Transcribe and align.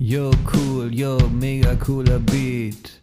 Yo, 0.00 0.30
cool, 0.44 0.94
yo, 0.94 1.18
mega 1.28 1.74
cooler 1.76 2.20
Beat. 2.20 3.00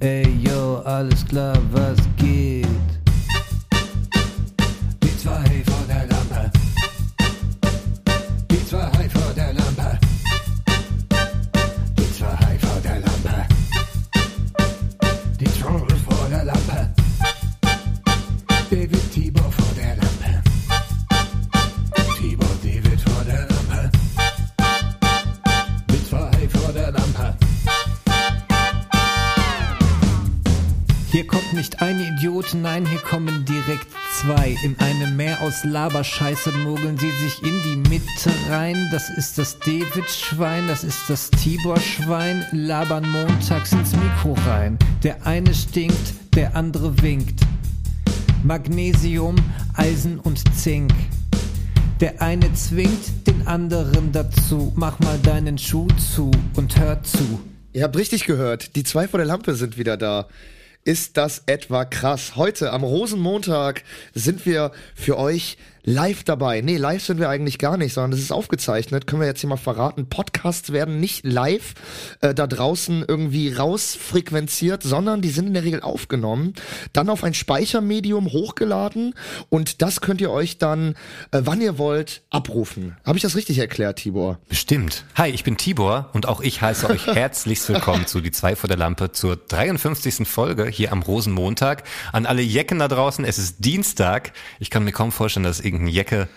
Ey, 0.00 0.26
yo, 0.42 0.82
alles 0.84 1.22
klar, 1.24 1.56
was 1.72 2.00
geht? 2.16 2.41
Nein, 32.72 32.86
hier 32.86 33.00
kommen 33.00 33.44
direkt 33.44 33.86
zwei. 34.18 34.56
In 34.64 34.78
einem 34.78 35.14
Meer 35.14 35.42
aus 35.42 35.62
Laberscheiße 35.62 36.52
mogeln 36.52 36.96
sie 36.96 37.10
sich 37.10 37.42
in 37.42 37.60
die 37.64 37.76
Mitte 37.90 38.30
rein. 38.48 38.88
Das 38.90 39.10
ist 39.10 39.36
das 39.36 39.58
David-Schwein, 39.58 40.68
das 40.68 40.82
ist 40.82 41.00
das 41.06 41.28
Tibor-Schwein. 41.32 42.46
Labern 42.52 43.06
montags 43.10 43.72
ins 43.72 43.94
Mikro 43.94 44.32
rein. 44.46 44.78
Der 45.02 45.26
eine 45.26 45.52
stinkt, 45.52 46.14
der 46.34 46.56
andere 46.56 47.02
winkt. 47.02 47.42
Magnesium, 48.42 49.36
Eisen 49.74 50.18
und 50.18 50.42
Zink. 50.56 50.94
Der 52.00 52.22
eine 52.22 52.54
zwingt 52.54 53.26
den 53.26 53.46
anderen 53.46 54.12
dazu. 54.12 54.72
Mach 54.76 54.98
mal 55.00 55.18
deinen 55.18 55.58
Schuh 55.58 55.88
zu 56.12 56.30
und 56.56 56.74
hör 56.78 57.02
zu. 57.02 57.38
Ihr 57.74 57.84
habt 57.84 57.98
richtig 57.98 58.24
gehört, 58.24 58.76
die 58.76 58.82
zwei 58.82 59.08
vor 59.08 59.18
der 59.18 59.26
Lampe 59.26 59.56
sind 59.56 59.76
wieder 59.76 59.98
da. 59.98 60.26
Ist 60.84 61.16
das 61.16 61.44
etwa 61.46 61.84
krass? 61.84 62.34
Heute 62.34 62.72
am 62.72 62.82
Rosenmontag 62.82 63.84
sind 64.14 64.44
wir 64.46 64.72
für 64.96 65.16
euch 65.16 65.56
live 65.84 66.22
dabei. 66.22 66.60
Nee, 66.60 66.76
live 66.76 67.04
sind 67.04 67.18
wir 67.18 67.28
eigentlich 67.28 67.58
gar 67.58 67.76
nicht, 67.76 67.92
sondern 67.92 68.12
das 68.12 68.20
ist 68.20 68.32
aufgezeichnet. 68.32 69.06
Können 69.06 69.20
wir 69.20 69.26
jetzt 69.26 69.40
hier 69.40 69.48
mal 69.48 69.56
verraten. 69.56 70.06
Podcasts 70.08 70.72
werden 70.72 71.00
nicht 71.00 71.24
live 71.24 71.74
äh, 72.20 72.34
da 72.34 72.46
draußen 72.46 73.04
irgendwie 73.06 73.52
rausfrequenziert, 73.52 74.82
sondern 74.82 75.22
die 75.22 75.30
sind 75.30 75.48
in 75.48 75.54
der 75.54 75.64
Regel 75.64 75.82
aufgenommen, 75.82 76.54
dann 76.92 77.08
auf 77.08 77.24
ein 77.24 77.34
Speichermedium 77.34 78.32
hochgeladen 78.32 79.14
und 79.48 79.82
das 79.82 80.00
könnt 80.00 80.20
ihr 80.20 80.30
euch 80.30 80.58
dann, 80.58 80.94
äh, 81.32 81.40
wann 81.44 81.60
ihr 81.60 81.78
wollt, 81.78 82.22
abrufen. 82.30 82.96
Habe 83.04 83.18
ich 83.18 83.22
das 83.22 83.34
richtig 83.34 83.58
erklärt, 83.58 83.98
Tibor? 83.98 84.38
Bestimmt. 84.48 85.04
Hi, 85.16 85.30
ich 85.30 85.42
bin 85.42 85.56
Tibor 85.56 86.10
und 86.12 86.28
auch 86.28 86.40
ich 86.40 86.62
heiße 86.62 86.88
euch 86.88 87.06
herzlichst 87.14 87.68
willkommen 87.68 88.06
zu 88.06 88.20
Die 88.20 88.30
zwei 88.30 88.54
vor 88.54 88.68
der 88.68 88.76
Lampe 88.76 89.12
zur 89.12 89.36
53. 89.36 90.28
Folge 90.28 90.66
hier 90.66 90.92
am 90.92 91.02
Rosenmontag. 91.02 91.82
An 92.12 92.26
alle 92.26 92.42
Jecken 92.42 92.78
da 92.78 92.88
draußen, 92.88 93.24
es 93.24 93.38
ist 93.38 93.64
Dienstag. 93.64 94.32
Ich 94.60 94.70
kann 94.70 94.84
mir 94.84 94.92
kaum 94.92 95.10
vorstellen, 95.10 95.44
dass 95.44 95.60
irgendein 95.72 95.88
Jecke 95.88 96.28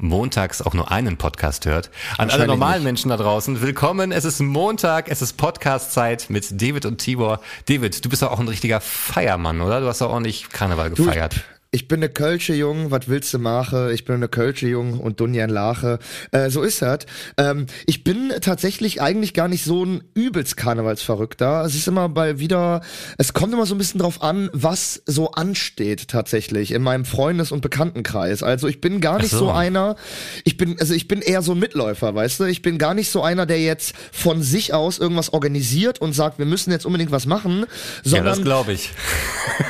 montags 0.00 0.62
auch 0.62 0.74
nur 0.74 0.90
einen 0.90 1.16
Podcast 1.16 1.66
hört. 1.66 1.90
An 2.18 2.30
alle 2.30 2.46
normalen 2.46 2.78
nicht. 2.78 2.84
Menschen 2.84 3.08
da 3.10 3.16
draußen, 3.16 3.60
willkommen. 3.60 4.12
Es 4.12 4.24
ist 4.24 4.40
Montag, 4.40 5.08
es 5.10 5.22
ist 5.22 5.36
Podcast-Zeit 5.36 6.30
mit 6.30 6.62
David 6.62 6.86
und 6.86 6.98
Tibor. 6.98 7.40
David, 7.66 8.04
du 8.04 8.08
bist 8.08 8.22
doch 8.22 8.30
auch 8.30 8.38
ein 8.38 8.48
richtiger 8.48 8.80
Feiermann, 8.80 9.60
oder? 9.60 9.80
Du 9.80 9.88
hast 9.88 10.00
doch 10.00 10.10
ordentlich 10.10 10.48
Karneval 10.50 10.90
Du, 10.90 11.04
gefeiert. 11.04 11.44
Ich 11.70 11.86
bin 11.86 12.00
ne 12.00 12.08
Kölsche 12.08 12.54
Jung, 12.54 12.90
was 12.90 13.08
willst 13.08 13.34
du 13.34 13.38
mache? 13.38 13.92
Ich 13.92 14.06
bin 14.06 14.20
ne 14.20 14.28
Kölsche 14.28 14.66
Jung 14.66 14.98
und 15.00 15.20
Dunjan 15.20 15.50
Lache. 15.50 15.98
Äh, 16.32 16.48
so 16.48 16.62
ist 16.62 16.80
das. 16.80 17.00
Ähm, 17.36 17.66
ich 17.84 18.04
bin 18.04 18.32
tatsächlich 18.40 19.02
eigentlich 19.02 19.34
gar 19.34 19.48
nicht 19.48 19.64
so 19.64 19.84
ein 19.84 20.02
übelst 20.14 20.56
Karnevalsverrückter. 20.56 21.62
Es 21.66 21.74
ist 21.74 21.86
immer 21.86 22.08
bei 22.08 22.38
wieder, 22.38 22.80
es 23.18 23.34
kommt 23.34 23.52
immer 23.52 23.66
so 23.66 23.74
ein 23.74 23.78
bisschen 23.78 24.00
drauf 24.00 24.22
an, 24.22 24.48
was 24.54 25.02
so 25.04 25.32
ansteht 25.32 26.08
tatsächlich 26.08 26.72
in 26.72 26.80
meinem 26.80 27.04
Freundes- 27.04 27.52
und 27.52 27.60
Bekanntenkreis. 27.60 28.42
Also 28.42 28.66
ich 28.66 28.80
bin 28.80 29.02
gar 29.02 29.18
nicht 29.18 29.30
so. 29.30 29.38
so. 29.38 29.50
einer, 29.50 29.96
ich 30.44 30.56
bin, 30.56 30.80
also 30.80 30.94
ich 30.94 31.06
bin 31.06 31.20
eher 31.20 31.42
so 31.42 31.52
ein 31.52 31.58
Mitläufer, 31.58 32.14
weißt 32.14 32.40
du? 32.40 32.44
Ich 32.44 32.62
bin 32.62 32.78
gar 32.78 32.94
nicht 32.94 33.10
so 33.10 33.22
einer, 33.22 33.44
der 33.44 33.60
jetzt 33.60 33.94
von 34.10 34.42
sich 34.42 34.72
aus 34.72 34.98
irgendwas 34.98 35.34
organisiert 35.34 36.00
und 36.00 36.14
sagt, 36.14 36.38
wir 36.38 36.46
müssen 36.46 36.70
jetzt 36.70 36.86
unbedingt 36.86 37.10
was 37.10 37.26
machen, 37.26 37.66
Ja, 38.04 38.10
sondern 38.10 38.24
das 38.24 38.42
glaube 38.42 38.72
ich. 38.72 38.90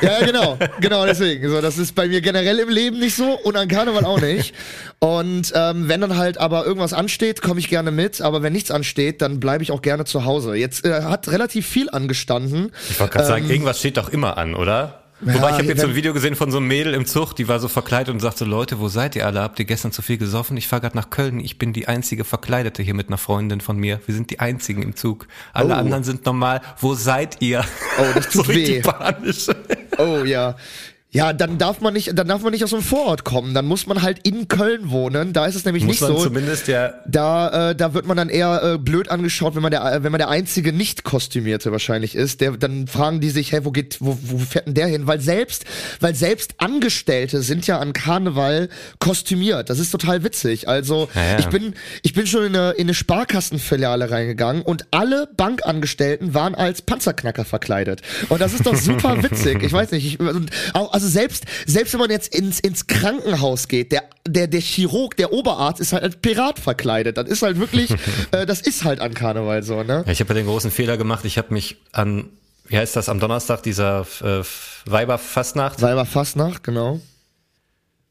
ja, 0.01 0.21
ja, 0.21 0.25
genau, 0.25 0.57
genau 0.79 1.05
deswegen. 1.05 1.49
So, 1.49 1.59
das 1.59 1.77
ist 1.77 1.88
bei 1.95 2.07
mir 2.07 2.21
generell 2.21 2.59
im 2.59 2.69
Leben 2.69 2.99
nicht 2.99 3.15
so 3.15 3.31
und 3.43 3.55
an 3.57 3.67
Karneval 3.67 4.05
auch 4.05 4.21
nicht. 4.21 4.53
Und 4.99 5.51
ähm, 5.55 5.87
wenn 5.87 6.01
dann 6.01 6.17
halt 6.17 6.37
aber 6.37 6.65
irgendwas 6.65 6.93
ansteht, 6.93 7.41
komme 7.41 7.59
ich 7.59 7.69
gerne 7.69 7.91
mit. 7.91 8.21
Aber 8.21 8.41
wenn 8.43 8.53
nichts 8.53 8.71
ansteht, 8.71 9.21
dann 9.21 9.39
bleibe 9.39 9.63
ich 9.63 9.71
auch 9.71 9.81
gerne 9.81 10.05
zu 10.05 10.25
Hause. 10.25 10.55
Jetzt 10.55 10.85
äh, 10.85 11.03
hat 11.03 11.29
relativ 11.29 11.67
viel 11.67 11.89
angestanden. 11.89 12.71
Ich 12.89 12.99
wollte 12.99 13.13
gerade 13.13 13.27
sagen, 13.27 13.49
irgendwas 13.49 13.79
steht 13.79 13.97
doch 13.97 14.09
immer 14.09 14.37
an, 14.37 14.55
oder? 14.55 15.03
Wobei 15.21 15.49
ich 15.49 15.55
habe 15.55 15.65
jetzt 15.65 15.81
so 15.81 15.87
ein 15.87 15.95
Video 15.95 16.13
gesehen 16.13 16.35
von 16.37 16.49
so 16.49 16.59
einem 16.59 16.67
Mädel 16.69 16.93
im 16.93 17.05
Zug, 17.05 17.35
die 17.35 17.49
war 17.49 17.59
so 17.59 17.67
verkleidet 17.67 18.13
und 18.13 18.21
sagte, 18.21 18.45
Leute, 18.45 18.79
wo 18.79 18.87
seid 18.87 19.17
ihr 19.17 19.25
alle? 19.25 19.41
Habt 19.41 19.59
ihr 19.59 19.65
gestern 19.65 19.91
zu 19.91 20.01
viel 20.01 20.17
gesoffen? 20.17 20.55
Ich 20.55 20.69
fahre 20.69 20.81
gerade 20.83 20.95
nach 20.95 21.09
Köln. 21.09 21.41
Ich 21.41 21.57
bin 21.57 21.73
die 21.73 21.89
einzige 21.89 22.23
Verkleidete 22.23 22.83
hier 22.83 22.93
mit 22.93 23.07
einer 23.09 23.17
Freundin 23.17 23.59
von 23.59 23.75
mir. 23.75 23.99
Wir 24.05 24.15
sind 24.15 24.29
die 24.31 24.39
einzigen 24.39 24.81
im 24.81 24.95
Zug. 24.95 25.27
Alle 25.51 25.73
Oh. 25.73 25.77
anderen 25.77 26.05
sind 26.05 26.25
normal. 26.25 26.61
Wo 26.79 26.93
seid 26.93 27.41
ihr? 27.41 27.65
Oh, 27.99 28.03
das 28.15 28.29
tut 28.31 28.45
so 28.45 28.53
weh. 28.53 28.79
panisch. 28.79 29.47
Oh 29.97 30.23
ja. 30.23 30.55
Ja, 31.11 31.33
dann 31.33 31.57
darf 31.57 31.81
man 31.81 31.95
nicht, 31.95 32.15
dann 32.15 32.27
darf 32.27 32.43
man 32.43 32.51
nicht 32.51 32.63
aus 32.63 32.69
dem 32.69 32.83
Vorort 32.83 33.23
kommen. 33.23 33.55
Dann 33.55 33.65
muss 33.65 33.87
man 33.87 34.03
halt 34.03 34.27
in 34.27 34.47
Köln 34.47 34.91
wohnen. 34.91 35.33
Da 35.33 35.47
ist 35.47 35.55
es 35.55 35.65
nämlich 35.65 35.83
Muss 35.83 35.93
nicht 35.93 36.01
man 36.01 36.15
so. 36.15 36.23
zumindest 36.25 36.67
ja 36.67 36.93
Da, 37.07 37.71
äh, 37.71 37.75
da 37.75 37.95
wird 37.95 38.05
man 38.05 38.15
dann 38.15 38.29
eher 38.29 38.61
äh, 38.61 38.77
blöd 38.77 39.09
angeschaut, 39.09 39.55
wenn 39.55 39.63
man 39.63 39.71
der, 39.71 39.83
äh, 39.91 40.03
wenn 40.03 40.11
man 40.11 40.19
der 40.19 40.29
einzige 40.29 40.71
nicht 40.71 41.03
kostümierte 41.03 41.71
wahrscheinlich 41.71 42.13
ist. 42.13 42.41
Der, 42.41 42.51
dann 42.51 42.85
fragen 42.85 43.21
die 43.21 43.31
sich, 43.31 43.51
hey, 43.51 43.65
wo 43.65 43.71
geht, 43.71 43.97
wo, 44.01 44.19
wo 44.21 44.37
fährt 44.37 44.67
denn 44.67 44.75
der 44.75 44.85
hin? 44.85 45.07
Weil 45.07 45.19
selbst, 45.19 45.65
weil 45.99 46.13
selbst 46.13 46.53
Angestellte 46.57 47.41
sind 47.41 47.65
ja 47.65 47.79
an 47.79 47.93
Karneval 47.93 48.69
kostümiert. 48.99 49.71
Das 49.71 49.79
ist 49.79 49.89
total 49.89 50.23
witzig. 50.23 50.67
Also 50.67 51.09
Ja, 51.15 51.39
ich 51.39 51.47
bin, 51.47 51.73
ich 52.03 52.13
bin 52.13 52.27
schon 52.27 52.43
in 52.43 52.55
eine, 52.55 52.71
in 52.73 52.81
eine 52.85 52.93
Sparkassenfiliale 52.93 54.11
reingegangen 54.11 54.61
und 54.61 54.85
alle 54.91 55.27
Bankangestellten 55.35 56.35
waren 56.35 56.53
als 56.53 56.83
Panzerknacker 56.83 57.45
verkleidet. 57.45 58.03
Und 58.29 58.41
das 58.41 58.53
ist 58.53 58.67
doch 58.67 58.75
super 58.75 59.23
witzig. 59.23 59.63
Ich 59.63 59.73
weiß 59.73 59.89
nicht, 59.89 60.05
ich, 60.05 60.19
auch, 60.75 60.98
also 60.99 61.07
selbst, 61.07 61.45
selbst 61.65 61.93
wenn 61.93 62.01
man 62.01 62.09
jetzt 62.09 62.35
ins, 62.35 62.59
ins 62.59 62.87
Krankenhaus 62.87 63.67
geht, 63.67 63.91
der, 63.91 64.03
der, 64.27 64.47
der 64.47 64.59
Chirurg, 64.59 65.15
der 65.15 65.31
Oberarzt 65.31 65.79
ist 65.79 65.93
halt 65.93 66.03
als 66.03 66.17
Pirat 66.17 66.59
verkleidet. 66.59 67.17
Das 67.17 67.27
ist 67.29 67.41
halt 67.41 67.57
wirklich, 67.59 67.91
äh, 68.31 68.45
das 68.45 68.61
ist 68.61 68.83
halt 68.83 68.99
an 68.99 69.13
Karneval 69.13 69.63
so, 69.63 69.83
ne? 69.83 70.03
Ja, 70.05 70.11
ich 70.11 70.19
habe 70.19 70.33
ja 70.33 70.41
den 70.41 70.45
großen 70.45 70.71
Fehler 70.71 70.97
gemacht. 70.97 71.23
Ich 71.23 71.37
habe 71.37 71.53
mich 71.53 71.77
an, 71.93 72.29
wie 72.67 72.77
heißt 72.77 72.95
das, 72.95 73.07
am 73.07 73.19
Donnerstag 73.19 73.63
dieser 73.63 74.05
äh, 74.21 74.43
Weiberfastnacht, 74.85 75.81
Weiber 75.81 76.05
Fastnacht, 76.05 76.63
genau. 76.63 76.99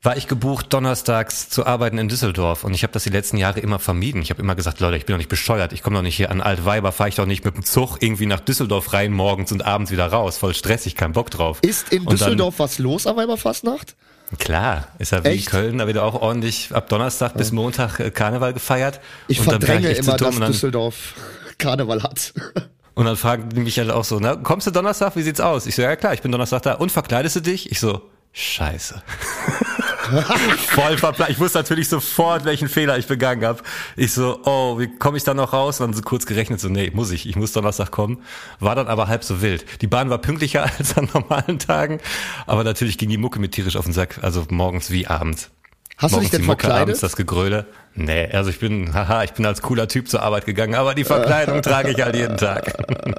War 0.03 0.17
ich 0.17 0.29
gebucht, 0.29 0.73
donnerstags 0.73 1.49
zu 1.49 1.67
arbeiten 1.67 1.99
in 1.99 2.09
Düsseldorf. 2.09 2.63
Und 2.63 2.73
ich 2.73 2.85
habe 2.85 2.93
das 2.93 3.03
die 3.03 3.11
letzten 3.11 3.37
Jahre 3.37 3.59
immer 3.59 3.81
vermieden. 3.81 4.23
Ich 4.23 4.31
habe 4.31 4.41
immer 4.41 4.55
gesagt, 4.55 4.79
Leute, 4.79 4.97
ich 4.97 5.07
bin 5.07 5.15
doch 5.15 5.19
nicht 5.19 5.29
bescheuert. 5.29 5.73
Ich 5.73 5.83
komme 5.83 5.97
doch 5.97 6.03
nicht 6.03 6.17
hier 6.17 6.31
an 6.31 6.41
Altweiber, 6.41 6.93
fahre 6.93 7.09
ich 7.09 7.17
doch 7.17 7.27
nicht 7.27 7.45
mit 7.45 7.57
dem 7.57 7.65
Zug 7.65 7.97
irgendwie 8.01 8.27
nach 8.27 8.39
Düsseldorf 8.41 8.93
rein, 8.93 9.13
morgens 9.13 9.51
und 9.51 9.65
abends 9.67 9.91
wieder 9.91 10.07
raus. 10.07 10.39
Voll 10.39 10.55
stressig, 10.55 10.95
kein 10.95 11.13
Bock 11.13 11.31
drauf. 11.31 11.59
Ist 11.63 11.93
in 11.93 12.01
Und 12.03 12.11
dann- 12.11 12.17
Düsseldorf 12.19 12.59
was 12.59 12.79
los 12.79 13.07
an 13.09 13.17
Weiber 13.17 13.37
Fastnacht? 13.37 13.97
Klar, 14.39 14.89
ist 14.99 15.11
ja 15.13 15.25
wie 15.25 15.29
Echt? 15.29 15.47
Köln, 15.51 15.79
da 15.79 15.87
wird 15.87 15.99
auch 15.99 16.15
ordentlich 16.21 16.69
ab 16.73 16.89
Donnerstag 16.91 17.35
bis 17.35 17.51
Montag 17.51 17.99
äh, 17.99 18.11
Karneval 18.11 18.53
gefeiert. 18.53 19.01
Ich 19.27 19.41
und 19.41 19.47
verdränge 19.47 19.95
so 19.95 20.03
immer, 20.03 20.17
dass 20.19 20.39
dann, 20.39 20.53
Düsseldorf 20.53 21.15
Karneval 21.57 22.03
hat. 22.03 22.35
und 22.95 23.07
dann 23.07 23.17
fragen 23.17 23.49
die 23.49 23.61
mich 23.61 23.79
halt 23.79 23.91
auch 23.91 24.05
so, 24.05 24.21
na, 24.21 24.37
kommst 24.37 24.67
du 24.67 24.71
Donnerstag, 24.71 25.17
wie 25.17 25.23
sieht's 25.23 25.41
aus? 25.41 25.67
Ich 25.67 25.75
so, 25.75 25.83
ja 25.83 25.97
klar, 25.97 26.13
ich 26.13 26.21
bin 26.21 26.31
Donnerstag 26.31 26.63
da. 26.63 26.75
Und 26.75 26.93
verkleidest 26.93 27.37
du 27.37 27.41
dich? 27.41 27.73
Ich 27.73 27.81
so, 27.81 28.03
scheiße. 28.33 29.03
Voll 30.69 30.99
verplant. 30.99 31.31
Ich 31.31 31.39
wusste 31.39 31.59
natürlich 31.59 31.89
sofort, 31.89 32.45
welchen 32.45 32.69
Fehler 32.69 32.99
ich 32.99 33.07
begangen 33.07 33.45
habe. 33.45 33.63
Ich 33.97 34.13
so, 34.13 34.41
oh, 34.45 34.79
wie 34.79 34.89
komme 34.89 35.17
ich 35.17 35.25
da 35.25 35.35
noch 35.35 35.53
raus? 35.53 35.81
Und 35.81 35.89
dann 35.89 35.95
so 35.95 36.03
kurz 36.03 36.27
gerechnet, 36.27 36.61
so, 36.61 36.69
nee, 36.69 36.91
muss 36.95 37.11
ich, 37.11 37.29
ich 37.29 37.37
muss 37.37 37.53
Donnerstag 37.53 37.91
kommen. 37.91 38.23
War 38.61 38.75
dann 38.75 38.89
aber 38.89 39.09
halb 39.09 39.25
so 39.25 39.43
wild. 39.43 39.65
Die 39.83 39.87
Bahn 39.87 40.11
war 40.11 40.19
pünktlicher 40.19 40.63
als 40.79 40.97
an 40.97 41.09
normalen 41.13 41.59
Tagen, 41.59 42.01
aber 42.47 42.65
natürlich 42.65 42.99
ging 42.99 43.09
die 43.09 43.19
Mucke 43.19 43.39
mit 43.39 43.53
tierisch 43.53 43.77
auf 43.77 43.85
den 43.85 43.95
Sack, 43.95 44.19
also 44.23 44.47
morgens 44.51 44.91
wie 44.91 45.07
abends. 45.07 45.51
Hast 45.99 46.15
du 46.15 46.21
dich 46.21 46.31
denn 46.31 46.43
Mucke, 46.43 46.61
verkleidet? 46.63 46.83
abends 46.83 47.01
das 47.01 47.17
Gegröle. 47.17 47.67
Nee, 47.95 48.29
also 48.33 48.51
ich 48.51 48.61
bin, 48.61 48.95
haha, 48.95 49.25
ich 49.25 49.33
bin 49.33 49.45
als 49.45 49.61
cooler 49.63 49.89
Typ 49.89 50.09
zur 50.09 50.23
Arbeit 50.23 50.47
gegangen, 50.47 50.77
aber 50.77 50.95
die 50.95 51.03
Verkleidung 51.03 51.61
trage 51.63 51.91
ich 51.91 52.01
halt 52.01 52.15
jeden 52.15 52.37
Tag. 52.37 52.73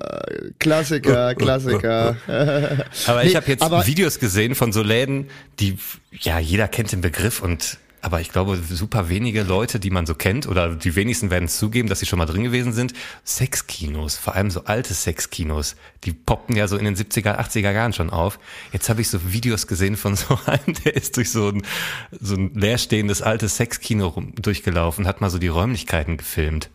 Klassiker, 0.59 1.35
Klassiker. 1.35 2.15
Aber 3.07 3.23
Nee, 3.23 3.29
ich 3.29 3.35
habe 3.35 3.47
jetzt 3.47 3.61
Videos 3.85 4.19
gesehen 4.19 4.55
von 4.55 4.71
so 4.71 4.81
Läden, 4.81 5.29
die, 5.59 5.77
ja, 6.11 6.39
jeder 6.39 6.69
kennt 6.69 6.93
den 6.93 7.01
Begriff 7.01 7.41
und 7.41 7.77
aber 8.01 8.21
ich 8.21 8.31
glaube, 8.31 8.57
super 8.57 9.09
wenige 9.09 9.43
Leute, 9.43 9.79
die 9.79 9.89
man 9.89 10.05
so 10.05 10.15
kennt, 10.15 10.47
oder 10.47 10.75
die 10.75 10.95
wenigsten 10.95 11.29
werden 11.29 11.47
zugeben, 11.47 11.89
dass 11.89 11.99
sie 11.99 12.05
schon 12.05 12.19
mal 12.19 12.25
drin 12.25 12.43
gewesen 12.43 12.73
sind, 12.73 12.93
Sexkinos, 13.25 14.17
vor 14.17 14.35
allem 14.35 14.51
so 14.51 14.65
alte 14.65 14.93
Sexkinos, 14.93 15.75
die 16.03 16.13
poppten 16.13 16.55
ja 16.55 16.67
so 16.67 16.77
in 16.77 16.85
den 16.85 16.95
70er, 16.95 17.39
80er 17.39 17.71
Jahren 17.71 17.93
schon 17.93 18.09
auf. 18.09 18.39
Jetzt 18.71 18.89
habe 18.89 19.01
ich 19.01 19.09
so 19.09 19.31
Videos 19.31 19.67
gesehen 19.67 19.97
von 19.97 20.15
so 20.15 20.39
einem, 20.45 20.75
der 20.85 20.95
ist 20.95 21.17
durch 21.17 21.31
so 21.31 21.49
ein, 21.49 21.63
so 22.19 22.35
ein 22.35 22.53
leerstehendes 22.53 23.21
altes 23.21 23.57
Sexkino 23.57 24.09
durchgelaufen, 24.35 25.07
hat 25.07 25.21
mal 25.21 25.29
so 25.29 25.39
die 25.39 25.47
Räumlichkeiten 25.47 26.17
gefilmt. 26.17 26.69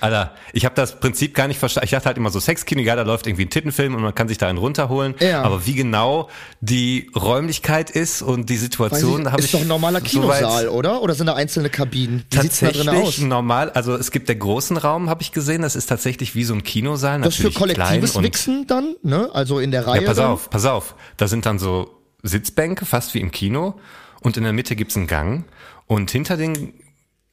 Alter, 0.00 0.32
ich 0.52 0.64
habe 0.64 0.74
das 0.74 1.00
Prinzip 1.00 1.34
gar 1.34 1.48
nicht 1.48 1.58
verstanden. 1.58 1.86
Ich 1.86 1.90
dachte 1.92 2.06
halt 2.06 2.16
immer 2.16 2.30
so 2.30 2.40
Sexkino, 2.40 2.82
ja, 2.82 2.96
da 2.96 3.02
läuft 3.02 3.26
irgendwie 3.26 3.44
ein 3.44 3.50
Tittenfilm 3.50 3.94
und 3.94 4.02
man 4.02 4.14
kann 4.14 4.28
sich 4.28 4.38
da 4.38 4.48
einen 4.48 4.58
runterholen. 4.58 5.14
Ja. 5.20 5.42
Aber 5.42 5.66
wie 5.66 5.74
genau 5.74 6.28
die 6.60 7.10
Räumlichkeit 7.16 7.90
ist 7.90 8.22
und 8.22 8.50
die 8.50 8.56
Situation, 8.56 9.30
habe 9.30 9.40
ich 9.40 9.46
ist 9.46 9.54
doch 9.54 9.60
ein 9.60 9.68
normaler 9.68 10.00
Kinosaal, 10.00 10.68
oder? 10.68 11.02
Oder 11.02 11.14
sind 11.14 11.26
da 11.26 11.34
einzelne 11.34 11.70
Kabinen? 11.70 12.24
Wie 12.30 12.40
sieht's 12.40 12.60
da 12.60 12.70
drin 12.70 12.88
aus? 12.88 12.94
Tatsächlich 12.94 13.26
normal, 13.26 13.70
also 13.70 13.94
es 13.94 14.10
gibt 14.10 14.28
der 14.28 14.36
großen 14.36 14.76
Raum, 14.76 15.08
habe 15.08 15.22
ich 15.22 15.32
gesehen, 15.32 15.62
das 15.62 15.76
ist 15.76 15.86
tatsächlich 15.86 16.34
wie 16.34 16.44
so 16.44 16.54
ein 16.54 16.62
Kinosaal. 16.62 17.20
Das 17.20 17.30
ist 17.30 17.36
für 17.36 17.48
natürlich 17.48 17.58
kollektives 17.58 18.22
Wichsen 18.22 18.66
dann, 18.66 18.96
ne? 19.02 19.30
Also 19.32 19.58
in 19.58 19.70
der 19.70 19.86
Reihe. 19.86 20.02
Ja, 20.02 20.08
pass 20.08 20.16
dann? 20.18 20.30
auf, 20.30 20.50
pass 20.50 20.64
auf. 20.66 20.94
Da 21.16 21.28
sind 21.28 21.46
dann 21.46 21.58
so 21.58 21.96
Sitzbänke, 22.22 22.84
fast 22.84 23.14
wie 23.14 23.20
im 23.20 23.30
Kino. 23.30 23.78
Und 24.20 24.36
in 24.36 24.42
der 24.42 24.52
Mitte 24.52 24.76
gibt's 24.76 24.96
einen 24.96 25.06
Gang. 25.06 25.44
Und 25.86 26.10
hinter 26.10 26.36
den 26.36 26.74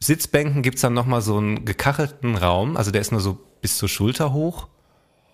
Sitzbänken 0.05 0.61
gibt's 0.61 0.81
dann 0.81 0.93
nochmal 0.93 1.21
so 1.21 1.37
einen 1.37 1.65
gekachelten 1.65 2.35
Raum. 2.35 2.77
Also 2.77 2.91
der 2.91 3.01
ist 3.01 3.11
nur 3.11 3.21
so 3.21 3.37
bis 3.61 3.77
zur 3.77 3.89
Schulter 3.89 4.33
hoch. 4.33 4.67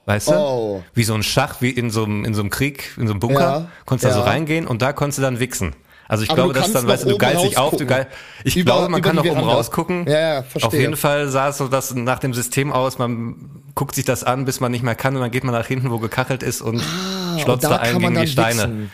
Weißt 0.06 0.30
du? 0.30 0.34
Oh. 0.36 0.84
Wie 0.94 1.04
so 1.04 1.14
ein 1.14 1.24
Schach, 1.24 1.58
wie 1.62 1.70
in 1.70 1.90
so 1.92 2.04
einem, 2.04 2.26
in 2.26 2.34
so 2.34 2.42
einem 2.42 2.50
Krieg, 2.50 2.92
in 2.98 3.08
so 3.08 3.14
einem 3.14 3.20
Bunker. 3.20 3.40
Ja, 3.40 3.68
Konntest 3.86 4.10
da 4.10 4.14
so 4.14 4.20
ja. 4.22 4.26
reingehen 4.26 4.66
und 4.68 4.82
da 4.82 4.94
konntest 4.94 5.20
du 5.20 5.22
dann 5.22 5.40
wichsen. 5.40 5.76
Also 6.08 6.24
ich 6.24 6.32
Aber 6.32 6.38
glaube, 6.38 6.54
du 6.54 6.60
das 6.60 6.70
ist 6.70 6.74
kannst 6.74 6.84
dann, 6.88 6.92
weißt 6.94 7.04
du, 7.06 7.10
du 7.10 7.18
geilst 7.20 7.44
dich 7.44 7.58
auf, 7.60 7.76
du 7.76 7.86
geil. 7.86 8.08
Ich 8.44 8.58
Über- 8.58 8.72
glaube, 8.72 8.90
man 8.90 9.02
kann 9.04 9.16
noch 9.16 9.26
oben 9.26 9.42
rausgucken. 9.42 10.08
Ja, 10.08 10.20
ja, 10.20 10.42
verstehe. 10.44 10.68
Auf 10.68 10.74
jeden 10.74 10.96
Fall 10.96 11.28
sah 11.30 11.50
es 11.50 11.60
so 11.60 11.68
das 11.68 11.94
nach 11.94 12.18
dem 12.18 12.34
System 12.34 12.72
aus, 12.74 12.98
man 12.98 13.62
guckt 13.76 13.94
sich 13.94 14.06
das 14.06 14.24
an, 14.24 14.46
bis 14.46 14.60
man 14.60 14.72
nicht 14.72 14.82
mehr 14.84 14.96
kann 14.96 15.16
und 15.16 15.22
dann 15.22 15.30
geht 15.30 15.44
man 15.44 15.54
nach 15.54 15.68
hinten, 15.68 15.92
wo 15.92 16.00
gekachelt 16.00 16.42
ist 16.42 16.62
und 16.62 16.82
Ah, 16.82 17.38
schlotzt 17.40 17.64
und 17.66 17.72
da 17.72 17.78
da 17.78 17.84
ein 17.84 17.94
kann 17.94 18.02
man 18.02 18.14
gegen 18.16 18.26
die 18.26 18.32
Steine. 18.32 18.58
wichsen. 18.64 18.92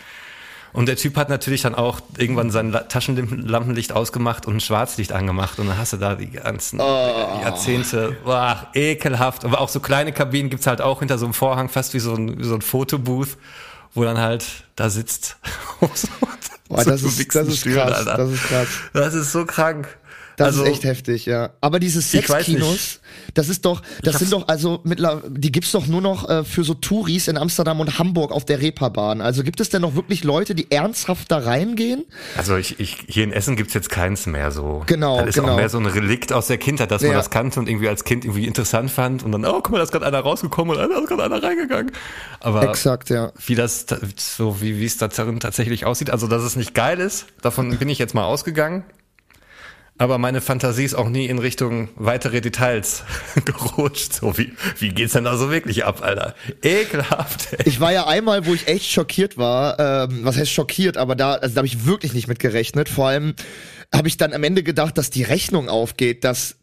Und 0.76 0.86
der 0.86 0.94
Typ 0.96 1.16
hat 1.16 1.28
natürlich 1.28 1.62
dann 1.62 1.74
auch 1.74 2.00
irgendwann 2.18 2.50
sein 2.52 2.70
La- 2.70 2.80
Taschenlampenlicht 2.84 3.92
ausgemacht 3.92 4.46
und 4.46 4.56
ein 4.56 4.60
Schwarzlicht 4.60 5.10
angemacht 5.10 5.58
und 5.58 5.66
dann 5.66 5.78
hast 5.78 5.94
du 5.94 5.96
da 5.96 6.14
die 6.14 6.30
ganzen 6.30 6.80
Oh. 6.80 7.40
Jahrzehnte, 7.42 8.16
boah, 8.24 8.68
ekelhaft. 8.74 9.44
Aber 9.44 9.60
auch 9.60 9.68
so 9.70 9.80
kleine 9.80 10.12
Kabinen 10.12 10.50
gibt's 10.50 10.66
halt 10.68 10.80
auch 10.82 11.00
hinter 11.00 11.18
so 11.18 11.24
einem 11.26 11.34
Vorhang, 11.34 11.68
fast 11.68 11.94
wie 11.94 11.98
so 11.98 12.14
ein, 12.14 12.38
wie 12.38 12.44
so 12.44 12.54
ein 12.54 12.62
Fotobooth, 12.62 13.38
wo 13.94 14.04
dann 14.04 14.18
halt 14.18 14.44
da 14.76 14.88
sitzt. 14.90 15.38
Boah, 16.68 16.84
das, 16.84 17.02
ist, 17.02 17.34
das 17.34 17.46
ist 17.48 17.64
krass. 17.64 18.04
Das 18.04 18.28
ist 18.30 18.42
krass. 18.44 18.68
Das 18.92 19.14
ist 19.14 19.32
so 19.32 19.44
krank. 19.46 19.88
Das 20.36 20.48
also, 20.48 20.64
ist 20.64 20.70
echt 20.70 20.84
heftig, 20.84 21.26
ja. 21.26 21.50
Aber 21.60 21.80
diese 21.80 22.02
Sexkinos, 22.02 23.00
das 23.34 23.48
ist 23.48 23.64
doch, 23.64 23.80
das 24.02 24.18
sind 24.18 24.32
doch 24.32 24.48
also 24.48 24.80
mittlerweile, 24.84 25.30
die 25.30 25.50
gibt's 25.50 25.72
doch 25.72 25.86
nur 25.86 26.02
noch 26.02 26.28
äh, 26.28 26.44
für 26.44 26.62
so 26.62 26.74
Touris 26.74 27.28
in 27.28 27.38
Amsterdam 27.38 27.80
und 27.80 27.98
Hamburg 27.98 28.32
auf 28.32 28.44
der 28.44 28.60
Reeperbahn. 28.60 29.20
Also 29.22 29.42
gibt 29.42 29.60
es 29.60 29.70
denn 29.70 29.82
noch 29.82 29.94
wirklich 29.94 30.24
Leute, 30.24 30.54
die 30.54 30.70
ernsthaft 30.70 31.30
da 31.30 31.38
reingehen? 31.38 32.04
Also 32.36 32.56
ich, 32.56 32.78
ich, 32.80 33.04
hier 33.08 33.24
in 33.24 33.32
Essen 33.32 33.56
gibt's 33.56 33.72
jetzt 33.72 33.88
keins 33.88 34.26
mehr 34.26 34.50
so. 34.50 34.82
Genau, 34.86 35.18
Das 35.20 35.30
ist 35.30 35.34
genau. 35.36 35.52
auch 35.52 35.56
mehr 35.56 35.70
so 35.70 35.78
ein 35.78 35.86
Relikt 35.86 36.32
aus 36.32 36.48
der 36.48 36.58
Kindheit, 36.58 36.90
dass 36.90 37.02
man 37.02 37.12
Ja. 37.12 37.16
das 37.16 37.30
kannte 37.30 37.58
und 37.58 37.68
irgendwie 37.68 37.88
als 37.88 38.04
Kind 38.04 38.24
irgendwie 38.24 38.46
interessant 38.46 38.90
fand 38.90 39.22
und 39.22 39.32
dann, 39.32 39.44
oh, 39.46 39.60
guck 39.62 39.70
mal, 39.70 39.78
da 39.78 39.84
ist 39.84 39.92
gerade 39.92 40.06
einer 40.06 40.20
rausgekommen 40.20 40.76
und 40.76 40.90
da 40.90 40.98
ist 40.98 41.08
gerade 41.08 41.24
einer 41.24 41.42
reingegangen. 41.42 41.92
Aber 42.40 42.68
Exakt, 42.68 43.08
ja. 43.08 43.32
wie 43.46 43.54
das, 43.54 43.86
so 44.16 44.60
wie, 44.60 44.78
wie 44.78 44.84
es 44.84 44.98
da 44.98 45.08
tatsächlich 45.08 45.86
aussieht, 45.86 46.10
also 46.10 46.26
dass 46.26 46.42
es 46.42 46.56
nicht 46.56 46.74
geil 46.74 47.00
ist, 47.00 47.26
davon 47.40 47.76
bin 47.78 47.88
ich 47.88 47.98
jetzt 47.98 48.14
mal 48.14 48.24
ausgegangen. 48.24 48.84
Aber 49.98 50.18
meine 50.18 50.42
Fantasie 50.42 50.84
ist 50.84 50.94
auch 50.94 51.08
nie 51.08 51.26
in 51.26 51.38
Richtung 51.38 51.88
weitere 51.96 52.42
Details 52.42 53.04
gerutscht. 53.44 54.12
So 54.12 54.36
wie, 54.36 54.52
wie 54.78 54.90
geht's 54.90 55.14
denn 55.14 55.24
da 55.24 55.36
so 55.38 55.50
wirklich 55.50 55.84
ab, 55.84 56.02
Alter? 56.02 56.34
Ekelhaft, 56.62 57.54
ey. 57.54 57.66
Ich 57.66 57.80
war 57.80 57.92
ja 57.92 58.06
einmal, 58.06 58.44
wo 58.46 58.52
ich 58.52 58.68
echt 58.68 58.90
schockiert 58.90 59.38
war. 59.38 59.78
Ähm, 59.78 60.20
was 60.22 60.36
heißt 60.36 60.50
schockiert? 60.50 60.98
Aber 60.98 61.16
da, 61.16 61.34
also 61.34 61.54
da 61.54 61.60
habe 61.60 61.66
ich 61.66 61.86
wirklich 61.86 62.12
nicht 62.12 62.28
mit 62.28 62.38
gerechnet. 62.38 62.90
Vor 62.90 63.08
allem 63.08 63.34
habe 63.94 64.08
ich 64.08 64.18
dann 64.18 64.34
am 64.34 64.44
Ende 64.44 64.62
gedacht, 64.62 64.98
dass 64.98 65.08
die 65.08 65.22
Rechnung 65.22 65.70
aufgeht, 65.70 66.24
dass 66.24 66.56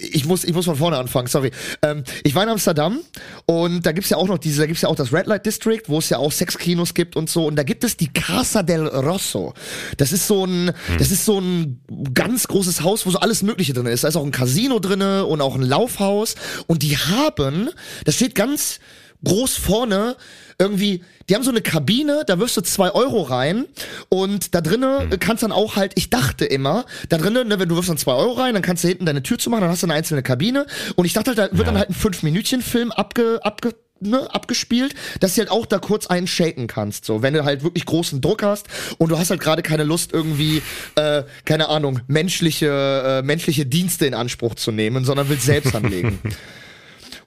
ich 0.00 0.26
muss, 0.26 0.44
ich 0.44 0.54
muss 0.54 0.66
von 0.66 0.76
vorne 0.76 0.96
anfangen, 0.96 1.26
sorry. 1.26 1.50
Ähm, 1.82 2.04
ich 2.22 2.34
war 2.36 2.44
in 2.44 2.48
Amsterdam 2.48 3.00
und 3.46 3.84
da 3.84 3.90
gibt's 3.90 4.10
ja 4.10 4.16
auch 4.16 4.28
noch 4.28 4.38
diese, 4.38 4.60
da 4.60 4.66
gibt's 4.66 4.82
ja 4.82 4.88
auch 4.88 4.94
das 4.94 5.12
Red 5.12 5.26
Light 5.26 5.44
District, 5.44 5.82
wo 5.88 5.98
es 5.98 6.08
ja 6.08 6.18
auch 6.18 6.30
Sexkinos 6.30 6.94
gibt 6.94 7.16
und 7.16 7.28
so. 7.28 7.46
Und 7.46 7.56
da 7.56 7.64
gibt 7.64 7.82
es 7.82 7.96
die 7.96 8.06
Casa 8.12 8.62
del 8.62 8.86
Rosso. 8.86 9.54
Das 9.96 10.12
ist 10.12 10.28
so 10.28 10.44
ein, 10.44 10.70
das 10.98 11.10
ist 11.10 11.24
so 11.24 11.40
ein 11.40 11.80
ganz 12.14 12.46
großes 12.46 12.82
Haus, 12.82 13.06
wo 13.06 13.10
so 13.10 13.18
alles 13.18 13.42
Mögliche 13.42 13.72
drin 13.72 13.86
ist. 13.86 14.04
Da 14.04 14.08
ist 14.08 14.16
auch 14.16 14.24
ein 14.24 14.30
Casino 14.30 14.78
drinne 14.78 15.26
und 15.26 15.40
auch 15.40 15.56
ein 15.56 15.62
Laufhaus. 15.62 16.36
Und 16.68 16.84
die 16.84 16.96
haben, 16.96 17.68
das 18.04 18.14
steht 18.14 18.36
ganz 18.36 18.78
groß 19.24 19.56
vorne, 19.56 20.16
irgendwie, 20.58 21.02
die 21.28 21.34
haben 21.34 21.42
so 21.42 21.50
eine 21.50 21.60
Kabine, 21.60 22.24
da 22.26 22.38
wirfst 22.38 22.56
du 22.56 22.60
zwei 22.60 22.90
Euro 22.92 23.22
rein 23.22 23.66
und 24.08 24.54
da 24.54 24.60
drinnen 24.60 25.10
kannst 25.18 25.42
dann 25.42 25.52
auch 25.52 25.76
halt, 25.76 25.92
ich 25.96 26.10
dachte 26.10 26.44
immer, 26.44 26.84
da 27.08 27.18
drinnen, 27.18 27.48
ne, 27.48 27.58
wenn 27.58 27.68
du 27.68 27.76
wirfst 27.76 27.90
dann 27.90 27.98
zwei 27.98 28.14
Euro 28.14 28.32
rein, 28.32 28.54
dann 28.54 28.62
kannst 28.62 28.84
du 28.84 28.88
hinten 28.88 29.06
deine 29.06 29.22
Tür 29.22 29.38
zumachen, 29.38 29.62
dann 29.62 29.70
hast 29.70 29.82
du 29.82 29.86
eine 29.86 29.94
einzelne 29.94 30.22
Kabine 30.22 30.66
und 30.96 31.04
ich 31.04 31.12
dachte 31.12 31.30
halt, 31.30 31.38
da 31.38 31.56
wird 31.56 31.66
dann 31.66 31.78
halt 31.78 31.90
ein 31.90 31.94
Fünf-Minütchen-Film 31.94 32.92
abge, 32.92 33.40
abge, 33.42 33.74
ne, 34.00 34.32
abgespielt, 34.32 34.94
dass 35.20 35.34
du 35.34 35.40
halt 35.40 35.50
auch 35.50 35.66
da 35.66 35.78
kurz 35.78 36.06
einen 36.06 36.26
shaken 36.26 36.66
kannst, 36.66 37.04
so, 37.04 37.22
wenn 37.22 37.34
du 37.34 37.44
halt 37.44 37.62
wirklich 37.62 37.86
großen 37.86 38.20
Druck 38.20 38.42
hast 38.42 38.66
und 38.98 39.10
du 39.10 39.18
hast 39.18 39.30
halt 39.30 39.40
gerade 39.40 39.62
keine 39.62 39.84
Lust 39.84 40.12
irgendwie, 40.12 40.62
äh, 40.96 41.22
keine 41.44 41.68
Ahnung, 41.68 42.00
menschliche, 42.06 43.20
äh, 43.20 43.22
menschliche 43.22 43.66
Dienste 43.66 44.06
in 44.06 44.14
Anspruch 44.14 44.54
zu 44.54 44.70
nehmen, 44.70 45.04
sondern 45.04 45.28
willst 45.28 45.46
selbst 45.46 45.74
anlegen. 45.74 46.18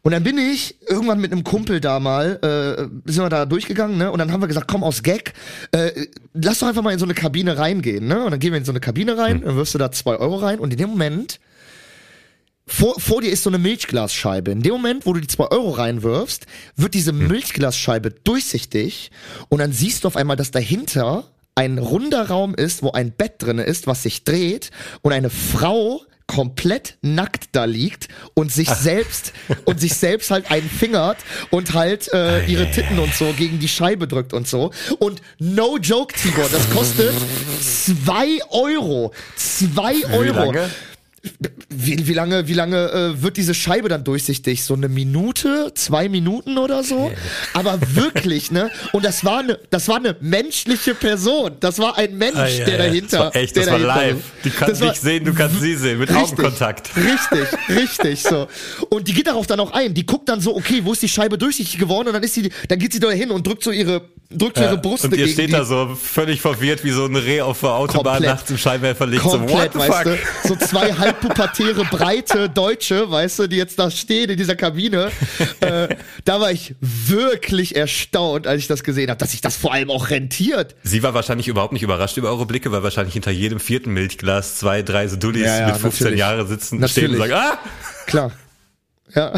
Und 0.06 0.12
dann 0.12 0.24
bin 0.24 0.38
ich 0.38 0.76
irgendwann 0.88 1.20
mit 1.20 1.32
einem 1.32 1.44
Kumpel 1.44 1.82
da 1.82 2.00
mal, 2.00 2.38
äh, 2.44 3.12
sind 3.12 3.24
wir 3.24 3.30
da 3.30 3.48
durchgegangen, 3.48 3.98
ne? 3.98 4.12
Und 4.12 4.20
dann 4.20 4.32
haben 4.32 4.40
wir 4.40 4.48
gesagt, 4.48 4.68
komm 4.68 4.84
aus 4.84 5.02
Gag, 5.02 5.34
äh, 5.72 6.06
lass 6.36 6.60
doch 6.60 6.68
einfach 6.68 6.84
mal 6.84 6.94
in 6.94 7.00
so 7.00 7.06
eine 7.06 7.16
Kabine 7.16 7.58
reingehen, 7.58 8.06
ne? 8.06 8.24
Und 8.24 8.30
dann 8.30 8.40
gehen 8.40 8.52
wir 8.52 8.60
in 8.60 8.66
so 8.66 8.72
eine 8.72 8.80
Kabine 8.80 9.18
rein, 9.18 9.42
dann 9.42 9.56
wirfst 9.56 9.74
du 9.74 9.80
da 9.80 9.92
zwei 9.92 10.18
Euro 10.18 10.36
rein 10.36 10.60
und 10.60 10.72
in 10.72 10.78
dem 10.78 10.92
Moment, 10.92 11.40
vor, 12.68 13.00
vor 13.00 13.22
dir 13.22 13.32
ist 13.32 13.42
so 13.42 13.50
eine 13.50 13.58
Milchglasscheibe. 13.58 14.52
In 14.52 14.62
dem 14.62 14.74
Moment, 14.74 15.08
wo 15.08 15.14
du 15.14 15.22
die 15.22 15.28
zwei 15.28 15.48
Euro 15.48 15.72
reinwirfst, 15.72 16.46
wird 16.76 16.94
diese 16.94 17.12
Milchglasscheibe 17.12 18.12
durchsichtig 18.12 19.10
und 19.50 19.58
dann 19.58 19.72
siehst 19.72 20.04
du 20.04 20.08
auf 20.08 20.18
einmal, 20.18 20.38
dass 20.38 20.52
dahinter 20.52 21.24
ein 21.56 21.80
runder 21.80 22.28
Raum 22.28 22.54
ist, 22.54 22.84
wo 22.84 22.92
ein 22.92 23.12
Bett 23.12 23.36
drinne 23.40 23.64
ist, 23.64 23.88
was 23.88 24.04
sich 24.04 24.24
dreht 24.24 24.70
und 25.02 25.14
eine 25.14 25.32
Frau 25.32 26.02
komplett 26.28 26.98
nackt 27.02 27.50
da 27.52 27.66
liegt 27.66 28.08
und 28.34 28.52
sich 28.52 28.70
selbst 28.70 29.34
und 29.66 29.80
sich 29.80 29.94
selbst 29.94 30.32
halt 30.32 30.50
einfingert 30.50 31.18
und 31.52 31.74
halt 31.74 32.12
äh, 32.14 32.46
ihre 32.46 32.70
Titten 32.72 33.00
und 33.00 33.14
so 33.14 33.34
gegen 33.34 33.60
die 33.60 33.68
Scheibe 33.68 34.08
drückt 34.08 34.34
und 34.34 34.48
so. 34.48 34.72
Und 35.00 35.22
no 35.40 35.78
joke 35.78 36.14
Tibor 36.16 36.50
das 36.50 36.70
kostet 36.72 37.14
zwei 37.62 38.40
Euro. 38.50 39.14
Zwei 39.36 40.04
Euro 40.12 40.24
Wie 40.24 40.56
lange? 40.56 40.70
Wie, 41.70 42.08
wie 42.08 42.14
lange, 42.14 42.48
wie 42.48 42.54
lange 42.54 42.92
äh, 42.92 43.22
wird 43.22 43.38
diese 43.38 43.54
Scheibe 43.54 43.90
dann 43.90 44.04
durchsichtig? 44.04 44.64
So 44.64 44.74
eine 44.74 44.90
Minute, 44.90 45.72
zwei 45.76 46.10
Minuten 46.10 46.58
oder 46.58 46.84
so? 46.84 47.12
Aber 47.54 47.80
wirklich, 47.94 48.52
ne? 48.52 48.70
Und 48.94 49.06
das 49.06 49.24
war 49.26 49.40
eine, 49.40 49.60
das 49.70 49.88
war 49.88 49.98
eine 49.98 50.16
menschliche 50.22 50.96
Person. 50.96 51.58
Das 51.60 51.80
war 51.80 51.98
ein 51.98 52.18
Mensch, 52.18 52.36
Ah, 52.38 52.48
ja, 52.48 52.66
der 52.66 52.78
ja. 52.78 52.84
dahinter. 52.86 53.18
Das 53.18 53.20
war 53.20 53.36
echt, 53.36 53.58
das 53.58 53.68
war 53.68 53.80
live. 53.80 54.18
Die 54.44 54.50
kannst 54.50 54.82
dich 54.82 54.94
sehen, 55.00 55.26
du 55.26 55.34
kannst 55.34 55.60
sie 55.62 55.76
sehen, 55.76 56.00
mit 56.00 56.10
richtig, 56.10 56.24
Augenkontakt. 56.26 56.92
Richtig, 56.96 57.60
richtig, 57.70 58.22
so. 58.24 58.48
Und 58.90 59.08
die 59.08 59.14
geht 59.14 59.28
darauf 59.28 59.48
dann 59.48 59.60
auch 59.60 59.72
ein. 59.72 59.94
Die 59.94 60.06
guckt 60.06 60.30
dann 60.30 60.42
so, 60.42 60.56
okay, 60.56 60.82
wo 60.84 60.94
ist 60.94 61.02
die 61.02 61.10
Scheibe 61.10 61.38
durchsichtig 61.38 61.78
geworden? 61.80 62.08
Und 62.08 62.14
dann 62.14 62.24
ist 62.24 62.34
sie, 62.34 62.50
dann 62.68 62.80
geht 62.80 62.94
sie 62.94 63.00
da 63.00 63.10
hin 63.12 63.32
und 63.32 63.46
drückt 63.46 63.64
so 63.64 63.72
ihre, 63.72 64.02
drückt 64.30 64.58
ihre 64.58 64.78
Brust 64.78 65.06
und 65.06 65.16
ihr 65.16 65.28
steht 65.28 65.54
da 65.54 65.64
so 65.64 65.96
völlig 65.96 66.42
verwirrt 66.42 66.84
wie 66.84 66.92
so 66.92 67.06
ein 67.06 67.16
Reh 67.16 67.42
auf 67.42 67.60
der 67.60 67.72
Autobahn 67.72 68.14
Komplett. 68.16 68.32
nachts 68.34 68.50
im 68.50 68.58
Scheinwerferlicht. 68.58 69.22
komplett, 69.22 69.74
so, 69.74 69.80
what 69.80 69.84
the 69.86 69.90
weißt 69.92 70.10
fuck? 70.10 70.44
du, 70.44 70.48
so 70.50 70.56
zwei 70.68 70.94
halbpubertäre, 70.94 71.86
breite 71.86 72.50
Deutsche, 72.50 73.10
weißt 73.10 73.40
du, 73.40 73.48
die 73.48 73.58
jetzt 73.58 73.78
da 73.80 73.92
stehen 73.92 74.30
in 74.30 74.38
dieser 74.38 74.56
Kabine. 74.56 75.12
Äh, 75.60 75.90
da 76.26 76.42
war 76.42 76.52
ich 76.52 76.76
wirklich 76.82 77.76
erstaunt, 77.76 78.48
als 78.48 78.60
ich 78.62 78.68
das 78.68 78.84
gesehen 78.84 79.10
habe, 79.10 79.18
dass 79.20 79.32
sich 79.32 79.42
das 79.42 79.56
vor 79.56 79.74
allem 79.74 79.90
auch 79.92 80.10
rentiert. 80.10 80.76
Sie 80.84 81.04
war 81.04 81.14
wahrscheinlich 81.14 81.48
überhaupt 81.48 81.74
nicht 81.74 81.84
überrascht 81.84 82.18
über 82.18 82.30
eure 82.30 82.46
Blicke, 82.46 82.72
weil 82.72 82.84
wahrscheinlich 82.84 83.14
hinter 83.14 83.32
jedem 83.32 83.60
vierten 83.60 83.92
Milchglas 83.92 84.58
zwei, 84.58 84.82
drei 84.82 85.08
so 85.08 85.16
Dullis 85.18 85.44
Ja, 85.46 85.60
ja, 85.60 85.68
mit 85.68 85.78
15 85.78 86.04
natürlich. 86.06 86.20
Jahre 86.20 86.46
sitzen, 86.48 86.88
stehen 86.88 87.12
und 87.12 87.18
Natürlich. 87.18 87.18
sagen, 87.20 87.34
ah, 87.34 87.60
Klar. 88.06 88.32
Ja. 89.14 89.34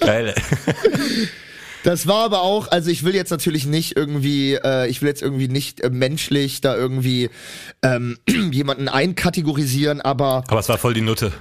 geil. 0.00 0.34
Das 1.82 2.06
war 2.06 2.24
aber 2.24 2.42
auch, 2.42 2.68
also 2.70 2.90
ich 2.90 3.04
will 3.04 3.14
jetzt 3.14 3.30
natürlich 3.30 3.64
nicht 3.66 3.96
irgendwie, 3.96 4.54
äh, 4.54 4.88
ich 4.88 5.00
will 5.00 5.08
jetzt 5.08 5.22
irgendwie 5.22 5.48
nicht 5.48 5.80
äh, 5.80 5.90
menschlich 5.90 6.60
da 6.60 6.76
irgendwie 6.76 7.30
ähm, 7.82 8.18
jemanden 8.52 8.88
einkategorisieren, 8.88 10.00
aber 10.00 10.44
Aber 10.48 10.60
es 10.60 10.68
war 10.68 10.78
voll 10.78 10.94
die 10.94 11.00
Nutte. 11.00 11.32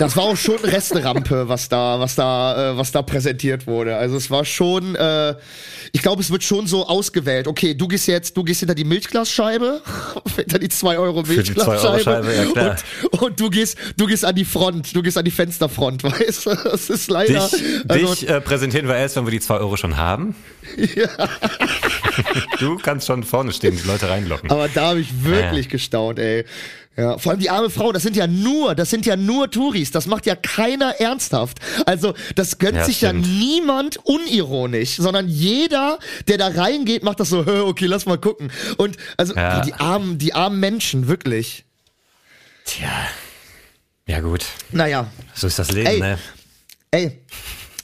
Das 0.00 0.16
war 0.16 0.24
auch 0.24 0.36
schon 0.36 0.56
Resterampe, 0.56 1.46
was 1.50 1.68
da, 1.68 2.00
was 2.00 2.14
da, 2.14 2.72
äh, 2.72 2.76
was 2.78 2.90
da 2.90 3.02
präsentiert 3.02 3.66
wurde. 3.66 3.96
Also 3.96 4.16
es 4.16 4.30
war 4.30 4.46
schon, 4.46 4.94
äh, 4.94 5.34
ich 5.92 6.00
glaube, 6.00 6.22
es 6.22 6.30
wird 6.30 6.42
schon 6.42 6.66
so 6.66 6.86
ausgewählt. 6.86 7.46
Okay, 7.46 7.74
du 7.74 7.86
gehst 7.86 8.06
jetzt, 8.08 8.34
du 8.34 8.42
gehst 8.42 8.60
hinter 8.60 8.74
die 8.74 8.84
Milchglasscheibe, 8.84 9.82
hinter 10.36 10.58
die 10.58 10.70
2 10.70 10.98
Euro 10.98 11.22
2 11.22 11.34
Milchglasscheibe 11.34 12.02
Scheibe, 12.02 12.32
ja, 12.56 12.76
und, 13.10 13.22
und 13.22 13.40
du 13.40 13.50
gehst, 13.50 13.76
du 13.98 14.06
gehst 14.06 14.24
an 14.24 14.34
die 14.34 14.46
Front, 14.46 14.96
du 14.96 15.02
gehst 15.02 15.18
an 15.18 15.24
die 15.26 15.30
Fensterfront, 15.30 16.02
weißt 16.04 16.46
du? 16.46 16.54
Das 16.54 16.88
ist 16.88 17.10
leider. 17.10 17.46
Dich, 17.48 17.62
also, 17.86 18.14
dich 18.14 18.26
äh, 18.26 18.40
präsentieren 18.40 18.88
wir 18.88 18.96
erst, 18.96 19.16
wenn 19.16 19.26
wir 19.26 19.32
die 19.32 19.40
zwei 19.40 19.58
Euro 19.58 19.76
schon 19.76 19.98
haben. 19.98 20.34
Du 22.58 22.76
kannst 22.76 23.06
schon 23.06 23.24
vorne 23.24 23.52
stehen, 23.52 23.76
die 23.76 23.86
Leute 23.86 24.08
reinlocken. 24.08 24.50
aber 24.50 24.68
da 24.68 24.88
habe 24.88 25.00
ich 25.00 25.24
wirklich 25.24 25.68
gestaunt, 25.68 26.18
ey. 26.18 26.44
Ja, 26.96 27.16
vor 27.18 27.30
allem 27.32 27.40
die 27.40 27.48
arme 27.50 27.70
Frau, 27.70 27.92
das 27.92 28.02
sind 28.02 28.16
ja 28.16 28.26
nur, 28.26 28.74
das 28.74 28.90
sind 28.90 29.06
ja 29.06 29.16
nur 29.16 29.50
Touris, 29.50 29.90
das 29.92 30.06
macht 30.06 30.26
ja 30.26 30.34
keiner 30.34 31.00
ernsthaft. 31.00 31.58
Also, 31.86 32.14
das 32.34 32.58
gönnt 32.58 32.76
Ja, 32.76 32.84
sich 32.84 32.98
stimmt. 32.98 33.24
ja 33.26 33.32
niemand 33.32 33.98
unironisch, 34.04 34.96
sondern 34.96 35.28
jeder, 35.28 35.98
der 36.28 36.36
da 36.36 36.48
reingeht, 36.48 37.02
macht 37.04 37.20
das 37.20 37.30
so, 37.30 37.46
"Hä, 37.46 37.60
okay, 37.60 37.86
lass 37.86 38.06
mal 38.06 38.18
gucken. 38.18 38.50
Und 38.76 38.96
also 39.16 39.34
Ja. 39.34 39.60
die 39.60 39.72
armen, 39.74 40.18
die 40.18 40.34
armen 40.34 40.58
Menschen, 40.60 41.06
wirklich. 41.06 41.64
Tja. 42.64 42.90
Ja, 44.06 44.20
gut. 44.20 44.44
Naja, 44.72 45.06
So 45.34 45.46
ist 45.46 45.58
das 45.58 45.70
Leben, 45.70 45.86
Ey. 45.86 46.00
ne? 46.00 46.18
ey, 46.90 47.20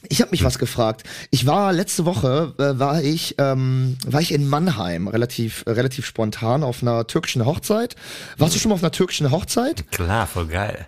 ich 0.08 0.20
habe 0.20 0.30
mich 0.30 0.44
was 0.44 0.58
gefragt. 0.58 1.04
Ich 1.30 1.46
war 1.46 1.72
letzte 1.72 2.04
Woche 2.04 2.54
äh, 2.58 2.78
war 2.78 3.02
ich 3.02 3.36
ähm, 3.38 3.96
war 4.06 4.20
ich 4.20 4.32
in 4.32 4.48
Mannheim 4.48 5.08
relativ 5.08 5.64
äh, 5.66 5.70
relativ 5.70 6.06
spontan 6.06 6.62
auf 6.62 6.82
einer 6.82 7.06
türkischen 7.06 7.44
Hochzeit. 7.44 7.96
Warst 8.38 8.54
du 8.54 8.58
schon 8.58 8.70
mal 8.70 8.75
auf 8.75 8.82
einer 8.82 8.92
türkischen 8.92 9.30
Hochzeit? 9.30 9.90
Klar, 9.90 10.26
voll 10.26 10.46
geil. 10.46 10.86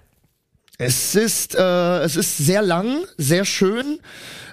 Es 0.80 1.16
ist, 1.16 1.56
äh, 1.56 1.98
es 2.02 2.14
ist 2.14 2.38
sehr 2.38 2.62
lang, 2.62 3.04
sehr 3.16 3.44
schön. 3.44 3.98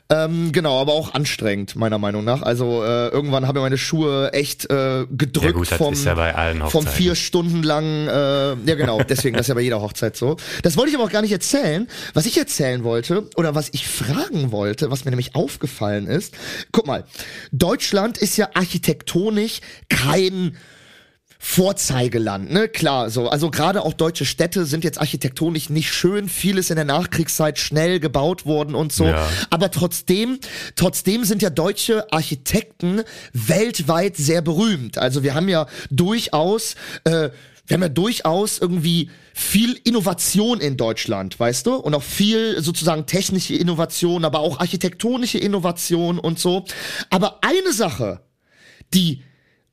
Ähm, 0.07 0.51
genau, 0.51 0.79
aber 0.79 0.93
auch 0.93 1.15
anstrengend, 1.15 1.75
meiner 1.75 1.97
Meinung 1.97 2.24
nach. 2.24 2.43
Also 2.43 2.83
äh, 2.83 3.07
irgendwann 3.07 3.47
habe 3.47 3.57
ich 3.57 3.63
meine 3.63 3.77
Schuhe 3.77 4.31
echt 4.33 4.69
äh, 4.69 5.07
gedrückt 5.09 5.45
Ja 5.45 5.51
gut, 5.51 5.67
vom, 5.67 5.95
ja 5.95 6.13
bei 6.13 6.35
allen 6.35 6.62
vom 6.69 6.85
vier 6.85 7.15
Stunden 7.15 7.63
lang, 7.63 8.07
äh, 8.07 8.55
ja 8.67 8.75
genau, 8.75 9.01
deswegen, 9.01 9.35
das 9.35 9.45
ist 9.45 9.50
ja 9.50 9.55
bei 9.55 9.62
jeder 9.62 9.81
Hochzeit 9.81 10.15
so. 10.15 10.38
Das 10.62 10.77
wollte 10.77 10.91
ich 10.91 10.95
aber 10.95 11.05
auch 11.05 11.12
gar 11.12 11.24
nicht 11.24 11.31
erzählen. 11.31 11.88
Was 12.13 12.27
ich 12.27 12.38
erzählen 12.38 12.83
wollte, 12.83 13.27
oder 13.35 13.55
was 13.55 13.69
ich 13.71 13.88
fragen 13.88 14.51
wollte, 14.51 14.91
was 14.91 15.05
mir 15.05 15.12
nämlich 15.12 15.33
aufgefallen 15.33 16.05
ist, 16.05 16.35
guck 16.71 16.85
mal, 16.85 17.05
Deutschland 17.51 18.19
ist 18.19 18.38
ja 18.38 18.50
architektonisch 18.53 19.59
kein 19.89 20.55
Vorzeigeland, 21.48 22.52
ne? 22.52 22.68
Klar, 22.68 23.12
so. 23.12 23.30
Also 23.30 23.52
gerade 23.52 23.84
auch 23.84 23.94
deutsche 23.94 24.25
Städte 24.25 24.66
sind 24.66 24.84
jetzt 24.84 25.00
architektonisch 25.00 25.70
nicht 25.70 25.94
schön. 25.94 26.28
Vieles 26.28 26.72
in 26.72 26.75
der 26.75 26.86
Nachkriegszeit 26.86 27.60
schnell 27.60 28.00
gebaut 28.00 28.48
worden 28.48 28.74
und 28.74 28.92
so. 28.92 29.06
Ja. 29.06 29.30
Aber 29.52 29.70
trotzdem, 29.70 30.40
trotzdem 30.75 31.24
sind 31.24 31.44
ja 31.44 31.52
deutsche 31.52 32.12
Architekten 32.12 33.04
weltweit 33.32 34.18
sehr 34.18 34.42
berühmt. 34.42 34.98
Also 34.98 35.22
wir 35.22 35.36
haben 35.36 35.48
ja 35.48 35.68
durchaus, 35.92 36.74
äh, 37.04 37.30
wir 37.68 37.74
haben 37.75 37.84
ja 37.84 37.90
durchaus 37.90 38.58
irgendwie 38.58 39.12
viel 39.34 39.80
Innovation 39.84 40.60
in 40.60 40.78
Deutschland, 40.78 41.40
weißt 41.40 41.68
du? 41.68 41.75
Und 41.75 41.94
auch 41.94 42.04
viel 42.04 42.60
sozusagen 42.60 43.06
technische 43.06 43.54
Innovation, 43.54 44.25
aber 44.25 44.40
auch 44.40 44.60
architektonische 44.60 45.38
Innovation 45.38 46.18
und 46.18 46.40
so. 46.40 46.66
Aber 47.12 47.40
eine 47.44 47.72
Sache, 47.72 48.22
die 48.96 49.22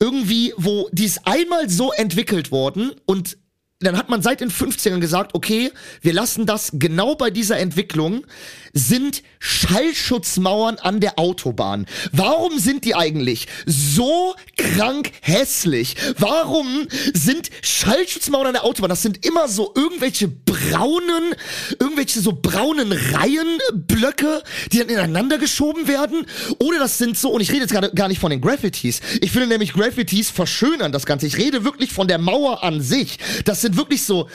irgendwie, 0.03 0.53
wo 0.57 0.89
die 0.91 1.05
ist 1.05 1.21
einmal 1.29 1.71
so 1.71 1.93
entwickelt 1.93 2.51
worden 2.51 2.91
und 3.07 3.39
dann 3.87 3.97
hat 3.97 4.09
man 4.09 4.23
seit 4.23 4.41
den 4.41 4.51
50ern 4.51 5.01
gesagt, 5.01 5.35
okay, 5.35 5.71
wir 6.01 6.13
lassen 6.13 6.47
das 6.47 6.71
genau 6.75 7.15
bei 7.15 7.31
dieser 7.31 7.59
Entwicklung, 7.59 8.25
sind 8.73 9.23
Schallschutzmauern 9.39 10.77
an 10.79 11.01
der 11.01 11.19
Autobahn. 11.19 11.87
Warum 12.13 12.59
sind 12.59 12.85
die 12.85 12.95
eigentlich 12.95 13.49
so 13.67 14.35
krank 14.57 15.13
hässlich? 15.21 15.97
Warum 16.19 16.89
sind 17.13 17.51
Schallschutzmauern 17.61 18.49
an 18.49 18.53
der 18.55 18.65
Autobahn? 18.65 18.89
Das 18.89 19.03
sind 19.03 19.27
immer 19.27 19.49
so 19.49 19.73
irgendwelche 19.75 20.29
braunen, 20.29 21.35
irgendwelche 21.79 22.21
so 22.21 22.33
braunen 22.33 22.93
Reihenblöcke, 22.93 24.43
die 24.73 24.79
dann 24.79 24.89
ineinander 24.89 25.39
geschoben 25.39 25.89
werden. 25.89 26.27
Oder 26.59 26.79
das 26.79 26.99
sind 26.99 27.19
so, 27.19 27.31
und 27.31 27.41
ich 27.41 27.51
rede 27.51 27.63
jetzt 27.63 27.73
gerade 27.73 27.91
gar 27.95 28.09
nicht 28.09 28.21
von 28.21 28.31
den 28.31 28.41
Graffitis. 28.41 29.01
Ich 29.21 29.33
finde 29.33 29.49
nämlich 29.49 29.73
Graffitis 29.73 30.31
verschönern 30.31 30.93
das 30.93 31.05
Ganze. 31.07 31.27
Ich 31.27 31.37
rede 31.37 31.65
wirklich 31.65 31.93
von 31.93 32.09
der 32.09 32.19
Mauer 32.19 32.63
an 32.63 32.81
sich. 32.81 33.19
Das 33.45 33.61
sind 33.61 33.72
wirklich 33.77 34.03
so, 34.03 34.29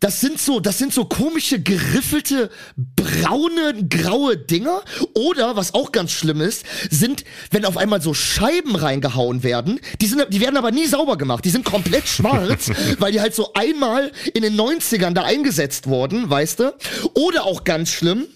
das 0.00 0.20
sind 0.20 0.40
so, 0.40 0.60
das 0.60 0.78
sind 0.78 0.92
so 0.92 1.06
komische, 1.06 1.60
geriffelte, 1.60 2.50
braune, 2.76 3.86
graue 3.88 4.36
Dinger. 4.36 4.82
Oder, 5.14 5.56
was 5.56 5.74
auch 5.74 5.92
ganz 5.92 6.12
schlimm 6.12 6.40
ist, 6.40 6.64
sind, 6.90 7.24
wenn 7.50 7.64
auf 7.64 7.76
einmal 7.76 8.02
so 8.02 8.12
Scheiben 8.12 8.76
reingehauen 8.76 9.42
werden, 9.42 9.80
die 10.00 10.06
sind, 10.06 10.26
die 10.30 10.40
werden 10.40 10.56
aber 10.56 10.70
nie 10.70 10.86
sauber 10.86 11.16
gemacht. 11.16 11.44
Die 11.44 11.50
sind 11.50 11.64
komplett 11.64 12.06
schwarz, 12.08 12.70
weil 12.98 13.12
die 13.12 13.20
halt 13.20 13.34
so 13.34 13.52
einmal 13.54 14.12
in 14.34 14.42
den 14.42 14.56
90ern 14.56 15.12
da 15.12 15.22
eingesetzt 15.22 15.86
wurden, 15.86 16.28
weißt 16.28 16.60
du? 16.60 16.74
Oder 17.14 17.44
auch 17.44 17.64
ganz 17.64 17.90
schlimm, 17.90 18.26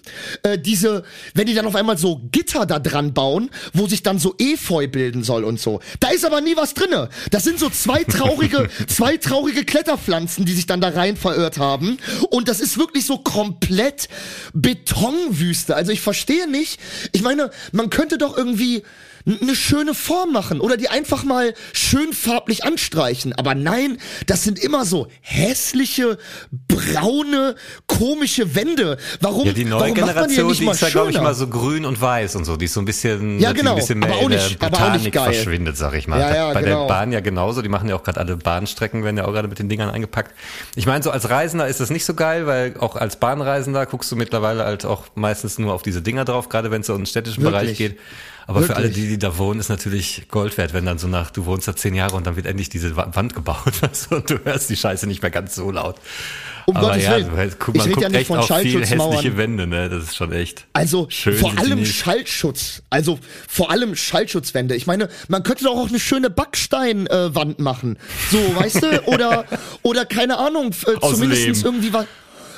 äh, 0.43 0.57
diese, 0.57 1.03
wenn 1.33 1.45
die 1.45 1.53
dann 1.53 1.67
auf 1.67 1.75
einmal 1.75 1.97
so 1.97 2.21
Gitter 2.31 2.65
da 2.65 2.79
dran 2.79 3.13
bauen, 3.13 3.49
wo 3.73 3.87
sich 3.87 4.01
dann 4.01 4.17
so 4.17 4.35
Efeu 4.39 4.87
bilden 4.87 5.23
soll 5.23 5.43
und 5.43 5.59
so. 5.59 5.79
Da 5.99 6.09
ist 6.09 6.25
aber 6.25 6.41
nie 6.41 6.55
was 6.55 6.73
drinne. 6.73 7.09
Das 7.29 7.43
sind 7.43 7.59
so 7.59 7.69
zwei 7.69 8.03
traurige, 8.03 8.67
zwei 8.87 9.17
traurige 9.17 9.63
Kletterpflanzen, 9.63 10.45
die 10.45 10.53
sich 10.53 10.65
dann 10.65 10.81
da 10.81 10.89
rein 10.89 11.17
verirrt 11.17 11.50
haben. 11.57 11.97
Und 12.29 12.47
das 12.47 12.59
ist 12.59 12.77
wirklich 12.77 13.05
so 13.05 13.17
komplett 13.17 14.07
Betonwüste. 14.53 15.75
Also 15.75 15.91
ich 15.91 16.01
verstehe 16.01 16.49
nicht. 16.49 16.79
Ich 17.11 17.21
meine, 17.21 17.51
man 17.71 17.89
könnte 17.89 18.17
doch 18.17 18.37
irgendwie 18.37 18.83
eine 19.25 19.55
schöne 19.55 19.93
Form 19.93 20.31
machen 20.31 20.59
oder 20.61 20.77
die 20.77 20.89
einfach 20.89 21.23
mal 21.23 21.53
schön 21.73 22.13
farblich 22.13 22.63
anstreichen. 22.63 23.33
Aber 23.33 23.55
nein, 23.55 23.97
das 24.27 24.43
sind 24.43 24.59
immer 24.59 24.85
so 24.85 25.07
hässliche, 25.21 26.17
braune, 26.67 27.55
komische 27.87 28.55
Wände. 28.55 28.97
Warum, 29.19 29.45
Ja, 29.47 29.53
die 29.53 29.65
neue 29.65 29.81
warum 29.81 29.89
macht 29.99 30.15
man 30.15 30.29
die 30.29 30.35
Generation, 30.35 30.47
nicht 30.49 30.61
die 30.61 30.65
mal 30.65 30.71
ist 30.73 30.81
ja, 30.81 30.89
glaube 30.89 31.11
ich, 31.11 31.19
mal 31.21 31.33
so 31.33 31.47
grün 31.47 31.85
und 31.85 31.99
weiß 32.01 32.35
und 32.35 32.45
so. 32.45 32.57
Die 32.57 32.65
ist 32.65 32.73
so 32.73 32.81
ein 32.81 32.85
bisschen, 32.85 33.39
Ja, 33.39 33.51
genau, 33.51 33.71
ein 33.71 33.75
bisschen 33.77 33.99
mehr 33.99 34.09
aber 34.09 34.17
auch 34.19 34.23
in 34.23 34.29
der 34.31 34.37
nicht- 34.43 34.61
auch 34.63 34.69
nicht 34.93 35.11
Botanik 35.11 35.15
verschwindet, 35.15 35.77
sag 35.77 35.93
ich 35.95 36.07
mal. 36.07 36.19
Ja, 36.19 36.33
ja, 36.35 36.53
Bei 36.53 36.61
genau. 36.61 36.81
der 36.81 36.87
Bahn 36.87 37.11
ja 37.11 37.19
genauso. 37.19 37.61
Die 37.61 37.69
machen 37.69 37.89
ja 37.89 37.95
auch 37.95 38.03
gerade 38.03 38.19
alle 38.19 38.37
Bahnstrecken, 38.37 39.03
werden 39.03 39.17
ja 39.17 39.25
auch 39.25 39.31
gerade 39.33 39.47
mit 39.47 39.59
den 39.59 39.69
Dingern 39.69 39.89
eingepackt. 39.89 40.33
Ich 40.75 40.85
meine, 40.85 41.03
so 41.03 41.11
als 41.11 41.29
Reisender 41.29 41.67
ist 41.67 41.79
das 41.79 41.89
nicht 41.89 42.05
so 42.05 42.13
geil, 42.13 42.47
weil 42.47 42.75
auch 42.79 42.95
als 42.95 43.15
Bahnreisender 43.17 43.85
guckst 43.85 44.11
du 44.11 44.15
mittlerweile 44.15 44.63
halt 44.65 44.85
auch 44.85 45.05
meistens 45.15 45.57
nur 45.59 45.73
auf 45.73 45.83
diese 45.83 46.01
Dinger 46.01 46.25
drauf, 46.25 46.49
gerade 46.49 46.71
wenn 46.71 46.81
es 46.81 46.87
so 46.87 46.93
in 46.93 47.01
den 47.01 47.05
städtischen 47.05 47.43
Wirklich? 47.43 47.61
Bereich 47.63 47.77
geht. 47.77 47.99
Aber 48.47 48.61
für 48.63 48.75
alle, 48.75 48.85
Wirklich? 48.87 49.03
die, 49.03 49.09
die 49.11 49.19
da 49.19 49.37
wohnen, 49.37 49.59
ist 49.59 49.69
natürlich 49.69 50.23
Gold 50.29 50.57
wert, 50.57 50.73
wenn 50.73 50.85
dann 50.85 50.97
so 50.97 51.07
nach, 51.07 51.31
du 51.31 51.45
wohnst 51.45 51.67
da 51.67 51.75
zehn 51.75 51.93
Jahre 51.95 52.15
und 52.15 52.25
dann 52.27 52.35
wird 52.35 52.45
endlich 52.47 52.69
diese 52.69 52.95
Wa- 52.95 53.09
Wand 53.13 53.35
gebaut 53.35 53.73
und 54.09 54.29
du 54.29 54.39
hörst 54.43 54.69
die 54.69 54.75
Scheiße 54.75 55.07
nicht 55.07 55.21
mehr 55.21 55.31
ganz 55.31 55.55
so 55.55 55.71
laut. 55.71 55.95
Um 56.65 56.77
Aber 56.77 56.89
Gottes 56.89 57.03
ja, 57.05 57.11
Willen. 57.17 57.55
guck, 57.57 57.75
Ich 57.75 57.79
man 57.81 57.87
rede 57.89 58.01
ja 58.01 58.09
nicht 58.09 58.27
von 58.27 58.43
Schallschutzmauern. 58.43 59.11
hässliche 59.13 59.37
Wände, 59.37 59.65
ne? 59.67 59.89
Das 59.89 60.03
ist 60.03 60.15
schon 60.15 60.31
echt. 60.31 60.65
Also 60.73 61.07
Schön 61.09 61.35
vor 61.35 61.57
allem. 61.57 61.83
Schallschutz. 61.85 62.83
Also 62.91 63.19
vor 63.49 63.71
allem 63.71 63.95
Schallschutzwände. 63.95 64.75
Ich 64.75 64.85
meine, 64.85 65.09
man 65.27 65.41
könnte 65.43 65.63
doch 65.63 65.75
auch 65.75 65.89
eine 65.89 65.99
schöne 65.99 66.29
Backsteinwand 66.29 67.59
äh, 67.59 67.61
machen. 67.61 67.97
So, 68.31 68.37
weißt 68.55 68.83
du? 68.83 69.01
Oder, 69.07 69.45
oder 69.81 70.05
keine 70.05 70.37
Ahnung, 70.37 70.71
äh, 70.85 70.99
zumindest 70.99 71.63
irgendwie 71.65 71.91
was. 71.93 72.05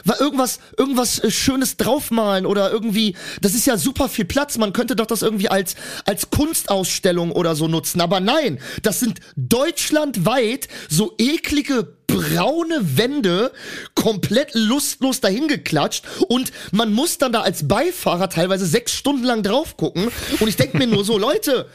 War 0.05 0.19
irgendwas, 0.19 0.59
irgendwas 0.77 1.19
äh, 1.19 1.31
Schönes 1.31 1.77
draufmalen 1.77 2.45
oder 2.45 2.71
irgendwie, 2.71 3.15
das 3.41 3.53
ist 3.53 3.65
ja 3.65 3.77
super 3.77 4.09
viel 4.09 4.25
Platz. 4.25 4.57
Man 4.57 4.73
könnte 4.73 4.95
doch 4.95 5.05
das 5.05 5.21
irgendwie 5.21 5.49
als, 5.49 5.75
als 6.05 6.29
Kunstausstellung 6.29 7.31
oder 7.31 7.55
so 7.55 7.67
nutzen. 7.67 8.01
Aber 8.01 8.19
nein, 8.19 8.59
das 8.81 8.99
sind 8.99 9.19
deutschlandweit 9.35 10.67
so 10.89 11.13
eklige 11.17 11.95
braune 12.07 12.97
Wände 12.97 13.51
komplett 13.95 14.53
lustlos 14.53 15.19
dahin 15.19 15.47
geklatscht 15.47 16.05
und 16.27 16.51
man 16.71 16.93
muss 16.93 17.17
dann 17.17 17.31
da 17.31 17.41
als 17.41 17.67
Beifahrer 17.67 18.29
teilweise 18.29 18.65
sechs 18.65 18.93
Stunden 18.93 19.23
lang 19.23 19.41
drauf 19.41 19.77
gucken 19.77 20.09
und 20.39 20.47
ich 20.47 20.55
denke 20.55 20.77
mir 20.77 20.85
nur 20.85 21.03
so, 21.03 21.17
Leute, 21.17 21.67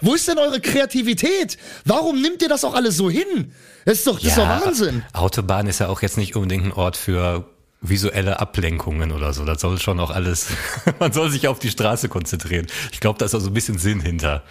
wo 0.00 0.14
ist 0.14 0.26
denn 0.28 0.38
eure 0.38 0.60
Kreativität? 0.60 1.56
Warum 1.84 2.20
nimmt 2.20 2.42
ihr 2.42 2.48
das 2.48 2.64
auch 2.64 2.74
alles 2.74 2.96
so 2.96 3.08
hin? 3.08 3.52
Das 3.84 3.98
ist 3.98 4.06
doch, 4.06 4.18
das 4.18 4.30
ist 4.30 4.38
doch 4.38 4.48
Wahnsinn. 4.48 5.04
Autobahn 5.12 5.66
ist 5.68 5.78
ja 5.78 5.88
auch 5.88 6.02
jetzt 6.02 6.18
nicht 6.18 6.34
unbedingt 6.34 6.66
ein 6.66 6.72
Ort 6.72 6.96
für 6.96 7.48
visuelle 7.82 8.40
Ablenkungen 8.40 9.12
oder 9.12 9.32
so. 9.32 9.44
Das 9.44 9.60
soll 9.60 9.78
schon 9.78 10.00
auch 10.00 10.10
alles, 10.10 10.48
man 11.00 11.12
soll 11.12 11.30
sich 11.30 11.48
auf 11.48 11.58
die 11.58 11.70
Straße 11.70 12.08
konzentrieren. 12.08 12.66
Ich 12.92 13.00
glaube, 13.00 13.18
da 13.18 13.26
ist 13.26 13.34
auch 13.34 13.40
so 13.40 13.50
ein 13.50 13.54
bisschen 13.54 13.78
Sinn 13.78 14.00
hinter, 14.00 14.42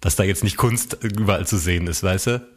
dass 0.00 0.16
da 0.16 0.22
jetzt 0.22 0.44
nicht 0.44 0.56
Kunst 0.56 0.98
überall 1.02 1.46
zu 1.46 1.56
sehen 1.56 1.86
ist, 1.86 2.02
weißt 2.02 2.26
du? 2.28 2.55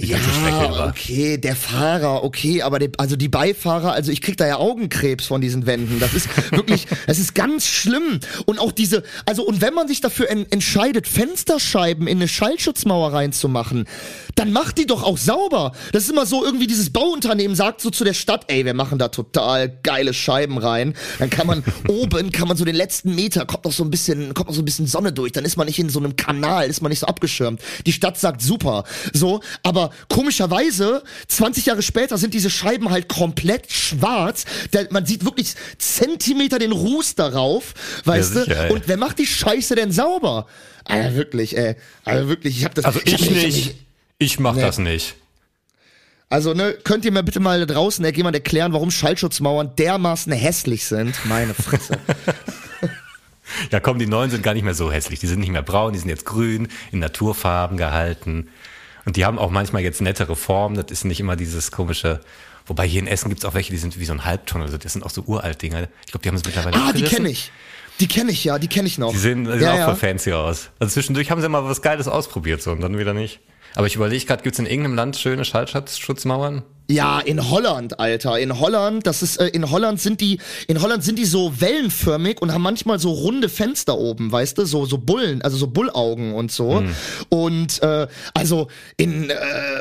Die 0.00 0.08
ganze 0.08 0.30
Strecke 0.30 0.64
über. 0.66 0.88
okay, 0.88 1.38
der 1.38 1.56
Fahrer, 1.56 2.24
okay, 2.24 2.62
aber 2.62 2.78
der, 2.78 2.90
also 2.96 3.16
die 3.16 3.28
Beifahrer, 3.28 3.92
also 3.92 4.10
ich 4.10 4.20
krieg 4.20 4.36
da 4.36 4.46
ja 4.46 4.56
Augenkrebs 4.56 5.26
von 5.26 5.40
diesen 5.40 5.66
Wänden. 5.66 6.00
Das 6.00 6.14
ist 6.14 6.28
wirklich, 6.52 6.86
das 7.06 7.18
ist 7.18 7.34
ganz 7.34 7.66
schlimm. 7.66 8.20
Und 8.46 8.58
auch 8.58 8.72
diese, 8.72 9.02
also 9.26 9.44
und 9.44 9.60
wenn 9.60 9.74
man 9.74 9.88
sich 9.88 10.00
dafür 10.00 10.30
en, 10.30 10.50
entscheidet, 10.50 11.06
Fensterscheiben 11.06 12.06
in 12.06 12.18
eine 12.18 12.28
Schallschutzmauer 12.28 13.12
reinzumachen, 13.12 13.86
dann 14.34 14.52
macht 14.52 14.78
die 14.78 14.86
doch 14.86 15.02
auch 15.02 15.18
sauber. 15.18 15.72
Das 15.92 16.04
ist 16.04 16.10
immer 16.10 16.26
so, 16.26 16.44
irgendwie 16.44 16.66
dieses 16.66 16.90
Bauunternehmen 16.90 17.54
sagt 17.54 17.80
so 17.80 17.90
zu 17.90 18.04
der 18.04 18.14
Stadt, 18.14 18.44
ey, 18.48 18.64
wir 18.64 18.74
machen 18.74 18.98
da 18.98 19.08
total 19.08 19.68
geile 19.82 20.14
Scheiben 20.14 20.58
rein. 20.58 20.94
Dann 21.18 21.30
kann 21.30 21.46
man 21.46 21.62
oben, 21.88 22.32
kann 22.32 22.48
man 22.48 22.56
so 22.56 22.64
den 22.64 22.76
letzten 22.76 23.14
Meter, 23.14 23.44
kommt 23.44 23.64
noch 23.64 23.72
so 23.72 23.84
ein 23.84 23.90
bisschen, 23.90 24.34
kommt 24.34 24.48
noch 24.48 24.54
so 24.54 24.62
ein 24.62 24.64
bisschen 24.64 24.86
Sonne 24.86 25.12
durch, 25.12 25.32
dann 25.32 25.44
ist 25.44 25.56
man 25.56 25.66
nicht 25.66 25.78
in 25.78 25.90
so 25.90 25.98
einem 25.98 26.16
Kanal, 26.16 26.68
ist 26.68 26.80
man 26.80 26.90
nicht 26.90 27.00
so 27.00 27.06
abgeschirmt. 27.06 27.60
Die 27.86 27.92
Stadt 27.92 28.18
sagt 28.18 28.40
super. 28.40 28.84
So, 29.12 29.40
aber 29.62 29.89
komischerweise, 30.08 31.02
20 31.28 31.66
Jahre 31.66 31.82
später 31.82 32.18
sind 32.18 32.34
diese 32.34 32.50
Scheiben 32.50 32.90
halt 32.90 33.08
komplett 33.08 33.70
schwarz. 33.72 34.44
Der, 34.72 34.88
man 34.90 35.06
sieht 35.06 35.24
wirklich 35.24 35.54
Zentimeter 35.78 36.58
den 36.58 36.72
Ruß 36.72 37.14
darauf, 37.14 37.74
weißt 38.04 38.34
Ja, 38.34 38.40
du? 38.40 38.44
sicher, 38.46 38.64
ey. 38.66 38.72
Und 38.72 38.88
wer 38.88 38.96
macht 38.96 39.18
die 39.18 39.26
Scheiße 39.26 39.74
denn 39.74 39.92
sauber? 39.92 40.46
Alter, 40.84 41.14
wirklich, 41.14 41.56
ey. 41.56 41.76
Also 42.04 42.28
wirklich, 42.28 42.58
ich 42.58 42.64
hab 42.64 42.74
das. 42.74 42.84
Also 42.84 43.00
ich 43.04 43.30
mich- 43.30 43.44
nicht. 43.44 43.74
Ich 44.18 44.38
mach 44.38 44.54
Nee. 44.54 44.62
das 44.62 44.78
nicht. 44.78 45.14
Also, 46.28 46.54
ne, 46.54 46.74
könnt 46.84 47.04
ihr 47.04 47.10
mir 47.10 47.22
bitte 47.24 47.40
mal 47.40 47.58
da 47.66 47.72
draußen 47.74 48.04
jemand 48.14 48.36
erklären, 48.36 48.72
warum 48.72 48.90
Schallschutzmauern 48.92 49.74
dermaßen 49.76 50.32
hässlich 50.32 50.84
sind? 50.84 51.14
Meine 51.24 51.54
Fresse. 51.54 51.98
Ja, 53.72 53.80
komm, 53.80 53.98
die 53.98 54.06
neuen 54.06 54.30
sind 54.30 54.42
gar 54.44 54.54
nicht 54.54 54.62
mehr 54.62 54.74
so 54.74 54.92
hässlich. 54.92 55.18
Die 55.18 55.26
sind 55.26 55.40
nicht 55.40 55.50
mehr 55.50 55.62
braun, 55.62 55.92
die 55.92 55.98
sind 55.98 56.08
jetzt 56.08 56.24
grün, 56.24 56.68
in 56.92 57.00
Naturfarben 57.00 57.76
gehalten. 57.76 58.48
Und 59.04 59.16
die 59.16 59.24
haben 59.24 59.38
auch 59.38 59.50
manchmal 59.50 59.82
jetzt 59.82 60.00
nettere 60.00 60.36
Formen. 60.36 60.76
Das 60.76 60.90
ist 60.90 61.04
nicht 61.04 61.20
immer 61.20 61.36
dieses 61.36 61.70
komische. 61.72 62.20
Wobei 62.66 62.86
hier 62.86 63.00
in 63.00 63.06
Essen 63.06 63.28
gibt's 63.28 63.44
auch 63.44 63.54
welche, 63.54 63.72
die 63.72 63.78
sind 63.78 63.98
wie 63.98 64.04
so 64.04 64.12
ein 64.12 64.24
Halbton. 64.24 64.62
Also 64.62 64.76
das 64.76 64.92
sind 64.92 65.04
auch 65.04 65.10
so 65.10 65.22
uralt 65.22 65.62
Dinger. 65.62 65.88
Ich 66.04 66.12
glaube, 66.12 66.22
die 66.22 66.28
haben 66.28 66.36
es 66.36 66.44
mittlerweile 66.44 66.76
ah, 66.76 66.92
die 66.92 67.02
kenne 67.02 67.28
ich. 67.28 67.50
Die 67.98 68.08
kenne 68.08 68.30
ich 68.30 68.44
ja, 68.44 68.58
die 68.58 68.68
kenne 68.68 68.88
ich 68.88 68.96
noch. 68.96 69.12
Die 69.12 69.18
sehen, 69.18 69.44
die 69.44 69.50
sehen 69.52 69.60
ja, 69.60 69.72
auch 69.72 69.78
ja. 69.78 69.84
voll 69.86 69.96
fancy 69.96 70.32
aus. 70.32 70.70
Also 70.78 70.94
zwischendurch 70.94 71.30
haben 71.30 71.42
sie 71.42 71.48
mal 71.48 71.64
was 71.64 71.82
Geiles 71.82 72.08
ausprobiert 72.08 72.62
so 72.62 72.72
und 72.72 72.80
dann 72.80 72.98
wieder 72.98 73.12
nicht. 73.12 73.40
Aber 73.74 73.86
ich 73.86 73.94
überlege 73.94 74.24
gerade, 74.24 74.42
gibt's 74.42 74.58
in 74.58 74.66
irgendeinem 74.66 74.94
Land 74.94 75.16
schöne 75.16 75.44
Schallschutzmauern? 75.44 76.62
Ja, 76.90 77.20
in 77.20 77.50
Holland, 77.50 78.00
Alter. 78.00 78.40
In 78.40 78.58
Holland, 78.58 79.06
das 79.06 79.22
ist, 79.22 79.36
äh, 79.36 79.46
in 79.46 79.70
Holland 79.70 80.00
sind 80.00 80.20
die, 80.20 80.40
in 80.66 80.82
Holland 80.82 81.04
sind 81.04 81.20
die 81.20 81.24
so 81.24 81.60
wellenförmig 81.60 82.42
und 82.42 82.52
haben 82.52 82.62
manchmal 82.62 82.98
so 82.98 83.12
runde 83.12 83.48
Fenster 83.48 83.96
oben, 83.96 84.32
weißt 84.32 84.58
du, 84.58 84.64
so, 84.64 84.86
so 84.86 84.98
Bullen, 84.98 85.40
also 85.40 85.56
so 85.56 85.68
Bullaugen 85.68 86.34
und 86.34 86.50
so. 86.50 86.82
Und, 87.28 87.80
äh, 87.82 88.08
also 88.34 88.66
in, 88.96 89.30
äh, 89.30 89.34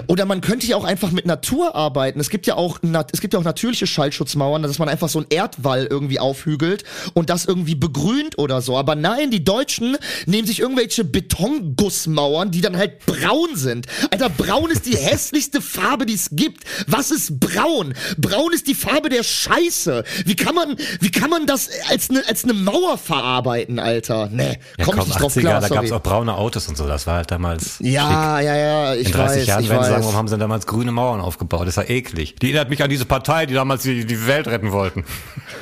oder 0.06 0.26
man 0.26 0.42
könnte 0.42 0.68
ja 0.68 0.76
auch 0.76 0.84
einfach 0.84 1.12
mit 1.12 1.26
Natur 1.26 1.76
arbeiten. 1.76 2.20
Es 2.20 2.30
gibt 2.30 2.46
ja 2.46 2.56
auch, 2.56 2.80
nat 2.84 3.10
es 3.12 3.22
gibt 3.22 3.34
ja 3.34 3.40
auch 3.40 3.44
natürliche 3.44 3.88
Schallschutzmauern, 3.88 4.62
dass 4.62 4.78
man 4.78 4.88
einfach 4.88 5.10
so 5.10 5.18
einen 5.18 5.28
Erdwall 5.32 5.88
irgendwie 5.90 6.20
aufhügelt 6.20 6.84
und 7.16 7.32
das 7.32 7.46
irgendwie 7.46 7.76
begrünt 7.76 8.38
oder 8.38 8.62
so. 8.62 8.78
Aber 8.78 8.94
nein, 8.94 9.32
die 9.32 9.44
Deutschen 9.44 9.98
nehmen 10.28 10.48
sich 10.48 10.60
irgendwelche 10.60 11.04
Betongussmauern, 11.04 12.52
die 12.52 12.62
dann 12.62 12.78
halt 12.78 13.04
braun 13.08 13.56
sind. 13.56 13.88
Alter, 14.12 14.30
braun 14.30 14.70
ist 14.70 14.86
die 14.86 14.96
hässlichste 14.96 15.60
Farbe, 15.60 16.06
die 16.06 16.14
es 16.14 16.30
gibt. 16.32 16.66
Was 16.86 16.99
ist 17.12 17.40
braun? 17.40 17.94
Braun 18.18 18.54
ist 18.54 18.68
die 18.68 18.76
Farbe 18.76 19.10
der 19.10 19.24
Scheiße. 19.24 20.04
Wie 20.26 20.36
kann 20.36 20.54
man, 20.56 20.76
wie 21.00 21.12
kann 21.12 21.30
man 21.30 21.46
das 21.46 21.70
als 21.90 22.10
eine 22.10 22.24
als 22.28 22.44
eine 22.44 22.54
Mauer 22.54 22.98
verarbeiten, 22.98 23.80
Alter? 23.80 24.30
Nee, 24.32 24.60
Ja, 24.78 24.86
komm, 24.86 24.96
komm, 24.96 25.00
ich 25.00 25.08
nicht 25.08 25.20
drauf 25.22 25.36
80er, 25.36 25.40
klar, 25.40 25.62
da 25.62 25.68
sorry. 25.68 25.80
gab's 25.88 25.92
auch 25.94 26.04
braune 26.04 26.36
Autos 26.36 26.68
und 26.68 26.78
so. 26.78 26.88
Das 26.88 27.08
war 27.08 27.16
halt 27.16 27.32
damals 27.32 27.78
schick. 27.78 27.88
ja, 27.88 28.40
ja, 28.42 28.56
ja, 28.58 28.96
ich 28.96 29.08
In 29.08 29.14
30 29.14 29.38
weiß, 29.42 29.48
Jahren 29.48 29.64
ich 29.64 29.70
werden 29.70 29.84
sie 29.84 29.90
sagen, 29.90 29.98
weiß. 30.02 30.06
warum 30.06 30.16
haben 30.18 30.28
sie 30.28 30.38
damals 30.38 30.68
grüne 30.68 30.92
Mauern 30.92 31.22
aufgebaut? 31.22 31.62
Das 31.62 31.78
ist 31.78 31.90
ja 31.90 31.90
eklig. 31.96 32.36
Die 32.36 32.48
erinnert 32.48 32.70
mich 32.70 32.84
an 32.84 32.90
diese 32.90 33.06
Partei, 33.06 33.46
die 33.46 33.54
damals 33.54 33.84
die, 33.84 34.06
die 34.06 34.28
Welt 34.28 34.48
retten 34.48 34.72
wollten. 34.74 35.06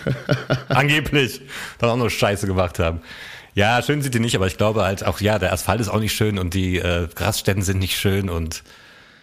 Angeblich. 0.69 1.41
Dann 1.79 1.89
auch 1.91 1.97
nur 1.97 2.09
Scheiße 2.09 2.47
gemacht 2.47 2.79
haben. 2.79 3.01
Ja, 3.53 3.81
schön 3.81 4.01
sind 4.01 4.13
die 4.13 4.19
nicht, 4.19 4.35
aber 4.35 4.47
ich 4.47 4.57
glaube 4.57 4.83
halt 4.83 5.03
auch, 5.05 5.19
ja, 5.19 5.39
der 5.39 5.51
Asphalt 5.51 5.81
ist 5.81 5.89
auch 5.89 5.99
nicht 5.99 6.13
schön 6.15 6.37
und 6.37 6.53
die 6.53 6.77
äh, 6.77 7.07
Grasstätten 7.15 7.63
sind 7.63 7.79
nicht 7.79 7.97
schön 7.97 8.29
und 8.29 8.61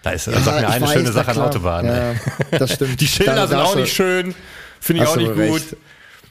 da 0.04 0.10
ist 0.10 0.26
Ja, 0.26 0.38
sag 0.40 0.60
mir 0.60 0.68
eine 0.68 0.84
weiß, 0.84 0.92
schöne 0.92 1.12
Sache 1.12 1.28
an 1.28 1.34
klar. 1.34 1.46
Autobahnen. 1.48 2.14
Ja, 2.50 2.58
das 2.58 2.72
stimmt. 2.74 3.00
Die 3.00 3.06
Schilder 3.08 3.34
Da- 3.34 3.46
sind 3.48 3.58
da 3.58 3.64
auch 3.64 3.76
nicht 3.76 3.92
schön. 3.92 4.34
Finde 4.80 5.02
ich 5.02 5.08
auch 5.08 5.16
nicht 5.16 5.36
recht. 5.36 5.70
gut. 5.70 5.76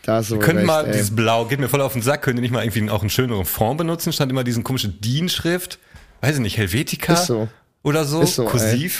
Da 0.03 0.15
hast 0.18 0.32
du 0.32 0.38
Können 0.39 0.60
recht, 0.60 0.68
mal 0.68 0.86
ey. 0.86 0.92
dieses 0.94 1.15
Blau, 1.15 1.46
geht 1.46 1.60
mir 1.60 1.70
voll 1.70 1.82
auf 1.82 1.94
den 1.94 2.01
Sack, 2.01 2.22
könnt 2.24 2.38
ihr 2.38 2.42
nicht 2.42 2.51
mal 2.51 2.63
irgendwie 2.63 2.89
auch 2.89 3.01
einen 3.01 3.10
schöneren 3.10 3.46
Fond 3.46 3.77
benutzen, 3.77 4.12
statt 4.13 4.30
immer 4.30 4.44
diesen 4.44 4.63
komischen 4.63 5.00
DIN-Schrift, 5.01 5.80
weiß 6.22 6.36
ich 6.36 6.42
nicht, 6.42 6.58
Helvetica 6.58 7.15
so. 7.15 7.48
oder 7.84 8.03
so, 8.06 8.24
so, 8.25 8.50
ey. 8.50 8.92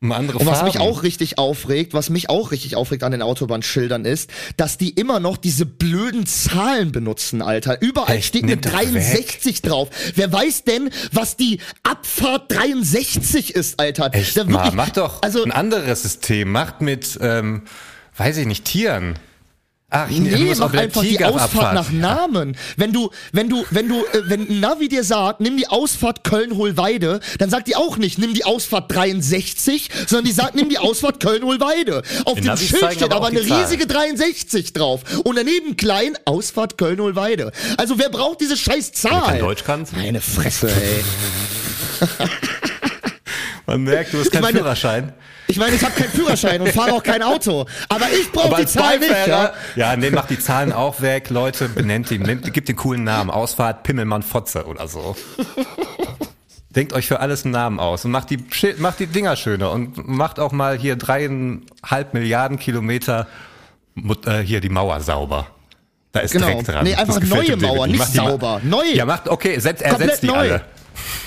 Mal 0.00 0.16
andere 0.16 0.38
Und 0.38 0.46
was 0.46 0.58
Farben. 0.58 0.66
mich 0.72 0.80
auch 0.80 1.02
richtig 1.02 1.38
aufregt, 1.38 1.94
was 1.94 2.10
mich 2.10 2.28
auch 2.28 2.50
richtig 2.50 2.76
aufregt 2.76 3.02
an 3.04 3.12
den 3.12 3.22
Autobahnschildern 3.22 4.04
ist, 4.04 4.30
dass 4.56 4.76
die 4.76 4.90
immer 4.90 5.18
noch 5.20 5.36
diese 5.38 5.64
blöden 5.64 6.26
Zahlen 6.26 6.92
benutzen, 6.92 7.40
Alter. 7.40 7.80
Überall 7.80 8.16
Echt? 8.16 8.28
steht 8.28 8.42
eine 8.42 8.52
Nimm 8.52 8.60
doch 8.60 8.70
63 8.70 9.62
drauf. 9.62 9.88
Wer 10.14 10.30
weiß 10.32 10.64
denn, 10.64 10.90
was 11.12 11.36
die 11.36 11.60
Abfahrt 11.84 12.52
63 12.52 13.54
ist, 13.54 13.80
Alter? 13.80 14.10
Echt 14.12 14.36
wirklich- 14.36 14.72
mach 14.74 14.90
doch 14.90 15.22
also 15.22 15.42
ein 15.42 15.52
anderes 15.52 16.02
System, 16.02 16.52
macht 16.52 16.82
mit, 16.82 17.18
ähm, 17.22 17.62
weiß 18.16 18.36
ich 18.38 18.46
nicht, 18.46 18.64
Tieren. 18.66 19.14
Ach, 19.96 20.10
ich 20.10 20.18
Nee, 20.18 20.52
mach 20.58 20.72
einfach 20.74 21.02
die. 21.02 21.24
Ausfahrt 21.24 21.72
nach 21.74 21.92
Namen. 21.92 22.56
Wenn 22.76 22.92
du, 22.92 23.10
wenn 23.32 23.48
du, 23.48 23.64
wenn 23.70 23.88
du, 23.88 24.00
äh, 24.00 24.22
wenn 24.26 24.48
ein 24.50 24.58
Navi 24.58 24.88
dir 24.88 25.04
sagt, 25.04 25.40
nimm 25.40 25.56
die 25.56 25.68
Ausfahrt 25.68 26.24
Köln-Hohlweide, 26.24 27.20
dann 27.38 27.48
sagt 27.48 27.68
die 27.68 27.76
auch 27.76 27.96
nicht, 27.96 28.18
nimm 28.18 28.34
die 28.34 28.44
Ausfahrt 28.44 28.92
63, 28.92 29.88
sondern 30.08 30.24
die 30.24 30.32
sagt, 30.32 30.56
nimm 30.56 30.68
die 30.68 30.78
Ausfahrt 30.78 31.20
Köln-Hohlweide. 31.20 32.02
Auf 32.24 32.40
dem 32.40 32.56
Schild 32.56 32.92
steht 32.94 33.04
aber 33.04 33.16
aber 33.16 33.26
eine 33.28 33.40
riesige 33.40 33.86
63 33.86 34.72
drauf. 34.72 35.02
Und 35.22 35.36
daneben 35.36 35.76
klein, 35.76 36.18
Ausfahrt 36.24 36.76
Köln-Hohlweide. 36.76 37.52
Also 37.76 37.96
wer 37.98 38.08
braucht 38.08 38.40
diese 38.40 38.56
scheiß 38.56 38.92
Zahl? 38.92 39.38
Deutsch 39.38 39.62
kannst. 39.64 39.96
Meine 39.96 40.20
Fresse, 40.20 40.68
ey. 40.70 41.04
Man 43.66 43.82
merkt, 43.82 44.12
du 44.12 44.18
hast 44.18 44.30
keinen 44.32 44.42
meine- 44.42 44.58
Führerschein. 44.58 45.12
Ich 45.54 45.60
meine, 45.60 45.76
ich 45.76 45.84
habe 45.84 45.94
keinen 45.94 46.10
Führerschein 46.10 46.60
und 46.60 46.72
fahre 46.72 46.94
auch 46.94 47.02
kein 47.04 47.22
Auto. 47.22 47.64
Aber 47.88 48.06
ich 48.10 48.32
brauche 48.32 48.48
die 48.48 48.54
als 48.62 48.72
Zahl 48.72 48.98
nicht, 48.98 49.26
ja. 49.28 49.52
Ja, 49.76 49.94
nee, 49.94 50.10
macht 50.10 50.30
die 50.30 50.40
Zahlen 50.40 50.72
auch 50.72 51.00
weg, 51.00 51.30
Leute, 51.30 51.68
benennt 51.68 52.10
die, 52.10 52.18
nennt, 52.18 52.52
gibt 52.52 52.68
den 52.68 52.74
coolen 52.74 53.04
Namen, 53.04 53.30
Ausfahrt 53.30 53.84
Pimmelmann 53.84 54.24
Fotze 54.24 54.64
oder 54.66 54.88
so. 54.88 55.14
Denkt 56.70 56.92
euch 56.92 57.06
für 57.06 57.20
alles 57.20 57.44
einen 57.44 57.52
Namen 57.52 57.78
aus 57.78 58.04
und 58.04 58.10
macht 58.10 58.30
die, 58.30 58.44
macht 58.78 58.98
die 58.98 59.06
Dinger 59.06 59.36
schöner 59.36 59.70
und 59.70 60.08
macht 60.08 60.40
auch 60.40 60.50
mal 60.50 60.76
hier 60.76 60.96
dreieinhalb 60.96 62.14
Milliarden 62.14 62.58
Kilometer 62.58 63.28
äh, 64.26 64.40
hier 64.40 64.60
die 64.60 64.70
Mauer 64.70 65.00
sauber. 65.02 65.46
Da 66.10 66.18
ist 66.18 66.32
Genau. 66.32 66.46
Dreck 66.46 66.64
dran. 66.64 66.82
Nee, 66.82 66.96
einfach 66.96 67.20
neue 67.20 67.56
Mauer, 67.56 67.86
nicht. 67.86 68.04
sauber. 68.12 68.60
Neu. 68.64 68.86
Ja, 68.92 69.04
macht, 69.04 69.28
okay, 69.28 69.56
setzt, 69.60 69.82
ersetzt 69.82 70.00
Komplett 70.00 70.22
die 70.22 70.26
neu. 70.26 70.34
alle. 70.34 70.62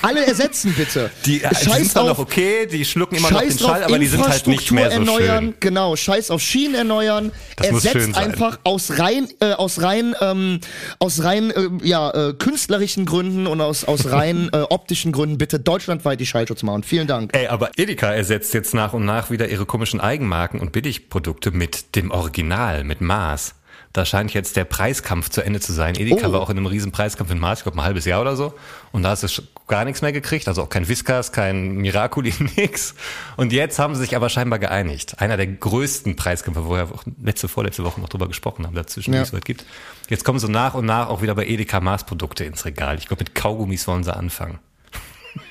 Alle 0.02 0.26
ersetzen 0.26 0.74
bitte. 0.76 1.10
Die, 1.26 1.44
äh, 1.44 1.50
Scheiß 1.54 1.76
sind 1.76 1.92
zwar 1.92 2.04
auf 2.04 2.10
noch 2.10 2.20
okay, 2.20 2.68
die 2.68 2.86
schlucken 2.86 3.16
immer 3.18 3.32
noch 3.32 3.42
den 3.42 3.58
Schall, 3.58 3.84
aber 3.84 4.00
die 4.00 4.08
sind 4.08 4.28
halt 4.28 4.48
nicht 4.48 4.72
mehr 4.72 4.92
so 4.92 5.00
erneuern, 5.00 5.46
schön. 5.46 5.54
genau, 5.60 5.96
Scheiß 5.96 6.32
auf 6.32 6.42
Schienen 6.42 6.76
erneuern, 6.76 7.32
Das 7.56 7.68
ersetzt 7.68 8.16
einfach 8.16 8.60
aus 8.64 9.00
rein, 9.00 9.28
äh, 9.40 9.54
aus 9.54 9.82
rein, 9.82 10.16
ähm, 10.22 10.60
aus 11.00 11.24
rein, 11.24 11.52
äh, 11.52 11.70
ja, 11.84 12.12
äh, 12.12 12.34
künstlerischen 12.34 13.06
Gründen 13.06 13.48
und 13.48 13.62
aus, 13.62 13.84
aus 13.84 14.12
rein 14.12 14.50
äh, 14.54 14.62
optischen 14.62 15.12
Gründen 15.12 15.38
bitte 15.38 15.60
deutschlandweit 15.60 16.20
die 16.20 16.26
Schallschutzmauern. 16.26 16.84
Vielen 16.84 17.08
Dank. 17.08 17.36
Ey, 17.36 17.48
aber 17.48 17.72
Edeka 17.78 18.14
ersetzt 18.14 18.54
jetzt 18.54 18.74
nach 18.74 18.94
und 18.94 19.06
nach 19.06 19.30
wieder 19.30 19.50
ihre 19.50 19.66
komischen 19.66 20.00
Eigenmarken 20.00 20.60
und 20.60 20.72
Billigprodukte 20.72 21.52
mit 21.52 21.96
dem 21.96 22.12
Original, 22.12 22.84
mit 22.84 23.02
Mars. 23.02 23.56
Da 23.94 24.06
scheint 24.06 24.34
jetzt 24.34 24.56
der 24.56 24.66
Preiskampf 24.66 25.30
zu 25.30 25.42
Ende 25.42 25.60
zu 25.60 25.74
sein. 25.74 25.96
Edeka 25.96 26.28
Oh. 26.28 26.34
war 26.34 26.42
auch 26.42 26.50
in 26.50 26.58
einem 26.58 26.68
riesen 26.68 26.92
Preiskampf 26.92 27.32
in 27.32 27.40
Mars, 27.40 27.60
ich 27.60 27.64
glaube 27.64 27.78
ein 27.80 27.84
halbes 27.84 28.06
Jahr 28.06 28.22
oder 28.22 28.36
so. 28.36 28.54
Und 28.92 29.04
da 29.04 29.10
hast 29.10 29.24
du 29.24 29.42
gar 29.68 29.86
nichts 29.86 30.02
mehr 30.02 30.12
gekriegt, 30.12 30.48
also 30.48 30.62
auch 30.64 30.70
kein 30.70 30.88
Whiskas, 30.88 31.32
kein 31.32 31.76
Miraculi, 31.78 32.34
nix. 32.58 32.94
Und 33.38 33.52
jetzt 33.54 33.80
haben 33.80 33.96
sie 33.96 34.02
sich 34.02 34.16
aber 34.16 34.30
scheinbar 34.30 34.60
geeinigt. 34.60 35.20
Einer 35.20 35.36
der 35.38 35.48
größten 35.48 36.16
Preiskämpfe, 36.16 36.66
wo 36.66 36.72
wir 36.76 36.84
auch 36.84 37.04
letzte, 37.22 37.48
vorletzte 37.48 37.84
Woche 37.84 38.00
noch 38.00 38.10
drüber 38.10 38.28
gesprochen 38.28 38.66
haben, 38.66 38.76
dazwischen, 38.76 39.14
Ja. 39.14 39.20
wie 39.22 39.24
es 39.24 39.34
weit 39.34 39.46
gibt. 39.46 39.66
Jetzt 40.10 40.24
kommen 40.24 40.40
so 40.40 40.48
nach 40.48 40.74
und 40.74 40.86
nach 40.86 41.10
auch 41.10 41.22
wieder 41.22 41.34
bei 41.36 41.46
Edeka 41.48 41.80
Mars-Produkte 41.80 42.44
ins 42.44 42.66
Regal. 42.66 42.98
Ich 42.98 43.08
glaube, 43.08 43.24
mit 43.24 43.36
Kaugummis 43.36 43.88
wollen 43.88 44.04
sie 44.04 44.16
anfangen. 44.16 44.60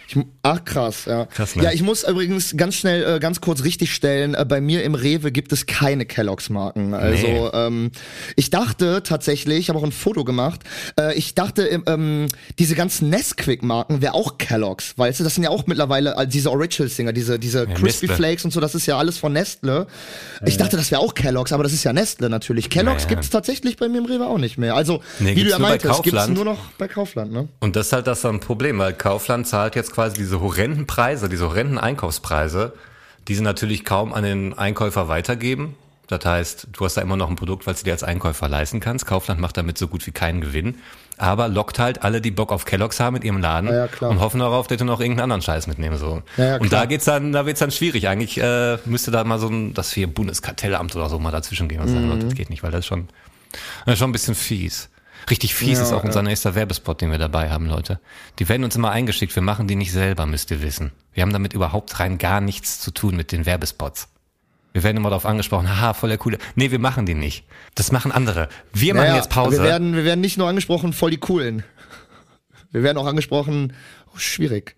Ich, 0.09 0.17
ach 0.43 0.65
krass, 0.65 1.07
ja. 1.07 1.27
Krass, 1.27 1.57
ne? 1.57 1.65
Ja, 1.65 1.73
ich 1.73 1.83
muss 1.83 2.05
übrigens 2.05 2.57
ganz 2.57 2.77
schnell, 2.77 3.17
äh, 3.17 3.19
ganz 3.19 3.41
kurz 3.41 3.65
richtigstellen, 3.65 4.35
äh, 4.35 4.45
bei 4.45 4.61
mir 4.61 4.85
im 4.85 4.95
Rewe 4.95 5.33
gibt 5.33 5.53
es 5.53 5.67
keine 5.67 6.07
Kelloggs-Marken. 6.07 6.95
Also 6.95 7.27
Nee. 7.27 7.51
ähm, 7.53 7.91
ich 8.37 8.51
dachte 8.51 9.03
tatsächlich, 9.03 9.59
ich 9.59 9.69
habe 9.69 9.79
auch 9.79 9.85
ein 9.85 9.91
Foto 9.93 10.25
gemacht, 10.25 10.61
äh, 10.99 11.15
ich 11.15 11.35
dachte, 11.35 11.67
ähm, 11.87 12.27
diese 12.59 12.75
ganzen 12.77 13.11
Nesquik-Marken 13.11 14.01
wäre 14.01 14.15
auch 14.15 14.39
Kelloggs, 14.39 14.97
weißt 14.97 15.21
du, 15.21 15.25
das 15.25 15.35
sind 15.35 15.43
ja 15.45 15.51
auch 15.51 15.67
mittlerweile 15.67 16.15
äh, 16.17 16.27
diese 16.27 16.51
Originals-Dinger, 16.53 17.13
diese, 17.13 17.39
diese 17.39 17.67
Crispy 17.67 18.07
Nestle. 18.07 18.15
Flakes 18.17 18.45
und 18.45 18.53
so, 18.53 18.61
das 18.61 18.75
ist 18.77 18.87
ja 18.87 18.97
alles 18.99 19.19
von 19.19 19.33
Nestle. 19.33 19.87
Ich 20.45 20.57
dachte, 20.57 20.77
das 20.77 20.91
wäre 20.93 21.01
auch 21.01 21.15
Kelloggs, 21.15 21.53
aber 21.53 21.65
das 21.65 21.73
ist 21.73 21.83
ja 21.85 21.93
Nestle 21.93 22.31
natürlich. 22.31 22.71
Kelloggs 22.71 23.05
Naja. 23.05 23.09
gibt's 23.17 23.31
tatsächlich 23.31 23.77
bei 23.77 23.89
mir 23.89 23.99
im 23.99 24.05
Rewe 24.07 24.27
auch 24.27 24.39
nicht 24.39 24.57
mehr. 24.59 24.75
Also, 24.77 25.03
Nee, 25.19 25.35
wie 25.35 25.43
du 25.45 25.51
ja 25.51 25.59
meintest, 25.59 26.03
gibt's 26.03 26.19
Kaufland. 26.19 26.35
nur 26.35 26.45
noch 26.45 26.59
bei 26.79 26.87
Kaufland, 26.89 27.33
ne? 27.33 27.49
Und 27.61 27.75
das 27.75 27.87
ist 27.89 27.93
halt 27.93 28.07
das 28.07 28.25
ein 28.25 28.39
Problem, 28.41 28.79
weil 28.79 28.93
Kaufland 28.93 29.47
zahlt 29.49 29.75
jetzt 29.75 29.93
quasi 29.97 30.17
diese 30.19 30.41
horrenden 30.41 30.87
Preise, 30.87 31.29
diese 31.29 31.49
horrenden 31.49 31.79
Einkaufspreise, 31.79 32.75
die 33.29 33.35
sie 33.35 33.43
natürlich 33.43 33.85
kaum 33.85 34.13
an 34.15 34.23
den 34.23 34.57
Einkäufer 34.57 35.09
weitergeben. 35.09 35.75
Das 36.07 36.25
heißt, 36.25 36.69
du 36.73 36.85
hast 36.85 36.97
da 36.97 37.01
immer 37.01 37.17
noch 37.17 37.29
ein 37.29 37.35
Produkt, 37.35 37.67
was 37.67 37.79
du 37.81 37.85
dir 37.85 37.93
als 37.93 38.05
Einkäufer 38.05 38.49
leisten 38.49 38.79
kannst. 38.79 39.07
Kaufland 39.07 39.41
macht 39.41 39.57
damit 39.57 39.77
so 39.79 39.89
gut 39.89 40.07
wie 40.07 40.13
keinen 40.13 40.41
Gewinn, 40.41 40.77
aber 41.17 41.49
lockt 41.49 41.79
halt 41.81 42.05
alle, 42.05 42.21
die 42.21 42.31
Bock 42.31 42.53
auf 42.53 42.65
Kelloggs 42.67 43.01
haben 43.01 43.15
mit 43.15 43.25
ihrem 43.25 43.41
Laden 43.41 43.69
Ja, 43.71 43.75
ja, 43.75 43.87
klar. 43.89 44.11
und 44.11 44.21
hoffen 44.21 44.39
darauf, 44.39 44.69
dass 44.69 44.77
du 44.79 44.85
noch 44.85 45.01
irgendeinen 45.01 45.25
anderen 45.33 45.43
Scheiß 45.43 45.67
mitnehmen 45.67 45.97
so. 45.97 46.23
Ja, 46.37 46.59
und 46.59 46.73
da 46.73 46.85
geht's 46.85 47.07
dann, 47.07 47.33
da 47.33 47.45
wird's 47.47 47.59
dann 47.61 47.71
schwierig. 47.73 48.07
Eigentlich 48.07 48.39
äh, 48.41 48.77
müsste 48.85 49.11
da 49.11 49.25
mal 49.25 49.39
so 49.41 49.49
ein, 49.49 49.75
das 49.75 49.93
hier 49.93 50.07
Bundeskartellamt 50.07 50.95
oder 50.95 51.09
so 51.09 51.19
mal 51.19 51.33
dazwischen 51.33 51.69
gehen 51.69 51.81
und 51.81 51.89
sagen, 51.89 52.07
Mhm. 52.09 52.21
das 52.21 52.35
geht 52.35 52.51
nicht, 52.51 52.63
weil 52.63 52.71
das 52.71 52.81
ist 52.81 52.87
schon, 52.87 53.09
das 53.87 53.95
ist 53.95 53.99
schon 53.99 54.11
ein 54.11 54.13
bisschen 54.13 54.35
fies. 54.37 54.89
Richtig 55.29 55.55
fies 55.55 55.79
Ja, 55.79 55.85
ist 55.85 55.93
auch 55.93 56.03
ja. 56.03 56.07
unser 56.07 56.23
nächster 56.23 56.55
Werbespot, 56.55 57.01
den 57.01 57.11
wir 57.11 57.19
dabei 57.19 57.51
haben, 57.51 57.67
Leute. 57.67 58.01
Die 58.39 58.49
werden 58.49 58.65
uns 58.65 58.77
immer 58.77 58.91
eingeschickt. 58.91 59.35
Wir 59.35 59.43
machen 59.43 59.67
die 59.67 59.75
nicht 59.75 59.93
selber, 59.93 60.27
müsst 60.27 60.51
ihr 60.51 60.63
wissen. 60.63 60.93
Wir 61.13 61.23
haben 61.23 61.33
damit 61.33 61.53
überhaupt 61.53 61.99
rein 61.99 62.19
gar 62.19 62.41
nichts 62.41 62.81
zu 62.81 62.91
tun 62.91 63.17
mit 63.17 63.33
den 63.33 63.47
Werbespots. 63.47 64.09
Wir 64.73 64.83
werden 64.83 64.99
immer 64.99 65.09
darauf 65.09 65.25
angesprochen, 65.25 65.71
haha, 65.71 65.95
voll 65.95 66.11
der 66.11 66.19
coole. 66.19 66.37
Nee, 66.55 66.71
wir 66.71 66.79
machen 66.79 67.07
die 67.07 67.15
nicht. 67.15 67.45
Das 67.75 67.93
machen 67.93 68.13
andere. 68.13 68.49
Wir 68.75 68.95
machen 68.95 69.07
Naja, 69.07 69.17
jetzt 69.17 69.31
Pause. 69.31 69.57
Wir 69.57 69.65
werden, 69.65 69.95
wir 69.95 70.05
werden 70.05 70.21
nicht 70.21 70.37
nur 70.37 70.49
angesprochen, 70.49 70.93
voll 70.93 71.11
die 71.11 71.17
coolen. 71.17 71.65
Wir 72.73 72.83
werden 72.83 72.99
auch 72.99 73.07
angesprochen, 73.07 73.73
oh, 74.15 74.19
schwierig. 74.19 74.77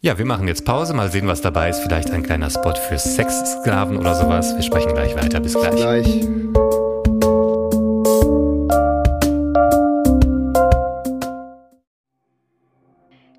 Ja, 0.00 0.16
wir 0.16 0.24
machen 0.24 0.46
jetzt 0.46 0.64
Pause, 0.64 0.94
mal 0.94 1.10
sehen, 1.10 1.26
was 1.26 1.40
dabei 1.40 1.70
ist. 1.70 1.80
Vielleicht 1.80 2.10
ein 2.12 2.22
kleiner 2.22 2.50
Spot 2.50 2.74
für 2.74 2.98
Sexsklaven 2.98 3.96
oder 3.96 4.14
sowas. 4.14 4.54
Wir 4.54 4.62
sprechen 4.62 4.94
gleich 4.94 5.16
weiter. 5.16 5.40
Bis 5.40 5.54
gleich. 5.54 5.74
Gleich. 5.74 6.69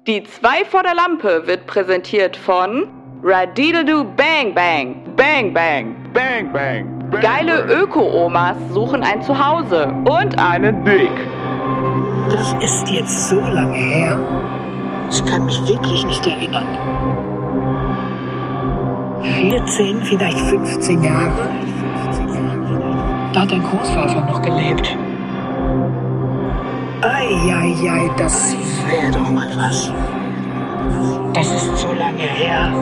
Die 0.07 0.23
2 0.23 0.65
vor 0.65 0.81
der 0.81 0.95
Lampe 0.95 1.45
wird 1.45 1.67
präsentiert 1.67 2.35
von 2.35 2.87
Radideldu 3.21 4.03
Bang 4.03 4.51
Bang 4.55 4.95
Bang 5.15 5.53
Bang 5.53 5.95
Bang 6.11 6.51
Bang. 6.51 7.21
Geile 7.21 7.65
Öko-Omas 7.67 8.57
suchen 8.71 9.03
ein 9.03 9.21
Zuhause 9.21 9.93
und 10.05 10.39
einen 10.39 10.83
Dick. 10.85 11.11
Das 12.31 12.51
ist 12.63 12.89
jetzt 12.89 13.29
so 13.29 13.39
lange 13.41 13.75
her. 13.75 14.19
Ich 15.11 15.23
kann 15.23 15.45
mich 15.45 15.61
wirklich 15.67 16.03
nicht 16.03 16.25
erinnern. 16.25 16.65
14, 19.21 20.01
vielleicht 20.01 20.39
15 20.39 21.03
Jahre. 21.03 21.47
Da 23.33 23.41
hat 23.41 23.51
dein 23.51 23.61
Großvater 23.61 24.25
noch 24.25 24.41
gelebt. 24.41 24.97
Eieiei, 27.31 28.09
das 28.17 28.53
wäre 28.89 29.09
doch 29.09 29.29
mal 29.29 29.47
was. 29.55 29.89
Das 31.33 31.47
ist 31.47 31.77
so 31.77 31.93
lange 31.93 32.23
her. 32.23 32.73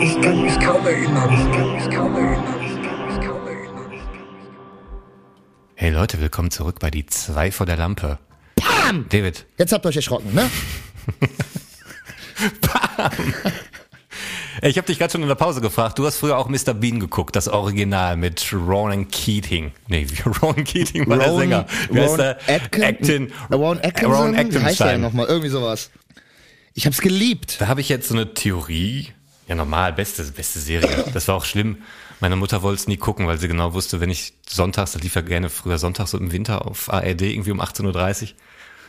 Ich 0.00 0.20
kann 0.20 0.42
mich 0.42 0.58
kaum 0.58 0.84
erinnern. 0.84 1.30
Ich 1.32 1.52
kann 1.56 1.72
mich 1.76 1.88
kaum 1.96 2.16
erinnern. 2.16 2.60
Ich 2.60 2.82
kann 2.82 3.06
mich 3.06 3.24
kaum 3.24 3.46
erinnern. 3.46 3.92
Hey 5.76 5.90
Leute, 5.90 6.20
willkommen 6.20 6.50
zurück 6.50 6.80
bei 6.80 6.90
die 6.90 7.06
2 7.06 7.52
vor 7.52 7.66
der 7.66 7.76
Lampe. 7.76 8.18
Bam! 8.56 9.06
David, 9.10 9.46
Jetzt 9.58 9.72
habt 9.72 9.86
ihr 9.86 9.90
euch 9.90 9.96
erschrocken, 9.96 10.34
ne? 10.34 10.50
Ey, 13.36 13.65
Ich 14.62 14.76
habe 14.78 14.86
dich 14.86 14.98
gerade 14.98 15.12
schon 15.12 15.22
in 15.22 15.28
der 15.28 15.34
Pause 15.34 15.60
gefragt. 15.60 15.98
Du 15.98 16.06
hast 16.06 16.18
früher 16.18 16.38
auch 16.38 16.48
Mr. 16.48 16.74
Bean 16.74 17.00
geguckt, 17.00 17.36
das 17.36 17.48
Original 17.48 18.16
mit 18.16 18.52
Ronan 18.52 19.08
Keating. 19.08 19.72
Nee, 19.88 20.06
wie 20.08 20.22
Ronan 20.42 20.64
Keating 20.64 21.08
war 21.08 21.18
der 21.18 21.28
Rowan- 21.28 21.40
Sänger. 21.40 21.66
Wie 21.90 22.00
heißt 22.00 22.14
Rowan 22.14 22.18
der? 22.18 22.38
Atkin- 22.48 22.82
Actin. 22.82 23.32
Rowan 23.52 23.78
Atkinson? 23.78 24.12
Rowan 24.12 24.32
Wie 24.34 24.58
heißt 24.58 24.80
der 24.80 24.86
Atkinson. 24.86 25.00
nochmal? 25.02 25.26
Irgendwie 25.26 25.48
sowas. 25.50 25.90
Ich 26.74 26.86
hab's 26.86 27.00
geliebt. 27.00 27.56
Da 27.60 27.68
habe 27.68 27.80
ich 27.80 27.88
jetzt 27.88 28.08
so 28.08 28.14
eine 28.14 28.34
Theorie. 28.34 29.08
Ja, 29.48 29.54
normal, 29.54 29.92
beste, 29.92 30.24
beste 30.24 30.58
Serie. 30.58 31.04
Das 31.14 31.28
war 31.28 31.36
auch 31.36 31.44
schlimm. 31.44 31.78
Meine 32.20 32.34
Mutter 32.36 32.62
wollte 32.62 32.80
es 32.80 32.88
nie 32.88 32.96
gucken, 32.96 33.26
weil 33.26 33.38
sie 33.38 33.46
genau 33.48 33.74
wusste, 33.74 34.00
wenn 34.00 34.10
ich 34.10 34.32
sonntags, 34.48 34.92
das 34.92 35.02
lief 35.02 35.14
ja 35.14 35.20
gerne 35.20 35.50
früher 35.50 35.78
sonntags 35.78 36.10
so 36.12 36.18
im 36.18 36.32
Winter 36.32 36.66
auf 36.66 36.92
ARD 36.92 37.22
irgendwie 37.22 37.50
um 37.52 37.60
18.30 37.60 38.22
Uhr. 38.22 38.28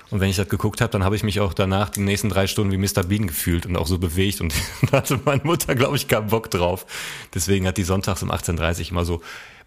Und 0.09 0.21
wenn 0.21 0.29
ich 0.29 0.37
das 0.37 0.47
geguckt 0.47 0.79
habe, 0.81 0.91
dann 0.91 1.03
habe 1.03 1.15
ich 1.15 1.23
mich 1.23 1.39
auch 1.39 1.53
danach 1.53 1.89
die 1.89 1.99
nächsten 1.99 2.29
drei 2.29 2.47
Stunden 2.47 2.71
wie 2.71 2.77
Mr. 2.77 3.03
Bean 3.03 3.27
gefühlt 3.27 3.65
und 3.65 3.75
auch 3.75 3.87
so 3.87 3.99
bewegt. 3.99 4.41
Und 4.41 4.53
da 4.91 4.97
hatte 4.97 5.19
meine 5.25 5.43
Mutter, 5.43 5.75
glaube 5.75 5.97
ich, 5.97 6.07
keinen 6.07 6.27
Bock 6.27 6.49
drauf. 6.49 6.85
Deswegen 7.33 7.67
hat 7.67 7.77
die 7.77 7.83
sonntags 7.83 8.23
um 8.23 8.31
18.30 8.31 8.85
Uhr 8.85 8.91
immer 8.91 9.05
so 9.05 9.21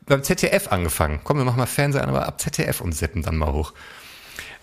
beim 0.07 0.23
ZDF 0.23 0.69
angefangen. 0.69 1.21
Komm, 1.25 1.39
wir 1.39 1.45
machen 1.45 1.59
mal 1.59 1.67
Fernseher 1.67 2.03
an, 2.03 2.09
aber 2.09 2.27
ab 2.27 2.41
ZDF 2.41 2.81
und 2.81 2.93
seppen 2.93 3.23
dann 3.23 3.37
mal 3.37 3.53
hoch. 3.53 3.75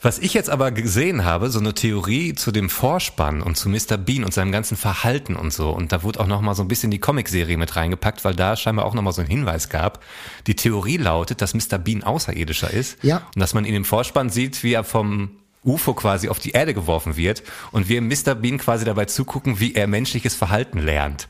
Was 0.02 0.20
ich 0.20 0.36
jetzt 0.36 0.52
aber 0.52 0.72
gesehen 0.72 1.26
habe, 1.26 1.50
so 1.50 1.60
eine 1.60 1.74
Theorie 1.74 2.36
zu 2.36 2.52
dem 2.52 2.70
Vorspann 2.70 3.42
und 3.42 3.58
zu 3.58 3.68
Mr. 3.68 3.98
Bean 3.98 4.24
und 4.24 4.34
seinem 4.34 4.52
ganzen 4.52 4.78
Verhalten 4.78 5.36
und 5.36 5.52
so. 5.52 5.72
Und 5.72 5.92
da 5.92 6.04
wurde 6.04 6.20
auch 6.20 6.28
noch 6.28 6.42
mal 6.42 6.54
so 6.54 6.62
ein 6.62 6.68
bisschen 6.68 6.92
die 6.92 7.00
Comicserie 7.00 7.58
mit 7.58 7.76
reingepackt, 7.76 8.24
weil 8.24 8.36
da 8.36 8.56
scheinbar 8.56 8.86
auch 8.86 8.94
noch 8.94 9.02
mal 9.02 9.12
so 9.12 9.22
ein 9.22 9.28
Hinweis 9.28 9.70
gab. 9.70 10.04
Die 10.46 10.56
Theorie 10.56 10.98
lautet, 10.98 11.42
dass 11.42 11.56
Mr. 11.56 11.80
Bean 11.80 12.04
außerirdischer 12.04 12.72
ist. 12.72 13.04
Ja. 13.04 13.24
Und 13.34 13.40
dass 13.40 13.56
man 13.56 13.66
ihn 13.66 13.74
im 13.74 13.86
Vorspann 13.86 14.30
sieht, 14.30 14.63
wie 14.63 14.74
er 14.74 14.84
vom 14.84 15.32
UFO 15.67 15.93
quasi 15.93 16.30
auf 16.30 16.39
die 16.39 16.51
Erde 16.51 16.73
geworfen 16.73 17.17
wird 17.17 17.43
und 17.71 17.89
wir 17.89 18.01
Mr. 18.01 18.36
Bean 18.36 18.58
quasi 18.58 18.86
dabei 18.86 19.06
zugucken, 19.06 19.60
wie 19.60 19.75
er 19.75 19.88
menschliches 19.88 20.34
Verhalten 20.34 20.80
lernt. 20.80 21.27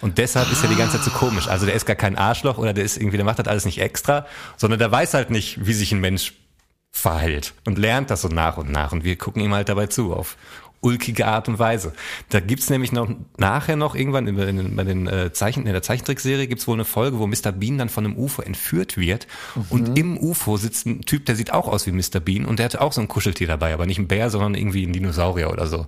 Und 0.00 0.18
deshalb 0.18 0.50
ist 0.52 0.62
er 0.62 0.68
die 0.68 0.76
ganze 0.76 0.96
Zeit 0.96 1.04
so 1.04 1.10
komisch. 1.10 1.48
Also 1.48 1.64
der 1.64 1.74
ist 1.74 1.86
gar 1.86 1.96
kein 1.96 2.16
Arschloch 2.16 2.58
oder 2.58 2.72
der 2.72 2.84
ist 2.84 2.98
irgendwie, 2.98 3.16
der 3.16 3.24
macht 3.24 3.38
das 3.38 3.46
alles 3.46 3.64
nicht 3.64 3.80
extra, 3.80 4.26
sondern 4.56 4.78
der 4.78 4.90
weiß 4.90 5.14
halt 5.14 5.30
nicht, 5.30 5.64
wie 5.64 5.72
sich 5.72 5.92
ein 5.92 6.00
Mensch 6.00 6.34
verhält 6.94 7.54
und 7.66 7.76
lernt 7.76 8.10
das 8.10 8.22
so 8.22 8.28
nach 8.28 8.56
und 8.56 8.70
nach. 8.70 8.92
Und 8.92 9.04
wir 9.04 9.18
gucken 9.18 9.42
ihm 9.42 9.52
halt 9.52 9.68
dabei 9.68 9.88
zu 9.88 10.14
auf 10.14 10.36
ulkige 10.80 11.26
Art 11.26 11.48
und 11.48 11.58
Weise. 11.58 11.92
Da 12.28 12.40
gibt's 12.40 12.70
nämlich 12.70 12.92
noch 12.92 13.08
nachher 13.36 13.74
noch 13.74 13.94
irgendwann 13.94 14.28
in, 14.28 14.38
in, 14.38 14.76
bei 14.76 14.84
den 14.84 15.06
äh, 15.06 15.32
Zeichen, 15.32 15.66
in 15.66 15.72
der 15.72 15.82
Zeichentrickserie 15.82 16.46
gibt's 16.46 16.68
wohl 16.68 16.76
eine 16.76 16.84
Folge, 16.84 17.18
wo 17.18 17.26
Mr. 17.26 17.52
Bean 17.52 17.78
dann 17.78 17.88
von 17.88 18.04
einem 18.04 18.16
UFO 18.16 18.42
entführt 18.42 18.96
wird 18.96 19.26
und 19.70 19.98
im 19.98 20.18
UFO 20.18 20.56
sitzt 20.56 20.86
ein 20.86 21.00
Typ, 21.00 21.24
der 21.24 21.36
sieht 21.36 21.52
auch 21.52 21.68
aus 21.68 21.86
wie 21.86 21.92
Mr. 21.92 22.20
Bean 22.20 22.44
und 22.44 22.58
der 22.58 22.66
hatte 22.66 22.80
auch 22.80 22.92
so 22.92 23.00
ein 23.00 23.08
Kuscheltier 23.08 23.48
dabei, 23.48 23.72
aber 23.72 23.86
nicht 23.86 23.98
ein 23.98 24.08
Bär, 24.08 24.30
sondern 24.30 24.54
irgendwie 24.54 24.86
ein 24.86 24.92
Dinosaurier 24.92 25.50
oder 25.50 25.66
so. 25.66 25.86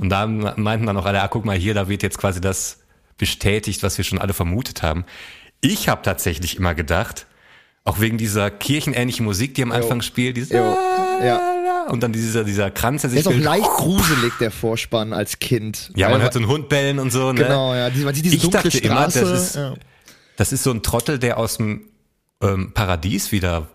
Und 0.00 0.08
da 0.08 0.26
meinten 0.26 0.86
dann 0.86 0.96
auch 0.96 1.06
alle, 1.06 1.22
ah, 1.22 1.28
guck 1.28 1.44
mal 1.44 1.56
hier, 1.56 1.74
da 1.74 1.88
wird 1.88 2.02
jetzt 2.02 2.18
quasi 2.18 2.40
das 2.40 2.80
bestätigt, 3.18 3.82
was 3.82 3.98
wir 3.98 4.04
schon 4.04 4.18
alle 4.18 4.32
vermutet 4.32 4.82
haben. 4.82 5.04
Ich 5.60 5.88
habe 5.88 6.02
tatsächlich 6.02 6.56
immer 6.56 6.74
gedacht, 6.74 7.26
auch 7.86 8.00
wegen 8.00 8.18
dieser 8.18 8.50
kirchenähnlichen 8.50 9.24
Musik, 9.24 9.54
die 9.54 9.62
am 9.62 9.72
Anfang 9.72 10.02
spielt, 10.02 10.36
dieses 10.36 10.50
Jo. 10.50 10.76
Ja. 11.22 11.86
und 11.88 12.02
dann 12.02 12.12
dieser, 12.12 12.44
dieser 12.44 12.70
Kranz, 12.70 13.02
der 13.02 13.10
Der 13.10 13.22
sich 13.22 13.30
ist 13.30 13.38
auch 13.38 13.42
leicht 13.44 13.64
gruselig, 13.64 14.32
der 14.40 14.50
Vorspann 14.50 15.12
als 15.12 15.38
Kind. 15.38 15.92
Ja, 15.94 16.10
man 16.10 16.20
hört 16.20 16.32
so 16.32 16.40
einen 16.40 16.48
Hund 16.48 16.68
bellen 16.68 16.98
und 16.98 17.10
so. 17.10 17.32
Ne? 17.32 17.44
Genau, 17.44 17.74
ja. 17.74 17.88
Die, 17.88 18.00
man 18.00 18.12
sieht 18.12 18.24
diese 18.24 18.36
ich 18.36 18.50
dachte 18.50 18.76
immer, 18.78 19.08
Straße. 19.08 19.20
das 19.20 19.40
ist, 19.40 19.56
ja. 19.56 19.74
das 20.36 20.52
ist 20.52 20.64
so 20.64 20.72
ein 20.72 20.82
Trottel, 20.82 21.20
der 21.20 21.38
aus 21.38 21.58
dem 21.58 21.88
ähm, 22.42 22.72
Paradies 22.74 23.30
wieder 23.30 23.68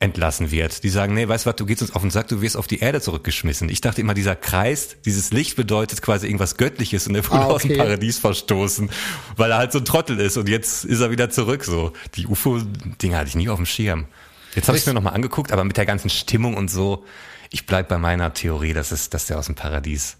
entlassen 0.00 0.52
wird. 0.52 0.84
Die 0.84 0.90
sagen, 0.90 1.14
nee, 1.14 1.26
weißt 1.26 1.44
du 1.44 1.50
was, 1.50 1.56
du 1.56 1.66
gehst 1.66 1.82
uns 1.82 1.94
auf 1.94 2.02
den 2.02 2.10
Sack, 2.10 2.28
du 2.28 2.40
wirst 2.40 2.56
auf 2.56 2.68
die 2.68 2.78
Erde 2.78 3.00
zurückgeschmissen. 3.00 3.68
Ich 3.68 3.80
dachte 3.80 4.00
immer, 4.00 4.14
dieser 4.14 4.36
Kreis, 4.36 4.96
dieses 5.04 5.32
Licht 5.32 5.56
bedeutet 5.56 6.02
quasi 6.02 6.26
irgendwas 6.26 6.56
Göttliches 6.56 7.08
und 7.08 7.14
der 7.14 7.24
wurde 7.28 7.40
Ah, 7.42 7.46
aus 7.46 7.62
dem 7.62 7.72
okay. 7.72 7.80
Paradies 7.80 8.18
verstoßen, 8.18 8.90
weil 9.36 9.50
er 9.50 9.58
halt 9.58 9.72
so 9.72 9.78
ein 9.78 9.84
Trottel 9.84 10.20
ist 10.20 10.36
und 10.36 10.48
jetzt 10.48 10.84
ist 10.84 11.00
er 11.00 11.10
wieder 11.10 11.30
zurück 11.30 11.64
so. 11.64 11.92
Die 12.14 12.26
UFO-Dinger 12.26 13.18
hatte 13.18 13.28
ich 13.28 13.34
nie 13.34 13.48
auf 13.48 13.56
dem 13.56 13.66
Schirm. 13.66 14.06
Jetzt 14.54 14.68
habe 14.68 14.78
ich 14.78 14.86
mir 14.86 14.94
nochmal 14.94 15.14
angeguckt, 15.14 15.50
aber 15.50 15.64
mit 15.64 15.76
der 15.76 15.86
ganzen 15.86 16.10
Stimmung 16.10 16.54
und 16.56 16.70
so, 16.70 17.04
ich 17.50 17.66
bleib 17.66 17.88
bei 17.88 17.98
meiner 17.98 18.32
Theorie, 18.32 18.74
dass, 18.74 18.92
es, 18.92 19.10
dass 19.10 19.26
der 19.26 19.38
aus 19.38 19.46
dem 19.46 19.56
Paradies 19.56 20.16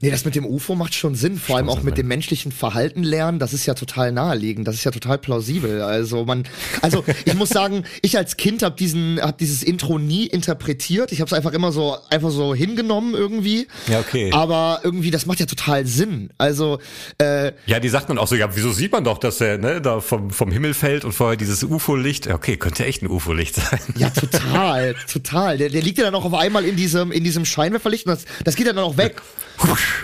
Nee, 0.00 0.12
das 0.12 0.24
mit 0.24 0.36
dem 0.36 0.46
UFO 0.46 0.76
macht 0.76 0.94
schon 0.94 1.16
Sinn, 1.16 1.38
vor 1.38 1.56
allem 1.56 1.68
auch 1.68 1.82
mit 1.82 1.98
dem 1.98 2.06
menschlichen 2.06 2.52
Verhalten 2.52 3.02
lernen, 3.02 3.40
das 3.40 3.52
ist 3.52 3.66
ja 3.66 3.74
total 3.74 4.12
naheliegend, 4.12 4.68
das 4.68 4.76
ist 4.76 4.84
ja 4.84 4.92
total 4.92 5.18
plausibel. 5.18 5.82
Also 5.82 6.24
man 6.24 6.44
also 6.82 7.04
ich 7.24 7.34
muss 7.34 7.48
sagen, 7.48 7.84
ich 8.00 8.16
als 8.16 8.36
Kind 8.36 8.62
habe 8.62 8.76
diesen 8.76 9.20
hab 9.20 9.38
dieses 9.38 9.64
Intro 9.64 9.98
nie 9.98 10.26
interpretiert. 10.26 11.10
Ich 11.10 11.20
habe 11.20 11.26
es 11.26 11.32
einfach 11.32 11.52
immer 11.52 11.72
so 11.72 11.96
einfach 12.10 12.30
so 12.30 12.54
hingenommen 12.54 13.14
irgendwie. 13.14 13.66
Ja, 13.88 13.98
okay. 13.98 14.30
Aber 14.32 14.80
irgendwie 14.84 15.10
das 15.10 15.26
macht 15.26 15.40
ja 15.40 15.46
total 15.46 15.84
Sinn. 15.84 16.30
Also 16.38 16.78
äh, 17.18 17.52
Ja, 17.66 17.80
die 17.80 17.88
sagt 17.88 18.08
dann 18.08 18.18
auch 18.18 18.28
so, 18.28 18.36
ja, 18.36 18.54
wieso 18.54 18.70
sieht 18.70 18.92
man 18.92 19.02
doch, 19.02 19.18
dass 19.18 19.40
er 19.40 19.58
ne, 19.58 19.80
da 19.80 20.00
vom, 20.00 20.30
vom 20.30 20.52
Himmel 20.52 20.74
fällt 20.74 21.04
und 21.04 21.12
vorher 21.12 21.36
dieses 21.36 21.64
UFO-Licht. 21.64 22.26
Ja, 22.26 22.38
Okay, 22.38 22.56
könnte 22.56 22.86
echt 22.86 23.02
ein 23.02 23.08
UFO-Licht 23.08 23.56
sein. 23.56 23.80
ja, 23.96 24.10
total, 24.10 24.94
total. 25.10 25.58
Der, 25.58 25.70
der 25.70 25.82
liegt 25.82 25.98
ja 25.98 26.04
dann 26.04 26.14
auch 26.14 26.24
auf 26.24 26.34
einmal 26.34 26.64
in 26.64 26.76
diesem 26.76 27.10
in 27.10 27.24
diesem 27.24 27.44
Scheinwerferlicht 27.44 28.06
und 28.06 28.12
das, 28.12 28.24
das 28.44 28.54
geht 28.54 28.68
ja 28.68 28.72
dann 28.72 28.84
auch 28.84 28.96
weg. 28.96 29.20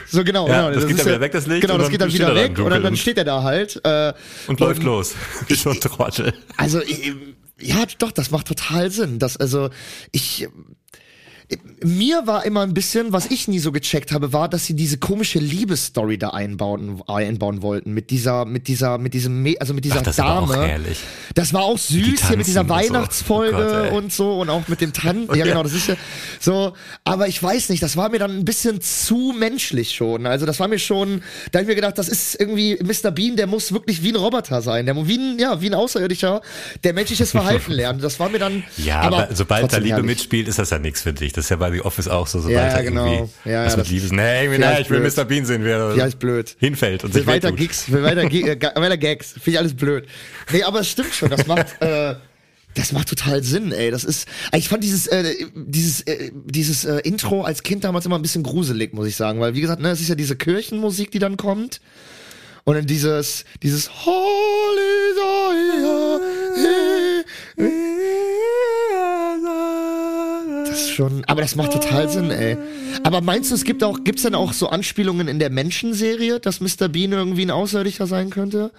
So 0.07 0.25
genau, 0.25 0.49
Ja, 0.49 0.69
genau. 0.69 0.75
das 0.75 0.87
geht 0.87 0.97
ist 0.97 1.01
dann 1.01 1.07
wieder 1.13 1.21
weg, 1.21 1.33
das 1.33 1.47
Licht, 1.47 1.61
Genau, 1.63 1.75
und 1.75 1.81
das 1.81 1.91
geht 1.91 2.01
dann 2.01 2.13
wieder 2.13 2.29
er 2.29 2.35
weg 2.35 2.59
und 2.59 2.71
dann, 2.71 2.83
dann 2.83 2.93
und- 2.93 2.99
steht 2.99 3.19
er 3.19 3.25
da 3.25 3.43
halt. 3.43 3.81
Äh, 3.85 4.13
Und 4.47 4.61
läuft 4.61 4.83
los. 4.83 5.15
Wie 5.49 5.55
so 5.55 5.71
ein 5.71 5.81
Trottel. 5.81 6.33
Also, 6.57 6.81
ja, 7.61 7.85
doch, 7.99 8.13
das 8.13 8.31
macht 8.31 8.47
total 8.49 8.91
Sinn. 8.91 9.19
Das, 9.19 9.37
also, 9.37 9.71
ich. 10.13 10.49
Mir 11.83 12.27
war 12.27 12.47
immer 12.47 12.63
ein 12.63 12.73
bisschen, 12.73 13.13
was 13.13 13.27
ich 13.27 13.49
nie 13.49 13.59
so 13.59 13.71
gecheckt 13.71 14.13
habe, 14.13 14.33
war, 14.33 14.49
dass 14.49 14.65
sie 14.65 14.75
diese 14.75 14.97
komische 14.97 15.39
Liebesstory 15.39 16.17
da 16.17 16.31
einbauen, 16.31 17.03
einbauen 17.07 17.61
wollten. 17.61 17.93
Mit 17.93 18.11
dieser, 18.11 18.47
mit 18.47 18.69
dieser, 18.69 18.97
mit 18.97 19.13
diesem, 19.13 19.47
also 19.61 19.75
mit 19.75 19.85
dieser 19.85 19.99
Ach, 19.99 20.03
das 20.03 20.19
aber 20.19 20.47
Dame. 20.47 20.63
auch 20.63 20.67
herrlich. 20.67 21.01
Das 21.35 21.53
war 21.53 21.63
auch 21.63 21.77
süß 21.79 22.29
hier 22.29 22.37
mit 22.39 22.47
dieser 22.47 22.67
tanzen 22.67 22.73
und 22.73 22.87
so. 22.87 22.95
Weihnachtsfolge 22.95 23.55
Oh 23.55 23.91
Gott, 23.91 23.93
und 23.93 24.13
so 24.13 24.41
und 24.41 24.49
auch 24.51 24.67
mit 24.69 24.81
dem 24.81 24.93
Tanzen. 24.93 25.35
Ja, 25.35 25.45
genau, 25.45 25.63
das 25.63 25.73
ist 25.75 25.89
ja 25.89 25.97
so. 26.41 26.75
Aber 27.03 27.29
ich 27.29 27.43
weiß 27.43 27.69
nicht, 27.69 27.83
das 27.83 27.97
war 27.97 28.09
mir 28.09 28.19
dann 28.19 28.31
ein 28.39 28.45
bisschen 28.45 28.81
zu 28.81 29.35
menschlich 29.37 29.93
schon. 29.93 30.27
Also 30.27 30.47
das 30.47 30.61
war 30.61 30.69
mir 30.69 30.79
schon, 30.79 31.23
da 31.51 31.59
hab 31.59 31.65
ich 31.65 31.69
mir 31.69 31.75
gedacht, 31.75 31.99
das 31.99 32.09
ist 32.09 32.39
irgendwie 32.41 32.79
Mr. 32.83 33.11
Bean, 33.11 33.37
der 33.37 33.47
muss 33.47 33.73
wirklich 33.73 34.03
wie 34.03 34.11
ein 34.11 34.17
Roboter 34.17 34.63
sein. 34.63 34.87
Der 34.87 34.95
muss 34.95 35.09
wie 35.09 35.19
ein, 35.19 35.39
ja, 35.39 35.61
wie 35.61 35.67
ein 35.67 35.75
Außerirdischer, 35.75 36.41
der 36.85 36.93
menschliches 36.95 37.33
Verhalten 37.33 37.73
lernt. 37.73 38.03
Das 38.03 38.19
war 38.21 38.29
mir 38.29 38.39
dann. 38.39 38.63
Ja, 38.77 39.01
aber, 39.03 39.29
sobald 39.33 39.73
da 39.73 39.79
Liebe 39.79 39.91
herrlich. 39.91 40.07
mitspielt, 40.07 40.49
ist 40.49 40.59
das 40.59 40.71
ja 40.71 40.79
nichts 40.79 41.03
für 41.03 41.13
dich. 41.13 41.33
Das 41.35 41.47
ist 41.47 41.49
ja 41.51 41.57
bei 41.57 41.71
The 41.73 41.81
Office 41.83 42.07
auch 42.09 42.27
so, 42.27 42.39
sobald 42.41 42.57
Ja, 42.57 42.75
da 42.77 42.83
genau. 42.83 43.07
irgendwie 43.13 43.51
Ja, 43.51 43.65
was 43.67 43.77
mit 43.77 43.87
das- 43.87 43.93
Liebe 43.93 44.05
ist. 44.07 44.13
Nee, 44.13 44.45
irgendwie, 44.45 44.63
ist 44.65 44.81
ich 44.81 44.91
will 44.91 45.01
blöd. 45.01 45.17
Mr. 45.17 45.25
Bean 45.25 45.45
sehen, 45.45 45.65
wer 45.65 45.95
Ja, 45.97 46.07
ist 46.07 46.19
blöd. 46.19 46.55
hinfällt 46.59 47.03
und 47.05 47.13
sich 47.13 47.27
weiter 47.27 47.49
wehtut. 47.49 47.59
Gigs, 47.59 47.91
will 47.91 48.03
weiter, 48.05 48.23
äh, 48.23 48.81
weiter 48.81 48.97
Gags. 48.97 49.33
Finde 49.33 49.51
ich 49.51 49.59
alles 49.59 49.75
blöd. 49.75 50.07
Nee, 50.53 50.63
aber 50.63 50.81
es 50.81 50.89
stimmt 50.89 51.13
schon. 51.15 51.31
Das 51.31 51.47
macht, 51.47 51.67
äh, 51.83 52.15
das 52.75 52.93
macht 52.93 53.09
total 53.09 53.43
Sinn, 53.43 53.73
ey. 53.73 53.91
Das 53.91 54.05
ist, 54.05 54.29
ich 54.55 54.69
fand 54.69 54.85
dieses, 54.85 55.07
äh, 55.09 55.35
dieses, 55.55 56.03
äh, 56.03 56.31
dieses 56.45 56.85
äh, 56.85 56.99
Intro 57.01 57.43
als 57.43 57.63
Kind 57.63 57.83
damals 57.85 58.07
immer 58.07 58.17
ein 58.17 58.23
bisschen 58.23 58.43
gruselig, 58.45 58.93
muss 58.95 59.07
ich 59.09 59.17
sagen, 59.17 59.41
weil 59.41 59.55
wie 59.55 59.61
gesagt, 59.61 59.81
ne, 59.83 59.91
es 59.91 60.01
ist 60.01 60.09
ja 60.09 60.15
diese 60.15 60.37
Kirchenmusik, 60.37 61.11
die 61.11 61.19
dann 61.19 61.37
kommt. 61.37 61.81
Und 62.67 62.77
dann 62.77 62.87
dieses, 62.87 63.45
dieses 63.63 63.91
Holy 64.07 64.81
Das 70.67 70.81
ist 70.83 70.84
schon, 70.95 71.25
aber 71.27 71.41
das 71.43 71.57
macht 71.57 71.73
total 71.73 72.09
Sinn, 72.09 72.31
ey. 72.31 72.57
Aber 73.03 73.21
meinst 73.21 73.51
du, 73.51 73.55
es 73.55 73.65
gibt 73.65 73.83
auch, 73.85 73.99
gibt's 74.05 74.23
denn 74.23 74.35
auch 74.35 74.53
so 74.53 74.69
Anspielungen 74.69 75.29
in 75.29 75.39
der 75.39 75.51
Menschenserie, 75.51 76.41
dass 76.41 76.61
Mr. 76.61 76.89
Bean 76.89 77.13
irgendwie 77.13 77.45
ein 77.45 77.51
Außerirdischer 77.51 78.07
sein 78.07 78.31
könnte? 78.31 78.71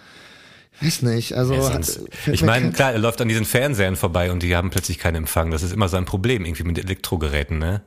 Weiß 0.82 1.04
nicht, 1.04 1.34
also. 1.34 1.54
Ja, 1.54 1.62
sonst- 1.62 2.01
ich 2.32 2.43
meine, 2.43 2.71
klar, 2.71 2.91
er 2.91 2.99
läuft 2.99 3.21
an 3.21 3.30
diesen 3.30 3.45
Fernsehern 3.45 3.95
vorbei 3.95 4.32
und 4.32 4.43
die 4.43 4.56
haben 4.56 4.69
plötzlich 4.71 4.99
keinen 4.99 5.15
Empfang. 5.15 5.51
Das 5.51 5.63
ist 5.63 5.71
immer 5.71 5.88
sein 5.88 6.06
Problem, 6.06 6.43
irgendwie 6.45 6.63
mit 6.63 6.78
Elektrogeräten, 6.78 7.60
ne? 7.60 7.82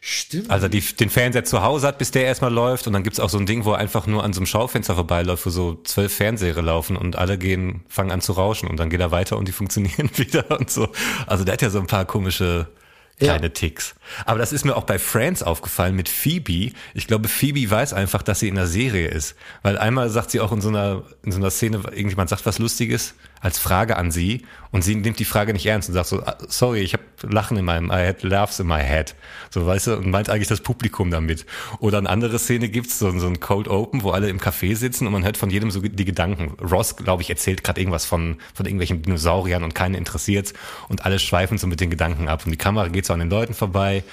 Stimmt. 0.00 0.50
Also 0.50 0.68
die, 0.68 0.80
den 0.80 1.10
Fernseher 1.10 1.44
zu 1.44 1.62
Hause 1.62 1.86
hat, 1.86 1.98
bis 1.98 2.10
der 2.10 2.24
erstmal 2.24 2.52
läuft 2.52 2.86
und 2.86 2.92
dann 2.92 3.02
gibt's 3.02 3.20
auch 3.20 3.28
so 3.28 3.38
ein 3.38 3.46
Ding, 3.46 3.64
wo 3.64 3.72
er 3.72 3.78
einfach 3.78 4.06
nur 4.06 4.22
an 4.22 4.32
so 4.32 4.40
einem 4.40 4.46
Schaufenster 4.46 4.94
vorbeiläuft, 4.94 5.44
wo 5.46 5.50
so 5.50 5.80
zwölf 5.84 6.14
Fernseher 6.14 6.60
laufen 6.62 6.96
und 6.96 7.16
alle 7.16 7.36
gehen, 7.38 7.82
fangen 7.88 8.10
an 8.10 8.20
zu 8.20 8.32
rauschen 8.32 8.68
und 8.68 8.78
dann 8.78 8.88
geht 8.90 9.00
er 9.00 9.10
weiter 9.10 9.36
und 9.36 9.48
die 9.48 9.52
funktionieren 9.60 10.10
wieder 10.16 10.58
und 10.58 10.70
so. 10.70 10.88
Also 11.26 11.44
der 11.44 11.54
hat 11.54 11.62
ja 11.62 11.70
so 11.70 11.78
ein 11.80 11.86
paar 11.86 12.04
komische 12.04 12.68
kleine 13.18 13.46
Ja. 13.46 13.52
Ticks. 13.52 13.94
Aber 14.24 14.38
das 14.38 14.52
ist 14.52 14.64
mir 14.64 14.76
auch 14.76 14.84
bei 14.84 14.98
Friends 14.98 15.42
aufgefallen 15.42 15.96
mit 15.96 16.08
Phoebe. 16.08 16.72
Ich 16.94 17.06
glaube, 17.06 17.28
Phoebe 17.28 17.70
weiß 17.70 17.92
einfach, 17.92 18.22
dass 18.22 18.40
sie 18.40 18.48
in 18.48 18.54
der 18.54 18.66
Serie 18.66 19.08
ist. 19.08 19.34
Weil 19.62 19.78
einmal 19.78 20.10
sagt 20.10 20.30
sie 20.30 20.40
auch 20.40 20.52
in 20.52 20.60
so 20.60 20.68
einer, 20.68 21.04
in 21.24 21.32
so 21.32 21.38
einer 21.38 21.50
Szene, 21.50 21.78
irgendjemand 21.78 22.30
sagt 22.30 22.46
was 22.46 22.58
Lustiges 22.58 23.14
als 23.40 23.58
Frage 23.58 23.96
an 23.96 24.10
sie 24.10 24.42
und 24.70 24.82
sie 24.82 24.94
nimmt 24.94 25.18
die 25.18 25.24
Frage 25.24 25.52
nicht 25.52 25.66
ernst 25.66 25.88
und 25.88 25.94
sagt 25.94 26.08
so, 26.08 26.22
"Ah, 26.22 26.36
sorry, 26.48 26.80
ich 26.80 26.92
habe 26.94 27.04
Lachen 27.22 27.56
in 27.56 27.64
meinem, 27.64 27.90
I 27.90 28.06
had 28.06 28.22
laughs 28.22 28.60
in 28.60 28.66
my 28.66 28.80
head. 28.82 29.14
So, 29.50 29.66
weißt 29.66 29.86
du, 29.86 29.96
und 29.96 30.10
meint 30.10 30.28
eigentlich 30.28 30.48
das 30.48 30.60
Publikum 30.60 31.10
damit. 31.10 31.46
Oder 31.78 31.98
eine 31.98 32.08
andere 32.10 32.38
Szene 32.38 32.68
gibt's 32.68 32.98
so, 32.98 33.16
so 33.18 33.26
ein 33.26 33.40
Cold 33.40 33.68
Open, 33.68 34.02
wo 34.02 34.10
alle 34.10 34.28
im 34.28 34.38
Café 34.38 34.76
sitzen 34.76 35.06
und 35.06 35.12
man 35.12 35.24
hört 35.24 35.36
von 35.36 35.50
jedem 35.50 35.70
so 35.70 35.80
die 35.80 36.04
Gedanken. 36.04 36.56
Ross, 36.64 36.96
glaube 36.96 37.22
ich, 37.22 37.30
erzählt 37.30 37.64
gerade 37.64 37.80
irgendwas 37.80 38.04
von, 38.04 38.36
von 38.54 38.66
irgendwelchen 38.66 39.02
Dinosauriern 39.02 39.64
und 39.64 39.74
keinen 39.74 39.94
interessiert's 39.94 40.52
und 40.88 41.04
alle 41.04 41.18
schweifen 41.18 41.58
so 41.58 41.66
mit 41.66 41.80
den 41.80 41.90
Gedanken 41.90 42.28
ab 42.28 42.44
und 42.44 42.50
die 42.50 42.58
Kamera 42.58 42.88
geht 42.88 43.06
so 43.06 43.12
an 43.12 43.20
den 43.20 43.30
Leuten 43.30 43.54
vorbei 43.54 44.04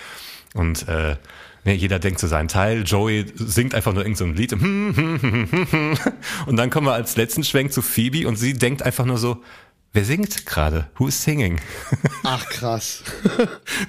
und 0.53 0.87
äh, 0.87 1.15
ne, 1.65 1.73
jeder 1.73 1.99
denkt 1.99 2.19
so 2.19 2.27
seinen 2.27 2.47
Teil. 2.47 2.83
Joey 2.83 3.25
singt 3.35 3.75
einfach 3.75 3.93
nur 3.93 4.03
irgend 4.03 4.17
so 4.17 4.25
Lied. 4.25 4.53
Und 6.45 6.57
dann 6.57 6.69
kommen 6.69 6.87
wir 6.87 6.93
als 6.93 7.15
letzten 7.15 7.43
Schwenk 7.43 7.73
zu 7.73 7.81
Phoebe 7.81 8.27
und 8.27 8.35
sie 8.35 8.53
denkt 8.53 8.83
einfach 8.83 9.05
nur 9.05 9.17
so, 9.17 9.41
wer 9.93 10.03
singt 10.03 10.45
gerade? 10.45 10.89
Who 10.97 11.07
is 11.07 11.21
singing? 11.21 11.59
Ach, 12.23 12.45
krass. 12.49 13.03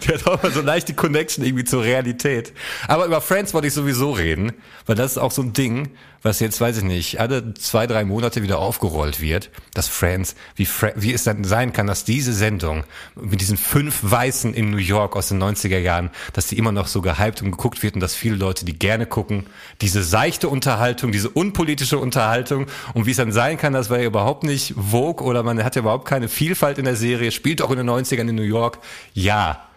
Die 0.02 0.08
hat 0.12 0.26
auch 0.26 0.42
mal 0.42 0.52
so 0.52 0.60
leicht 0.60 0.88
die 0.88 0.94
Connection 0.94 1.44
irgendwie 1.44 1.64
zur 1.64 1.82
Realität. 1.82 2.52
Aber 2.86 3.06
über 3.06 3.20
Friends 3.20 3.54
wollte 3.54 3.66
ich 3.66 3.74
sowieso 3.74 4.12
reden, 4.12 4.52
weil 4.86 4.96
das 4.96 5.12
ist 5.12 5.18
auch 5.18 5.32
so 5.32 5.42
ein 5.42 5.54
Ding, 5.54 5.90
was 6.24 6.40
jetzt, 6.40 6.58
weiß 6.60 6.78
ich 6.78 6.84
nicht, 6.84 7.20
alle 7.20 7.52
zwei, 7.52 7.86
drei 7.86 8.04
Monate 8.04 8.42
wieder 8.42 8.58
aufgerollt 8.58 9.20
wird, 9.20 9.50
dass 9.74 9.88
Friends, 9.88 10.34
wie, 10.56 10.64
Fra 10.64 10.92
wie 10.96 11.12
es 11.12 11.24
dann 11.24 11.44
sein 11.44 11.74
kann, 11.74 11.86
dass 11.86 12.04
diese 12.04 12.32
Sendung 12.32 12.84
mit 13.14 13.42
diesen 13.42 13.58
fünf 13.58 14.00
Weißen 14.02 14.54
in 14.54 14.70
New 14.70 14.78
York 14.78 15.16
aus 15.16 15.28
den 15.28 15.42
90er 15.42 15.78
Jahren, 15.78 16.10
dass 16.32 16.46
die 16.46 16.56
immer 16.56 16.72
noch 16.72 16.86
so 16.86 17.02
gehypt 17.02 17.42
und 17.42 17.50
geguckt 17.50 17.82
wird 17.82 17.94
und 17.94 18.00
dass 18.00 18.14
viele 18.14 18.36
Leute 18.36 18.64
die 18.64 18.78
gerne 18.78 19.04
gucken. 19.04 19.46
Diese 19.82 20.02
seichte 20.02 20.48
Unterhaltung, 20.48 21.12
diese 21.12 21.28
unpolitische 21.28 21.98
Unterhaltung 21.98 22.66
und 22.94 23.04
wie 23.04 23.10
es 23.10 23.18
dann 23.18 23.30
sein 23.30 23.58
kann, 23.58 23.74
das 23.74 23.90
war 23.90 23.98
ja 23.98 24.06
überhaupt 24.06 24.44
nicht 24.44 24.74
Vogue 24.78 25.26
oder 25.26 25.42
man 25.42 25.62
hat 25.62 25.76
ja 25.76 25.82
überhaupt 25.82 25.93
keine 26.02 26.28
Vielfalt 26.28 26.78
in 26.78 26.84
der 26.84 26.96
Serie, 26.96 27.30
spielt 27.30 27.62
auch 27.62 27.70
in 27.70 27.76
den 27.76 27.88
90ern 27.88 28.28
in 28.28 28.34
New 28.34 28.42
York. 28.42 28.80
Ja, 29.12 29.68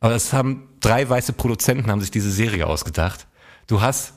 aber 0.00 0.12
das 0.12 0.32
haben 0.32 0.68
drei 0.80 1.08
weiße 1.08 1.32
Produzenten 1.32 1.90
haben 1.90 2.00
sich 2.00 2.10
diese 2.10 2.30
Serie 2.30 2.66
ausgedacht. 2.66 3.26
Du 3.66 3.80
hast 3.80 4.12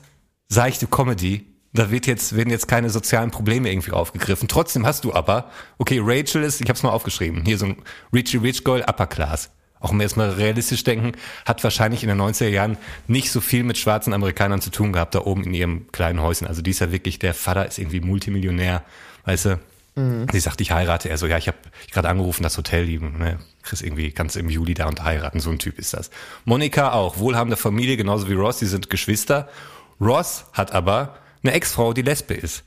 seichte 0.48 0.86
Comedy, 0.86 1.46
da 1.72 1.90
wird 1.90 2.06
jetzt, 2.06 2.36
werden 2.36 2.50
jetzt 2.50 2.68
keine 2.68 2.90
sozialen 2.90 3.30
Probleme 3.30 3.70
irgendwie 3.70 3.92
aufgegriffen. 3.92 4.48
Trotzdem 4.48 4.86
hast 4.86 5.04
du 5.04 5.14
aber, 5.14 5.50
okay, 5.78 6.00
Rachel 6.02 6.42
ist, 6.42 6.60
ich 6.60 6.68
hab's 6.68 6.82
mal 6.82 6.90
aufgeschrieben, 6.90 7.44
hier 7.44 7.58
so 7.58 7.66
ein 7.66 7.76
Richie 8.12 8.38
Rich 8.38 8.64
Girl 8.64 8.82
Upper 8.82 9.06
Class. 9.06 9.50
Auch 9.78 9.90
wenn 9.90 9.98
wir 9.98 10.04
jetzt 10.04 10.16
mal 10.16 10.28
realistisch 10.30 10.84
denken, 10.84 11.12
hat 11.46 11.64
wahrscheinlich 11.64 12.02
in 12.02 12.10
den 12.10 12.20
90er 12.20 12.48
Jahren 12.48 12.76
nicht 13.06 13.30
so 13.30 13.40
viel 13.40 13.64
mit 13.64 13.78
schwarzen 13.78 14.12
Amerikanern 14.12 14.60
zu 14.60 14.70
tun 14.70 14.92
gehabt, 14.92 15.14
da 15.14 15.20
oben 15.20 15.44
in 15.44 15.54
ihrem 15.54 15.86
kleinen 15.90 16.20
Häuschen. 16.20 16.46
Also 16.46 16.60
die 16.60 16.70
ist 16.70 16.80
ja 16.80 16.92
wirklich, 16.92 17.18
der 17.18 17.32
Vater 17.32 17.66
ist 17.66 17.78
irgendwie 17.78 18.00
Multimillionär, 18.00 18.82
weißt 19.24 19.44
du. 19.46 19.60
Sie 20.30 20.40
sagt, 20.40 20.60
ich 20.60 20.70
heirate. 20.72 21.08
Er 21.08 21.18
so, 21.18 21.26
ja, 21.26 21.36
ich 21.36 21.48
habe 21.48 21.58
gerade 21.90 22.08
angerufen, 22.08 22.42
das 22.42 22.56
Hotel 22.56 22.84
lieben. 22.84 23.18
Ne? 23.18 23.38
Chris 23.62 23.82
irgendwie 23.82 24.10
ganz 24.10 24.36
im 24.36 24.48
Juli 24.48 24.74
da 24.74 24.86
und 24.86 25.02
heiraten. 25.02 25.40
So 25.40 25.50
ein 25.50 25.58
Typ 25.58 25.78
ist 25.78 25.94
das. 25.94 26.10
Monika 26.44 26.92
auch, 26.92 27.18
wohlhabende 27.18 27.56
Familie, 27.56 27.96
genauso 27.96 28.28
wie 28.28 28.34
Ross. 28.34 28.58
Die 28.58 28.66
sind 28.66 28.90
Geschwister. 28.90 29.48
Ross 30.00 30.46
hat 30.52 30.72
aber 30.72 31.16
eine 31.42 31.52
Ex-Frau, 31.52 31.92
die 31.92 32.02
Lesbe 32.02 32.34
ist. 32.34 32.64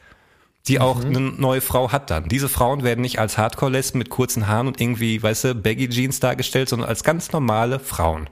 Die 0.67 0.79
auch 0.79 1.03
eine 1.03 1.19
neue 1.19 1.59
Frau 1.59 1.91
hat 1.91 2.09
dann. 2.09 2.29
Diese 2.29 2.47
Frauen 2.47 2.83
werden 2.83 3.01
nicht 3.01 3.19
als 3.19 3.37
Hardcore-Lesben 3.37 3.97
mit 3.97 4.09
kurzen 4.09 4.47
Haaren 4.47 4.67
und 4.67 4.79
irgendwie, 4.79 5.21
weißt 5.21 5.43
du, 5.43 5.55
Baggy-Jeans 5.55 6.21
dargestellt, 6.21 6.69
sondern 6.69 6.87
als 6.87 7.03
ganz 7.03 7.33
normale 7.33 7.79
Frauen. 7.79 8.29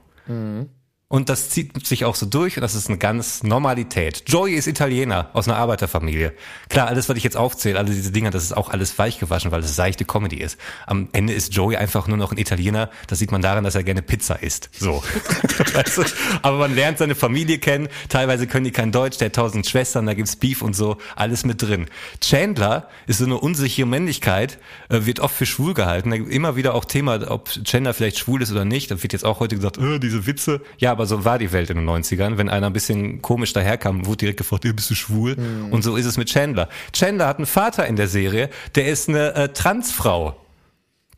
Und 1.12 1.28
das 1.28 1.50
zieht 1.50 1.86
sich 1.86 2.06
auch 2.06 2.14
so 2.14 2.24
durch 2.24 2.56
und 2.56 2.62
das 2.62 2.74
ist 2.74 2.88
eine 2.88 2.96
ganz 2.96 3.42
Normalität. 3.42 4.22
Joey 4.28 4.54
ist 4.54 4.66
Italiener 4.66 5.28
aus 5.34 5.46
einer 5.46 5.58
Arbeiterfamilie. 5.58 6.32
Klar, 6.70 6.86
alles, 6.86 7.10
was 7.10 7.18
ich 7.18 7.22
jetzt 7.22 7.36
aufzähle, 7.36 7.78
alle 7.78 7.90
diese 7.90 8.12
Dinger, 8.12 8.30
das 8.30 8.42
ist 8.42 8.56
auch 8.56 8.70
alles 8.70 8.98
weichgewaschen, 8.98 9.50
weil 9.50 9.60
es 9.60 9.76
seichte 9.76 10.06
Comedy 10.06 10.36
ist. 10.36 10.58
Am 10.86 11.10
Ende 11.12 11.34
ist 11.34 11.54
Joey 11.54 11.76
einfach 11.76 12.08
nur 12.08 12.16
noch 12.16 12.32
ein 12.32 12.38
Italiener. 12.38 12.88
Das 13.08 13.18
sieht 13.18 13.30
man 13.30 13.42
daran, 13.42 13.62
dass 13.62 13.74
er 13.74 13.82
gerne 13.82 14.00
Pizza 14.00 14.42
isst. 14.42 14.70
So. 14.72 15.04
weißt 15.74 15.98
du? 15.98 16.04
Aber 16.40 16.56
man 16.56 16.74
lernt 16.74 16.96
seine 16.96 17.14
Familie 17.14 17.58
kennen. 17.58 17.88
Teilweise 18.08 18.46
können 18.46 18.64
die 18.64 18.70
kein 18.70 18.90
Deutsch. 18.90 19.18
Der 19.18 19.26
hat 19.26 19.34
tausend 19.34 19.66
Schwestern, 19.66 20.06
da 20.06 20.14
gibt's 20.14 20.36
Beef 20.36 20.62
und 20.62 20.74
so. 20.74 20.96
Alles 21.14 21.44
mit 21.44 21.60
drin. 21.60 21.88
Chandler 22.22 22.88
ist 23.06 23.18
so 23.18 23.26
eine 23.26 23.36
unsichere 23.36 23.86
Männlichkeit, 23.86 24.58
äh, 24.88 25.04
wird 25.04 25.20
oft 25.20 25.36
für 25.36 25.44
schwul 25.44 25.74
gehalten. 25.74 26.10
Immer 26.10 26.56
wieder 26.56 26.72
auch 26.72 26.86
Thema, 26.86 27.30
ob 27.30 27.50
Chandler 27.64 27.92
vielleicht 27.92 28.18
schwul 28.18 28.40
ist 28.40 28.50
oder 28.50 28.64
nicht. 28.64 28.90
Da 28.90 29.02
wird 29.02 29.12
jetzt 29.12 29.26
auch 29.26 29.40
heute 29.40 29.56
gesagt, 29.56 29.76
äh, 29.76 29.98
diese 29.98 30.26
Witze. 30.26 30.62
Ja, 30.78 30.92
aber 30.92 31.01
so 31.06 31.24
war 31.24 31.38
die 31.38 31.52
Welt 31.52 31.70
in 31.70 31.76
den 31.76 31.88
90ern. 31.88 32.36
Wenn 32.36 32.48
einer 32.48 32.66
ein 32.68 32.72
bisschen 32.72 33.22
komisch 33.22 33.52
daherkam, 33.52 34.06
wurde 34.06 34.18
direkt 34.18 34.38
gefragt, 34.38 34.64
äh, 34.64 34.72
bist 34.72 34.90
du 34.90 34.94
schwul? 34.94 35.36
Und 35.70 35.82
so 35.82 35.96
ist 35.96 36.06
es 36.06 36.16
mit 36.16 36.28
Chandler. 36.28 36.68
Chandler 36.92 37.26
hat 37.26 37.38
einen 37.38 37.46
Vater 37.46 37.86
in 37.86 37.96
der 37.96 38.08
Serie, 38.08 38.50
der 38.74 38.86
ist 38.86 39.08
eine 39.08 39.34
äh, 39.34 39.48
Transfrau. 39.48 40.36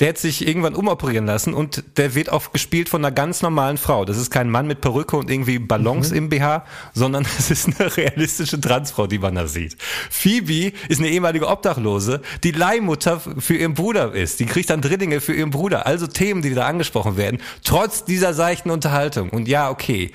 Der 0.01 0.09
hat 0.09 0.19
sich 0.19 0.47
irgendwann 0.47 0.75
umoperieren 0.75 1.27
lassen 1.27 1.55
und 1.55 1.85
der 1.97 2.17
wird 2.17 2.31
auch 2.31 2.53
gespielt 2.53 2.89
von 2.89 3.05
einer 3.05 3.15
ganz 3.15 3.43
normalen 3.43 3.79
Frau. 3.79 4.05
Das 4.05 4.19
ist 4.19 4.31
kein 4.31 4.51
Mann 4.51 4.67
mit 4.67 4.81
Perücke 4.81 5.17
und 5.17 5.31
irgendwie 5.31 5.61
Ballons 5.61 6.11
im 6.11 6.29
BH, 6.29 6.65
sondern 6.95 7.25
es 7.39 7.51
ist 7.51 7.69
eine 7.69 7.97
realistische 7.97 8.61
Transfrau, 8.61 9.07
die 9.07 9.19
man 9.19 9.37
da 9.37 9.47
sieht. 9.47 9.77
Phoebe 10.11 10.73
ist 10.89 10.99
eine 10.99 11.11
ehemalige 11.11 11.47
Obdachlose, 11.47 12.23
die 12.43 12.51
Leihmutter 12.51 13.21
für 13.21 13.55
ihren 13.55 13.75
Bruder 13.75 14.13
ist. 14.13 14.41
Die 14.41 14.47
kriegt 14.47 14.71
dann 14.71 14.81
Drillinge 14.81 15.21
für 15.21 15.35
ihren 15.35 15.51
Bruder. 15.51 15.87
Also 15.87 16.09
Themen, 16.09 16.43
die 16.43 16.55
da 16.55 16.67
angesprochen 16.67 17.17
werden, 17.17 17.41
trotz 17.63 18.05
dieser 18.05 18.35
seichten 18.35 18.71
Unterhaltung. 18.71 19.31
Und 19.31 19.47
ja, 19.47 19.71
okay. 19.71 20.11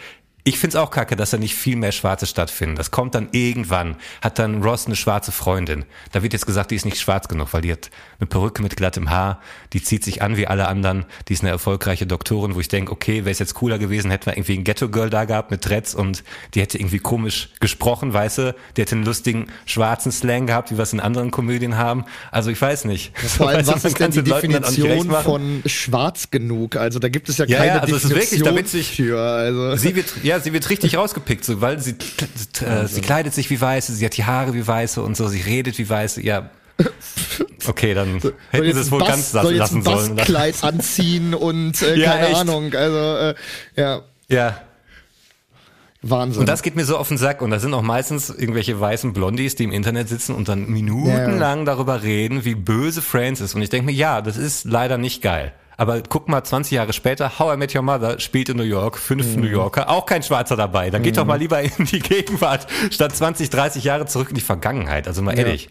Ich 0.50 0.58
find's 0.58 0.76
auch 0.76 0.90
kacke, 0.90 1.16
dass 1.16 1.30
da 1.30 1.38
nicht 1.38 1.54
viel 1.56 1.76
mehr 1.76 1.92
Schwarze 1.92 2.26
stattfinden. 2.26 2.76
Das 2.76 2.90
kommt 2.90 3.14
dann 3.14 3.28
irgendwann. 3.34 3.98
Hat 4.20 4.40
dann 4.40 4.64
Ross 4.64 4.88
eine 4.88 4.96
schwarze 4.96 5.32
Freundin. 5.32 5.86
Da 6.12 6.24
wird 6.24 6.34
jetzt 6.34 6.48
gesagt, 6.48 6.72
die 6.72 6.76
ist 6.76 6.86
nicht 6.86 6.98
schwarz 7.00 7.28
genug, 7.28 7.50
weil 7.54 7.62
die 7.62 7.72
hat 7.72 7.92
eine 8.20 8.26
Perücke 8.26 8.64
mit 8.64 8.76
glattem 8.76 9.12
Haar. 9.12 9.42
Die 9.74 9.84
zieht 9.84 10.04
sich 10.04 10.24
an 10.24 10.38
wie 10.38 10.48
alle 10.48 10.68
anderen. 10.68 11.06
Die 11.28 11.34
ist 11.34 11.42
eine 11.42 11.52
erfolgreiche 11.52 12.08
Doktorin, 12.08 12.56
wo 12.56 12.60
ich 12.60 12.68
denke, 12.68 12.92
okay, 12.92 13.20
wäre 13.26 13.30
es 13.30 13.38
jetzt 13.38 13.54
cooler 13.54 13.78
gewesen, 13.78 14.10
hätten 14.10 14.26
wir 14.26 14.34
irgendwie 14.38 14.58
ein 14.58 14.64
Ghetto-Girl 14.64 15.12
da 15.12 15.26
gehabt 15.26 15.52
mit 15.52 15.70
Dreads 15.70 15.94
und 15.94 16.24
die 16.56 16.62
hätte 16.62 16.80
irgendwie 16.80 16.98
komisch 16.98 17.50
gesprochen, 17.60 18.12
weißt 18.12 18.38
du? 18.40 18.56
Die 18.76 18.82
hätte 18.82 18.96
einen 18.96 19.06
lustigen 19.06 19.50
schwarzen 19.68 20.12
Slang 20.12 20.48
gehabt, 20.48 20.72
wie 20.72 20.78
wir 20.80 20.84
es 20.84 20.94
in 20.94 21.00
anderen 21.00 21.30
Komödien 21.30 21.78
haben. 21.78 22.06
Also 22.32 22.50
ich 22.50 22.60
weiß 22.60 22.86
nicht. 22.86 23.16
Vor 23.20 23.50
allem, 23.50 23.64
du, 23.64 23.72
was 23.72 23.86
ist 23.86 24.00
denn 24.00 24.10
die 24.10 24.24
Definition 24.24 25.12
von 25.12 25.62
schwarz 25.68 26.32
genug? 26.32 26.76
Also 26.76 26.98
da 26.98 27.08
gibt 27.10 27.30
es 27.30 27.38
ja 27.38 27.46
Ja, 27.46 27.60
keine 27.60 27.72
ja, 27.76 27.80
also 27.82 27.96
es 27.98 28.04
ist 28.06 28.10
Definition 28.10 28.40
wirklich, 28.40 28.44
damit 28.44 28.68
sich- 28.70 28.96
für. 28.96 29.20
Also. 29.20 29.76
Sie 29.76 29.96
wird, 29.96 30.08
ja, 30.24 30.39
sie 30.40 30.54
wird 30.54 30.70
richtig 30.70 30.96
rausgepickt, 30.98 31.46
so, 31.46 31.62
weil 31.62 31.80
sie, 31.80 31.96
äh, 32.62 32.88
sie 32.88 33.02
kleidet 33.02 33.34
sich 33.34 33.50
wie 33.50 33.60
Weiße, 33.60 33.94
sie 33.94 34.06
hat 34.06 34.16
die 34.18 34.26
Haare 34.26 34.54
wie 34.54 34.66
Weiße 34.66 35.02
und 35.02 35.16
so, 35.18 35.28
sie 35.28 35.42
redet 35.42 35.78
wie 35.78 35.90
Weiße, 35.90 36.22
ja. 36.22 36.50
Okay, 37.68 37.94
dann 37.94 38.22
soll 38.22 38.34
hätten 38.52 38.66
jetzt 38.66 38.76
sie 38.76 38.82
es 38.82 38.88
ein 38.88 38.92
wohl 38.92 39.00
Bass- 39.00 39.08
ganz 39.10 39.32
soll 39.32 39.52
jetzt 39.52 39.60
lassen 39.60 39.78
ein 39.80 39.84
sollen. 39.84 40.16
Bastkleid 40.16 40.56
anziehen 40.64 41.34
und 41.34 41.82
äh, 41.82 41.96
Ja, 41.98 42.12
keine 42.14 42.28
echt. 42.28 42.36
Ahnung. 42.38 42.74
Also 42.74 42.98
äh, 42.98 43.36
ja, 43.76 44.02
Ja. 44.30 44.62
Wahnsinn. 46.02 46.40
Und 46.40 46.46
das 46.50 46.64
geht 46.64 46.78
mir 46.78 46.86
so 46.86 46.96
auf 46.98 47.10
den 47.10 47.18
Sack. 47.18 47.42
Und 47.42 47.52
da 47.52 47.60
sind 47.60 47.74
auch 47.74 47.82
meistens 47.82 48.30
irgendwelche 48.30 48.80
weißen 48.80 49.12
Blondies, 49.12 49.56
die 49.56 49.66
im 49.66 49.74
Internet 49.74 50.08
sitzen 50.08 50.34
und 50.34 50.48
dann 50.48 50.70
minutenlang 50.70 51.66
darüber 51.66 52.04
reden, 52.04 52.46
wie 52.46 52.56
böse 52.56 53.02
Friends 53.02 53.42
ist. 53.42 53.54
Und 53.56 53.62
ich 53.62 53.70
denke 53.70 53.88
mir, 53.88 53.92
ja, 53.92 54.22
das 54.22 54.38
ist 54.38 54.64
leider 54.64 54.98
nicht 54.98 55.22
geil. 55.22 55.52
Aber 55.80 56.02
guck 56.02 56.28
mal, 56.28 56.44
20 56.44 56.74
Jahre 56.74 56.92
später, 56.92 57.40
How 57.40 57.54
I 57.54 57.58
Met 57.58 57.74
Your 57.74 57.82
Mother 57.84 58.20
spielt 58.20 58.50
in 58.50 58.58
New 58.58 58.64
York, 58.64 58.98
fünf 58.98 59.36
Mhm. 59.38 59.44
New 59.44 59.48
Yorker, 59.48 59.90
auch 59.90 60.06
kein 60.06 60.22
Schwarzer 60.22 60.58
dabei. 60.58 60.90
Dann 60.90 61.04
geht 61.04 61.16
doch 61.16 61.24
mal 61.26 61.40
lieber 61.40 61.62
in 61.62 61.86
die 61.86 62.00
Gegenwart, 62.00 62.68
statt 62.92 63.16
20, 63.16 63.50
30 63.50 63.86
Jahre 63.86 64.06
zurück 64.06 64.28
in 64.28 64.36
die 64.36 64.42
Vergangenheit. 64.42 65.08
Also 65.08 65.22
mal 65.22 65.40
ehrlich. 65.40 65.70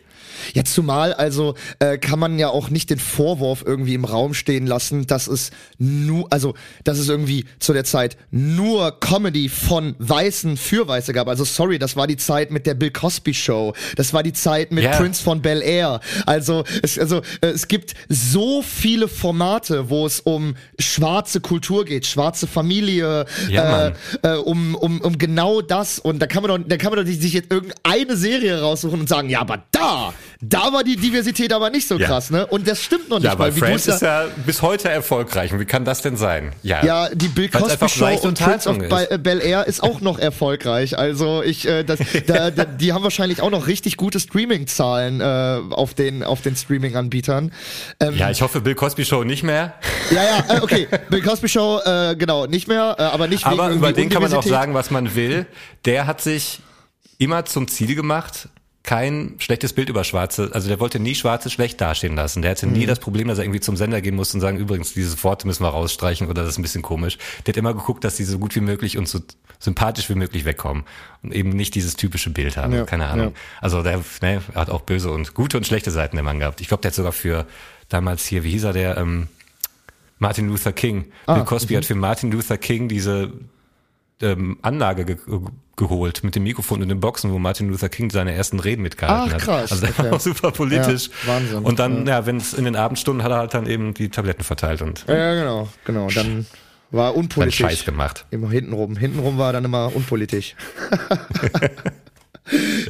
Jetzt 0.55 0.75
zumal, 0.75 1.13
also 1.15 1.55
äh, 1.79 1.99
kann 1.99 2.19
man 2.19 2.39
ja 2.39 2.49
auch 2.49 2.71
nicht 2.71 2.91
den 2.91 2.99
Vorwurf 2.99 3.63
irgendwie 3.67 3.95
im 3.95 4.05
Raum 4.05 4.35
stehen 4.35 4.67
lassen, 4.67 5.07
dass 5.07 5.27
es 5.27 5.51
nur, 5.79 6.27
also 6.33 6.55
dass 6.85 6.99
es 6.99 7.09
irgendwie 7.09 7.45
zu 7.59 7.73
der 7.73 7.85
Zeit 7.85 8.17
nur 8.31 8.99
Comedy 9.01 9.49
von 9.49 9.95
Weißen 9.99 10.57
für 10.57 10.89
Weiße 10.89 11.13
gab. 11.13 11.29
Also 11.29 11.45
sorry, 11.45 11.79
das 11.79 11.97
war 11.97 12.07
die 12.07 12.17
Zeit 12.17 12.51
mit 12.51 12.67
der 12.67 12.75
Bill 12.75 12.91
Cosby 12.91 13.35
Show, 13.35 13.75
das 13.97 14.13
war 14.13 14.23
die 14.23 14.33
Zeit 14.33 14.73
mit 14.73 14.85
Ja. 14.85 14.93
Prince 14.97 15.23
von 15.23 15.43
Bel 15.43 15.63
Air. 15.63 16.01
Also 16.27 16.65
es, 16.83 16.99
also 16.99 17.19
äh, 17.41 17.49
es 17.49 17.69
gibt 17.69 17.95
so 18.09 18.63
viele 18.63 19.09
Formate, 19.09 19.91
wo 19.91 20.07
es 20.07 20.21
um 20.21 20.55
schwarze 20.79 21.41
Kultur 21.41 21.85
geht, 21.85 22.07
schwarze 22.07 22.47
Familie, 22.47 23.27
Ja, 23.51 23.89
äh, 23.89 23.93
äh, 24.23 24.37
um, 24.37 24.75
um, 24.75 25.01
um 25.01 25.19
genau 25.19 25.61
das. 25.61 25.99
Und 25.99 26.21
da 26.21 26.27
kann 26.27 26.43
man 26.43 26.63
doch, 26.63 26.69
da 26.69 26.77
kann 26.77 26.91
man 26.91 26.99
doch 27.01 27.09
nicht 27.09 27.21
sich 27.23 27.33
jetzt 27.33 27.53
irgendeine 27.53 28.17
Serie 28.17 28.61
raussuchen 28.61 29.01
und 29.01 29.09
sagen, 29.09 29.29
ja, 29.31 29.41
aber 29.41 29.65
da, 29.73 30.13
da 30.41 30.73
war 30.73 30.85
die 30.85 30.95
Diversität 30.97 31.53
aber 31.53 31.69
nicht 31.71 31.89
so 31.89 31.99
Ja. 31.99 32.07
krass, 32.07 32.31
ne? 32.31 32.47
Und 32.47 32.69
das 32.69 32.81
stimmt 32.83 33.09
noch 33.09 33.19
nicht 33.19 33.25
Ja, 33.25 33.33
aber 33.33 33.47
mal. 33.47 33.57
Wie 33.57 33.59
Friends 33.59 33.89
ist 33.89 34.03
ja 34.03 34.27
bis 34.47 34.63
heute 34.63 34.89
erfolgreich. 34.89 35.53
Und 35.53 35.59
wie 35.59 35.65
kann 35.65 35.85
das 35.85 36.01
denn 36.01 36.17
sein? 36.17 36.53
Ja, 36.63 36.85
ja, 36.85 37.09
die 37.13 37.27
Bill 37.27 37.49
Cosby 37.49 37.89
Show 37.89 38.07
und 38.23 38.39
Prince 38.39 38.69
of 38.69 38.79
ist. 38.79 39.11
Äh, 39.11 39.19
Bel 39.19 39.41
Air 39.41 39.67
ist 39.67 39.83
auch 39.83 40.01
noch 40.01 40.19
erfolgreich. 40.19 40.97
Also 40.97 41.43
ich, 41.43 41.67
äh, 41.67 41.83
das, 41.83 41.99
da, 42.27 42.51
da, 42.53 42.65
die 42.65 42.93
haben 42.93 43.03
wahrscheinlich 43.03 43.43
auch 43.43 43.51
noch 43.51 43.67
richtig 43.67 43.97
gute 43.97 44.21
Streaming-Zahlen 44.21 45.21
äh, 45.21 45.61
auf 45.71 45.95
den 45.95 46.23
auf 46.23 46.41
den 46.41 46.55
Streaming-Anbietern. 46.55 47.53
Ähm, 47.99 48.17
ja, 48.17 48.31
ich 48.31 48.41
hoffe, 48.41 48.61
Bill 48.61 48.77
Cosby 48.77 49.05
Show 49.05 49.25
nicht 49.25 49.43
mehr. 49.43 49.75
ja, 50.13 50.23
ja, 50.23 50.57
äh, 50.57 50.61
okay. 50.61 50.87
Bill 51.11 51.23
Cosby 51.23 51.49
Show, 51.49 51.81
äh, 51.85 52.15
genau, 52.17 52.47
nicht 52.47 52.69
mehr, 52.69 52.95
äh, 52.97 53.03
aber 53.03 53.27
nicht 53.27 53.45
wegen 53.45 53.61
Aber 53.61 53.71
über 53.71 53.93
den 53.93 54.09
kann 54.09 54.23
man 54.23 54.33
auch 54.33 54.45
sagen, 54.45 54.73
was 54.75 54.93
man 54.93 55.17
will. 55.17 55.47
Der 55.85 56.07
hat 56.07 56.21
sich 56.21 56.61
immer 57.19 57.45
zum 57.45 57.67
Ziel 57.67 57.97
gemacht, 57.97 58.49
kein 58.85 59.35
schlechtes 59.39 59.73
Bild 59.75 59.91
über 59.91 60.03
Schwarze, 60.05 60.51
also 60.53 60.69
der 60.69 60.81
wollte 60.81 60.99
nie 60.99 61.15
Schwarze 61.15 61.51
schlecht 61.51 61.81
dastehen 61.81 62.17
lassen. 62.17 62.41
Der 62.43 62.53
hatte 62.53 62.67
nie 62.67 62.85
Mhm. 62.85 62.87
das 62.87 63.01
Problem, 63.01 63.29
dass 63.29 63.37
er 63.39 63.45
irgendwie 63.45 63.61
zum 63.61 63.77
Sender 63.77 64.01
gehen 64.01 64.15
musste 64.15 64.37
und 64.37 64.41
sagen, 64.41 64.57
übrigens, 64.57 64.95
dieses 64.95 65.23
Wort 65.25 65.45
müssen 65.45 65.63
wir 65.63 65.69
rausstreichen 65.69 66.27
oder 66.29 66.43
das 66.43 66.53
ist 66.53 66.59
ein 66.59 66.63
bisschen 66.63 66.81
komisch. 66.83 67.19
Der 67.47 67.53
hat 67.53 67.57
immer 67.59 67.75
geguckt, 67.75 68.03
dass 68.05 68.17
die 68.17 68.25
so 68.25 68.39
gut 68.39 68.55
wie 68.57 68.61
möglich 68.61 68.97
und 68.97 69.07
so 69.09 69.21
sympathisch 69.59 70.09
wie 70.09 70.15
möglich 70.15 70.45
wegkommen 70.45 70.85
und 71.23 71.35
eben 71.35 71.51
nicht 71.51 71.75
dieses 71.75 71.97
typische 71.97 72.31
Bild 72.31 72.57
haben. 72.57 72.73
Ja, 72.73 72.85
Keine 72.85 73.09
Ahnung. 73.09 73.27
ja. 73.27 73.33
Also 73.61 73.83
der 73.83 74.01
ne, 74.23 74.41
hat 74.55 74.71
auch 74.71 74.83
böse 74.83 75.11
und 75.11 75.35
gute 75.35 75.57
und 75.59 75.67
schlechte 75.67 75.91
Seiten 75.91 76.17
der 76.17 76.23
Mann 76.25 76.39
gehabt. 76.39 76.61
Ich 76.61 76.69
glaube, 76.69 76.81
der 76.81 76.91
hat 76.91 76.95
sogar 76.95 77.13
für 77.13 77.47
damals 77.89 78.25
hier, 78.25 78.45
wie 78.45 78.51
hieß 78.53 78.65
er, 78.65 78.73
der 78.73 78.97
ähm, 78.97 79.27
Martin 80.19 80.49
Luther 80.49 80.73
King. 80.73 81.07
Ah, 81.27 81.35
Bill 81.35 81.45
Cosby 81.45 81.75
hat 81.75 81.85
für 81.85 81.95
Martin 81.95 82.31
Luther 82.31 82.57
King 82.57 82.89
diese 82.89 83.33
ähm, 84.23 84.59
Anlage 84.63 85.05
ge 85.05 85.17
geholt 85.77 86.25
mit 86.25 86.35
dem 86.35 86.43
Mikrofon 86.43 86.83
und 86.83 86.89
den 86.89 86.99
Boxen, 86.99 87.31
wo 87.33 87.39
Martin 87.39 87.69
Luther 87.69 87.89
King 87.89 88.11
seine 88.11 88.33
ersten 88.35 88.59
Reden 88.59 88.83
mitgehalten 88.83 89.29
Ach, 89.29 89.35
hat. 89.35 89.41
krass, 89.43 89.71
Also 89.71 89.87
der 89.87 89.91
okay. 89.97 90.11
war 90.11 90.17
auch 90.17 90.21
super 90.21 90.51
politisch. 90.51 91.09
Ja, 91.25 91.35
Wahnsinn. 91.35 91.59
Und 91.59 91.79
dann, 91.79 92.05
ja, 92.05 92.27
wenn 92.27 92.39
es 92.39 92.53
in 92.53 92.65
den 92.65 92.75
Abendstunden 92.75 93.23
hat 93.23 93.31
er 93.31 93.39
halt 93.39 93.55
dann 93.55 93.67
eben 93.67 93.95
die 93.95 94.09
Tabletten 94.09 94.43
verteilt 94.43 94.83
und 94.83 95.05
Ja, 95.07 95.17
ja, 95.17 95.35
genau, 95.35 95.69
genau. 95.85 96.09
Dann 96.13 96.47
war 96.91 97.13
dann 97.13 97.21
unpolitisch. 97.21 97.59
Scheiß 97.59 97.85
gemacht. 97.85 98.27
Immer 98.33 98.51
hintenrum. 98.51 98.97
Hintenrum 98.97 99.39
war 99.39 99.53
dann 99.53 99.65
immer 99.65 99.95
unpolitisch. 99.95 100.57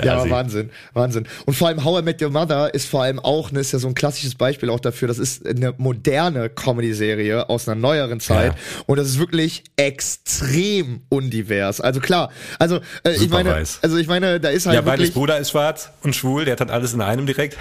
ja, 0.03 0.17
aber 0.19 0.31
Wahnsinn, 0.31 0.71
Wahnsinn. 0.93 1.27
Und 1.47 1.55
vor 1.55 1.69
allem 1.69 1.85
How 1.85 2.01
I 2.01 2.03
Met 2.05 2.23
Your 2.23 2.31
Mother 2.31 2.73
ist 2.75 2.89
vor 2.89 3.03
allem 3.03 3.19
auch, 3.19 3.51
ne, 3.53 3.61
ist 3.61 3.73
ja 3.73 3.79
so 3.79 3.89
ein 3.89 3.95
klassisches 3.95 4.35
Beispiel 4.35 4.71
auch 4.71 4.81
dafür, 4.81 5.09
das 5.09 5.19
ist 5.19 5.47
eine 5.47 5.75
moderne 5.79 6.49
Comedy-Serie 6.51 7.49
aus 7.49 7.69
einer 7.69 7.81
neueren 7.81 8.21
Zeit 8.21 8.53
Ja. 8.53 8.83
und 8.87 8.99
das 8.99 9.07
ist 9.09 9.19
wirklich 9.19 9.65
extrem 9.77 11.03
undivers. 11.09 11.81
Also 11.81 12.01
klar, 12.01 12.31
also 12.59 12.81
äh, 13.05 13.13
ich 13.13 13.29
meine, 13.31 13.51
weiß. 13.51 13.79
also 13.83 13.97
ich 13.97 14.07
meine, 14.07 14.41
da 14.41 14.49
ist 14.51 14.67
halt 14.67 14.75
Ja, 14.77 14.81
beides 14.83 15.01
wirklich, 15.01 15.15
Bruder 15.15 15.39
ist 15.39 15.51
schwarz 15.51 15.91
und 16.03 16.15
schwul, 16.17 16.45
der 16.45 16.53
hat 16.53 16.61
dann 16.61 16.71
alles 16.71 16.93
in 16.95 17.01
einem 17.01 17.27
direkt. 17.27 17.57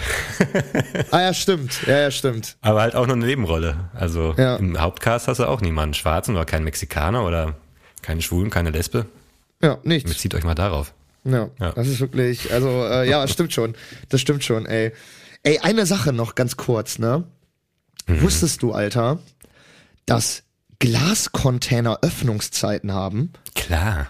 ah 1.11 1.21
ja, 1.21 1.33
stimmt, 1.33 1.85
ja, 1.87 1.97
ja, 1.99 2.11
stimmt. 2.11 2.57
Aber 2.61 2.81
halt 2.81 2.95
auch 2.95 3.05
nur 3.07 3.15
eine 3.15 3.25
Nebenrolle. 3.25 3.89
Also 3.93 4.33
Ja. 4.37 4.55
im 4.57 4.79
Hauptcast 4.79 5.27
hast 5.27 5.39
du 5.39 5.45
auch 5.45 5.61
niemanden 5.61 5.93
Schwarzen 5.93 6.35
oder 6.35 6.45
keinen 6.45 6.63
Mexikaner 6.63 7.25
oder 7.25 7.55
keinen 8.01 8.21
Schwulen, 8.21 8.49
keine 8.49 8.69
Lesbe. 8.71 9.05
Ja, 9.61 9.77
nichts. 9.83 10.09
Bezieht 10.11 10.35
euch 10.35 10.43
mal 10.43 10.55
darauf. 10.55 10.93
Ja, 11.29 11.49
Ja. 11.59 11.71
das 11.73 11.87
ist 11.87 11.99
wirklich, 11.99 12.51
also 12.53 12.85
äh, 12.85 13.09
ja, 13.09 13.27
stimmt 13.27 13.53
schon. 13.53 13.75
Das 14.09 14.21
stimmt 14.21 14.43
schon, 14.43 14.65
ey. 14.65 14.91
Ey, 15.43 15.59
eine 15.59 15.85
Sache 15.85 16.13
noch 16.13 16.35
ganz 16.35 16.57
kurz, 16.57 16.99
ne? 16.99 17.23
Mhm. 18.07 18.21
Wusstest 18.21 18.61
du, 18.63 18.71
Alter, 18.73 19.19
dass 20.05 20.43
Glascontainer 20.79 21.99
Öffnungszeiten 22.01 22.91
haben? 22.93 23.31
Klar. 23.55 24.07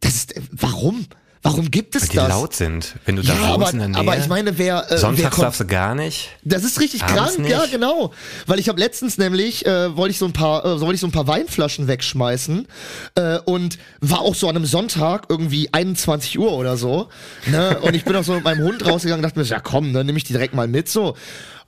Das 0.00 0.14
ist, 0.16 0.34
warum? 0.50 1.06
Warum 1.44 1.72
gibt 1.72 1.96
es 1.96 2.02
Weil 2.02 2.08
die 2.10 2.16
das? 2.16 2.28
laut 2.28 2.54
sind. 2.54 2.94
Wenn 3.04 3.16
du 3.16 3.22
da 3.22 3.34
ja, 3.34 3.40
wohnst 3.40 3.50
aber, 3.54 3.70
in 3.72 3.78
der 3.80 3.88
Nähe. 3.88 3.98
aber 3.98 4.16
ich 4.16 4.28
meine, 4.28 4.58
wer, 4.58 4.84
äh, 4.86 4.90
wer 4.90 4.98
Sonntags 4.98 5.34
kommt, 5.34 5.46
darfst 5.46 5.60
du 5.60 5.66
gar 5.66 5.94
nicht. 5.96 6.30
das 6.44 6.62
ist 6.62 6.80
richtig 6.80 7.04
krank, 7.04 7.32
ja 7.48 7.62
nicht? 7.62 7.72
genau, 7.72 8.12
weil 8.46 8.60
ich 8.60 8.68
habe 8.68 8.78
letztens 8.78 9.18
nämlich 9.18 9.66
äh, 9.66 9.96
wollte 9.96 10.12
ich 10.12 10.18
so 10.18 10.26
ein 10.26 10.32
paar 10.32 10.64
äh, 10.64 10.80
wollte 10.80 10.94
ich 10.94 11.00
so 11.00 11.08
ein 11.08 11.12
paar 11.12 11.26
Weinflaschen 11.26 11.88
wegschmeißen 11.88 12.68
äh, 13.16 13.38
und 13.40 13.78
war 14.00 14.20
auch 14.20 14.36
so 14.36 14.48
an 14.48 14.54
einem 14.54 14.66
Sonntag 14.66 15.24
irgendwie 15.28 15.68
21 15.72 16.38
Uhr 16.38 16.52
oder 16.52 16.76
so, 16.76 17.08
ne? 17.46 17.78
Und 17.80 17.94
ich 17.94 18.04
bin 18.04 18.14
auch 18.14 18.24
so 18.24 18.34
mit 18.34 18.44
meinem 18.44 18.64
Hund 18.64 18.84
rausgegangen, 18.86 19.24
und 19.24 19.28
dachte 19.28 19.38
mir, 19.38 19.44
so, 19.44 19.54
ja 19.54 19.60
komm, 19.60 19.90
ne, 19.90 20.04
nehme 20.04 20.18
ich 20.18 20.24
die 20.24 20.34
direkt 20.34 20.54
mal 20.54 20.68
mit 20.68 20.88
so. 20.88 21.16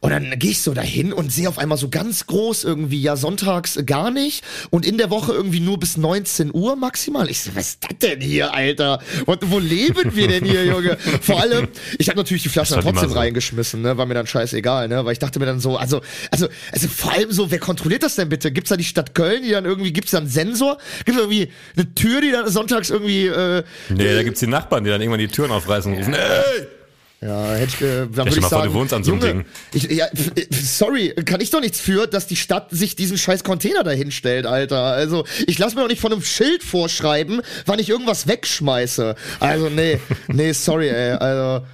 Und 0.01 0.11
dann 0.11 0.39
gehe 0.39 0.51
ich 0.51 0.61
so 0.61 0.75
dahin 0.75 1.13
und 1.13 1.33
sehe 1.33 1.49
auf 1.49 1.59
einmal 1.59 1.79
so 1.79 1.89
ganz 1.89 2.27
groß 2.27 2.65
irgendwie, 2.65 3.01
ja, 3.01 3.17
sonntags 3.17 3.79
gar 3.87 4.11
nicht 4.11 4.45
und 4.71 4.87
in 4.87 4.99
der 4.99 5.11
Woche 5.11 5.33
irgendwie 5.33 5.61
nur 5.61 5.79
bis 5.79 5.97
19 5.97 6.53
Uhr 6.53 6.77
maximal. 6.77 7.31
Ich 7.31 7.41
so, 7.41 7.51
was 7.55 7.69
ist 7.71 7.85
das 7.85 7.99
denn 7.99 8.21
hier, 8.21 8.53
Alter? 8.53 9.01
Und 9.27 9.51
wo 9.51 9.59
leben 9.59 10.15
wir 10.15 10.29
denn 10.29 10.45
hier, 10.45 10.65
Junge? 10.65 10.97
Vor 11.21 11.41
allem, 11.41 11.69
ich 11.99 12.09
habe 12.09 12.19
natürlich 12.19 12.43
die 12.43 12.49
Flaschen 12.49 12.77
war 12.77 12.83
trotzdem 12.83 13.11
so. 13.11 13.17
reingeschmissen, 13.17 13.83
ne? 13.83 13.97
War 13.97 14.07
mir 14.07 14.15
dann 14.15 14.27
scheißegal, 14.27 14.89
ne? 14.89 15.05
Weil 15.05 15.13
ich 15.13 15.19
dachte 15.19 15.39
mir 15.39 15.47
dann 15.47 15.61
so, 15.61 15.77
also, 15.77 16.01
also, 16.31 16.49
also 16.73 16.89
vor 16.89 17.13
allem 17.13 17.33
so, 17.33 17.51
wer 17.51 17.59
kontrolliert 17.59 18.03
das 18.03 18.17
denn 18.17 18.29
bitte? 18.29 18.53
Gibt's 18.53 18.71
da 18.71 18.77
die 18.77 18.85
Stadt 18.85 19.15
Köln, 19.15 19.43
die 19.43 19.51
dann 19.51 19.65
irgendwie, 19.65 19.93
gibt's 19.93 20.11
da 20.11 20.19
einen 20.19 20.29
Sensor? 20.29 20.79
Gibt's 21.05 21.21
irgendwie 21.21 21.51
eine 21.77 21.95
Tür, 21.95 22.21
die 22.21 22.31
dann 22.31 22.49
sonntags 22.49 22.91
irgendwie, 22.91 23.27
äh, 23.27 23.63
Nee, 23.89 24.15
da 24.15 24.23
gibt's 24.23 24.41
die 24.41 24.47
Nachbarn, 24.47 24.85
die 24.85 24.91
dann 24.91 25.01
irgendwann 25.01 25.21
die 25.21 25.29
Türen 25.29 25.51
aufreißen 25.51 25.93
und 25.93 25.99
rufen, 25.99 26.15
ey! 26.15 26.67
Ja, 27.21 27.55
hätte 27.55 27.65
ich, 27.65 27.81
äh, 27.81 27.87
dann 27.87 28.13
stell 28.13 28.25
würde 28.25 28.31
ich 28.31 28.41
mal 28.41 28.49
vor, 28.49 28.59
sagen, 28.59 28.73
du 28.73 28.79
wohnst 28.79 28.93
an 28.93 29.05
so 29.05 29.13
einem 29.13 29.21
Junge, 29.23 29.35
Ding. 29.35 29.45
Ich, 29.73 29.85
ja, 29.85 30.07
äh, 30.07 30.47
sorry, 30.51 31.15
kann 31.25 31.41
ich 31.41 31.51
doch 31.51 31.61
nichts 31.61 31.81
für, 31.81 32.07
dass 32.07 32.27
die 32.27 32.37
Stadt 32.37 32.69
sich 32.71 32.97
diesen 32.97 33.17
scheiß 33.17 33.45
Container 33.45 33.83
dahin 33.83 34.11
stellt, 34.11 34.47
Alter. 34.47 34.83
Also, 34.83 35.25
ich 35.47 35.59
lasse 35.59 35.75
mir 35.77 35.83
doch 35.83 35.89
nicht 35.89 36.01
von 36.01 36.13
einem 36.13 36.23
Schild 36.23 36.63
vorschreiben, 36.63 37.41
wann 37.65 37.79
ich 37.79 37.89
irgendwas 37.89 38.27
wegschmeiße. 38.27 39.15
Also, 39.41 39.71
nee, 39.71 40.01
nee, 40.29 40.53
sorry, 40.53 40.89
ey, 40.89 41.13
also, 41.13 41.65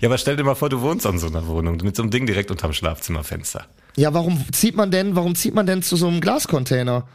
Ja, 0.00 0.08
aber 0.08 0.18
stell 0.18 0.36
dir 0.36 0.44
mal 0.44 0.56
vor, 0.56 0.68
du 0.68 0.80
wohnst 0.80 1.06
an 1.06 1.18
so 1.18 1.28
einer 1.28 1.46
Wohnung 1.46 1.78
mit 1.82 1.94
so 1.94 2.02
einem 2.02 2.10
Ding 2.10 2.26
direkt 2.26 2.50
unterm 2.50 2.72
Schlafzimmerfenster. 2.72 3.66
ja, 3.96 4.12
warum 4.14 4.44
zieht 4.52 4.74
man 4.74 4.90
denn, 4.90 5.14
warum 5.14 5.36
zieht 5.36 5.54
man 5.54 5.66
denn 5.66 5.82
zu 5.82 5.96
so 5.96 6.08
einem 6.08 6.20
Glascontainer? 6.20 7.06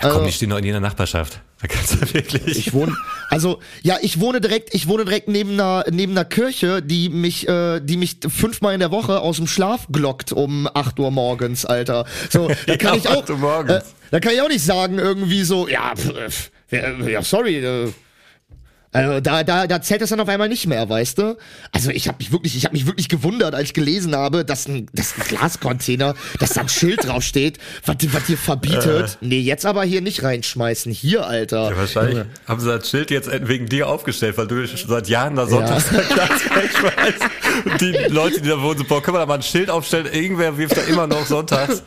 Ja, 0.00 0.08
komm, 0.08 0.10
Also- 0.12 0.26
die 0.26 0.32
stehen 0.32 0.50
doch 0.50 0.58
in 0.58 0.64
jeder 0.64 0.80
Nachbarschaft. 0.80 1.40
Da 1.60 1.66
kannst 1.66 1.94
du 1.94 2.14
wirklich. 2.14 2.56
Ich 2.56 2.72
wohne, 2.72 2.94
also 3.30 3.58
ja, 3.82 3.96
ich 4.00 4.20
wohne 4.20 4.40
direkt, 4.40 4.72
ich 4.74 4.86
wohne 4.86 5.04
direkt 5.04 5.26
neben 5.26 5.54
einer 5.54 5.84
neben 5.90 6.12
einer 6.12 6.24
Kirche, 6.24 6.82
die 6.82 7.08
mich, 7.08 7.48
äh, 7.48 7.80
die 7.80 7.96
mich 7.96 8.18
fünfmal 8.28 8.74
in 8.74 8.80
der 8.80 8.92
Woche 8.92 9.18
aus 9.20 9.38
dem 9.38 9.48
Schlaf 9.48 9.88
glockt 9.90 10.30
um 10.32 10.68
8 10.72 11.00
Uhr 11.00 11.10
morgens, 11.10 11.64
Alter. 11.64 12.04
So, 12.30 12.46
da 12.68 12.76
kann 12.76 12.92
Ja, 12.94 12.96
ich 13.00 13.08
auch, 13.08 13.22
8 13.22 13.30
Uhr 13.30 13.38
morgens. 13.38 13.72
Äh, 13.72 13.80
da 14.12 14.20
kann 14.20 14.34
ich 14.34 14.40
auch 14.40 14.48
nicht 14.48 14.64
sagen 14.64 14.98
irgendwie 15.00 15.42
so, 15.42 15.66
ja, 15.66 15.94
pf, 15.96 16.50
äh, 16.70 17.10
ja, 17.10 17.22
sorry. 17.22 17.56
Äh, 17.56 17.92
also 18.90 19.20
da, 19.20 19.44
da, 19.44 19.66
da 19.66 19.82
zählt 19.82 20.00
das 20.00 20.08
dann 20.10 20.20
auf 20.20 20.28
einmal 20.28 20.48
nicht 20.48 20.66
mehr, 20.66 20.88
weißt 20.88 21.18
du? 21.18 21.36
Also 21.72 21.90
ich 21.90 22.08
habe 22.08 22.18
mich 22.18 22.32
wirklich, 22.32 22.56
ich 22.56 22.64
habe 22.64 22.74
mich 22.74 22.86
wirklich 22.86 23.10
gewundert, 23.10 23.54
als 23.54 23.68
ich 23.68 23.74
gelesen 23.74 24.16
habe, 24.16 24.46
dass 24.46 24.66
ein, 24.66 24.88
dass 24.94 25.14
ein 25.14 25.24
Glascontainer, 25.28 26.14
dass 26.38 26.54
da 26.54 26.62
ein 26.62 26.70
Schild 26.70 27.06
draufsteht, 27.06 27.58
was, 27.84 27.96
was 28.12 28.24
dir 28.24 28.38
verbietet. 28.38 29.18
nee, 29.20 29.40
jetzt 29.40 29.66
aber 29.66 29.84
hier 29.84 30.00
nicht 30.00 30.22
reinschmeißen. 30.22 30.90
Hier, 30.90 31.26
Alter. 31.26 31.70
Ja, 31.70 31.76
wahrscheinlich 31.76 32.16
Junge. 32.18 32.30
haben 32.46 32.60
sie 32.60 32.78
das 32.78 32.88
Schild 32.88 33.10
jetzt 33.10 33.28
wegen 33.30 33.66
dir 33.66 33.88
aufgestellt, 33.88 34.38
weil 34.38 34.46
du 34.46 34.66
seit 34.66 35.08
Jahren 35.08 35.36
da 35.36 35.46
sonntags 35.46 35.90
ja. 35.92 36.00
Glas 36.14 36.44
wegschmeißt. 36.44 37.22
Und 37.66 37.80
die 37.82 37.92
Leute, 38.08 38.40
die 38.40 38.48
da 38.48 38.62
wohnen, 38.62 38.78
so, 38.78 38.84
boah, 38.84 39.02
können 39.02 39.16
wir 39.16 39.20
da 39.20 39.26
mal 39.26 39.34
ein 39.34 39.42
Schild 39.42 39.68
aufstellen? 39.68 40.06
Irgendwer 40.10 40.56
wirft 40.56 40.78
da 40.78 40.82
immer 40.82 41.06
noch 41.06 41.26
sonntags. 41.26 41.82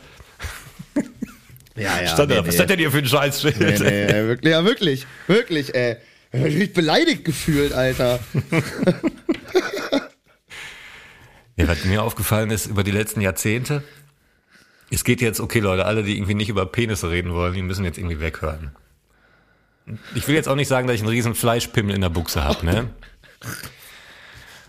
Ja, 1.74 2.00
ja. 2.00 2.06
Stand 2.08 2.30
da, 2.30 2.34
nee, 2.34 2.46
was 2.46 2.54
nee. 2.54 2.58
das 2.58 2.66
denn 2.66 2.78
hier 2.78 2.90
für 2.90 2.98
ein 2.98 3.06
Scheißschild? 3.06 3.58
Nee, 3.58 3.78
nee, 3.78 4.04
ey, 4.04 4.26
wirklich, 4.26 4.52
ja, 4.52 4.64
wirklich, 4.64 5.06
wirklich, 5.26 5.74
ey. 5.74 5.96
Ich 6.32 6.40
hab 6.40 6.50
mich 6.50 6.72
beleidigt 6.72 7.24
gefühlt, 7.24 7.72
Alter. 7.72 8.18
Ja, 11.54 11.68
was 11.68 11.84
mir 11.84 12.02
aufgefallen 12.02 12.50
ist 12.50 12.66
über 12.66 12.82
die 12.82 12.90
letzten 12.90 13.20
Jahrzehnte, 13.20 13.84
es 14.90 15.04
geht 15.04 15.20
jetzt, 15.20 15.38
okay 15.38 15.60
Leute, 15.60 15.84
alle, 15.84 16.02
die 16.02 16.16
irgendwie 16.16 16.34
nicht 16.34 16.48
über 16.48 16.66
Penisse 16.66 17.10
reden 17.10 17.32
wollen, 17.32 17.54
die 17.54 17.62
müssen 17.62 17.84
jetzt 17.84 17.98
irgendwie 17.98 18.20
weghören. 18.20 18.74
Ich 20.14 20.26
will 20.28 20.34
jetzt 20.34 20.48
auch 20.48 20.56
nicht 20.56 20.68
sagen, 20.68 20.86
dass 20.86 20.96
ich 20.96 21.02
einen 21.02 21.10
riesen 21.10 21.34
Fleischpimmel 21.34 21.94
in 21.94 22.00
der 22.00 22.08
Buchse 22.08 22.42
habe, 22.42 22.64
ne? 22.64 22.90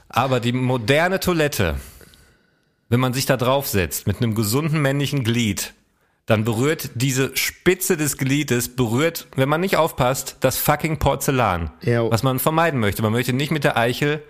Aber 0.09 0.39
die 0.39 0.51
moderne 0.51 1.19
Toilette, 1.19 1.75
wenn 2.89 2.99
man 2.99 3.13
sich 3.13 3.25
da 3.25 3.37
draufsetzt 3.37 4.07
mit 4.07 4.17
einem 4.17 4.35
gesunden 4.35 4.81
männlichen 4.81 5.23
Glied, 5.23 5.73
dann 6.25 6.45
berührt 6.45 6.91
diese 6.95 7.35
Spitze 7.35 7.97
des 7.97 8.17
Gliedes, 8.17 8.75
berührt, 8.75 9.27
wenn 9.35 9.49
man 9.49 9.61
nicht 9.61 9.75
aufpasst, 9.77 10.37
das 10.39 10.57
fucking 10.57 10.97
Porzellan. 10.97 11.71
Ja. 11.81 12.09
Was 12.09 12.23
man 12.23 12.39
vermeiden 12.39 12.79
möchte. 12.79 13.01
Man 13.01 13.11
möchte 13.11 13.33
nicht 13.33 13.51
mit 13.51 13.63
der 13.65 13.75
Eichel 13.77 14.23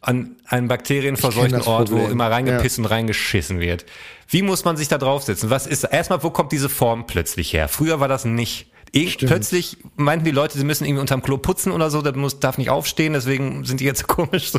an 0.00 0.36
einen 0.46 0.68
bakterienverseuchten 0.68 1.62
Ort, 1.62 1.90
wo 1.90 1.96
Problem. 1.96 2.12
immer 2.12 2.30
reingepisst 2.30 2.78
Ja. 2.78 2.84
und 2.84 2.90
reingeschissen 2.90 3.60
wird. 3.60 3.86
Wie 4.28 4.42
muss 4.42 4.64
man 4.64 4.76
sich 4.76 4.88
da 4.88 4.98
draufsetzen? 4.98 5.50
Was 5.50 5.66
ist, 5.66 5.84
erstmal, 5.84 6.22
wo 6.22 6.30
kommt 6.30 6.52
diese 6.52 6.68
Form 6.68 7.06
plötzlich 7.06 7.52
her? 7.52 7.68
Früher 7.68 8.00
war 8.00 8.08
das 8.08 8.24
nicht. 8.24 8.66
Ich, 9.02 9.18
plötzlich 9.18 9.76
meinten 9.96 10.24
die 10.24 10.30
Leute, 10.30 10.56
sie 10.58 10.64
müssen 10.64 10.84
irgendwie 10.84 11.00
unterm 11.00 11.22
Klo 11.22 11.36
putzen 11.38 11.72
oder 11.72 11.90
so, 11.90 12.02
der 12.02 12.16
muss, 12.16 12.40
darf 12.40 12.58
nicht 12.58 12.70
aufstehen, 12.70 13.12
deswegen 13.12 13.64
sind 13.64 13.80
die 13.80 13.84
jetzt 13.84 14.00
so 14.00 14.06
komisch, 14.14 14.50
so, 14.52 14.58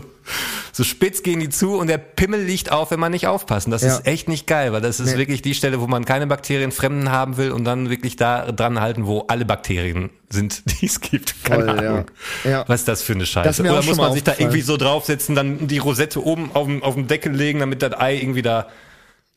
so 0.71 0.83
spitz 0.83 1.23
gehen 1.23 1.39
die 1.39 1.49
zu 1.49 1.77
und 1.77 1.87
der 1.87 1.97
Pimmel 1.97 2.41
liegt 2.43 2.71
auf, 2.71 2.91
wenn 2.91 2.99
man 2.99 3.11
nicht 3.11 3.27
aufpassen. 3.27 3.71
Das 3.71 3.81
Ja. 3.81 3.89
ist 3.95 4.05
echt 4.07 4.27
nicht 4.27 4.47
geil, 4.47 4.73
weil 4.73 4.81
das 4.81 4.99
ist 4.99 5.13
Nee. 5.13 5.17
wirklich 5.17 5.41
die 5.41 5.53
Stelle, 5.53 5.81
wo 5.81 5.87
man 5.87 6.05
keine 6.05 6.27
Bakterien 6.27 6.71
Fremden 6.71 7.11
haben 7.11 7.37
will 7.37 7.51
und 7.51 7.63
dann 7.65 7.89
wirklich 7.89 8.15
da 8.15 8.51
dran 8.51 8.79
halten, 8.81 9.05
wo 9.07 9.21
alle 9.27 9.45
Bakterien 9.45 10.09
sind, 10.29 10.63
die 10.81 10.85
es 10.85 11.01
gibt. 11.01 11.43
Keine 11.43 11.65
Voll, 11.65 11.83
ja. 11.83 11.89
Ahnung. 11.91 12.05
Ja. 12.43 12.63
Was 12.67 12.81
ist 12.81 12.87
das 12.87 13.01
für 13.01 13.13
eine 13.13 13.25
Scheiße? 13.25 13.61
Oder 13.63 13.81
muss 13.83 13.97
man 13.97 14.13
sich 14.13 14.23
da 14.23 14.33
irgendwie 14.37 14.61
so 14.61 14.77
draufsetzen, 14.77 15.35
dann 15.35 15.67
die 15.67 15.77
Rosette 15.79 16.23
oben 16.23 16.51
auf 16.53 16.65
dem, 16.67 16.83
auf 16.83 16.93
dem 16.95 17.07
Deckel 17.07 17.33
legen, 17.33 17.59
damit 17.59 17.81
das 17.81 17.93
Ei 17.99 18.15
irgendwie 18.17 18.41
da 18.41 18.67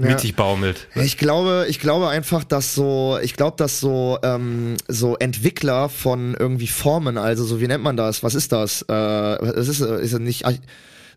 mittig 0.09 0.37
baumelt? 0.37 0.89
Ich 0.95 1.17
glaube, 1.19 1.67
ich 1.69 1.79
glaube 1.81 2.09
einfach, 2.09 2.45
dass 2.45 2.75
so, 2.75 3.19
ich 3.23 3.35
glaube, 3.35 3.57
dass 3.57 3.81
so, 3.81 4.19
ähm, 4.23 4.77
so 4.89 5.17
Entwickler 5.17 5.89
von 5.89 6.35
irgendwie 6.39 6.67
Formen, 6.69 7.19
also 7.19 7.45
so, 7.45 7.61
wie 7.61 7.67
nennt 7.69 7.85
man 7.85 7.97
das? 7.97 8.23
Was 8.23 8.35
ist 8.35 8.53
das? 8.53 8.83
Äh, 8.89 8.93
es 8.95 9.69
ist, 9.69 9.81
äh, 9.81 10.01
ist 10.03 10.19
nicht, 10.19 10.45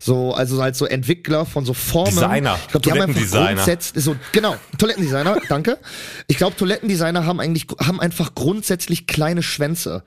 so, 0.00 0.34
also 0.34 0.60
halt 0.62 0.76
so 0.76 0.84
Entwickler 0.84 1.46
von 1.46 1.64
so 1.64 1.72
Formen. 1.72 2.10
Designer, 2.14 2.58
Ich 2.62 2.68
glaube, 2.68 2.84
die 2.84 2.90
haben 2.92 3.00
einfach 3.00 3.46
grundsätzlich, 3.54 4.04
so, 4.04 4.16
genau, 4.32 4.56
Toilettendesigner, 4.76 5.38
danke. 5.48 5.78
Ich 6.26 6.36
glaube, 6.36 6.56
Toilettendesigner 6.56 7.24
haben 7.24 7.40
eigentlich, 7.40 7.66
haben 7.80 8.00
einfach 8.00 8.34
grundsätzlich 8.34 9.06
kleine 9.06 9.42
Schwänze. 9.42 10.02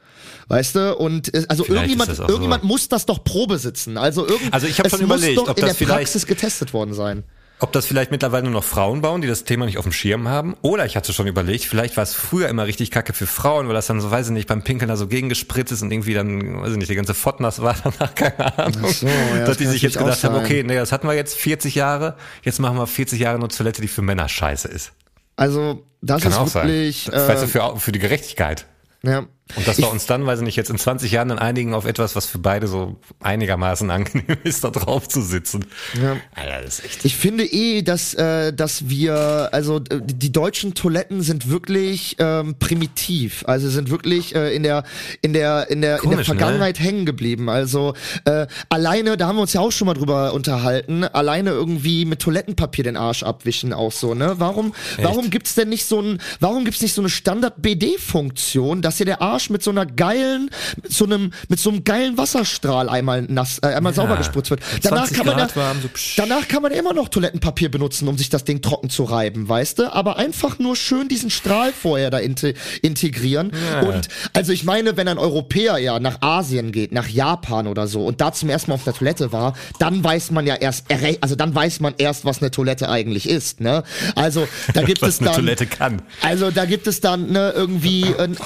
Weißt 0.49 0.75
du? 0.75 0.95
Und, 0.95 1.33
äh, 1.33 1.45
also 1.49 1.63
Vielleicht 1.63 1.89
irgendjemand, 1.89 2.11
auch 2.11 2.15
so. 2.15 2.23
irgendjemand 2.27 2.63
muss 2.63 2.89
das 2.89 3.07
doch 3.07 3.23
Probe 3.23 3.57
sitzen. 3.57 3.97
Also 3.97 4.27
irgend, 4.27 4.53
Also 4.53 4.67
ich 4.67 4.77
hab 4.77 4.85
es 4.85 4.91
schon 4.91 5.07
muss 5.07 5.17
überlegt, 5.17 5.37
doch 5.39 5.49
ob 5.49 5.57
in 5.57 5.61
das 5.61 5.69
der 5.71 5.75
vielleicht- 5.87 5.97
Praxis 6.01 6.27
getestet 6.27 6.73
worden 6.73 6.93
sein. 6.93 7.23
Ob 7.59 7.71
das 7.71 7.87
vielleicht 7.87 8.11
mittlerweile 8.11 8.43
nur 8.43 8.51
noch 8.51 8.63
Frauen 8.63 9.01
bauen, 9.01 9.21
die 9.21 9.27
das 9.27 9.43
Thema 9.43 9.65
nicht 9.65 9.79
auf 9.79 9.83
dem 9.85 9.91
Schirm 9.91 10.27
haben? 10.27 10.55
Oder 10.61 10.85
ich 10.85 10.95
hatte 10.95 11.11
schon 11.11 11.25
überlegt, 11.25 11.65
vielleicht 11.65 11.97
war 11.97 12.03
es 12.03 12.13
früher 12.13 12.49
immer 12.49 12.67
richtig 12.67 12.91
kacke 12.91 13.13
für 13.13 13.25
Frauen, 13.25 13.67
weil 13.67 13.73
das 13.73 13.87
dann 13.87 13.99
so, 13.99 14.11
weiß 14.11 14.27
ich 14.27 14.31
nicht, 14.33 14.47
beim 14.47 14.61
Pinkeln 14.61 14.89
da 14.89 14.95
so 14.95 15.07
gegengespritzt 15.07 15.71
ist 15.71 15.81
und 15.81 15.91
irgendwie 15.91 16.13
dann, 16.13 16.61
weiß 16.61 16.71
ich 16.73 16.77
nicht, 16.77 16.89
die 16.91 16.95
ganze 16.95 17.15
Fottnass 17.15 17.59
war 17.61 17.75
danach, 17.83 18.13
keine 18.13 18.57
Ahnung. 18.59 18.91
So, 18.91 19.07
ja, 19.07 19.39
dass 19.39 19.47
das 19.49 19.57
die 19.57 19.65
sich 19.65 19.81
jetzt 19.81 19.97
gedacht 19.97 20.23
haben, 20.23 20.35
sein. 20.35 20.43
okay, 20.45 20.63
nee, 20.63 20.75
das 20.75 20.91
hatten 20.91 21.07
wir 21.07 21.15
jetzt 21.15 21.35
40 21.35 21.73
Jahre, 21.73 22.15
jetzt 22.43 22.59
machen 22.59 22.77
wir 22.77 22.85
40 22.85 23.19
Jahre 23.19 23.39
nur 23.39 23.49
Toilette, 23.49 23.81
die 23.81 23.87
für 23.87 24.03
Männer 24.03 24.29
scheiße 24.29 24.67
ist. 24.67 24.91
Also, 25.35 25.83
das 26.01 26.21
Kann 26.21 26.31
ist 26.33 26.37
auch 26.37 26.47
sein. 26.47 26.67
wirklich, 26.67 27.05
Das 27.11 27.27
weißt 27.27 27.41
du, 27.41 27.45
äh, 27.45 27.49
für, 27.49 27.79
für 27.79 27.91
die 27.91 27.99
Gerechtigkeit. 27.99 28.65
ja. 29.03 29.25
Und 29.55 29.67
dass 29.67 29.77
wir 29.77 29.89
uns 29.89 30.05
dann, 30.05 30.25
weiß 30.25 30.39
ich 30.39 30.45
nicht, 30.45 30.55
jetzt 30.55 30.69
in 30.69 30.77
20 30.77 31.11
Jahren 31.11 31.29
dann 31.29 31.39
einigen 31.39 31.73
auf 31.73 31.85
etwas, 31.85 32.15
was 32.15 32.25
für 32.25 32.39
beide 32.39 32.67
so 32.67 32.97
einigermaßen 33.21 33.89
angenehm 33.89 34.37
ist, 34.43 34.63
da 34.63 34.69
drauf 34.69 35.07
zu 35.07 35.21
sitzen. 35.21 35.65
Ja. 36.01 36.17
Alter, 36.35 36.61
das 36.63 36.79
ist 36.79 36.85
echt. 36.85 37.05
Ich 37.05 37.15
finde 37.15 37.45
eh, 37.45 37.81
dass, 37.81 38.13
äh, 38.13 38.53
dass 38.53 38.89
wir, 38.89 39.49
also 39.51 39.79
die 39.79 40.31
deutschen 40.31 40.73
Toiletten 40.73 41.21
sind 41.21 41.49
wirklich 41.49 42.15
ähm, 42.19 42.55
primitiv. 42.59 43.43
Also 43.47 43.69
sind 43.69 43.89
wirklich 43.89 44.35
äh, 44.35 44.55
in 44.55 44.63
der 44.63 44.83
in 45.21 45.33
der 45.33 45.69
in 45.69 45.81
der 45.81 45.87
in 46.03 46.09
der 46.09 46.17
Komisch, 46.17 46.27
ne? 46.27 46.35
Vergangenheit 46.35 46.79
hängen 46.79 47.05
geblieben. 47.05 47.49
Also 47.49 47.93
äh, 48.25 48.47
alleine, 48.69 49.17
da 49.17 49.27
haben 49.27 49.37
wir 49.37 49.41
uns 49.41 49.53
ja 49.53 49.61
auch 49.61 49.71
schon 49.71 49.87
mal 49.87 49.93
drüber 49.93 50.33
unterhalten, 50.33 51.03
alleine 51.03 51.51
irgendwie 51.51 52.05
mit 52.05 52.19
Toilettenpapier 52.19 52.83
den 52.83 52.97
Arsch 52.97 53.23
abwischen 53.23 53.73
auch 53.73 53.91
so, 53.91 54.13
ne? 54.13 54.35
Warum 54.37 54.73
warum 55.01 55.29
gibt's 55.29 55.55
denn 55.55 55.69
nicht 55.69 55.85
so 55.85 56.01
ein 56.01 56.19
warum 56.39 56.65
gibt's 56.65 56.81
nicht 56.81 56.93
so 56.93 57.01
eine 57.01 57.09
Standard 57.09 57.61
BD 57.61 57.97
Funktion, 57.97 58.81
dass 58.81 58.97
dir 58.97 59.05
der 59.05 59.21
Arsch 59.21 59.36
mit 59.49 59.63
so 59.63 59.71
einer 59.71 59.85
geilen 59.85 60.49
mit 60.81 60.91
so 60.91 61.05
einem 61.05 61.31
mit 61.47 61.59
so 61.59 61.69
einem 61.69 61.83
geilen 61.83 62.17
Wasserstrahl 62.17 62.89
einmal 62.89 63.23
nass 63.23 63.59
äh, 63.59 63.67
einmal 63.67 63.93
sauber 63.93 64.17
gespritzt 64.17 64.49
wird. 64.49 64.61
Danach 64.83 65.07
20 65.07 65.17
kann 65.17 65.25
man 65.25 65.39
ja, 65.39 65.55
warm, 65.55 65.81
so. 65.81 65.89
Danach 66.17 66.47
kann 66.47 66.61
man 66.61 66.71
immer 66.71 66.93
noch 66.93 67.09
Toilettenpapier 67.09 67.69
benutzen, 67.69 68.07
um 68.07 68.17
sich 68.17 68.29
das 68.29 68.43
Ding 68.43 68.61
trocken 68.61 68.89
zu 68.89 69.03
reiben, 69.03 69.47
weißt 69.47 69.79
du? 69.79 69.93
Aber 69.93 70.17
einfach 70.17 70.59
nur 70.59 70.75
schön 70.75 71.07
diesen 71.07 71.29
Strahl 71.29 71.71
vorher 71.71 72.09
da 72.09 72.19
inte 72.19 72.53
integrieren. 72.81 73.51
Und 73.85 74.07
also 74.33 74.51
ich 74.51 74.63
meine, 74.63 74.97
wenn 74.97 75.07
ein 75.07 75.17
Europäer 75.17 75.77
ja 75.77 75.99
nach 75.99 76.21
Asien 76.21 76.71
geht, 76.71 76.91
nach 76.91 77.07
Japan 77.07 77.67
oder 77.67 77.87
so 77.87 78.05
und 78.05 78.21
da 78.21 78.33
zum 78.33 78.49
ersten 78.49 78.71
Mal 78.71 78.75
auf 78.75 78.83
der 78.83 78.93
Toilette 78.93 79.31
war, 79.31 79.53
dann 79.79 80.03
weiß 80.03 80.31
man 80.31 80.45
ja 80.45 80.55
erst, 80.55 80.85
also 81.21 81.35
dann 81.35 81.53
weiß 81.53 81.79
man 81.79 81.93
erst, 81.97 82.25
was 82.25 82.41
eine 82.41 82.51
Toilette 82.51 82.89
eigentlich 82.89 83.29
ist, 83.29 83.61
ne? 83.61 83.83
Also 84.15 84.47
da 84.73 84.81
gibt 84.83 85.01
Was 85.01 85.15
es 85.15 85.19
eine 85.19 85.29
dann 85.29 85.35
Toilette 85.35 85.65
kann. 85.65 86.01
also 86.21 86.51
da 86.51 86.65
gibt 86.65 86.87
es 86.87 87.01
dann 87.01 87.31
ne, 87.31 87.53
irgendwie 87.55 88.05
einen 88.17 88.37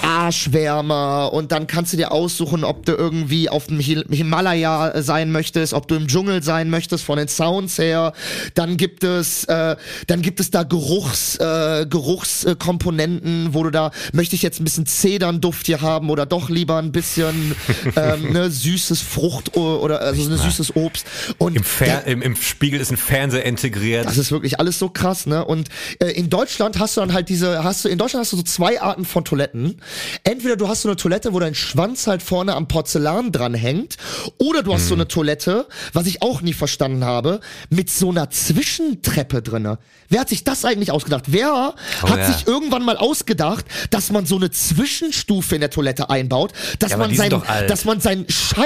Arschwärmer 0.81 1.33
und 1.33 1.51
dann 1.51 1.67
kannst 1.67 1.93
du 1.93 1.97
dir 1.97 2.11
aussuchen, 2.11 2.63
ob 2.63 2.85
du 2.85 2.93
irgendwie 2.93 3.49
auf 3.49 3.67
dem 3.67 3.79
Himalaya 3.79 5.01
sein 5.01 5.31
möchtest, 5.31 5.73
ob 5.73 5.87
du 5.87 5.95
im 5.95 6.07
Dschungel 6.07 6.43
sein 6.43 6.69
möchtest 6.69 7.03
von 7.03 7.17
den 7.17 7.27
Sounds 7.27 7.77
her. 7.77 8.13
Dann 8.55 8.77
gibt 8.77 9.03
es, 9.03 9.45
äh, 9.45 9.75
dann 10.07 10.21
gibt 10.21 10.39
es 10.39 10.51
da 10.51 10.63
Geruchs, 10.63 11.37
äh, 11.37 11.85
Geruchskomponenten, 11.89 13.53
wo 13.53 13.63
du 13.63 13.69
da 13.69 13.91
möchte 14.13 14.35
ich 14.35 14.41
jetzt 14.41 14.59
ein 14.59 14.63
bisschen 14.63 14.85
Zedernduft 14.85 15.65
hier 15.65 15.81
haben 15.81 16.09
oder 16.09 16.25
doch 16.25 16.49
lieber 16.49 16.77
ein 16.77 16.91
bisschen 16.91 17.55
ähm, 17.95 18.33
ne, 18.33 18.49
süßes 18.49 19.01
Frucht 19.01 19.55
oder 19.55 20.01
also 20.01 20.29
ein 20.29 20.37
süßes 20.37 20.75
Obst 20.75 21.05
und 21.37 21.55
Im, 21.55 21.63
Fer 21.63 22.05
im, 22.05 22.21
Im 22.21 22.35
Spiegel 22.35 22.79
ist 22.79 22.91
ein 22.91 22.97
Fernseher 22.97 23.45
integriert. 23.45 24.05
das 24.05 24.17
ist 24.17 24.31
wirklich 24.31 24.59
alles 24.59 24.79
so 24.79 24.89
krass, 24.89 25.25
ne? 25.25 25.45
Und 25.45 25.69
äh, 25.99 26.07
in 26.11 26.29
Deutschland 26.29 26.79
hast 26.79 26.97
du 26.97 27.01
dann 27.01 27.13
halt 27.13 27.29
diese, 27.29 27.63
hast 27.63 27.85
du, 27.85 27.89
in 27.89 27.97
Deutschland 27.97 28.23
hast 28.23 28.33
du 28.33 28.37
so 28.37 28.43
zwei 28.43 28.81
Arten 28.81 29.05
von 29.05 29.25
Toiletten. 29.25 29.81
Entweder 30.23 30.55
du 30.55 30.67
hast 30.71 30.81
so 30.81 30.89
eine 30.89 30.95
Toilette, 30.95 31.33
wo 31.33 31.39
dein 31.39 31.53
Schwanz 31.55 32.07
halt 32.07 32.23
vorne 32.23 32.55
am 32.55 32.67
Porzellan 32.67 33.31
dran 33.31 33.53
hängt, 33.53 33.97
oder 34.39 34.63
du 34.63 34.73
hast 34.73 34.85
Mhm. 34.85 34.87
so 34.87 34.95
eine 34.95 35.07
Toilette, 35.07 35.67
was 35.93 36.07
ich 36.07 36.21
auch 36.21 36.41
nie 36.41 36.53
verstanden 36.53 37.03
habe, 37.05 37.39
mit 37.69 37.89
so 37.89 38.09
einer 38.09 38.29
Zwischentreppe 38.31 39.41
drinne. 39.41 39.77
Wer 40.09 40.21
hat 40.21 40.29
sich 40.29 40.43
das 40.43 40.65
eigentlich 40.65 40.91
ausgedacht? 40.91 41.25
Wer 41.27 41.73
Oh 42.03 42.09
hat 42.09 42.17
ja. 42.19 42.31
sich 42.33 42.47
irgendwann 42.47 42.83
mal 42.83 42.97
ausgedacht, 42.97 43.65
dass 43.91 44.11
man 44.11 44.25
so 44.25 44.35
eine 44.37 44.49
Zwischenstufe 44.51 45.55
in 45.55 45.61
der 45.61 45.69
Toilette 45.69 46.09
einbaut, 46.09 46.51
dass 46.79 46.91
Ja, 46.91 46.97
man 46.97 47.09
die 47.09 47.15
sind 47.15 47.23
sein, 47.23 47.29
doch 47.31 47.47
alt. 47.47 47.69
dass 47.69 47.85
man 47.85 48.01
seinen 48.01 48.25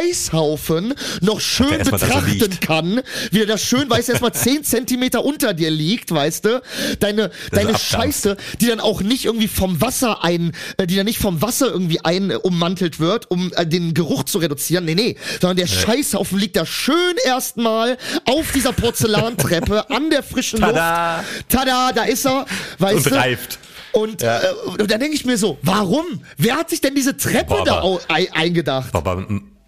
Scheißhaufen 0.10 0.94
noch 1.22 1.40
schön 1.40 1.78
betrachten 1.84 2.60
kann, 2.60 3.02
wie 3.32 3.42
er 3.42 3.46
das 3.46 3.62
schön, 3.64 3.90
weißt 3.90 4.08
du, 4.08 4.12
erstmal 4.14 4.34
10 4.34 4.64
Zentimeter 4.64 5.24
unter 5.24 5.54
dir 5.54 5.72
liegt, 5.72 6.12
weißt 6.12 6.46
du, 6.46 6.62
deine, 7.00 7.32
deine. 7.52 7.78
Scheiße, 7.78 8.38
die 8.62 8.68
dann 8.68 8.80
auch 8.80 9.02
nicht 9.02 9.26
irgendwie 9.26 9.48
vom 9.48 9.82
Wasser 9.82 10.24
ein, 10.24 10.54
äh, 10.78 10.88
die 10.88 10.96
dann 10.96 11.06
nicht 11.06 11.20
vom 11.20 11.42
Wasser 11.42 11.68
irgendwie 11.68 11.95
ein 12.04 12.32
äh, 12.32 12.36
ummantelt 12.36 13.00
wird, 13.00 13.30
um 13.32 13.52
äh, 13.56 13.66
den 13.66 13.94
Geruch 13.94 14.24
zu 14.24 14.40
reduzieren, 14.40 14.86
nee, 14.86 14.96
nee, 14.96 15.16
sondern 15.40 15.58
der 15.58 15.68
Scheißhaufen 15.68 16.38
liegt 16.40 16.56
da 16.56 16.66
schön 16.66 16.96
erstmal 17.26 17.98
auf 18.26 18.52
dieser 18.52 18.74
Porzellantreppe 18.74 19.90
an 19.90 20.10
der 20.10 20.24
frischen 20.24 20.60
Tada! 20.60 21.18
Luft. 21.18 21.50
Tada, 21.50 21.92
da 21.94 22.04
ist 22.04 22.26
er, 22.26 22.46
weißt 22.80 23.06
Und 23.06 23.12
du. 23.12 23.16
reift. 23.16 23.60
Und, 23.92 24.22
äh, 24.24 24.40
und 24.68 24.92
dann 24.92 25.00
denke 25.00 25.16
ich 25.16 25.24
mir 25.26 25.38
so, 25.38 25.58
warum? 25.62 26.04
Wer 26.38 26.58
hat 26.58 26.70
sich 26.70 26.82
denn 26.82 26.96
diese 26.96 27.16
Treppe 27.16 27.46
Boah, 27.56 27.64
da 27.64 27.78
aber- 27.82 28.02
eingedacht? 28.34 28.94
Aber 28.94 29.26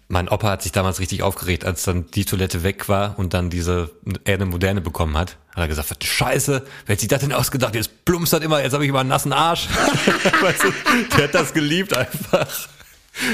mein 0.08 0.28
Opa 0.28 0.50
hat 0.50 0.62
sich 0.62 0.72
damals 0.72 1.00
richtig 1.00 1.22
aufgeregt, 1.22 1.64
als 1.66 1.82
dann 1.84 2.06
die 2.12 2.24
Toilette 2.24 2.62
weg 2.62 2.88
war 2.88 3.18
und 3.18 3.34
dann 3.34 3.50
diese 3.50 3.90
eine 4.26 4.46
moderne 4.46 4.80
bekommen 4.80 5.16
hat. 5.18 5.36
Hat 5.54 5.64
er 5.64 5.68
gesagt, 5.68 6.02
Scheiße, 6.02 6.64
wer 6.86 6.92
hat 6.94 7.00
sich 7.00 7.08
das 7.08 7.20
denn 7.20 7.32
ausgedacht? 7.32 7.74
Jetzt 7.74 8.04
plumpst 8.06 8.32
das 8.32 8.40
immer, 8.42 8.62
jetzt 8.62 8.72
habe 8.72 8.84
ich 8.84 8.88
immer 8.88 9.00
einen 9.00 9.10
nassen 9.10 9.32
Arsch. 9.34 9.68
weißt 10.40 10.64
du, 10.64 10.72
der 11.16 11.24
hat 11.24 11.34
das 11.34 11.52
geliebt 11.52 11.94
einfach. 11.94 12.46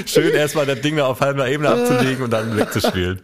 Schön 0.07 0.33
erstmal 0.35 0.67
das 0.67 0.81
Ding 0.81 0.97
da 0.97 1.07
auf 1.07 1.21
halber 1.21 1.49
Ebene 1.49 1.69
abzulegen 1.69 2.25
und 2.25 2.31
dann 2.31 2.57
wegzuspielen. 2.57 3.21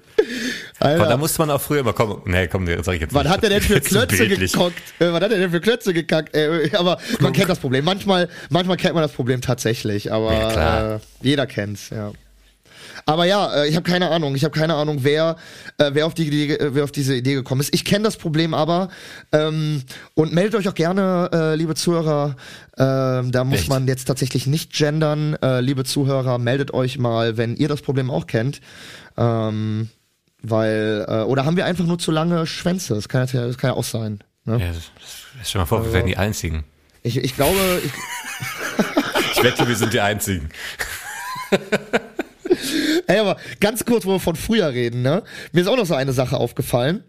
Alter. 0.78 1.02
Aber 1.02 1.10
da 1.10 1.16
musste 1.16 1.40
man 1.40 1.50
auch 1.50 1.60
früher 1.60 1.80
immer 1.80 1.92
kommen. 1.92 2.22
Nee, 2.26 2.46
komm, 2.48 2.66
das 2.66 2.86
sag 2.86 2.94
ich 2.94 3.00
jetzt 3.00 3.14
Was 3.14 3.24
nicht. 3.24 3.32
hat 3.32 3.42
er 3.42 3.50
denn 3.50 3.62
für 3.62 3.80
Klötze 3.80 4.28
gekockt? 4.28 4.78
Äh, 4.98 5.12
was 5.12 5.22
hat 5.22 5.32
er 5.32 5.38
denn 5.38 5.50
für 5.50 5.60
Klötze 5.60 5.92
gekackt? 5.92 6.36
Äh, 6.36 6.70
aber 6.74 6.98
man 7.18 7.32
kennt 7.32 7.48
das 7.50 7.58
Problem. 7.58 7.84
Manchmal, 7.84 8.28
manchmal 8.48 8.76
kennt 8.76 8.94
man 8.94 9.02
das 9.02 9.12
Problem 9.12 9.40
tatsächlich, 9.40 10.12
aber 10.12 10.32
Ja. 10.32 10.94
Äh, 10.96 11.00
jeder 11.22 11.46
kennt's, 11.46 11.90
ja. 11.90 12.12
Aber 13.06 13.24
ja, 13.24 13.52
äh, 13.62 13.68
ich 13.68 13.76
habe 13.76 13.88
keine 13.88 14.10
Ahnung. 14.10 14.34
Ich 14.34 14.44
habe 14.44 14.56
keine 14.56 14.74
Ahnung, 14.74 14.98
wer, 15.02 15.36
äh, 15.78 15.90
wer, 15.94 16.06
auf 16.06 16.14
die 16.14 16.26
Idee, 16.26 16.58
wer 16.60 16.84
auf 16.84 16.92
diese 16.92 17.14
Idee 17.14 17.34
gekommen 17.34 17.60
ist. 17.60 17.74
Ich 17.74 17.84
kenne 17.84 18.04
das 18.04 18.16
Problem 18.16 18.54
aber 18.54 18.88
ähm, 19.32 19.82
und 20.14 20.32
meldet 20.32 20.54
euch 20.54 20.68
auch 20.68 20.74
gerne, 20.74 21.30
äh, 21.32 21.54
liebe 21.56 21.74
Zuhörer. 21.74 22.36
Ähm, 22.78 23.32
da 23.32 23.44
muss 23.44 23.60
Echt? 23.60 23.68
man 23.68 23.86
jetzt 23.88 24.04
tatsächlich 24.06 24.46
nicht 24.46 24.72
gendern. 24.72 25.34
Äh, 25.42 25.60
liebe 25.60 25.84
Zuhörer, 25.84 26.38
meldet 26.38 26.72
euch 26.72 26.98
mal, 26.98 27.36
wenn 27.36 27.56
ihr 27.56 27.68
das 27.68 27.82
Problem 27.82 28.10
auch 28.10 28.26
kennt. 28.26 28.60
Ähm, 29.16 29.88
weil, 30.42 31.04
äh, 31.08 31.12
oder 31.22 31.44
haben 31.44 31.56
wir 31.56 31.66
einfach 31.66 31.84
nur 31.84 31.98
zu 31.98 32.10
lange 32.12 32.46
Schwänze? 32.46 32.94
Das 32.94 33.08
kann 33.08 33.26
ja, 33.32 33.46
das 33.46 33.58
kann 33.58 33.70
ja 33.70 33.76
auch 33.76 33.84
sein. 33.84 34.20
Ne? 34.44 34.58
Ja, 34.58 34.68
das- 34.68 34.90
das- 34.98 35.48
stell 35.48 35.60
mal 35.60 35.66
vor, 35.66 35.84
wir 35.84 35.92
wären 35.92 36.06
die 36.06 36.16
Einzigen. 36.16 36.64
Ich, 37.02 37.16
ich 37.18 37.34
glaube, 37.36 37.58
ich, 37.84 37.92
Ich 39.36 39.42
wette, 39.42 39.66
wir 39.68 39.76
sind 39.76 39.92
die 39.92 40.00
Einzigen. 40.00 40.48
ey, 43.06 43.18
aber 43.18 43.36
ganz 43.60 43.84
kurz, 43.84 44.04
wo 44.04 44.12
wir 44.12 44.20
von 44.20 44.36
früher 44.36 44.72
reden, 44.72 45.02
ne? 45.02 45.22
Mir 45.52 45.62
ist 45.62 45.66
auch 45.66 45.76
noch 45.76 45.86
so 45.86 45.94
eine 45.94 46.12
Sache 46.12 46.36
aufgefallen. 46.36 47.04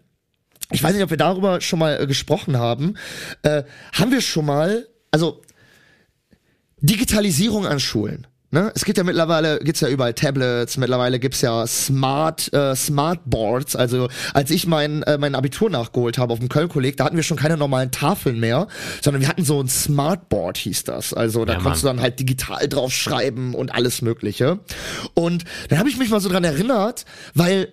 Ich 0.70 0.82
weiß 0.82 0.94
nicht, 0.94 1.02
ob 1.02 1.10
wir 1.10 1.16
darüber 1.16 1.60
schon 1.60 1.78
mal 1.78 2.00
äh, 2.00 2.06
gesprochen 2.06 2.58
haben. 2.58 2.94
Äh, 3.42 3.64
haben 3.92 4.10
wir 4.10 4.20
schon 4.20 4.46
mal, 4.46 4.88
also 5.10 5.42
Digitalisierung 6.80 7.66
an 7.66 7.78
Schulen. 7.78 8.26
Ne? 8.54 8.70
Es 8.74 8.84
gibt 8.84 8.98
ja 8.98 9.04
mittlerweile, 9.04 9.60
gibt's 9.60 9.80
ja 9.80 9.88
überall 9.88 10.12
Tablets, 10.12 10.76
mittlerweile 10.76 11.18
gibt's 11.18 11.40
ja 11.40 11.66
Smart, 11.66 12.52
äh, 12.52 12.76
Smartboards. 12.76 13.76
Also 13.76 14.08
als 14.34 14.50
ich 14.50 14.66
mein, 14.66 15.02
äh, 15.04 15.16
mein 15.16 15.34
Abitur 15.34 15.70
nachgeholt 15.70 16.18
habe 16.18 16.34
auf 16.34 16.38
dem 16.38 16.50
Köln-Kolleg, 16.50 16.98
da 16.98 17.04
hatten 17.06 17.16
wir 17.16 17.22
schon 17.22 17.38
keine 17.38 17.56
normalen 17.56 17.90
Tafeln 17.90 18.38
mehr, 18.38 18.68
sondern 19.00 19.22
wir 19.22 19.28
hatten 19.28 19.44
so 19.46 19.58
ein 19.58 19.68
Smartboard, 19.68 20.58
hieß 20.58 20.84
das. 20.84 21.14
Also 21.14 21.46
da 21.46 21.54
Ja, 21.54 21.60
konntest 21.60 21.82
du 21.82 21.88
dann 21.88 22.02
halt 22.02 22.20
digital 22.20 22.68
drauf 22.68 22.92
schreiben 22.92 23.54
und 23.54 23.74
alles 23.74 24.02
mögliche. 24.02 24.58
Und 25.14 25.44
dann 25.70 25.78
habe 25.78 25.88
ich 25.88 25.96
mich 25.96 26.10
mal 26.10 26.20
so 26.20 26.28
dran 26.28 26.44
erinnert, 26.44 27.06
weil 27.32 27.68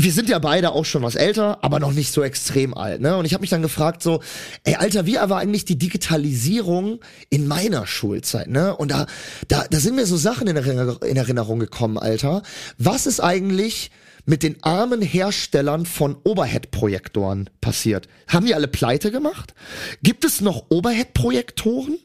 wir 0.00 0.12
sind 0.12 0.28
ja 0.28 0.38
beide 0.38 0.70
auch 0.70 0.84
schon 0.84 1.02
was 1.02 1.16
älter, 1.16 1.58
aber 1.62 1.80
noch 1.80 1.92
nicht 1.92 2.12
so 2.12 2.22
extrem 2.22 2.72
alt, 2.72 3.00
ne? 3.00 3.16
Und 3.16 3.24
ich 3.24 3.34
habe 3.34 3.40
mich 3.40 3.50
dann 3.50 3.62
gefragt 3.62 4.00
so, 4.00 4.22
ey 4.62 4.76
Alter, 4.76 5.06
wie 5.06 5.16
war 5.16 5.38
eigentlich 5.38 5.64
die 5.64 5.76
Digitalisierung 5.76 7.00
in 7.30 7.48
meiner 7.48 7.84
Schulzeit, 7.84 8.46
ne? 8.46 8.76
Und 8.76 8.92
da 8.92 9.06
da 9.48 9.64
da 9.68 9.80
sind 9.80 9.96
mir 9.96 10.06
so 10.06 10.16
Sachen 10.16 10.46
in, 10.46 10.56
in 10.56 11.16
Erinnerung 11.16 11.58
gekommen, 11.58 11.98
Alter. 11.98 12.44
Was 12.78 13.06
ist 13.06 13.18
eigentlich 13.18 13.90
mit 14.24 14.42
den 14.42 14.62
armen 14.62 15.02
Herstellern 15.02 15.86
von 15.86 16.16
Overhead-Projektoren 16.24 17.50
passiert? 17.60 18.08
Haben 18.28 18.46
die 18.46 18.54
alle 18.54 18.68
pleite 18.68 19.10
gemacht? 19.10 19.54
Gibt 20.02 20.24
es 20.24 20.40
noch 20.40 20.64
Overhead-Projektoren? 20.70 21.98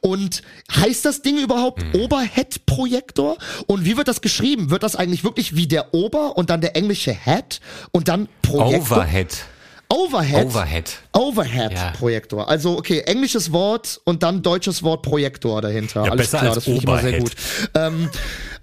Und 0.00 0.42
heißt 0.74 1.04
das 1.04 1.22
Ding 1.22 1.38
überhaupt 1.38 1.82
Overhead-Projektor? 1.94 3.36
Und 3.66 3.84
wie 3.84 3.96
wird 3.96 4.08
das 4.08 4.20
geschrieben? 4.20 4.70
Wird 4.70 4.82
das 4.82 4.96
eigentlich 4.96 5.24
wirklich 5.24 5.56
wie 5.56 5.66
der 5.66 5.94
Ober 5.94 6.36
und 6.36 6.50
dann 6.50 6.60
der 6.60 6.76
englische 6.76 7.12
Head 7.12 7.60
und 7.92 8.08
dann 8.08 8.28
Projektor? 8.42 8.98
Overhead. 8.98 9.44
Overhead. 9.92 10.46
Overhead. 10.46 10.98
Overhead 11.12 11.72
Ja. 11.72 11.90
Projektor. 11.90 12.48
Also 12.48 12.78
okay, 12.78 13.00
englisches 13.00 13.50
Wort 13.50 14.00
und 14.04 14.22
dann 14.22 14.40
deutsches 14.40 14.84
Wort 14.84 15.02
Projektor 15.02 15.60
dahinter. 15.60 16.04
Ja, 16.04 16.12
Alles 16.12 16.26
besser 16.30 16.38
klar, 16.38 16.50
als 16.50 16.54
das 16.56 16.64
finde 16.64 16.78
ich 16.78 16.84
immer 16.84 17.00
sehr 17.00 17.18
gut. 17.18 17.32
Ähm, 17.74 18.08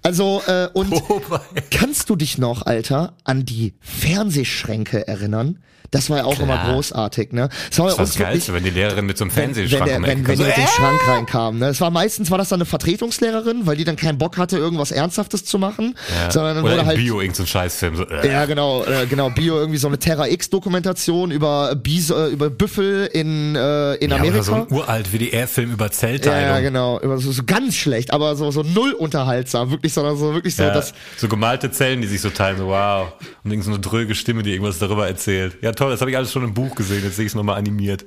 also 0.08 0.40
äh, 0.46 0.68
und 0.72 0.90
Overhead. 0.90 1.70
kannst 1.70 2.08
du 2.08 2.16
dich 2.16 2.38
noch, 2.38 2.64
Alter, 2.64 3.12
an 3.24 3.44
die 3.44 3.74
Fernsehschränke 3.80 5.06
erinnern? 5.06 5.58
Das 5.90 6.10
war 6.10 6.18
ja 6.18 6.24
auch 6.24 6.34
Klar. 6.34 6.64
immer 6.64 6.72
großartig, 6.74 7.32
ne? 7.32 7.48
Das 7.70 7.78
war 7.78 7.86
Das 7.86 7.98
war 7.98 8.04
das 8.04 8.18
wirklich, 8.18 8.28
Geilste, 8.34 8.54
wenn 8.54 8.64
die 8.64 8.70
Lehrerin 8.70 9.06
mit 9.06 9.16
so 9.16 9.24
einem 9.24 9.34
wenn, 9.34 9.48
wenn, 9.48 9.54
Fernsehschrank 9.54 9.84
der, 9.86 10.02
wenn, 10.02 10.26
wenn 10.26 10.36
die 10.36 10.44
dem 10.44 10.50
äh, 10.50 10.66
Schrank 10.66 11.08
reinkam. 11.08 11.58
Ne? 11.58 11.68
Es 11.68 11.80
war 11.80 11.90
meistens 11.90 12.30
war 12.30 12.38
das 12.38 12.50
dann 12.50 12.58
eine 12.58 12.66
Vertretungslehrerin, 12.66 13.66
weil 13.66 13.76
die 13.76 13.84
dann 13.84 13.96
keinen 13.96 14.18
Bock 14.18 14.36
hatte, 14.36 14.58
irgendwas 14.58 14.90
Ernsthaftes 14.90 15.44
zu 15.44 15.58
machen, 15.58 15.94
ja. 16.14 16.30
sondern 16.30 16.56
dann 16.56 16.64
Oder 16.64 16.74
wurde 16.74 16.86
halt 16.86 16.98
Bio, 16.98 17.20
irgendein 17.20 17.34
so 17.36 17.42
ein 17.44 17.46
Scheißfilm. 17.46 17.96
So, 17.96 18.06
äh. 18.08 18.30
ja, 18.30 18.44
genau, 18.44 18.84
äh, 18.84 19.06
genau, 19.06 19.30
Bio 19.30 19.56
irgendwie 19.58 19.78
so 19.78 19.88
eine 19.88 19.98
Terra 19.98 20.28
X 20.28 20.50
Dokumentation 20.50 21.30
über 21.30 21.74
Bis 21.74 22.10
äh, 22.10 22.26
über 22.26 22.50
Büffel 22.50 23.06
in 23.12 23.54
äh, 23.56 23.94
in 23.94 24.10
Ja, 24.10 24.16
Amerika. 24.16 24.42
so 24.42 24.54
ein 24.54 24.66
uralt 24.70 25.12
WDR-Film 25.12 25.72
über 25.72 25.90
Zellteilung. 25.90 26.48
ja, 26.48 26.60
genau, 26.60 27.00
über 27.00 27.18
so, 27.18 27.32
so 27.32 27.42
ganz 27.44 27.76
schlecht, 27.76 28.12
aber 28.12 28.36
so 28.36 28.50
so 28.50 28.62
null 28.62 28.92
unterhaltsam, 28.92 29.70
wirklich 29.70 29.92
sondern 29.94 30.16
so 30.16 30.34
wirklich 30.34 30.54
so 30.54 30.64
Ja, 30.64 30.74
das 30.74 30.92
so 31.16 31.28
gemalte 31.28 31.70
Zellen, 31.70 32.00
die 32.02 32.06
sich 32.08 32.20
so 32.20 32.30
teilen, 32.30 32.58
so 32.58 32.66
wow. 32.66 33.12
Und 33.44 33.50
irgend 33.50 33.64
so 33.64 33.70
eine 33.70 33.80
dröge 33.80 34.14
Stimme, 34.14 34.42
die 34.42 34.52
irgendwas 34.52 34.78
darüber 34.78 35.06
erzählt. 35.08 35.56
Ja, 35.62 35.72
toll, 35.78 35.90
das 35.90 36.00
habe 36.00 36.10
ich 36.10 36.16
alles 36.16 36.32
schon 36.32 36.44
im 36.44 36.54
Buch 36.54 36.74
gesehen, 36.74 37.02
jetzt 37.04 37.16
sehe 37.16 37.24
ich 37.24 37.32
es 37.32 37.36
nochmal 37.36 37.56
animiert. 37.56 38.04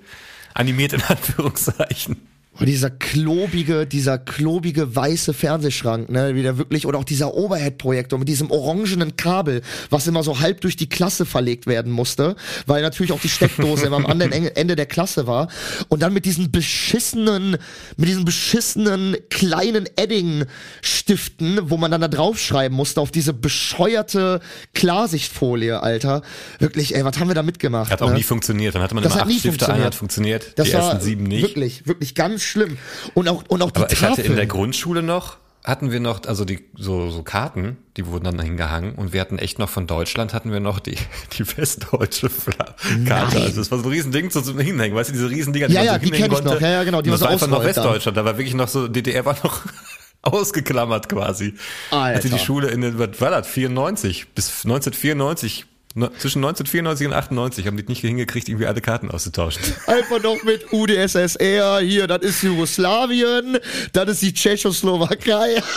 Animiert 0.53 0.93
in 0.93 1.01
Anführungszeichen. 1.01 2.30
Und 2.59 2.65
dieser 2.65 2.89
klobige, 2.89 3.87
dieser 3.87 4.17
klobige 4.17 4.93
weiße 4.93 5.33
Fernsehschrank, 5.33 6.09
ne, 6.09 6.35
wieder 6.35 6.57
wirklich, 6.57 6.85
oder 6.85 6.99
auch 6.99 7.05
dieser 7.05 7.33
Overhead-Projektor 7.33 8.19
mit 8.19 8.27
diesem 8.27 8.51
orangenen 8.51 9.15
Kabel, 9.15 9.61
was 9.89 10.05
immer 10.05 10.21
so 10.21 10.41
halb 10.41 10.59
durch 10.59 10.75
die 10.75 10.89
Klasse 10.89 11.25
verlegt 11.25 11.65
werden 11.65 11.93
musste, 11.93 12.35
weil 12.65 12.81
natürlich 12.81 13.13
auch 13.13 13.21
die 13.21 13.29
Steckdose 13.29 13.85
immer 13.85 13.95
am 13.95 14.05
anderen 14.05 14.33
Ende 14.33 14.75
der 14.75 14.85
Klasse 14.85 15.27
war. 15.27 15.47
Und 15.87 16.01
dann 16.01 16.13
mit 16.13 16.25
diesen 16.25 16.51
beschissenen, 16.51 17.57
mit 17.95 18.09
diesen 18.09 18.25
beschissenen 18.25 19.15
kleinen 19.29 19.87
Edding-Stiften, 19.95 21.69
wo 21.69 21.77
man 21.77 21.89
dann 21.89 22.01
da 22.01 22.09
draufschreiben 22.09 22.75
musste, 22.75 22.99
auf 22.99 23.11
diese 23.11 23.33
bescheuerte 23.33 24.41
Klarsichtfolie, 24.73 25.81
Alter. 25.81 26.21
Wirklich, 26.59 26.95
ey, 26.95 27.05
was 27.05 27.17
haben 27.17 27.29
wir 27.29 27.35
da 27.35 27.43
mitgemacht? 27.43 27.91
Hat 27.91 28.01
auch 28.01 28.09
ne? 28.09 28.15
nie 28.15 28.23
funktioniert. 28.23 28.75
Dann 28.75 28.81
hatte 28.81 28.93
man 28.93 29.03
Das 29.05 29.13
immer 29.13 29.21
hat 29.21 29.27
acht 29.27 29.33
nie 29.33 29.39
Stifte, 29.39 29.69
einer 29.73 29.85
hat 29.85 29.95
funktioniert. 29.95 30.43
funktioniert, 30.43 30.59
Das 30.59 30.67
die 30.67 30.73
ersten 30.73 31.01
sieben 31.01 31.23
nicht. 31.23 31.43
Wirklich, 31.43 31.87
wirklich 31.87 32.13
ganz 32.13 32.40
schlimm. 32.43 32.77
Und 33.13 33.27
auch, 33.27 33.43
und 33.47 33.61
auch 33.61 33.71
die 33.71 33.81
Aber 33.81 33.91
ich 33.91 34.01
hatte 34.03 34.21
in 34.21 34.35
der 34.35 34.47
Grundschule 34.47 35.01
noch, 35.03 35.37
hatten 35.63 35.91
wir 35.91 35.99
noch, 35.99 36.21
also 36.25 36.43
die, 36.43 36.59
so, 36.75 37.11
so 37.11 37.21
Karten, 37.21 37.77
die 37.95 38.07
wurden 38.07 38.23
dann 38.23 38.39
hingehangen 38.39 38.95
und 38.95 39.13
wir 39.13 39.21
hatten 39.21 39.37
echt 39.37 39.59
noch 39.59 39.69
von 39.69 39.85
Deutschland 39.85 40.33
hatten 40.33 40.51
wir 40.51 40.59
noch 40.59 40.79
die, 40.79 40.97
die 41.37 41.45
westdeutsche 41.57 42.29
Fla- 42.29 42.55
Karte. 42.65 42.97
Nein. 42.99 43.21
Also 43.43 43.59
das 43.61 43.69
war 43.69 43.77
so 43.77 43.85
ein 43.85 43.91
Riesending 43.91 44.31
zum 44.31 44.43
zum 44.43 44.57
Hinhängen, 44.59 44.95
weißt 44.97 45.09
du, 45.09 45.13
diese 45.13 45.29
Riesendinger, 45.29 45.69
Ja, 45.69 45.79
man 45.79 45.85
ja, 45.85 45.93
so 45.93 45.99
die 45.99 46.05
hinhängen 46.05 46.29
kenn 46.29 46.37
ich 46.39 46.43
noch. 46.45 46.51
konnte. 46.53 46.65
Ja, 46.65 46.71
ja, 46.71 46.83
genau, 46.83 47.01
die 47.03 47.09
Und 47.11 47.19
man 47.19 47.19
das 47.19 47.21
war 47.29 47.37
so 47.37 47.45
einfach 47.45 47.57
noch. 47.59 47.63
Westdeutschland, 47.63 48.17
da 48.17 48.25
war 48.25 48.37
wirklich 48.37 48.55
noch 48.55 48.67
so, 48.67 48.87
DDR 48.87 49.23
war 49.25 49.35
noch 49.43 49.61
ausgeklammert 50.23 51.09
quasi. 51.09 51.53
Alter. 51.91 52.17
Hatte 52.17 52.29
die 52.29 52.39
Schule 52.39 52.69
in 52.69 52.81
den, 52.81 52.97
was 52.99 53.21
war 53.21 53.29
das, 53.31 53.47
94 53.47 54.29
bis 54.33 54.47
1994, 54.65 55.65
ne, 55.95 56.11
zwischen 56.17 56.39
1994 56.39 57.07
und 57.07 57.13
98 57.13 57.67
haben 57.67 57.77
die 57.77 57.83
nicht 57.87 58.01
hingekriegt, 58.01 58.49
irgendwie 58.49 58.67
alle 58.67 58.81
Karten 58.81 59.09
auszutauschen. 59.11 59.61
Einfach 59.87 60.21
noch 60.21 60.41
mit 60.43 60.71
UdSSR, 60.71 61.79
hier, 61.81 62.07
das 62.07 62.21
ist 62.23 62.43
Jugoslawien, 62.43 63.57
das 63.93 64.09
ist 64.09 64.21
die 64.21 64.33
Tschechoslowakei. 64.33 65.61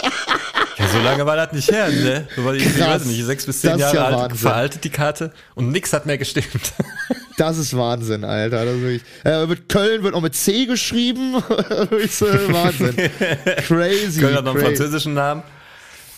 Ja, 0.77 0.89
so 0.89 0.99
lange 0.99 1.25
war 1.25 1.37
das 1.37 1.53
nicht 1.53 1.71
her, 1.71 1.89
ne? 1.89 2.27
So 2.35 2.45
war 2.45 2.53
ich 2.53 2.65
Krass. 2.65 3.03
weiß 3.03 3.05
nicht, 3.05 3.25
sechs 3.25 3.47
bis 3.47 3.61
zehn 3.61 3.79
Jahre 3.79 3.95
ja 3.95 4.05
alt, 4.07 4.17
Wahnsinn. 4.17 4.39
veraltet 4.39 4.83
die 4.83 4.91
Karte 4.91 5.33
und 5.55 5.71
nix 5.71 5.93
hat 5.93 6.05
mehr 6.07 6.19
gestimmt. 6.19 6.49
Das 7.37 7.59
ist 7.59 7.77
Wahnsinn, 7.77 8.25
Alter. 8.25 8.65
Das 8.65 8.75
wirklich, 8.81 9.03
äh, 9.25 9.47
mit 9.47 9.69
Köln 9.69 10.05
wird 10.05 10.15
auch 10.15 10.21
mit 10.21 10.37
C 10.37 10.67
geschrieben. 10.67 11.35
ist, 11.91 12.23
äh, 12.23 12.53
Wahnsinn. 12.53 12.95
Crazy. 13.67 14.21
Köln 14.21 14.37
hat 14.37 14.45
noch 14.45 14.55
einen 14.55 14.65
französischen 14.65 15.15
Namen. 15.15 15.43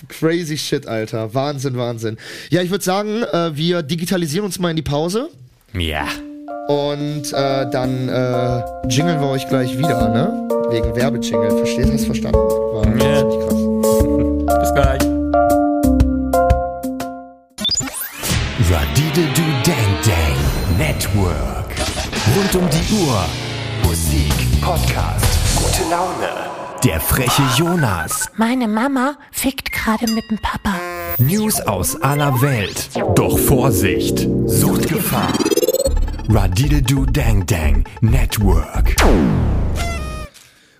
Crazy 0.09 0.57
shit, 0.59 0.87
Alter. 0.87 1.35
Wahnsinn, 1.35 1.77
Wahnsinn. 1.77 2.17
Ja, 2.51 2.63
ich 2.63 2.71
würde 2.71 2.85
sagen, 2.85 3.23
äh, 3.23 3.57
wir 3.57 3.83
digitalisieren 3.83 4.45
uns 4.47 4.59
mal 4.59 4.71
in 4.71 4.77
die 4.77 4.83
Pause. 4.83 5.29
Ja. 5.77 6.07
Und 6.69 7.33
äh, 7.33 7.71
dann 7.71 8.09
äh, 8.09 8.63
jingeln 8.89 9.21
wir 9.21 9.29
euch 9.29 9.47
gleich 9.49 9.77
wieder, 9.79 10.09
ne? 10.09 10.49
Wegen 10.71 10.95
Werbejingle. 10.97 11.51
Verstehst? 11.59 11.93
Hast 11.93 12.03
du 12.03 12.07
verstanden? 12.07 12.39
War 12.39 12.87
Ja. 12.99 13.19
ziemlich 13.21 13.39
krass. 13.47 14.61
Bis 14.61 14.75
gleich. 14.75 15.03
Radidedu 18.71 19.43
Dang 19.65 19.95
Dang 20.05 20.79
Network. 20.79 21.71
Rund 22.35 22.55
um 22.57 22.69
die 22.71 22.95
Uhr. 23.05 23.25
Musik, 23.85 24.33
Podcast, 24.61 25.25
gute 25.57 25.89
Laune. 25.91 26.66
Der 26.85 27.01
freche 27.01 27.43
Jonas. 27.57 28.27
Meine 28.37 28.69
Mama 28.69 29.17
fickt 29.33 29.73
gerade 29.73 30.11
mit 30.13 30.31
dem 30.31 30.39
Papa. 30.39 30.75
News 31.19 31.61
aus 31.61 32.01
aller 32.03 32.41
Welt. 32.43 32.91
Doch 33.15 33.39
Vorsicht, 33.39 34.29
Suchtgefahr. 34.47 35.33
Radidedu 36.29 37.07
Dang 37.07 37.47
Dang 37.47 37.85
Network. 38.01 38.95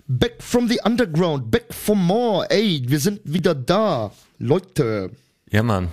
Back 0.07 0.35
from 0.39 0.69
the 0.69 0.79
underground, 0.83 1.49
back 1.51 1.65
for 1.73 1.95
more. 1.95 2.45
Ey, 2.49 2.83
wir 2.85 2.99
sind 2.99 3.21
wieder 3.23 3.55
da. 3.55 4.11
Leute. 4.39 5.11
Ja, 5.49 5.63
Mann. 5.63 5.89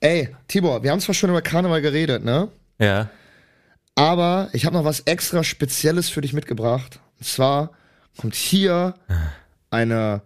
Ey, 0.00 0.34
Tibor, 0.48 0.82
wir 0.82 0.90
haben 0.90 1.00
zwar 1.00 1.14
schon 1.14 1.30
über 1.30 1.42
Karneval 1.42 1.82
geredet, 1.82 2.24
ne? 2.24 2.48
Ja. 2.78 3.10
Aber 3.94 4.48
ich 4.52 4.66
habe 4.66 4.76
noch 4.76 4.84
was 4.84 5.00
extra 5.00 5.44
Spezielles 5.44 6.08
für 6.08 6.20
dich 6.20 6.32
mitgebracht. 6.32 6.98
Und 7.18 7.26
zwar 7.26 7.70
kommt 8.18 8.34
hier 8.34 8.94
eine 9.70 10.22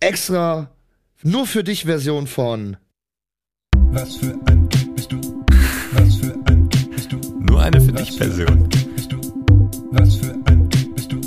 extra 0.00 0.70
nur 1.22 1.46
für 1.46 1.64
dich 1.64 1.84
Version 1.84 2.26
von 2.26 2.76
Was 3.90 4.16
für 4.16 4.38
ein 4.46 4.68
Typ 4.70 4.96
bist 4.96 5.12
du? 5.12 5.44
Was 5.92 6.16
für 6.16 6.34
ein 6.46 6.70
Typ 6.70 6.90
bist 6.94 7.12
du? 7.12 7.18
Nur 7.40 7.62
eine 7.62 7.80
für 7.80 7.92
Was 7.94 8.02
dich 8.02 8.16
für 8.16 8.24
ein 8.24 8.30
Person. 8.30 8.70
Typ 8.70 8.94
bist 8.96 9.12
du? 9.12 9.70
Was 9.92 10.16
für 10.16 10.34
ein 10.46 10.70
Typ 10.70 10.94
bist 10.94 11.12
du? 11.12 11.20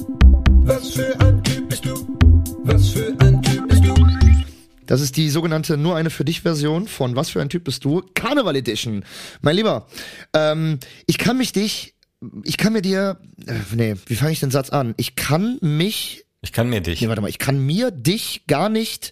Was 0.66 0.90
für 0.90 1.20
ein 1.20 1.44
Typ 1.44 1.70
bist 1.70 1.86
du? 1.86 2.18
Was 2.64 2.90
für 2.90 3.16
ein 3.20 3.42
Typ 3.42 3.68
bist 3.68 3.86
du? 3.86 3.96
Das 4.86 5.02
ist 5.02 5.18
die 5.18 5.30
sogenannte 5.30 5.78
nur 5.78 5.96
eine 5.96 6.10
für 6.10 6.26
dich 6.26 6.42
Version 6.42 6.88
von 6.88 7.16
Was 7.16 7.30
für 7.30 7.42
ein 7.42 7.50
Typ 7.50 7.64
bist 7.64 7.86
du? 7.86 8.02
Karneval 8.16 8.56
Edition. 8.56 9.06
Mein 9.42 9.56
Lieber, 9.56 9.88
ähm, 10.34 10.80
ich 11.06 11.20
kann 11.20 11.38
mich 11.38 11.52
dich, 11.52 11.94
ich 12.44 12.58
kann 12.58 12.74
mir 12.74 12.82
dir, 12.82 13.18
äh, 13.48 13.54
nee, 13.76 13.96
wie 14.08 14.16
fange 14.16 14.32
ich 14.32 14.40
den 14.40 14.52
Satz 14.52 14.70
an? 14.70 14.94
Ich 14.98 15.16
kann 15.16 15.58
mich, 15.62 16.26
Ich 16.42 16.52
kann 16.54 16.70
mir 16.70 16.82
dich. 16.82 17.02
nee, 17.02 17.08
warte 17.08 17.22
mal, 17.22 17.30
ich 17.30 17.40
kann 17.40 17.60
mir 17.66 17.92
dich 17.92 18.44
gar 18.48 18.70
nicht 18.70 19.12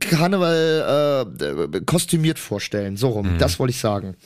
Karneval 0.00 1.26
äh, 1.72 1.80
kostümiert 1.82 2.38
vorstellen. 2.38 2.96
So 2.96 3.08
rum, 3.10 3.38
das 3.38 3.58
wollte 3.58 3.70
ich 3.72 3.78
sagen. 3.80 4.16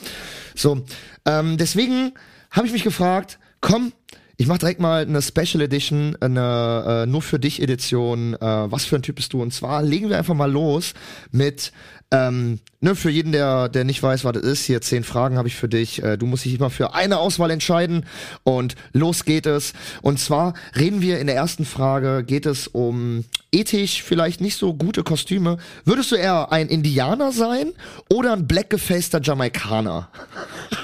So, 0.54 0.84
ähm, 1.26 1.56
deswegen 1.58 2.12
habe 2.50 2.66
ich 2.66 2.72
mich 2.72 2.84
gefragt, 2.84 3.38
komm, 3.60 3.92
ich 4.36 4.46
mache 4.46 4.60
direkt 4.60 4.80
mal 4.80 5.02
eine 5.02 5.20
Special 5.20 5.60
Edition, 5.62 6.16
eine 6.20 7.02
äh, 7.04 7.06
nur 7.06 7.22
für 7.22 7.40
dich 7.40 7.60
Edition. 7.60 8.34
Äh, 8.34 8.40
was 8.40 8.84
für 8.84 8.96
ein 8.96 9.02
Typ 9.02 9.16
bist 9.16 9.32
du? 9.32 9.42
Und 9.42 9.52
zwar 9.52 9.82
legen 9.82 10.08
wir 10.08 10.16
einfach 10.16 10.34
mal 10.34 10.50
los 10.50 10.94
mit 11.32 11.72
ähm, 12.10 12.60
ne, 12.80 12.94
für 12.94 13.10
jeden, 13.10 13.32
der, 13.32 13.68
der 13.68 13.84
nicht 13.84 14.02
weiß, 14.02 14.24
was 14.24 14.32
das 14.32 14.42
ist, 14.42 14.64
hier 14.64 14.80
zehn 14.80 15.04
Fragen 15.04 15.36
habe 15.36 15.48
ich 15.48 15.56
für 15.56 15.68
dich. 15.68 16.02
Äh, 16.02 16.16
du 16.16 16.26
musst 16.26 16.44
dich 16.44 16.54
immer 16.54 16.70
für 16.70 16.94
eine 16.94 17.18
Auswahl 17.18 17.50
entscheiden 17.50 18.06
und 18.44 18.76
los 18.92 19.24
geht 19.24 19.44
es. 19.44 19.74
Und 20.00 20.18
zwar 20.18 20.54
reden 20.74 21.02
wir 21.02 21.18
in 21.18 21.26
der 21.26 21.36
ersten 21.36 21.66
Frage, 21.66 22.24
geht 22.24 22.46
es 22.46 22.66
um 22.66 23.24
ethisch 23.52 24.02
vielleicht 24.02 24.40
nicht 24.40 24.56
so 24.56 24.72
gute 24.72 25.02
Kostüme. 25.02 25.58
Würdest 25.84 26.10
du 26.10 26.16
eher 26.16 26.50
ein 26.50 26.68
Indianer 26.68 27.30
sein 27.30 27.72
oder 28.08 28.32
ein 28.32 28.46
blackgefaceter 28.46 29.20
Jamaikaner? 29.20 30.08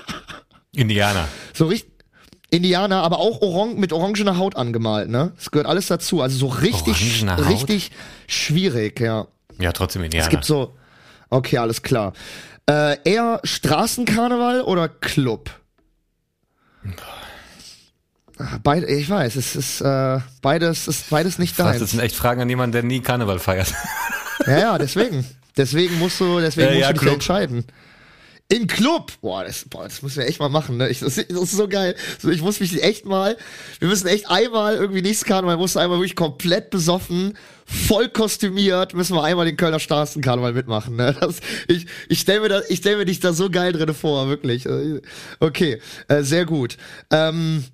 Indianer. 0.73 1.27
So 1.55 1.67
richtig. 1.67 1.93
Indianer, 2.51 3.03
aber 3.03 3.19
auch 3.19 3.41
orang 3.41 3.81
mit 3.81 3.93
orangener 3.93 4.37
Haut 4.39 4.55
angemalt, 4.55 5.09
ne? 5.09 5.33
Das 5.35 5.51
gehört 5.51 5.67
alles 5.67 5.89
dazu. 5.89 6.23
Also 6.23 6.39
so 6.39 6.47
richtig, 6.47 7.25
richtig 7.49 7.91
schwierig, 8.29 9.01
ja. 9.01 9.27
Ja, 9.59 9.73
trotzdem 9.73 10.05
Indianer. 10.05 10.25
Es 10.25 10.31
gibt 10.31 10.45
so. 10.45 10.77
Okay, 11.35 11.59
alles 11.59 11.83
klar. 11.83 12.13
Äh, 12.71 12.97
eher 13.05 13.41
Straßenkarneval 13.43 14.63
oder 14.63 14.89
Club? 14.89 15.51
Ah, 18.39 18.59
Beide, 18.63 18.87
ich 18.87 19.09
weiß, 19.09 19.37
es 19.37 19.55
ist 19.57 19.81
äh, 19.81 20.19
beides 20.43 20.89
ist 20.89 21.11
beides 21.11 21.39
nicht 21.39 21.59
Was, 21.59 21.79
das 21.79 21.91
sind 21.93 22.01
echt 22.01 22.17
Fragen 22.17 22.41
an 22.41 22.49
jemanden, 22.49 22.73
der 22.73 22.83
nie 22.83 23.01
Karneval 23.01 23.39
feiert. 23.39 23.73
Ja, 24.47 24.59
ja, 24.59 24.79
deswegen. 24.79 25.25
Deswegen 25.57 25.97
musst 26.01 26.21
du, 26.21 26.41
deswegen 26.41 26.67
Ja, 26.67 26.75
musst 26.75 26.81
ja, 26.81 26.89
du 26.89 26.93
dich 26.95 27.01
Club. 27.03 27.15
entscheiden. 27.15 27.65
In 28.49 28.67
Club! 28.67 29.13
Boah, 29.23 29.45
das, 29.45 29.65
boah, 29.71 29.85
das 29.85 30.03
müssen 30.03 30.19
wir 30.19 30.27
echt 30.27 30.41
mal 30.41 30.49
machen, 30.49 30.77
ne? 30.77 30.89
Ich, 30.89 30.99
das, 30.99 31.15
das 31.15 31.25
ist 31.29 31.53
so 31.53 31.69
geil. 31.69 31.95
So, 32.21 32.29
ich 32.31 32.43
muss 32.43 32.59
mich 32.59 32.83
echt 32.83 33.07
mal, 33.07 33.37
wir 33.79 33.89
müssen 33.89 34.09
echt 34.09 34.29
einmal 34.29 34.75
irgendwie 34.75 35.03
nächstes 35.03 35.27
Karneval, 35.27 35.57
musst 35.57 35.77
du 35.77 35.79
einmal 35.79 35.99
wirklich 35.99 36.17
komplett 36.17 36.71
besoffen, 36.71 37.39
voll 37.67 38.09
kostümiert, 38.09 38.95
müssen 38.95 39.17
wir 39.17 39.25
einmal 39.25 39.47
den 39.47 39.57
Kölner 39.57 39.81
Straßenkarneval 39.81 40.53
mitmachen, 40.53 40.97
ne? 40.97 41.15
Das, 41.21 41.41
ich 41.69 41.87
ich 42.09 42.21
stell 42.21 42.41
mir 42.41 42.49
da, 42.49 42.61
ich 42.69 42.79
stell 42.79 42.97
mir 42.97 43.05
dich 43.05 43.21
da 43.21 43.33
so 43.33 43.51
geil 43.51 43.73
drin 43.73 43.95
vor, 43.95 44.29
wirklich. 44.29 44.67
Okay, 45.41 45.81
äh, 46.09 46.23
sehr 46.23 46.45
gut. 46.45 46.77
Ähm, 47.11 47.65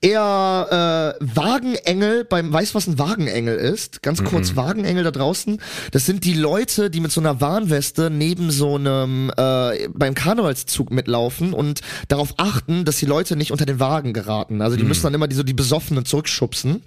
eher 0.00 1.16
äh, 1.20 1.24
Wagenengel 1.24 2.24
beim 2.24 2.52
weißt 2.52 2.72
du, 2.72 2.74
was 2.76 2.86
ein 2.86 2.98
Wagenengel 2.98 3.56
ist? 3.56 4.02
Ganz 4.02 4.22
kurz 4.24 4.56
Wagenengel 4.56 5.04
da 5.04 5.10
draußen. 5.10 5.60
Das 5.92 6.06
sind 6.06 6.24
die 6.24 6.34
Leute 6.34 6.90
die 6.90 7.00
mit 7.00 7.12
so 7.12 7.20
einer 7.20 7.40
Warnweste 7.40 8.10
neben 8.10 8.50
so 8.50 8.76
einem 8.76 9.30
äh, 9.36 9.88
beim 9.88 10.14
Karnevalszug 10.14 10.90
mitlaufen 10.90 11.52
und 11.52 11.80
darauf 12.08 12.34
achten 12.36 12.84
dass 12.84 12.96
die 12.96 13.06
Leute 13.06 13.36
nicht 13.36 13.52
unter 13.52 13.66
den 13.66 13.80
Wagen 13.80 14.12
geraten. 14.12 14.62
Also 14.62 14.76
die 14.76 14.84
müssen 14.84 15.02
dann 15.02 15.14
immer 15.14 15.28
die 15.28 15.36
so 15.36 15.42
die 15.42 15.54
besoffenen 15.54 16.04
zurückschubsen. 16.04 16.82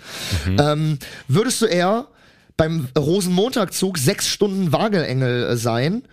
Ähm, 0.58 0.98
würdest 1.28 1.62
du 1.62 1.66
eher 1.66 2.08
beim 2.58 2.88
Rosenmontagzug 2.98 3.98
sechs 3.98 4.28
Stunden 4.28 4.72
Wagenengel 4.72 5.44
äh, 5.44 5.58
sein 5.58 6.04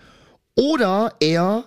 oder 0.55 1.13
eher 1.19 1.65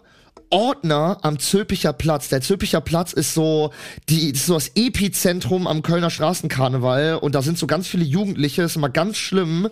Ordner 0.53 1.19
am 1.23 1.39
Zülpicher 1.39 1.93
Platz. 1.93 2.29
Der 2.29 2.43
Zülpicher 2.43 2.83
Platz 2.83 3.13
ist 3.13 3.33
so, 3.33 3.73
die, 4.09 4.31
ist 4.31 4.47
so 4.47 4.55
das 4.55 4.73
Epizentrum 4.75 5.67
am 5.67 5.83
Kölner 5.83 6.11
Straßenkarneval 6.11 7.17
und 7.17 7.35
da 7.35 7.41
sind 7.41 7.57
so 7.57 7.67
ganz 7.67 7.89
viele 7.89 8.05
Jugendliche, 8.05 8.63
ist 8.63 8.77
immer 8.77 8.91
ganz 8.91 9.17
schlimm. 9.17 9.69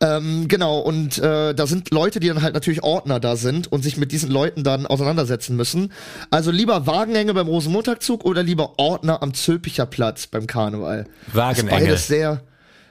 Ähm, 0.00 0.48
genau, 0.48 0.80
und 0.80 1.18
äh, 1.18 1.54
da 1.54 1.66
sind 1.66 1.92
Leute, 1.92 2.18
die 2.18 2.26
dann 2.26 2.42
halt 2.42 2.54
natürlich 2.54 2.82
Ordner 2.82 3.20
da 3.20 3.36
sind 3.36 3.70
und 3.70 3.82
sich 3.82 3.96
mit 3.96 4.10
diesen 4.10 4.30
Leuten 4.30 4.64
dann 4.64 4.84
auseinandersetzen 4.86 5.54
müssen. 5.54 5.92
Also 6.30 6.50
lieber 6.50 6.88
Wagenengel 6.88 7.34
beim 7.34 7.46
Rosenmontagzug 7.46 8.24
oder 8.24 8.42
lieber 8.42 8.78
Ordner 8.78 9.22
am 9.22 9.32
Zülpicher 9.32 9.86
Platz 9.86 10.26
beim 10.26 10.48
Karneval. 10.48 11.06
Wagenengel. 11.32 11.78
Ist 11.78 11.84
beides 11.84 12.06
sehr. 12.08 12.42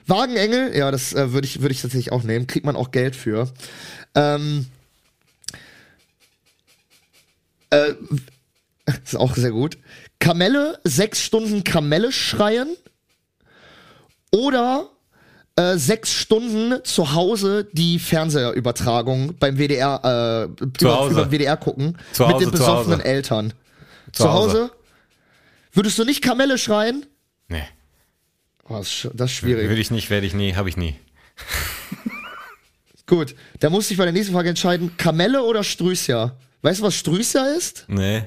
Wagenengel, 0.06 0.74
ja, 0.74 0.90
das 0.90 1.12
äh, 1.12 1.32
würde 1.32 1.46
ich, 1.46 1.60
würde 1.60 1.74
ich 1.74 1.82
tatsächlich 1.82 2.12
auch 2.12 2.22
nehmen. 2.22 2.46
Kriegt 2.46 2.64
man 2.64 2.76
auch 2.76 2.92
Geld 2.92 3.14
für. 3.14 3.48
Ähm, 4.14 4.66
äh, 7.76 7.94
ist 9.04 9.16
auch 9.16 9.34
sehr 9.36 9.50
gut. 9.50 9.78
Kamelle, 10.18 10.78
sechs 10.84 11.20
Stunden 11.20 11.64
Kamelle 11.64 12.12
schreien 12.12 12.76
oder 14.32 14.90
äh, 15.56 15.76
sechs 15.76 16.12
Stunden 16.12 16.84
zu 16.84 17.14
Hause 17.14 17.68
die 17.72 17.98
Fernsehübertragung 17.98 19.36
beim 19.38 19.56
WDR, 19.56 20.48
äh, 20.60 20.64
über, 20.64 20.98
Hause. 20.98 21.12
über 21.12 21.30
WDR 21.30 21.56
gucken 21.56 21.96
Zu 22.12 22.24
mit 22.24 22.34
Hause, 22.34 22.44
den 22.44 22.52
zu 22.52 22.58
besoffenen 22.58 22.98
Hause. 23.00 23.08
Eltern. 23.08 23.52
Zu 24.12 24.22
Zu, 24.22 24.32
Hause. 24.32 24.60
Hause? 24.62 24.70
Würdest 25.72 25.98
du 25.98 26.04
nicht 26.04 26.22
Kamelle 26.22 26.58
schreien? 26.58 27.06
Nee. 27.48 27.64
Oh, 28.68 28.76
das, 28.78 28.88
ist, 28.88 29.10
das 29.14 29.30
ist 29.30 29.36
schwierig. 29.36 29.68
Will 29.68 29.78
ich 29.78 29.90
nicht, 29.90 30.10
werde 30.10 30.26
ich 30.26 30.34
nie, 30.34 30.54
habe 30.54 30.68
ich 30.68 30.76
nie. 30.76 30.96
Gut, 33.06 33.36
da 33.60 33.70
muss 33.70 33.90
ich 33.90 33.96
bei 33.96 34.04
der 34.04 34.12
nächsten 34.12 34.32
Frage 34.34 34.48
entscheiden, 34.48 34.96
Kamelle 34.96 35.42
oder 35.42 35.62
Strüßja? 35.62 36.36
Weißt 36.66 36.80
du, 36.80 36.84
was 36.84 36.96
Strüßja 36.96 37.44
ist? 37.56 37.84
Nee. 37.86 38.24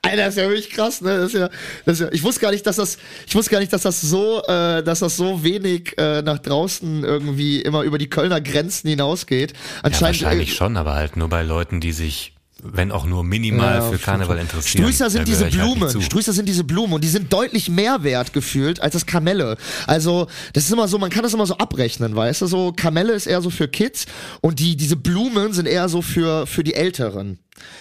Alter, 0.00 0.16
das 0.16 0.28
ist 0.30 0.40
ja 0.40 0.48
wirklich 0.48 0.70
krass, 0.70 1.02
ne? 1.02 1.18
Das 1.18 1.34
ist 1.34 1.38
ja, 1.38 1.50
das 1.84 2.00
ist 2.00 2.06
ja, 2.06 2.08
ich 2.10 2.22
wusste 2.22 2.40
gar 2.40 2.52
nicht, 2.52 2.66
dass 2.66 2.76
das, 2.76 2.96
ich 3.26 3.34
wusste 3.34 3.50
gar 3.50 3.60
nicht, 3.60 3.70
dass 3.70 3.82
das 3.82 4.00
so, 4.00 4.42
äh, 4.44 4.82
dass 4.82 5.00
das 5.00 5.18
so 5.18 5.44
wenig 5.44 5.92
äh, 5.98 6.22
nach 6.22 6.38
draußen 6.38 7.04
irgendwie 7.04 7.60
immer 7.60 7.82
über 7.82 7.98
die 7.98 8.08
Kölner 8.08 8.40
Grenzen 8.40 8.88
hinausgeht. 8.88 9.52
Ja, 9.52 9.58
Anscheinend 9.82 10.22
wahrscheinlich 10.22 10.52
äh, 10.52 10.54
schon, 10.54 10.78
aber 10.78 10.94
halt 10.94 11.18
nur 11.18 11.28
bei 11.28 11.42
Leuten, 11.42 11.80
die 11.80 11.92
sich, 11.92 12.33
wenn 12.66 12.90
auch 12.90 13.04
nur 13.04 13.24
minimal 13.24 13.74
Ja, 13.76 13.90
für 13.90 13.98
Karneval 13.98 14.38
interessieren. 14.38 14.84
Strüßer 14.84 15.10
sind 15.10 15.28
diese 15.28 15.44
halt 15.44 15.52
Blumen. 15.52 15.88
zu. 15.90 16.00
Strüßer 16.00 16.32
sind 16.32 16.48
diese 16.48 16.64
Blumen 16.64 16.94
und 16.94 17.04
die 17.04 17.08
sind 17.08 17.30
deutlich 17.32 17.68
mehr 17.68 18.02
wert 18.02 18.32
gefühlt 18.32 18.80
als 18.80 18.94
das 18.94 19.04
Kamelle. 19.04 19.58
Also, 19.86 20.26
das 20.54 20.64
ist 20.64 20.72
immer 20.72 20.88
so, 20.88 20.98
man 20.98 21.10
kann 21.10 21.22
das 21.22 21.34
immer 21.34 21.46
so 21.46 21.58
abrechnen, 21.58 22.16
weißt 22.16 22.40
du? 22.40 22.46
So, 22.46 22.72
Kamelle 22.72 23.12
ist 23.12 23.26
eher 23.26 23.42
so 23.42 23.50
für 23.50 23.68
Kids 23.68 24.06
und 24.40 24.58
die, 24.60 24.76
diese 24.76 24.96
Blumen 24.96 25.52
sind 25.52 25.66
eher 25.66 25.90
so 25.90 26.00
für, 26.00 26.46
für 26.46 26.64
die 26.64 26.74
Älteren. 26.74 27.38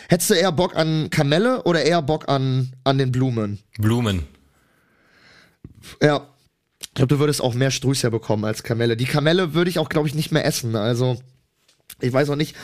Hättest 0.09 0.29
du 0.29 0.34
eher 0.34 0.51
Bock 0.51 0.75
an 0.75 1.09
Kamelle 1.09 1.63
oder 1.63 1.84
eher 1.84 2.01
Bock 2.01 2.27
an, 2.27 2.73
an 2.84 2.97
den 2.97 3.11
Blumen? 3.11 3.59
Blumen. 3.79 4.23
Ja. 6.01 6.27
Ich 6.81 6.93
glaube, 6.95 7.15
du 7.15 7.19
würdest 7.19 7.41
auch 7.41 7.53
mehr 7.55 7.71
Strüßer 7.71 8.11
bekommen 8.11 8.45
als 8.45 8.61
Kamelle. 8.61 8.95
Die 8.97 9.05
Kamelle 9.05 9.53
würde 9.55 9.69
ich 9.69 9.79
auch, 9.79 9.89
glaube 9.89 10.07
ich, 10.07 10.13
nicht 10.13 10.31
mehr 10.31 10.45
essen. 10.45 10.75
Also, 10.75 11.19
ich 12.01 12.13
weiß 12.13 12.29
auch 12.29 12.36
nicht, 12.36 12.55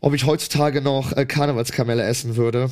ob 0.00 0.14
ich 0.14 0.24
heutzutage 0.24 0.80
noch 0.80 1.12
äh, 1.12 1.24
Karnevalskamelle 1.26 2.02
essen 2.02 2.36
würde. 2.36 2.70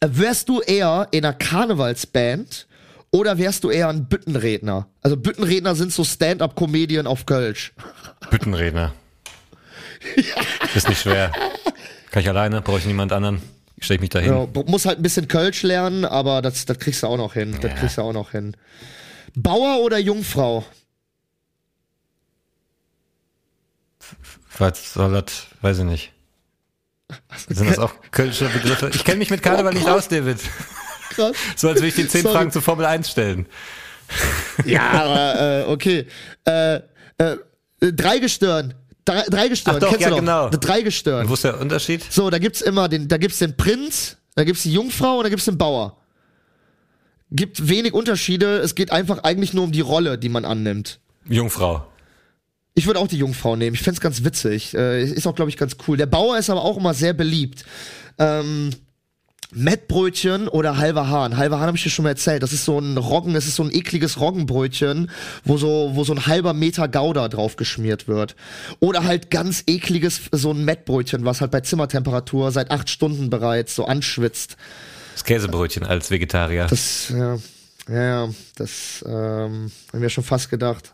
Äh, 0.00 0.08
wärst 0.10 0.48
du 0.48 0.60
eher 0.60 1.08
in 1.10 1.24
einer 1.24 1.34
Karnevalsband 1.34 2.66
oder 3.10 3.38
wärst 3.38 3.64
du 3.64 3.70
eher 3.70 3.88
ein 3.88 4.06
Büttenredner? 4.06 4.88
Also 5.02 5.16
Büttenredner 5.16 5.74
sind 5.74 5.92
so 5.92 6.04
Stand-up-Comedien 6.04 7.06
auf 7.06 7.26
Kölsch. 7.26 7.72
Büttenredner. 8.30 8.92
Ist 10.74 10.88
nicht 10.88 11.00
schwer. 11.00 11.32
Kann 12.10 12.22
ich 12.22 12.28
alleine, 12.28 12.60
brauche 12.62 12.78
ich 12.78 12.86
niemand 12.86 13.12
anderen. 13.12 13.40
Ich 13.78 13.88
mich 14.00 14.08
dahin. 14.10 14.32
Ja, 14.32 14.62
muss 14.66 14.86
halt 14.86 14.98
ein 14.98 15.02
bisschen 15.02 15.28
Kölsch 15.28 15.62
lernen, 15.62 16.04
aber 16.06 16.40
das, 16.40 16.64
das 16.64 16.78
kriegst 16.78 17.02
du 17.02 17.06
auch 17.08 17.18
noch 17.18 17.34
hin. 17.34 17.52
Das 17.60 17.72
Ja. 17.72 17.76
kriegst 17.76 17.98
du 17.98 18.02
auch 18.02 18.12
noch 18.12 18.30
hin. 18.30 18.56
Bauer 19.34 19.80
oder 19.82 19.98
Jungfrau? 19.98 20.64
Was 24.58 24.94
soll 24.94 25.12
das? 25.12 25.46
Weiß 25.60 25.78
ich 25.78 25.84
nicht. 25.84 26.12
Sind 27.48 27.70
das 27.70 27.78
auch 27.78 27.92
kölsche 28.10 28.48
Begriffe? 28.48 28.90
Ich 28.94 29.04
kenne 29.04 29.18
mich 29.18 29.30
mit 29.30 29.42
Karneval 29.42 29.72
nicht 29.74 29.88
aus, 29.88 30.08
David. 30.08 30.38
Krass. 31.10 31.36
So 31.54 31.68
als 31.68 31.76
würde 31.76 31.88
ich 31.88 31.94
die 31.94 32.08
zehn 32.08 32.22
Sorry. 32.22 32.34
Fragen 32.34 32.50
zur 32.50 32.62
Formel 32.62 32.84
1 32.84 33.08
stellen. 33.10 33.46
Ja, 34.64 34.90
aber 34.90 35.40
äh, 35.40 35.70
okay. 35.70 36.06
Äh, 36.44 36.76
äh, 37.18 37.36
Dreigestirn. 37.80 38.74
Drei, 39.04 39.22
Dreigestirn. 39.22 39.76
Ach 39.76 39.80
doch, 39.80 39.88
Kennst 39.90 40.02
ja, 40.02 40.08
du 40.08 40.14
doch? 40.16 40.20
genau. 40.20 40.48
Dreigestirn. 40.50 41.28
Wo 41.28 41.34
ist 41.34 41.44
der 41.44 41.60
Unterschied? 41.60 42.04
So, 42.10 42.28
da 42.28 42.38
gibt's 42.38 42.60
immer 42.60 42.88
den, 42.88 43.06
da 43.06 43.18
gibt's 43.18 43.38
den 43.38 43.56
Prinz, 43.56 44.16
da 44.34 44.44
gibt's 44.44 44.64
die 44.64 44.72
Jungfrau 44.72 45.18
und 45.18 45.24
da 45.24 45.28
gibt's 45.28 45.44
den 45.44 45.58
Bauer. 45.58 45.96
Gibt 47.30 47.68
wenig 47.68 47.92
Unterschiede. 47.92 48.58
Es 48.58 48.74
geht 48.74 48.90
einfach 48.92 49.22
eigentlich 49.24 49.52
nur 49.52 49.64
um 49.64 49.72
die 49.72 49.80
Rolle, 49.80 50.18
die 50.18 50.28
man 50.28 50.44
annimmt. 50.44 51.00
Jungfrau. 51.28 51.86
Ich 52.78 52.86
würde 52.86 53.00
auch 53.00 53.08
die 53.08 53.16
Jungfrau 53.16 53.56
nehmen. 53.56 53.74
Ich 53.74 53.82
find's 53.82 54.00
ganz 54.00 54.22
witzig. 54.22 54.74
Äh, 54.74 55.02
ist 55.02 55.26
auch, 55.26 55.34
glaube 55.34 55.50
ich, 55.50 55.56
ganz 55.56 55.76
cool. 55.88 55.96
Der 55.96 56.06
Bauer 56.06 56.36
ist 56.36 56.50
aber 56.50 56.62
auch 56.62 56.76
immer 56.76 56.92
sehr 56.92 57.14
beliebt. 57.14 57.64
Ähm, 58.18 58.70
Mettbrötchen 59.50 60.46
oder 60.48 60.76
halber 60.76 61.08
Hahn. 61.08 61.38
Halber 61.38 61.58
Hahn 61.58 61.68
habe 61.68 61.78
ich 61.78 61.84
dir 61.84 61.88
schon 61.88 62.02
mal 62.02 62.10
erzählt. 62.10 62.42
Das 62.42 62.52
ist 62.52 62.66
so 62.66 62.78
ein 62.78 62.98
Roggen, 62.98 63.32
das 63.32 63.46
ist 63.46 63.56
so 63.56 63.62
ein 63.62 63.74
ekliges 63.74 64.20
Roggenbrötchen, 64.20 65.10
wo 65.44 65.56
so, 65.56 65.92
wo 65.94 66.04
so 66.04 66.12
ein 66.12 66.26
halber 66.26 66.52
Meter 66.52 66.86
Gouda 66.86 67.28
drauf 67.28 67.56
geschmiert 67.56 68.08
wird. 68.08 68.36
Oder 68.78 69.04
halt 69.04 69.30
ganz 69.30 69.64
ekliges, 69.66 70.20
so 70.30 70.50
ein 70.50 70.66
Mettbrötchen, 70.66 71.24
was 71.24 71.40
halt 71.40 71.52
bei 71.52 71.60
Zimmertemperatur 71.62 72.52
seit 72.52 72.70
acht 72.70 72.90
Stunden 72.90 73.30
bereits 73.30 73.74
so 73.74 73.86
anschwitzt. 73.86 74.58
Das 75.14 75.24
Käsebrötchen 75.24 75.84
als 75.84 76.10
Vegetarier. 76.10 76.66
Das, 76.68 77.08
ja, 77.08 77.38
ja, 77.88 78.28
das 78.56 79.02
ähm, 79.06 79.70
habe 79.88 79.94
ich 79.94 80.00
mir 80.00 80.10
schon 80.10 80.24
fast 80.24 80.50
gedacht. 80.50 80.92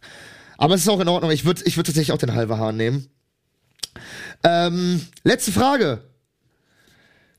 Aber 0.62 0.76
es 0.76 0.82
ist 0.82 0.88
auch 0.88 1.00
in 1.00 1.08
Ordnung. 1.08 1.32
Ich 1.32 1.44
würde 1.44 1.60
ich 1.64 1.76
würd 1.76 1.88
tatsächlich 1.88 2.12
auch 2.12 2.18
den 2.18 2.36
halben 2.36 2.56
Hahn 2.56 2.76
nehmen. 2.76 3.08
Ähm, 4.44 5.04
letzte 5.24 5.50
Frage. 5.50 6.02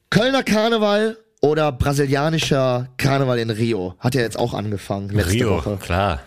Kölner 0.09 0.43
Karneval 0.43 1.17
oder 1.39 1.71
brasilianischer 1.71 2.89
Karneval 2.97 3.39
in 3.39 3.49
Rio? 3.49 3.95
Hat 3.99 4.13
ja 4.13 4.19
jetzt 4.19 4.38
auch 4.38 4.53
angefangen 4.53 5.07
letzte 5.07 5.36
Rio, 5.36 5.51
Woche. 5.51 5.78
klar. 5.78 6.19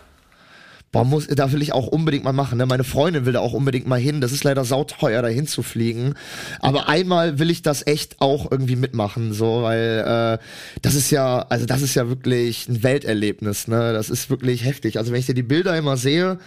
Boah, 0.91 1.03
muss, 1.03 1.27
da 1.27 1.51
will 1.51 1.61
ich 1.61 1.71
auch 1.71 1.85
unbedingt 1.85 2.23
mal 2.23 2.33
machen. 2.33 2.57
Ne? 2.57 2.65
Meine 2.65 2.83
Freundin 2.83 3.27
will 3.27 3.33
da 3.33 3.41
auch 3.41 3.53
unbedingt 3.53 3.85
mal 3.85 3.99
hin. 3.99 4.19
Das 4.19 4.31
ist 4.31 4.43
leider 4.43 4.65
sauteuer, 4.65 5.21
da 5.21 5.27
hinzufliegen. 5.27 6.15
Aber 6.61 6.89
einmal 6.89 7.37
will 7.37 7.51
ich 7.51 7.61
das 7.61 7.85
echt 7.85 8.19
auch 8.21 8.49
irgendwie 8.49 8.75
mitmachen, 8.75 9.33
so, 9.33 9.61
weil 9.61 10.39
äh, 10.39 10.43
das 10.81 10.95
ist 10.95 11.11
ja, 11.11 11.45
also 11.49 11.67
das 11.67 11.83
ist 11.83 11.93
ja 11.93 12.09
wirklich 12.09 12.67
ein 12.67 12.81
Welterlebnis. 12.81 13.67
Ne? 13.67 13.93
Das 13.93 14.09
ist 14.09 14.31
wirklich 14.31 14.65
heftig. 14.65 14.97
Also 14.97 15.11
wenn 15.11 15.19
ich 15.19 15.27
dir 15.27 15.35
die 15.35 15.43
Bilder 15.43 15.77
immer 15.77 15.95
sehe, 15.95 16.39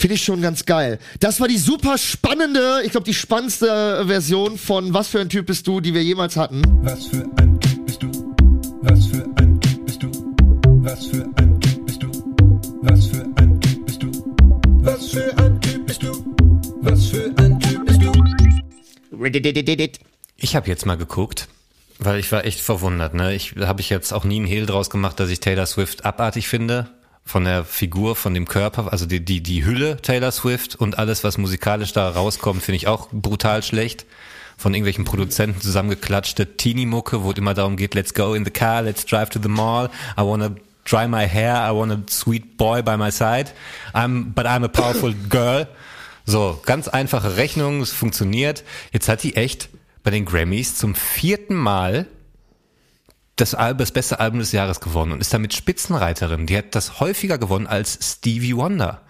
Finde 0.00 0.14
ich 0.14 0.24
schon 0.24 0.40
ganz 0.40 0.64
geil. 0.64 0.98
Das 1.20 1.40
war 1.40 1.48
die 1.48 1.58
super 1.58 1.98
spannende, 1.98 2.80
ich 2.86 2.92
glaube 2.92 3.04
die 3.04 3.12
spannendste 3.12 4.04
Version 4.06 4.56
von 4.56 4.94
Was 4.94 5.08
für 5.08 5.20
ein 5.20 5.28
Typ 5.28 5.44
bist 5.44 5.66
du, 5.66 5.82
die 5.82 5.92
wir 5.92 6.02
jemals 6.02 6.38
hatten. 6.38 6.62
Was 6.82 7.08
für 7.08 7.22
ein 7.36 7.60
Typ 7.60 7.84
bist 7.84 8.02
du? 8.02 8.34
Was 8.80 9.06
für 9.08 9.26
ein 9.36 9.60
Typ 9.60 9.84
bist 9.84 10.02
du? 10.02 10.10
Was 10.82 11.04
für 11.04 11.28
ein 11.36 11.60
Typ 11.60 11.84
bist 11.84 12.02
du? 12.02 12.10
Was 12.80 13.06
für 13.08 13.26
ein 13.36 13.60
Typ 13.60 13.84
bist 13.84 14.02
du? 14.02 14.10
Was 14.80 15.10
für 15.10 15.36
ein 15.36 15.60
Typ 15.60 15.86
bist 15.86 16.02
du? 16.02 16.34
Was 16.80 17.06
für 17.10 17.34
ein 17.36 17.60
Typ 17.60 17.86
bist 17.86 18.02
du? 18.02 18.12
Ich 20.38 20.56
habe 20.56 20.68
jetzt 20.68 20.86
mal 20.86 20.96
geguckt, 20.96 21.46
weil 21.98 22.18
ich 22.20 22.32
war 22.32 22.46
echt 22.46 22.60
verwundert. 22.60 23.12
Ne? 23.12 23.34
Ich 23.34 23.54
habe 23.58 23.82
ich 23.82 23.90
jetzt 23.90 24.14
auch 24.14 24.24
nie 24.24 24.36
einen 24.36 24.46
Hehl 24.46 24.64
draus 24.64 24.88
gemacht, 24.88 25.20
dass 25.20 25.28
ich 25.28 25.40
Taylor 25.40 25.66
Swift 25.66 26.06
abartig 26.06 26.48
finde. 26.48 26.88
Von 27.30 27.44
der 27.44 27.64
Figur, 27.64 28.16
von 28.16 28.34
dem 28.34 28.48
Körper, 28.48 28.90
also 28.90 29.06
die, 29.06 29.24
die, 29.24 29.40
die 29.40 29.64
Hülle 29.64 29.98
Taylor 30.02 30.32
Swift 30.32 30.74
und 30.74 30.98
alles, 30.98 31.22
was 31.22 31.38
musikalisch 31.38 31.92
da 31.92 32.08
rauskommt, 32.08 32.60
finde 32.60 32.74
ich 32.78 32.88
auch 32.88 33.06
brutal 33.12 33.62
schlecht. 33.62 34.04
Von 34.56 34.74
irgendwelchen 34.74 35.04
Produzenten 35.04 35.60
zusammengeklatschte 35.60 36.56
Teenie-Mucke, 36.56 37.22
wo 37.22 37.30
es 37.30 37.38
immer 37.38 37.54
darum 37.54 37.76
geht, 37.76 37.94
let's 37.94 38.14
go 38.14 38.34
in 38.34 38.44
the 38.44 38.50
car, 38.50 38.82
let's 38.82 39.06
drive 39.06 39.30
to 39.30 39.38
the 39.40 39.48
mall, 39.48 39.90
I 40.18 40.22
wanna 40.22 40.56
dry 40.84 41.06
my 41.06 41.24
hair, 41.24 41.64
I 41.64 41.72
want 41.72 41.92
a 41.92 42.00
sweet 42.10 42.56
boy 42.56 42.82
by 42.82 42.96
my 42.96 43.12
side, 43.12 43.52
I'm, 43.94 44.32
but 44.34 44.46
I'm 44.46 44.64
a 44.64 44.68
powerful 44.68 45.14
girl. 45.28 45.68
So, 46.26 46.58
ganz 46.66 46.88
einfache 46.88 47.36
Rechnung, 47.36 47.80
es 47.80 47.92
funktioniert. 47.92 48.64
Jetzt 48.92 49.08
hat 49.08 49.22
die 49.22 49.36
echt 49.36 49.68
bei 50.02 50.10
den 50.10 50.24
Grammys 50.24 50.74
zum 50.74 50.96
vierten 50.96 51.54
Mal 51.54 52.08
das, 53.40 53.54
Al 53.54 53.74
das 53.74 53.92
beste 53.92 54.20
Album 54.20 54.40
des 54.40 54.52
Jahres 54.52 54.80
gewonnen 54.80 55.12
und 55.12 55.20
ist 55.20 55.32
damit 55.32 55.54
Spitzenreiterin. 55.54 56.46
Die 56.46 56.56
hat 56.56 56.74
das 56.74 57.00
häufiger 57.00 57.38
gewonnen 57.38 57.66
als 57.66 57.98
Stevie 58.02 58.56
Wonder. 58.56 59.00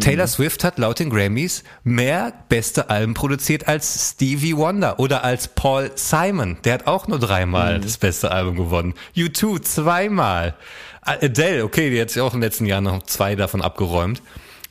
Taylor 0.00 0.26
Swift 0.26 0.64
hat 0.64 0.78
laut 0.78 0.98
den 0.98 1.10
Grammys 1.10 1.62
mehr 1.82 2.32
beste 2.48 2.88
Alben 2.88 3.12
produziert 3.12 3.68
als 3.68 4.12
Stevie 4.12 4.56
Wonder 4.56 4.98
oder 4.98 5.24
als 5.24 5.48
Paul 5.48 5.90
Simon. 5.94 6.56
Der 6.64 6.74
hat 6.74 6.86
auch 6.86 7.06
nur 7.06 7.18
dreimal 7.18 7.80
das 7.80 7.98
beste 7.98 8.30
Album 8.30 8.56
gewonnen. 8.56 8.94
U2 9.14 9.60
zweimal. 9.60 10.54
Adele, 11.02 11.64
okay, 11.64 11.90
die 11.90 12.00
hat 12.00 12.08
sich 12.08 12.22
auch 12.22 12.32
in 12.32 12.40
den 12.40 12.48
letzten 12.48 12.64
Jahren 12.64 12.84
noch 12.84 13.02
zwei 13.02 13.36
davon 13.36 13.60
abgeräumt. 13.60 14.22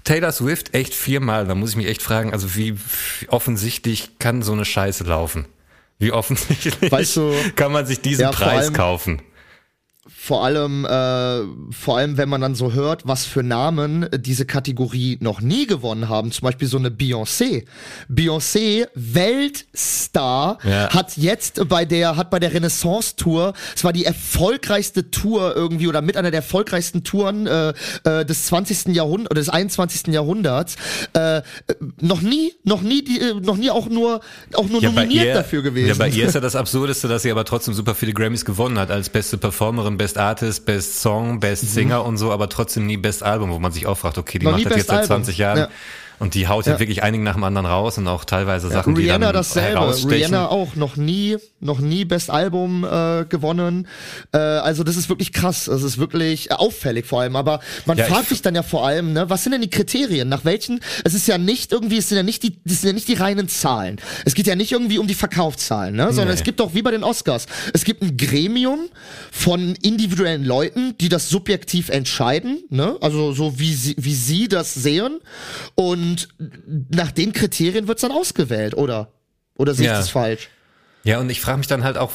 Taylor 0.04 0.32
Swift 0.32 0.74
echt 0.74 0.96
viermal. 0.96 1.46
Da 1.46 1.54
muss 1.54 1.72
ich 1.72 1.76
mich 1.76 1.88
echt 1.88 2.02
fragen, 2.02 2.34
also 2.34 2.56
wie 2.56 2.76
offensichtlich 3.28 4.18
kann 4.18 4.42
so 4.42 4.54
eine 4.54 4.66
Scheiße 4.66 5.04
laufen? 5.04 5.46
Wie 6.00 6.12
offensichtlich 6.12 6.92
Weißt 6.92 7.18
du, 7.18 7.34
kann 7.56 7.72
man 7.72 7.86
sich 7.86 8.02
diesen 8.02 8.24
ja, 8.24 8.32
Preis 8.32 8.66
allem- 8.66 8.74
kaufen? 8.74 9.22
Vor 10.06 10.44
allem, 10.44 10.84
äh, 10.84 11.42
vor 11.74 11.98
allem, 11.98 12.18
wenn 12.18 12.28
man 12.28 12.42
dann 12.42 12.56
so 12.56 12.74
hört, 12.74 13.08
was 13.08 13.26
für 13.26 13.42
Namen 13.42 14.06
diese 14.18 14.46
Kategorie 14.46 15.18
noch 15.22 15.40
nie 15.40 15.66
gewonnen 15.66 16.10
haben. 16.10 16.32
Zum 16.34 16.46
Beispiel 16.46 16.68
so 16.68 16.78
eine 16.78 16.90
Beyoncé. 16.90 17.64
Beyoncé, 18.10 18.88
Weltstar, 18.96 20.58
Ja. 20.64 20.90
hat 20.94 21.16
jetzt 21.18 21.68
bei 21.70 21.86
der, 21.86 22.16
hat 22.18 22.30
bei 22.30 22.40
der 22.40 22.54
Renaissance 22.54 23.16
Tour, 23.16 23.54
es 23.76 23.84
war 23.84 23.94
die 23.94 24.06
erfolgreichste 24.06 25.10
Tour 25.12 25.56
irgendwie 25.56 25.88
oder 25.88 26.02
mit 26.02 26.18
einer 26.18 26.32
der 26.32 26.40
erfolgreichsten 26.42 27.04
Touren 27.04 27.48
äh, 27.48 27.74
äh, 28.04 28.26
des 28.26 28.48
20. 28.48 28.94
Jahrhunderts 28.96 29.32
oder 29.32 29.40
des 29.42 29.50
21. 29.50 30.08
Jahrhunderts, 30.14 30.76
äh, 31.14 31.42
noch 32.02 32.22
nie, 32.22 32.54
noch 32.64 32.82
nie, 32.82 33.04
die, 33.04 33.20
äh, 33.20 33.34
noch 33.36 33.58
nie 33.58 33.70
auch 33.70 33.88
nur, 33.88 34.20
auch 34.54 34.68
nur 34.68 34.82
nominiert 34.82 35.36
dafür 35.36 35.62
gewesen. 35.62 35.88
Ja, 35.88 35.96
bei 35.96 36.10
ihr 36.10 36.28
ist 36.28 36.34
ja 36.36 36.42
das 36.42 36.56
Absurdeste, 36.56 37.08
dass 37.08 37.24
sie 37.24 37.32
aber 37.32 37.46
trotzdem 37.46 37.74
super 37.74 37.96
viele 37.96 38.14
Grammys 38.14 38.46
gewonnen 38.46 38.78
hat, 38.80 38.92
als 38.92 39.10
beste 39.10 39.38
Performerin, 39.38 39.93
Best 39.98 40.18
Artist, 40.18 40.66
Best 40.66 41.02
Song, 41.02 41.40
Best 41.40 41.74
Singer 41.74 42.04
und 42.06 42.18
so, 42.18 42.32
aber 42.32 42.50
trotzdem 42.50 42.86
nie 42.86 42.98
Best 42.98 43.24
Album, 43.24 43.52
wo 43.52 43.60
man 43.60 43.72
sich 43.72 43.86
auch 43.88 43.98
fragt, 43.98 44.18
okay, 44.18 44.40
die 44.40 44.46
Mhm. 44.46 44.52
Noch 44.52 44.58
macht 44.60 44.72
das 44.72 44.78
jetzt 44.78 44.88
seit 44.88 44.98
Album. 45.00 45.08
20 45.08 45.38
Jahren. 45.38 45.58
Ja. 45.58 45.70
Und 46.24 46.36
die 46.36 46.48
haut 46.48 46.66
ja. 46.66 46.74
Ja. 46.74 46.80
wirklich 46.80 47.04
einigen 47.04 47.24
nach 47.24 47.34
dem 47.36 47.44
anderen 47.44 47.66
raus 47.66 47.98
und 47.98 48.08
auch 48.08 48.24
teilweise 48.24 48.70
Sachen, 48.70 48.96
die 48.96 49.02
Rihanna 49.02 49.28
dann 49.28 49.36
dasselbe. 49.36 49.80
herausstechen. 49.80 50.10
Rihanna 50.34 50.48
auch 50.48 50.76
noch 50.76 50.96
nie, 50.96 51.36
noch 51.60 51.80
nie 51.80 52.06
Best 52.06 52.30
Album 52.30 52.86
äh, 52.86 53.26
gewonnen. 53.26 53.88
Äh, 54.32 54.38
also 54.38 54.84
das 54.84 54.96
ist 54.96 55.10
wirklich 55.10 55.34
krass. 55.34 55.66
Das 55.66 55.84
ist 55.84 55.98
wirklich 55.98 56.50
äh, 56.50 56.54
auffällig 56.54 57.06
vor 57.06 57.22
allem. 57.22 57.36
Aber 57.36 57.60
man 57.86 57.98
Ja, 57.98 58.06
fragt 58.06 58.24
ich- 58.24 58.30
sich 58.30 58.42
dann 58.42 58.56
ja 58.56 58.64
vor 58.64 58.88
allem, 58.88 59.12
ne, 59.12 59.30
was 59.30 59.44
sind 59.44 59.52
denn 59.52 59.62
die 59.62 59.70
Kriterien? 59.70 60.30
Nach 60.30 60.46
welchen? 60.46 60.80
Es 61.04 61.14
ist 61.14 61.28
ja 61.28 61.38
nicht 61.38 61.72
irgendwie, 61.74 61.98
es 61.98 62.08
sind 62.08 62.16
ja 62.16 62.24
nicht 62.24 62.42
die, 62.44 62.58
das 62.64 62.82
sind 62.82 62.88
ja 62.88 62.94
nicht 62.94 63.08
die 63.10 63.16
reinen 63.16 63.50
Zahlen. 63.50 63.98
Es 64.24 64.34
geht 64.34 64.48
ja 64.48 64.56
nicht 64.56 64.72
irgendwie 64.72 65.00
um 65.00 65.08
die 65.08 65.16
Verkaufszahlen, 65.16 65.96
ne, 65.96 66.08
sondern 66.14 66.30
Nee. 66.30 66.34
es 66.36 66.44
gibt 66.44 66.62
doch 66.62 66.74
wie 66.74 66.82
bei 66.84 66.92
den 66.92 67.04
Oscars. 67.04 67.48
Es 67.74 67.84
gibt 67.84 68.02
ein 68.02 68.16
Gremium 68.16 68.80
von 69.32 69.76
individuellen 69.82 70.46
Leuten, 70.46 70.96
die 71.00 71.10
das 71.10 71.28
subjektiv 71.30 71.90
entscheiden, 71.90 72.64
ne, 72.70 72.96
also 73.02 73.34
so 73.34 73.60
wie 73.60 73.74
sie, 73.74 73.96
wie 73.98 74.16
sie 74.16 74.48
das 74.48 74.74
sehen. 74.74 75.20
Und 75.76 76.13
nach 76.90 77.12
den 77.12 77.34
Kriterien 77.34 77.88
wird's 77.88 78.02
dann 78.02 78.12
ausgewählt, 78.12 78.76
oder? 78.76 79.12
Oder 79.56 79.74
sehe 79.74 79.86
ich 79.86 79.92
Ja. 79.92 79.98
das 79.98 80.10
falsch? 80.10 80.50
Ja, 81.04 81.20
und 81.20 81.30
ich 81.30 81.42
frage 81.42 81.58
mich 81.58 81.68
dann 81.68 81.84
halt 81.84 81.98
auch, 81.98 82.12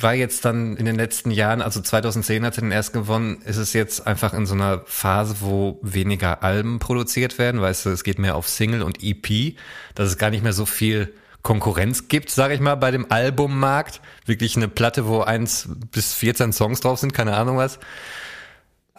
war 0.00 0.14
jetzt 0.14 0.44
dann 0.44 0.76
in 0.76 0.84
den 0.84 0.96
letzten 0.96 1.30
Jahren, 1.30 1.60
also 1.62 1.80
2010 1.80 2.44
hat 2.44 2.54
sie 2.54 2.60
den 2.60 2.70
erst 2.72 2.92
gewonnen, 2.92 3.42
ist 3.44 3.56
es 3.56 3.72
jetzt 3.72 4.06
einfach 4.06 4.32
in 4.32 4.46
so 4.46 4.54
einer 4.54 4.82
Phase, 4.86 5.36
wo 5.40 5.78
weniger 5.82 6.42
Alben 6.42 6.78
produziert 6.78 7.38
werden, 7.38 7.60
weißt 7.60 7.86
du, 7.86 7.90
es 7.90 8.04
geht 8.04 8.18
mehr 8.18 8.36
auf 8.36 8.48
Single 8.48 8.82
und 8.82 9.02
EP, 9.02 9.56
dass 9.94 10.08
es 10.08 10.18
gar 10.18 10.30
nicht 10.30 10.42
mehr 10.42 10.52
so 10.52 10.66
viel 10.66 11.12
Konkurrenz 11.42 12.08
gibt, 12.08 12.30
sage 12.30 12.54
ich 12.54 12.60
mal, 12.60 12.74
bei 12.74 12.90
dem 12.90 13.10
Albummarkt. 13.10 14.00
Wirklich 14.26 14.56
eine 14.56 14.68
Platte, 14.68 15.06
wo 15.06 15.20
eins 15.20 15.68
bis 15.92 16.12
14 16.14 16.52
Songs 16.52 16.80
drauf 16.80 16.98
sind, 16.98 17.14
keine 17.14 17.36
Ahnung 17.36 17.56
was. 17.56 17.78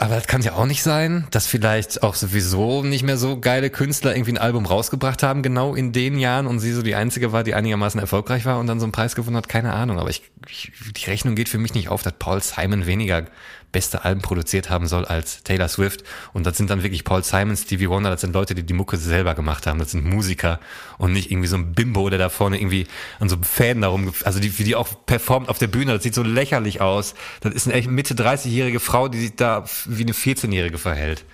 Aber 0.01 0.15
das 0.15 0.27
kann 0.27 0.41
ja 0.41 0.53
auch 0.53 0.65
nicht 0.65 0.81
sein, 0.81 1.27
dass 1.29 1.45
vielleicht 1.45 2.03
auch 2.03 2.15
sowieso 2.15 2.83
nicht 2.83 3.03
mehr 3.03 3.17
so 3.17 3.37
geile 3.37 3.69
Künstler 3.69 4.15
irgendwie 4.15 4.31
ein 4.31 4.37
Album 4.37 4.65
rausgebracht 4.65 5.23
haben, 5.23 5.43
genau 5.43 5.75
in 5.75 5.91
den 5.91 6.17
Jahren 6.17 6.47
und 6.47 6.59
sie 6.59 6.71
so 6.71 6.81
die 6.81 6.95
einzige 6.95 7.33
war, 7.33 7.43
die 7.43 7.53
einigermaßen 7.53 7.99
erfolgreich 7.99 8.45
war 8.45 8.59
und 8.59 8.67
dann 8.67 8.79
so 8.79 8.85
einen 8.85 8.93
Preis 8.93 9.13
gewonnen 9.13 9.35
hat, 9.35 9.49
keine 9.49 9.73
Ahnung. 9.73 9.99
Aber 9.99 10.09
ich, 10.09 10.23
ich 10.47 10.71
die 10.95 11.03
Rechnung 11.09 11.35
geht 11.35 11.49
für 11.49 11.57
mich 11.57 11.73
nicht 11.73 11.89
auf, 11.89 12.01
dass 12.01 12.13
Paul 12.13 12.41
Simon 12.41 12.85
weniger 12.85 13.25
beste 13.71 14.03
Alben 14.05 14.21
produziert 14.21 14.69
haben 14.69 14.87
soll 14.87 15.05
als 15.05 15.43
Taylor 15.43 15.67
Swift. 15.67 16.03
Und 16.33 16.45
das 16.45 16.57
sind 16.57 16.69
dann 16.69 16.83
wirklich 16.83 17.03
Paul 17.03 17.23
Simon, 17.23 17.55
Stevie 17.55 17.89
Wonder, 17.89 18.09
das 18.09 18.21
sind 18.21 18.33
Leute, 18.33 18.55
die 18.55 18.63
die 18.63 18.73
Mucke 18.73 18.97
selber 18.97 19.35
gemacht 19.35 19.67
haben. 19.67 19.79
Das 19.79 19.91
sind 19.91 20.05
Musiker 20.05 20.59
und 20.97 21.13
nicht 21.13 21.31
irgendwie 21.31 21.47
so 21.47 21.57
ein 21.57 21.73
Bimbo, 21.73 22.09
der 22.09 22.19
da 22.19 22.29
vorne 22.29 22.59
irgendwie 22.59 22.87
an 23.19 23.29
so 23.29 23.37
Fäden 23.41 23.81
darum, 23.81 24.13
also 24.23 24.39
die, 24.39 24.57
wie 24.59 24.63
die 24.63 24.75
auch 24.75 24.87
performt 25.05 25.49
auf 25.49 25.57
der 25.57 25.67
Bühne, 25.67 25.93
das 25.93 26.03
sieht 26.03 26.15
so 26.15 26.23
lächerlich 26.23 26.81
aus. 26.81 27.15
Das 27.41 27.53
ist 27.53 27.67
eine 27.67 27.75
echt 27.75 27.89
Mitte 27.89 28.13
30-jährige 28.13 28.79
Frau, 28.79 29.07
die 29.07 29.19
sich 29.19 29.35
da 29.35 29.65
wie 29.85 30.03
eine 30.03 30.13
14-jährige 30.13 30.77
verhält. 30.77 31.25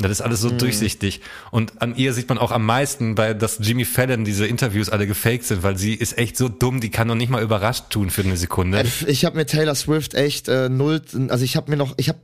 Das 0.00 0.12
ist 0.12 0.20
alles 0.20 0.40
so 0.40 0.50
durchsichtig. 0.50 1.20
Und 1.50 1.82
an 1.82 1.96
ihr 1.96 2.12
sieht 2.12 2.28
man 2.28 2.38
auch 2.38 2.52
am 2.52 2.64
meisten, 2.64 3.16
bei, 3.16 3.34
dass 3.34 3.58
Jimmy 3.60 3.84
Fallon 3.84 4.24
diese 4.24 4.46
Interviews 4.46 4.88
alle 4.90 5.08
gefaked 5.08 5.44
sind, 5.44 5.64
weil 5.64 5.76
sie 5.76 5.92
ist 5.92 6.18
echt 6.18 6.36
so 6.36 6.48
dumm, 6.48 6.80
die 6.80 6.90
kann 6.90 7.08
noch 7.08 7.16
nicht 7.16 7.30
mal 7.30 7.42
überrascht 7.42 7.90
tun 7.90 8.10
für 8.10 8.22
eine 8.22 8.36
Sekunde. 8.36 8.84
Ich 9.08 9.24
habe 9.24 9.36
mir 9.36 9.44
Taylor 9.44 9.74
Swift 9.74 10.14
echt 10.14 10.46
äh, 10.46 10.68
null, 10.68 11.02
also 11.30 11.44
ich 11.44 11.56
habe 11.56 11.72
mir 11.72 11.76
noch, 11.76 11.94
ich 11.96 12.08
habe, 12.08 12.18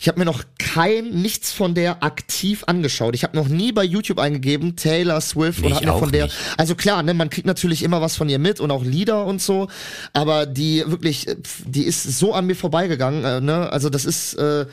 ich 0.00 0.08
habe 0.08 0.18
mir 0.18 0.24
noch 0.24 0.42
kein 0.58 1.10
nichts 1.10 1.52
von 1.52 1.74
der 1.74 2.02
aktiv 2.02 2.64
angeschaut. 2.66 3.14
Ich 3.14 3.22
habe 3.22 3.36
noch 3.36 3.46
nie 3.46 3.70
bei 3.70 3.84
YouTube 3.84 4.18
eingegeben 4.18 4.74
Taylor 4.74 5.20
Swift 5.20 5.60
Nee, 5.60 5.68
und 5.68 5.74
habe 5.76 5.86
mir 5.86 5.98
von 5.98 6.10
der, 6.10 6.24
nicht. 6.24 6.36
also 6.56 6.74
klar, 6.74 7.04
ne, 7.04 7.14
man 7.14 7.30
kriegt 7.30 7.46
natürlich 7.46 7.84
immer 7.84 8.00
was 8.00 8.16
von 8.16 8.28
ihr 8.28 8.40
mit 8.40 8.58
und 8.58 8.72
auch 8.72 8.82
Lieder 8.82 9.24
und 9.24 9.40
so, 9.40 9.68
aber 10.12 10.46
die 10.46 10.82
wirklich, 10.84 11.28
äh, 11.28 11.36
die 11.64 11.84
ist 11.84 12.02
so 12.02 12.34
an 12.34 12.46
mir 12.46 12.56
vorbeigegangen, 12.56 13.24
äh, 13.24 13.40
ne, 13.40 13.70
also 13.70 13.88
das 13.88 14.04
ist, 14.04 14.34
äh, 14.34 14.66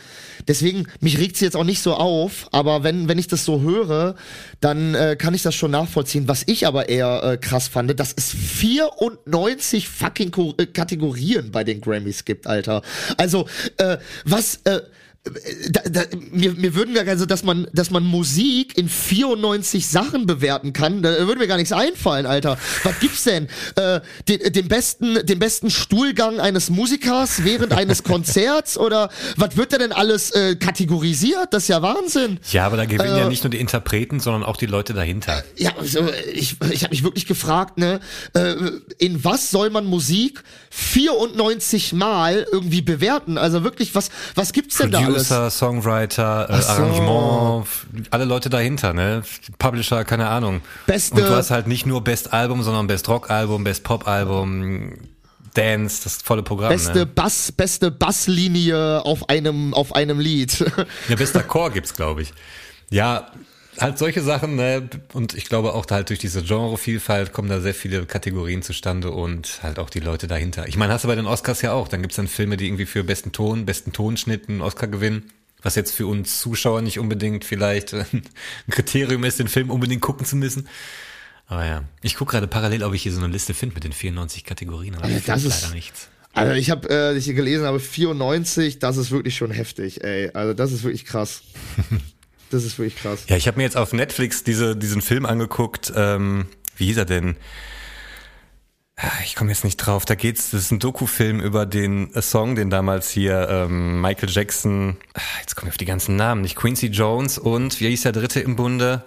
deswegen 0.48 0.88
mich 1.00 1.18
regt 1.18 1.38
sie 1.38 1.46
jetzt 1.46 1.56
auch 1.56 1.64
nicht 1.64 1.82
so 1.82 1.94
auf, 1.94 2.48
aber 2.52 2.84
wenn 2.84 3.08
wenn 3.08 3.18
ich 3.18 3.28
das 3.28 3.46
so 3.46 3.62
höre, 3.62 4.16
dann 4.60 4.96
äh, 4.96 5.16
kann 5.18 5.34
ich 5.34 5.42
das 5.42 5.56
schon 5.56 5.72
nachvollziehen. 5.72 6.28
Was 6.28 6.44
ich 6.46 6.68
aber 6.68 6.90
eher 6.90 7.24
äh, 7.24 7.38
krass 7.38 7.68
fand, 7.68 8.00
dass 8.00 8.14
es 8.16 8.32
94 8.32 9.88
fucking 9.88 10.32
Ko 10.32 10.54
äh, 10.58 10.66
Kategorien 10.66 11.52
bei 11.52 11.64
den 11.64 11.82
Grammys 11.82 12.26
gibt, 12.26 12.48
Alter. 12.48 12.82
Also 13.18 13.48
äh, 13.78 13.98
was 14.26 14.62
äh, 14.64 14.82
da, 15.70 15.82
da, 15.90 16.02
mir, 16.32 16.54
mir 16.54 16.76
würden 16.76 16.94
gar 16.94 17.08
also 17.08 17.26
dass 17.26 17.44
man 17.44 17.68
dass 17.74 17.92
man 17.92 18.04
Musik 18.04 18.78
in 18.78 18.90
94 18.90 19.88
Sachen 19.88 20.26
bewerten 20.26 20.74
kann 20.74 21.02
da 21.02 21.28
würde 21.28 21.40
mir 21.40 21.48
gar 21.48 21.58
nichts 21.58 21.72
einfallen 21.72 22.26
Alter 22.26 22.58
was 22.84 23.00
gibt's 23.00 23.24
denn 23.24 23.48
äh, 23.76 24.02
den, 24.28 24.54
den 24.54 24.68
besten 24.68 25.26
den 25.26 25.40
besten 25.40 25.70
Stuhlgang 25.70 26.40
eines 26.40 26.70
Musikers 26.70 27.44
während 27.44 27.74
eines 27.74 28.04
Konzerts 28.08 28.78
oder 28.78 29.10
was 29.36 29.58
wird 29.58 29.74
da 29.74 29.78
denn 29.78 29.92
alles 29.92 30.32
äh, 30.32 30.56
kategorisiert 30.56 31.54
das 31.54 31.64
ist 31.64 31.70
ja 31.70 31.82
Wahnsinn 31.82 32.40
Ja, 32.52 32.66
aber 32.66 32.78
da 32.78 32.86
gewinnen 32.86 33.18
ja 33.18 33.26
Äh, 33.26 33.30
nicht 33.30 33.44
nur 33.44 33.52
die 33.52 33.60
Interpreten, 33.60 34.20
sondern 34.20 34.44
auch 34.44 34.58
die 34.58 34.66
Leute 34.66 34.94
dahinter. 34.94 35.44
ja, 35.58 35.72
also 35.78 36.08
ich, 36.34 36.58
ich 36.72 36.84
habe 36.84 36.92
mich 36.92 37.04
wirklich 37.04 37.26
gefragt, 37.26 37.78
ne, 37.78 38.00
äh, 38.34 38.56
in 38.98 39.24
was 39.24 39.52
soll 39.52 39.70
man 39.70 39.86
Musik 39.86 40.44
94 40.70 41.94
Mal 41.94 42.46
irgendwie 42.52 42.82
bewerten? 42.82 43.38
Also 43.38 43.64
wirklich, 43.64 43.96
was 43.96 44.10
was 44.36 44.54
gibt's 44.54 44.78
denn 44.78 44.92
da 44.92 45.00
alles? 45.00 45.17
Producer, 45.18 45.50
Songwriter, 45.52 46.50
äh, 46.50 46.62
so. 46.62 46.68
Arrangement, 46.70 47.68
alle 48.12 48.26
Leute 48.26 48.50
dahinter, 48.50 48.94
ne? 48.94 49.24
Publisher, 49.60 50.04
keine 50.06 50.28
Ahnung. 50.28 50.62
Beste- 50.86 51.16
Und 51.16 51.22
du 51.30 51.36
hast 51.36 51.52
halt 51.52 51.68
nicht 51.68 51.86
nur 51.86 52.04
Best 52.04 52.34
Album, 52.34 52.64
sondern 52.64 52.88
Best 52.88 53.08
Rock 53.10 53.30
Album, 53.30 53.64
Best 53.64 53.84
Pop 53.84 54.08
Album, 54.08 54.94
Dance, 55.54 56.02
das 56.04 56.18
volle 56.18 56.44
Programm. 56.44 56.70
Beste 56.70 57.00
ne? 57.00 57.06
Bass, 57.06 57.52
beste 57.52 57.90
Basslinie 57.90 59.04
auf 59.06 59.28
einem 59.30 59.74
auf 59.74 59.96
einem 59.96 60.20
Lied. 60.20 60.64
Ja, 61.10 61.16
bester 61.16 61.42
Chor 61.44 61.72
gibt's, 61.72 61.94
glaube 61.94 62.22
ich. 62.22 62.34
Ja, 62.90 63.32
halt 63.80 63.98
solche 63.98 64.22
Sachen, 64.22 64.56
ne? 64.56 64.90
Und 65.14 65.34
ich 65.34 65.46
glaube 65.50 65.74
auch 65.74 65.86
halt 65.90 66.10
durch 66.10 66.20
diese 66.20 66.42
Genrevielfalt 66.44 67.34
kommen 67.34 67.50
da 67.50 67.60
sehr 67.62 67.74
viele 67.74 68.06
Kategorien 68.06 68.62
zustande 68.62 69.12
und 69.12 69.60
halt 69.64 69.80
auch 69.80 69.90
die 69.90 70.00
Leute 70.00 70.28
dahinter. 70.28 70.68
Ich 70.68 70.78
meine, 70.78 70.94
hast 70.94 71.04
du 71.04 71.08
bei 71.08 71.16
den 71.16 71.26
Oscars 71.28 71.62
ja 71.62 71.74
auch. 71.74 71.88
Dann 71.88 72.02
gibt's 72.02 72.18
dann 72.18 72.28
Filme, 72.28 72.58
die 72.58 72.66
irgendwie 72.68 72.86
für 72.86 73.04
besten 73.04 73.32
Ton, 73.32 73.66
besten 73.66 73.94
Tonschnitt 73.94 74.50
einen 74.50 74.62
Oscar 74.62 74.88
gewinnen. 74.88 75.32
Was 75.64 75.76
jetzt 75.76 75.94
für 75.94 76.06
uns 76.08 76.40
Zuschauer 76.40 76.82
nicht 76.82 77.00
unbedingt 77.00 77.44
vielleicht 77.44 77.94
ein 77.94 78.24
Kriterium 78.70 79.24
ist, 79.24 79.40
den 79.40 79.48
Film 79.48 79.70
unbedingt 79.72 80.02
gucken 80.02 80.26
zu 80.26 80.36
müssen. 80.36 80.68
Aber 81.48 81.66
ja, 81.66 81.84
ich 82.02 82.16
gucke 82.16 82.32
gerade 82.32 82.48
parallel, 82.48 82.84
ob 82.84 82.94
ich 82.94 83.04
hier 83.04 83.12
so 83.14 83.20
eine 83.24 83.32
Liste 83.34 83.54
finde 83.54 83.74
mit 83.76 83.84
den 83.84 83.94
94 83.94 84.44
Kategorien, 84.44 84.96
aber 84.96 85.10
ich 85.10 85.24
das 85.26 85.44
ist- 85.46 85.62
leider 85.64 85.74
nichts. 85.74 86.10
Also 86.34 86.54
ich 86.54 86.70
habe, 86.70 86.88
äh, 86.92 87.18
ich 87.18 87.26
hier 87.26 87.34
gelesen 87.34 87.66
habe, 87.66 87.80
94, 87.80 88.78
das 88.78 88.98
ist 88.98 89.10
wirklich 89.10 89.36
schon 89.36 89.50
heftig, 89.50 90.04
ey. 90.04 90.30
Also 90.36 90.54
das 90.54 90.72
ist 90.72 90.84
wirklich 90.84 91.06
krass. 91.06 91.42
Das 92.50 92.64
ist 92.64 92.78
wirklich 92.80 92.96
krass. 92.96 93.26
Ja, 93.28 93.36
ich 93.36 93.48
habe 93.48 93.58
mir 93.58 93.64
jetzt 93.64 93.78
auf 93.78 93.94
Netflix 93.94 94.44
diese, 94.44 94.76
diesen 94.76 95.02
Film 95.02 95.26
angeguckt. 95.26 95.92
Ähm, 95.96 96.48
wie 96.78 96.86
hieß 96.86 96.98
er 96.98 97.06
denn? 97.06 97.36
Ah, 98.96 99.12
Ich 99.24 99.36
komme 99.36 99.52
jetzt 99.52 99.64
nicht 99.64 99.78
drauf. 99.78 100.06
Da 100.06 100.16
geht's. 100.16 100.52
Das 100.52 100.62
ist 100.62 100.72
ein 100.72 100.80
Doku-Film 100.80 101.40
über 101.40 101.66
den 101.66 102.14
äh, 102.16 102.22
Song, 102.22 102.56
den 102.56 102.70
damals 102.70 103.10
hier 103.10 103.48
ähm, 103.50 104.02
Michael 104.02 104.30
Jackson. 104.30 104.98
ah, 105.14 105.20
Jetzt 105.42 105.56
komme 105.56 105.70
ich 105.70 105.74
auf 105.74 105.78
die 105.78 105.86
ganzen 105.86 106.16
Namen. 106.16 106.42
Nicht 106.42 106.56
Quincy 106.56 106.88
Jones 106.88 107.38
und 107.38 107.80
wie 107.80 107.90
hieß 107.90 108.04
der 108.04 108.12
Dritte 108.14 108.40
im 108.40 108.56
Bunde? 108.56 109.04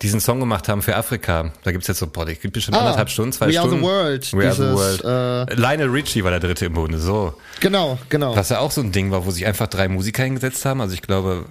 Diesen 0.00 0.20
Song 0.20 0.40
gemacht 0.40 0.68
haben 0.68 0.82
für 0.82 0.96
Afrika. 0.96 1.52
Da 1.62 1.70
gibt's 1.70 1.86
jetzt 1.86 1.98
so, 1.98 2.08
boah, 2.08 2.24
die 2.26 2.34
gibt 2.34 2.54
bestimmt 2.54 2.76
Ah, 2.76 2.80
anderthalb 2.80 3.08
Stunden, 3.10 3.32
zwei 3.32 3.52
We 3.52 3.60
Are 3.60 3.68
the 3.68 3.76
Stunden. 3.76 3.84
World, 3.84 4.32
We 4.32 4.44
Are 4.46 4.54
the 4.54 4.62
dieses, 4.62 5.04
World. 5.04 5.58
Lionel 5.58 5.90
Richie 5.90 6.24
war 6.24 6.30
der 6.32 6.40
Dritte 6.40 6.64
im 6.66 6.72
Bunde. 6.72 6.98
So. 6.98 7.34
Genau, 7.60 7.98
genau. 8.08 8.34
Was 8.34 8.48
ja 8.48 8.58
auch 8.58 8.72
so 8.72 8.80
ein 8.80 8.90
Ding 8.90 9.10
war, 9.12 9.24
wo 9.26 9.30
sich 9.30 9.46
einfach 9.46 9.68
drei 9.68 9.86
Musiker 9.88 10.24
hingesetzt 10.24 10.64
haben. 10.64 10.80
Also 10.80 10.94
ich 10.94 11.02
glaube, 11.02 11.44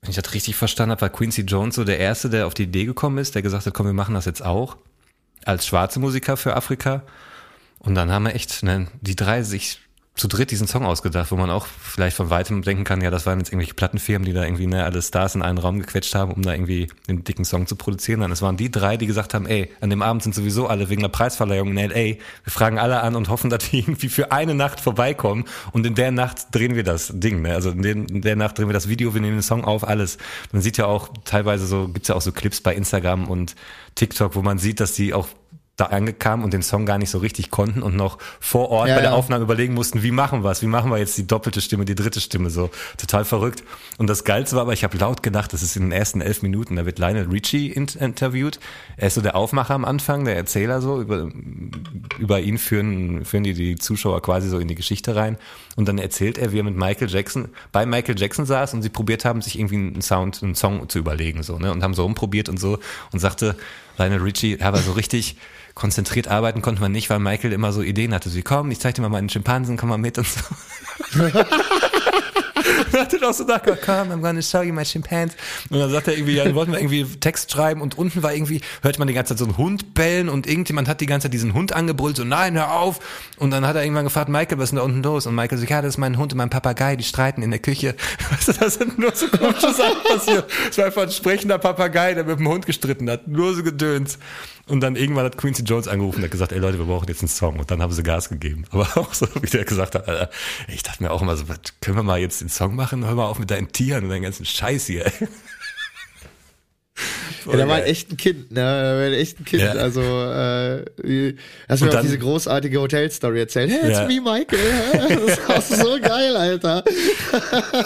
wenn 0.00 0.10
ich 0.10 0.16
das 0.16 0.32
richtig 0.34 0.56
verstanden 0.56 0.92
habe, 0.92 1.02
war 1.02 1.08
Quincy 1.10 1.42
Jones 1.42 1.74
so 1.74 1.84
der 1.84 1.98
Erste, 1.98 2.30
der 2.30 2.46
auf 2.46 2.54
die 2.54 2.64
Idee 2.64 2.84
gekommen 2.84 3.18
ist, 3.18 3.34
der 3.34 3.42
gesagt 3.42 3.66
hat, 3.66 3.74
komm, 3.74 3.86
wir 3.86 3.92
machen 3.92 4.14
das 4.14 4.26
jetzt 4.26 4.44
auch. 4.44 4.76
Als 5.44 5.66
schwarze 5.66 5.98
Musiker 5.98 6.36
für 6.36 6.56
Afrika. 6.56 7.02
Und 7.78 7.94
dann 7.94 8.10
haben 8.10 8.24
wir 8.24 8.34
echt 8.34 8.62
ne, 8.62 8.88
die 9.00 9.16
drei 9.16 9.42
sich 9.42 9.80
zu 10.18 10.28
dritt 10.28 10.50
diesen 10.50 10.66
Song 10.66 10.84
ausgedacht, 10.84 11.30
wo 11.30 11.36
man 11.36 11.48
auch 11.48 11.66
vielleicht 11.66 12.16
von 12.16 12.28
weitem 12.28 12.62
denken 12.62 12.84
kann, 12.84 13.00
ja, 13.00 13.10
das 13.10 13.24
waren 13.24 13.38
jetzt 13.38 13.50
irgendwelche 13.50 13.74
Plattenfirmen, 13.74 14.26
die 14.26 14.32
da 14.32 14.42
irgendwie 14.44 14.66
ne, 14.66 14.84
alle 14.84 15.00
Stars 15.00 15.34
in 15.34 15.42
einen 15.42 15.58
Raum 15.58 15.78
gequetscht 15.78 16.14
haben, 16.14 16.32
um 16.32 16.42
da 16.42 16.52
irgendwie 16.52 16.88
einen 17.08 17.24
dicken 17.24 17.44
Song 17.44 17.66
zu 17.66 17.76
produzieren. 17.76 18.20
Dann 18.20 18.32
es 18.32 18.42
waren 18.42 18.56
die 18.56 18.70
drei, 18.70 18.96
die 18.96 19.06
gesagt 19.06 19.32
haben, 19.32 19.46
ey, 19.46 19.70
an 19.80 19.90
dem 19.90 20.02
Abend 20.02 20.24
sind 20.24 20.34
sowieso 20.34 20.66
alle 20.66 20.88
wegen 20.88 21.02
der 21.02 21.08
Preisverleihung 21.08 21.76
in 21.76 21.76
LA. 21.76 21.94
Wir 21.94 22.18
fragen 22.46 22.78
alle 22.78 23.00
an 23.02 23.14
und 23.14 23.28
hoffen, 23.28 23.48
dass 23.48 23.70
die 23.70 23.78
irgendwie 23.78 24.08
für 24.08 24.32
eine 24.32 24.54
Nacht 24.54 24.80
vorbeikommen 24.80 25.44
und 25.72 25.86
in 25.86 25.94
der 25.94 26.10
Nacht 26.10 26.54
drehen 26.54 26.74
wir 26.74 26.84
das 26.84 27.12
Ding. 27.14 27.42
Ne? 27.42 27.54
Also 27.54 27.70
in, 27.70 27.82
den, 27.82 28.06
in 28.06 28.22
der 28.22 28.36
Nacht 28.36 28.58
drehen 28.58 28.68
wir 28.68 28.74
das 28.74 28.88
Video, 28.88 29.14
wir 29.14 29.20
nehmen 29.20 29.36
den 29.36 29.42
Song 29.42 29.64
auf, 29.64 29.86
alles. 29.86 30.18
Man 30.52 30.62
sieht 30.62 30.76
ja 30.78 30.86
auch 30.86 31.10
teilweise 31.24 31.66
so, 31.66 31.88
gibt's 31.88 32.08
ja 32.08 32.16
auch 32.16 32.22
so 32.22 32.32
Clips 32.32 32.60
bei 32.60 32.74
Instagram 32.74 33.28
und 33.28 33.54
TikTok, 33.94 34.34
wo 34.34 34.42
man 34.42 34.58
sieht, 34.58 34.80
dass 34.80 34.92
die 34.92 35.14
auch 35.14 35.28
da 35.78 35.86
angekamen 35.86 36.44
und 36.44 36.52
den 36.52 36.62
Song 36.62 36.86
gar 36.86 36.98
nicht 36.98 37.08
so 37.08 37.18
richtig 37.18 37.50
konnten 37.50 37.82
und 37.82 37.94
noch 37.94 38.18
vor 38.40 38.68
Ort 38.70 38.88
Ja, 38.88 38.96
bei 38.96 39.00
der 39.00 39.10
ja. 39.10 39.16
Aufnahme 39.16 39.44
überlegen 39.44 39.74
mussten, 39.74 40.02
wie 40.02 40.10
machen 40.10 40.42
wir 40.42 40.50
es, 40.50 40.60
wie 40.60 40.66
machen 40.66 40.90
wir 40.90 40.98
jetzt 40.98 41.16
die 41.16 41.26
doppelte 41.26 41.60
Stimme, 41.60 41.84
die 41.84 41.94
dritte 41.94 42.20
Stimme, 42.20 42.50
so 42.50 42.68
total 42.96 43.24
verrückt. 43.24 43.62
Und 43.96 44.08
das 44.08 44.24
Geilste 44.24 44.56
war 44.56 44.62
aber, 44.62 44.72
ich 44.72 44.82
habe 44.82 44.98
laut 44.98 45.22
gedacht, 45.22 45.52
das 45.52 45.62
ist 45.62 45.76
in 45.76 45.84
den 45.84 45.92
ersten 45.92 46.20
elf 46.20 46.42
Minuten, 46.42 46.74
da 46.74 46.84
wird 46.84 46.98
Lionel 46.98 47.28
Richie 47.28 47.68
in 47.70 47.86
interviewt. 47.86 48.58
Er 48.96 49.06
ist 49.06 49.14
so 49.14 49.20
der 49.20 49.36
Aufmacher 49.36 49.74
am 49.74 49.84
Anfang, 49.84 50.24
der 50.24 50.36
Erzähler 50.36 50.82
so, 50.82 51.00
über, 51.00 51.30
über 52.18 52.40
ihn 52.40 52.58
führen, 52.58 53.24
führen 53.24 53.44
die, 53.44 53.54
die 53.54 53.76
Zuschauer 53.76 54.20
quasi 54.20 54.48
so 54.48 54.58
in 54.58 54.66
die 54.66 54.74
Geschichte 54.74 55.14
rein. 55.14 55.38
Und 55.76 55.86
dann 55.86 55.98
erzählt 55.98 56.38
er, 56.38 56.50
wie 56.50 56.58
er 56.58 56.64
mit 56.64 56.76
Michael 56.76 57.08
Jackson, 57.08 57.50
bei 57.70 57.86
Michael 57.86 58.18
Jackson 58.18 58.46
saß 58.46 58.74
und 58.74 58.82
sie 58.82 58.88
probiert 58.88 59.24
haben, 59.24 59.42
sich 59.42 59.56
irgendwie 59.56 59.76
einen 59.76 60.02
Sound, 60.02 60.42
einen 60.42 60.56
Song 60.56 60.88
zu 60.88 60.98
überlegen, 60.98 61.44
so, 61.44 61.56
ne, 61.60 61.70
und 61.70 61.84
haben 61.84 61.94
so 61.94 62.02
rumprobiert 62.02 62.48
und 62.48 62.58
so 62.58 62.80
und 63.12 63.20
sagte, 63.20 63.54
Lionel 63.98 64.22
Richie, 64.22 64.60
aber 64.60 64.78
so 64.78 64.92
richtig 64.92 65.36
konzentriert 65.74 66.26
arbeiten 66.26 66.60
konnte 66.60 66.80
man 66.80 66.90
nicht, 66.90 67.08
weil 67.08 67.20
Michael 67.20 67.52
immer 67.52 67.72
so 67.72 67.82
Ideen 67.82 68.12
hatte. 68.12 68.30
So, 68.30 68.40
komm, 68.42 68.70
ich 68.70 68.80
zeig 68.80 68.96
dir 68.96 69.02
mal 69.02 69.08
meinen 69.08 69.28
Schimpansen, 69.28 69.76
komm 69.76 69.90
mal 69.90 69.98
mit 69.98 70.18
und 70.18 70.26
so. 70.26 70.40
Und 73.00 73.12
dann 73.12 73.24
auch 73.24 73.34
so 73.34 73.44
gedacht, 73.44 73.64
komm, 73.84 74.10
I'm 74.10 74.20
gonna 74.20 74.42
show 74.42 74.62
you 74.62 74.72
my 74.72 74.84
chimpanzee. 74.84 75.36
Und 75.70 75.78
dann 75.78 75.90
sagt 75.90 76.08
er 76.08 76.14
irgendwie, 76.14 76.34
ja, 76.34 76.44
dann 76.44 76.54
wollten 76.54 76.72
wir 76.72 76.78
irgendwie 76.78 77.04
Text 77.04 77.50
schreiben 77.52 77.80
und 77.80 77.98
unten 77.98 78.22
war 78.22 78.32
irgendwie, 78.32 78.60
hört 78.82 78.98
man 78.98 79.08
die 79.08 79.14
ganze 79.14 79.34
Zeit 79.34 79.38
so 79.38 79.44
einen 79.44 79.56
Hund 79.56 79.94
bellen 79.94 80.28
und 80.28 80.46
irgendjemand 80.46 80.88
hat 80.88 81.00
die 81.00 81.06
ganze 81.06 81.26
Zeit 81.26 81.32
diesen 81.34 81.54
Hund 81.54 81.72
angebrüllt, 81.72 82.16
so 82.16 82.24
nein, 82.24 82.54
hör 82.54 82.72
auf. 82.72 83.00
Und 83.38 83.50
dann 83.50 83.66
hat 83.66 83.76
er 83.76 83.82
irgendwann 83.82 84.04
gefragt, 84.04 84.28
Michael, 84.28 84.58
was 84.58 84.64
ist 84.64 84.70
denn 84.70 84.78
da 84.78 84.84
unten 84.84 85.02
los? 85.02 85.26
Und 85.26 85.34
Michael 85.34 85.58
so, 85.58 85.66
ja, 85.66 85.82
das 85.82 85.94
ist 85.94 85.98
mein 85.98 86.18
Hund 86.18 86.32
und 86.32 86.38
mein 86.38 86.50
Papagei, 86.50 86.96
die 86.96 87.04
streiten 87.04 87.42
in 87.42 87.50
der 87.50 87.60
Küche. 87.60 87.94
Weißt 88.30 88.48
du, 88.48 88.52
das 88.52 88.74
sind 88.74 88.98
nur 88.98 89.14
so 89.14 89.28
komische 89.28 89.72
Sachen 89.72 90.02
passiert. 90.04 90.50
Es 90.70 90.78
war 90.78 90.86
einfach 90.86 91.02
ein 91.02 91.10
sprechender 91.10 91.58
Papagei, 91.58 92.14
der 92.14 92.24
mit 92.24 92.38
dem 92.38 92.48
Hund 92.48 92.66
gestritten 92.66 93.08
hat. 93.10 93.28
Nur 93.28 93.54
so 93.54 93.62
Gedöns. 93.62 94.18
Und 94.68 94.80
dann 94.80 94.96
irgendwann 94.96 95.24
hat 95.24 95.38
Quincy 95.38 95.62
Jones 95.62 95.88
angerufen 95.88 96.18
und 96.18 96.24
hat 96.24 96.30
gesagt, 96.30 96.52
ey 96.52 96.58
Leute, 96.58 96.78
wir 96.78 96.84
brauchen 96.84 97.08
jetzt 97.08 97.22
einen 97.22 97.28
Song. 97.28 97.58
Und 97.58 97.70
dann 97.70 97.80
haben 97.80 97.92
sie 97.92 98.02
Gas 98.02 98.28
gegeben. 98.28 98.64
Aber 98.70 98.86
auch 98.96 99.14
so, 99.14 99.26
wie 99.40 99.46
der 99.46 99.64
gesagt 99.64 99.94
hat, 99.94 100.30
ich 100.68 100.82
dachte 100.82 101.02
mir 101.02 101.10
auch 101.10 101.22
immer 101.22 101.36
so, 101.36 101.44
können 101.80 101.96
wir 101.96 102.02
mal 102.02 102.18
jetzt 102.18 102.40
den 102.40 102.50
Song 102.50 102.76
machen? 102.76 102.87
Hör 102.90 103.14
mal 103.14 103.26
auf 103.26 103.38
mit 103.38 103.50
deinen 103.50 103.70
Tieren 103.72 104.04
und 104.04 104.10
deinen 104.10 104.22
ganzen 104.22 104.44
Scheiß 104.46 104.86
hier. 104.86 105.10
Ja, 107.46 107.56
der 107.56 107.68
war 107.68 107.86
echt 107.86 108.10
ein 108.10 108.16
Kind, 108.16 108.50
ne? 108.50 108.56
Der 108.60 108.96
war 108.96 109.16
echt 109.16 109.38
ein 109.40 109.44
Kind. 109.44 109.62
Ja. 109.62 109.70
Also, 109.70 110.00
äh, 110.02 110.84
hast 111.68 111.80
du 111.80 111.84
mir 111.84 111.90
auch 111.90 111.94
dann- 111.94 112.02
diese 112.04 112.18
großartige 112.18 112.80
Hotelstory 112.80 113.38
erzählt. 113.40 113.70
Hey, 113.70 113.88
it's 113.88 113.98
Ja. 114.00 114.06
me, 114.06 114.20
Michael. 114.20 115.38
Das 115.48 115.70
ist 115.70 115.78
auch 115.78 115.84
so 115.84 116.00
geil, 116.00 116.36
Alter. 116.36 116.82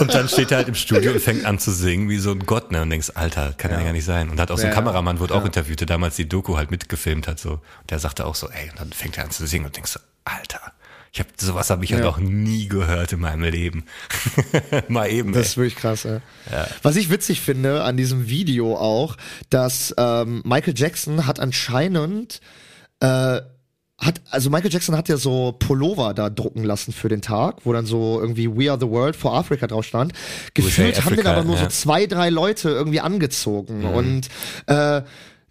Und 0.00 0.12
dann 0.14 0.28
steht 0.28 0.50
er 0.50 0.56
halt 0.58 0.68
im 0.68 0.74
Studio 0.74 1.12
und 1.12 1.20
fängt 1.20 1.44
an 1.44 1.58
zu 1.58 1.70
singen 1.70 2.08
wie 2.08 2.18
so 2.18 2.30
ein 2.32 2.40
Gott, 2.46 2.72
ne? 2.72 2.80
Und 2.82 2.90
denkst, 2.90 3.10
Alter, 3.14 3.52
kann 3.56 3.70
ja 3.70 3.82
gar 3.82 3.92
nicht 3.92 4.06
sein. 4.06 4.30
Und 4.30 4.40
hat 4.40 4.50
auch 4.50 4.56
so 4.56 4.64
ein 4.64 4.70
Ja. 4.70 4.74
Kameramann, 4.74 5.20
wurde 5.20 5.34
auch 5.34 5.44
interviewt, 5.44 5.78
der 5.80 5.86
damals 5.86 6.16
die 6.16 6.28
Doku 6.28 6.56
halt 6.56 6.70
mitgefilmt 6.70 7.28
hat, 7.28 7.38
so. 7.38 7.50
Und 7.52 7.90
der 7.90 7.98
sagte 7.98 8.24
auch 8.24 8.34
so, 8.34 8.48
ey, 8.48 8.70
und 8.70 8.80
dann 8.80 8.92
fängt 8.92 9.18
er 9.18 9.24
an 9.24 9.30
zu 9.30 9.46
singen 9.46 9.66
und 9.66 9.76
denkst 9.76 9.92
so, 9.92 10.00
Alter, 10.24 10.72
ich 11.12 11.20
hab, 11.20 11.26
sowas 11.38 11.68
habe 11.68 11.84
ich 11.84 11.90
ja 11.90 11.98
Ja. 11.98 12.04
noch 12.04 12.18
nie 12.18 12.68
gehört 12.68 13.12
in 13.12 13.20
meinem 13.20 13.42
Leben. 13.44 13.84
Mal 14.88 15.10
eben, 15.10 15.32
Das 15.32 15.42
ey. 15.42 15.46
ist 15.48 15.56
wirklich 15.58 15.76
krass, 15.76 16.04
ja. 16.04 16.20
Was 16.82 16.96
ich 16.96 17.10
witzig 17.10 17.40
finde 17.42 17.82
an 17.84 17.96
diesem 17.98 18.28
Video 18.28 18.76
auch, 18.76 19.16
dass 19.50 19.94
ähm, 19.98 20.40
Michael 20.44 20.74
Jackson 20.76 21.26
hat 21.26 21.38
anscheinend 21.38 22.40
äh, 23.00 23.40
hat, 23.98 24.20
also 24.30 24.50
Michael 24.50 24.72
Jackson 24.72 24.96
hat 24.96 25.08
ja 25.08 25.16
so 25.16 25.52
Pullover 25.52 26.12
da 26.14 26.28
drucken 26.28 26.64
lassen 26.64 26.92
für 26.92 27.08
den 27.08 27.22
Tag, 27.22 27.58
wo 27.64 27.72
dann 27.72 27.86
so 27.86 28.18
irgendwie 28.20 28.48
We 28.48 28.68
Are 28.70 28.80
the 28.80 28.88
World 28.88 29.14
for 29.14 29.34
Africa 29.34 29.66
drauf 29.68 29.84
stand. 29.84 30.12
Gefühlt 30.54 30.96
haben 31.04 31.14
den 31.14 31.20
Africa, 31.26 31.32
aber 31.34 31.44
nur 31.44 31.56
so 31.56 31.64
ja. 31.64 31.68
zwei, 31.68 32.06
drei 32.06 32.30
Leute 32.30 32.70
irgendwie 32.70 33.00
angezogen 33.00 33.84
und 33.84 34.28
äh, 34.66 35.02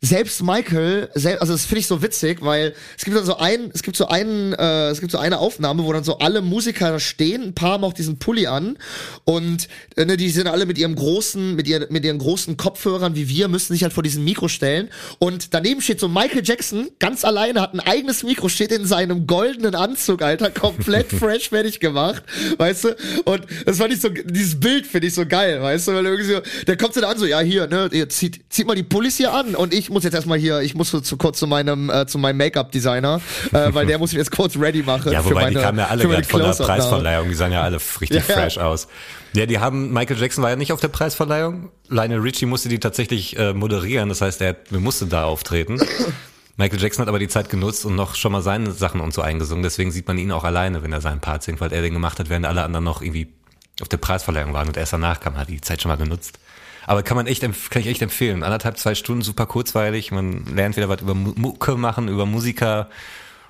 selbst 0.04 0.42
Michael, 0.42 1.10
sel 1.14 1.38
also 1.38 1.54
das 1.54 1.66
finde 1.66 1.82
ich 1.82 1.88
so 1.88 2.02
witzig, 2.02 2.42
weil 2.42 2.74
es 2.98 3.06
gibt 3.06 3.16
dann 3.16 3.24
so 3.24 3.38
ein, 3.38 3.70
es 3.72 3.84
gibt 3.84 3.96
so 3.96 4.08
einen, 4.08 4.52
äh, 4.54 4.90
es 4.90 5.00
gibt 5.00 5.12
so 5.12 5.20
eine 5.20 5.38
Aufnahme, 5.38 5.84
wo 5.84 5.94
dann 5.94 6.04
so 6.04 6.18
alle 6.18 6.42
Musiker 6.42 6.90
da 6.90 7.00
stehen, 7.00 7.44
ein 7.44 7.54
paar 7.54 7.74
haben 7.74 7.84
auch 7.84 7.94
diesen 7.94 8.18
Pulli 8.18 8.48
an 8.48 8.80
und 9.26 9.68
äh, 9.98 10.06
ne, 10.06 10.18
die 10.18 10.30
sind 10.30 10.48
alle 10.48 10.66
mit 10.66 10.80
ihrem 10.80 10.96
großen, 10.96 11.56
mit 11.56 11.68
ihren, 11.68 11.86
mit 11.94 12.04
ihren 12.04 12.18
großen 12.18 12.58
Kopfhörern 12.58 13.14
wie 13.14 13.30
wir, 13.30 13.48
müssen 13.48 13.74
sich 13.74 13.84
halt 13.84 13.94
vor 13.94 14.02
diesem 14.02 14.24
Mikro 14.24 14.48
stellen 14.48 14.90
und 15.20 15.54
daneben 15.54 15.82
steht 15.82 16.00
so 16.00 16.08
Michael 16.08 16.42
Jackson, 16.44 16.90
ganz 16.98 17.24
alleine, 17.24 17.62
hat 17.62 17.76
ein 17.76 17.80
eigenes 17.80 18.24
Mikro, 18.24 18.50
steht 18.50 18.72
in 18.72 18.86
seinem 18.86 19.28
goldenen 19.28 19.76
Anzug, 19.76 20.24
Alter, 20.24 20.50
komplett 20.50 21.12
fresh 21.12 21.50
fertig 21.50 21.80
gemacht, 21.80 22.24
weißt 22.58 22.86
du, 22.86 22.96
und 23.26 23.46
das 23.68 23.78
fand 23.78 23.94
ich 23.94 24.02
so, 24.02 24.10
dieses 24.10 24.60
Bild 24.60 24.88
finde 24.88 25.06
ich 25.08 25.14
so 25.14 25.28
geil, 25.28 25.62
weißt 25.62 25.90
du, 25.90 25.94
weil 25.94 26.06
irgendwie 26.08 26.34
so, 26.34 26.42
der 26.66 26.76
kommt 26.76 26.96
so 26.96 27.02
da 27.02 27.10
an, 27.10 27.20
so, 27.20 27.28
ja 27.28 27.40
hier, 27.42 27.68
ne, 27.68 27.88
ihr 27.94 28.10
zieht, 28.10 28.42
zieht 28.50 28.66
mal 28.66 28.76
die 28.76 28.82
Pullis 28.82 29.18
hier 29.18 29.32
an 29.32 29.54
und 29.54 29.76
ich 29.76 29.91
muss 29.92 30.04
jetzt 30.04 30.14
erstmal 30.14 30.40
hier, 30.40 30.62
ich 30.62 30.74
muss 30.74 30.90
zu 30.90 31.18
kurz 31.18 31.38
zu 31.40 31.48
meinem, 31.48 31.90
äh, 31.90 32.08
zu 32.08 32.18
meinem 32.18 32.38
Make-up-Designer, 32.38 33.22
äh, 33.52 33.74
weil 33.74 33.86
der 33.86 34.00
muss 34.00 34.12
mich 34.12 34.18
jetzt 34.18 34.32
kurz 34.32 34.58
ready 34.58 34.82
machen. 34.84 35.12
Ja, 35.12 35.22
für 35.22 35.32
wobei 35.32 35.44
meine, 35.44 35.56
die 35.58 35.62
kamen 35.62 35.78
ja 35.78 35.88
alle 35.88 36.02
für 36.02 36.08
gerade 36.08 36.24
von 36.24 36.40
der 36.40 36.48
Close-Up-Nahme. 36.50 36.80
Preisverleihung, 36.82 37.30
die 37.30 37.36
sahen 37.36 37.52
ja 37.52 37.62
alle 37.62 37.78
richtig 38.00 38.28
Ja. 38.28 38.36
fresh 38.36 38.58
aus. 38.58 38.88
Ja, 39.34 39.46
die 39.46 39.60
haben, 39.60 39.94
Michael 39.94 40.20
Jackson 40.20 40.44
war 40.44 40.50
ja 40.50 40.56
nicht 40.56 40.74
auf 40.74 40.80
der 40.80 40.88
Preisverleihung. 40.90 41.70
Lionel 41.90 42.20
Richie 42.20 42.46
musste 42.46 42.70
die 42.70 42.80
tatsächlich 42.80 43.38
äh, 43.38 43.54
moderieren, 43.54 44.10
das 44.10 44.22
heißt, 44.22 44.42
er 44.42 44.56
wir 44.70 44.80
musste 44.80 45.06
da 45.06 45.26
auftreten. 45.26 45.80
Michael 46.58 46.82
Jackson 46.82 47.02
hat 47.02 47.10
aber 47.10 47.20
die 47.20 47.30
Zeit 47.30 47.50
genutzt 47.50 47.86
und 47.86 47.96
noch 47.96 48.16
schon 48.16 48.32
mal 48.32 48.42
seine 48.42 48.72
Sachen 48.72 49.00
und 49.02 49.14
so 49.14 49.22
eingesungen, 49.22 49.64
deswegen 49.64 49.92
sieht 49.92 50.08
man 50.08 50.18
ihn 50.18 50.32
auch 50.32 50.44
alleine, 50.44 50.84
wenn 50.84 50.92
er 50.92 51.02
seinen 51.02 51.22
Part 51.22 51.44
singt, 51.44 51.62
weil 51.62 51.72
er 51.72 51.82
den 51.82 51.94
gemacht 51.94 52.20
hat, 52.20 52.30
während 52.30 52.46
alle 52.46 52.64
anderen 52.64 52.84
noch 52.84 53.02
irgendwie 53.02 53.34
auf 53.82 53.88
der 53.88 53.98
Preisverleihung 53.98 54.54
waren 54.54 54.68
und 54.68 54.78
erst 54.78 54.94
danach 54.94 55.20
kam, 55.20 55.38
hat 55.38 55.50
die 55.50 55.62
Zeit 55.62 55.82
schon 55.82 55.90
mal 55.90 55.96
genutzt. 55.98 56.40
Aber 56.86 57.04
kann 57.04 57.16
man 57.18 57.28
echt, 57.28 57.42
kann 57.42 57.82
ich 57.82 57.88
echt 57.88 58.02
empfehlen. 58.02 58.44
Anderthalb, 58.44 58.78
zwei 58.78 58.96
Stunden, 58.96 59.22
super 59.22 59.46
kurzweilig. 59.46 60.12
Man 60.12 60.46
lernt 60.56 60.76
wieder 60.78 60.90
was 60.90 61.02
über 61.02 61.14
Mu- 61.14 61.34
Mucke 61.36 61.76
machen, 61.78 62.08
über 62.08 62.26
Musiker. 62.26 62.90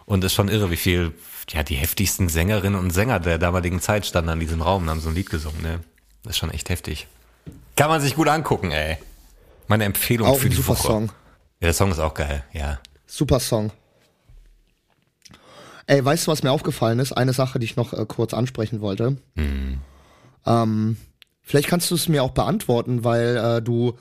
Und 0.06 0.24
ist 0.24 0.34
schon 0.34 0.50
irre, 0.50 0.70
wie 0.72 0.76
viel, 0.78 1.14
ja, 1.50 1.64
die 1.64 1.76
heftigsten 1.76 2.28
Sängerinnen 2.28 2.78
und 2.78 2.90
Sänger 2.92 3.20
der 3.20 3.38
damaligen 3.38 3.80
Zeit 3.80 4.06
standen 4.06 4.30
an 4.32 4.40
diesem 4.40 4.62
Raum 4.62 4.84
und 4.84 4.90
haben 4.90 5.00
so 5.00 5.10
ein 5.10 5.16
Lied 5.16 5.30
gesungen, 5.30 5.62
ne? 5.62 5.80
Das 6.24 6.32
ist 6.32 6.38
schon 6.40 6.52
echt 6.52 6.70
heftig. 6.70 7.08
Kann 7.78 7.90
man 7.90 8.02
sich 8.02 8.16
gut 8.16 8.28
angucken, 8.28 8.72
ey. 8.72 8.98
Meine 9.68 9.86
Empfehlung 9.86 10.28
Auch 10.28 10.38
für 10.38 10.48
ein 10.48 10.50
die 10.50 10.58
super 10.58 10.70
Woche. 10.70 10.88
Song. 10.88 11.06
Ja, 11.62 11.68
der 11.68 11.74
Song 11.74 11.92
ist 11.92 12.00
auch 12.00 12.14
geil, 12.14 12.44
ja. 12.52 12.80
Super 13.06 13.40
Song. 13.40 13.72
Ey, 15.88 16.04
weißt 16.04 16.28
du, 16.28 16.32
was 16.32 16.44
mir 16.44 16.52
aufgefallen 16.52 17.00
ist? 17.00 17.14
Eine 17.14 17.34
Sache, 17.34 17.60
die 17.60 17.66
ich 17.66 17.76
noch 17.76 17.94
äh, 17.94 18.06
kurz 18.06 18.34
ansprechen 18.34 18.82
wollte. 18.82 19.18
Ähm, 20.46 20.98
vielleicht 21.42 21.68
kannst 21.68 21.92
du 21.92 21.96
es 21.96 22.08
mir 22.08 22.24
auch 22.24 22.32
beantworten, 22.32 23.04
weil 23.04 23.38
äh, 23.38 23.62
du 23.62 23.98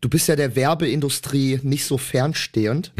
du 0.00 0.08
bist 0.08 0.28
ja 0.28 0.36
der 0.36 0.56
Werbeindustrie 0.56 1.60
nicht 1.62 1.84
so 1.84 1.98
fernstehend. 1.98 2.92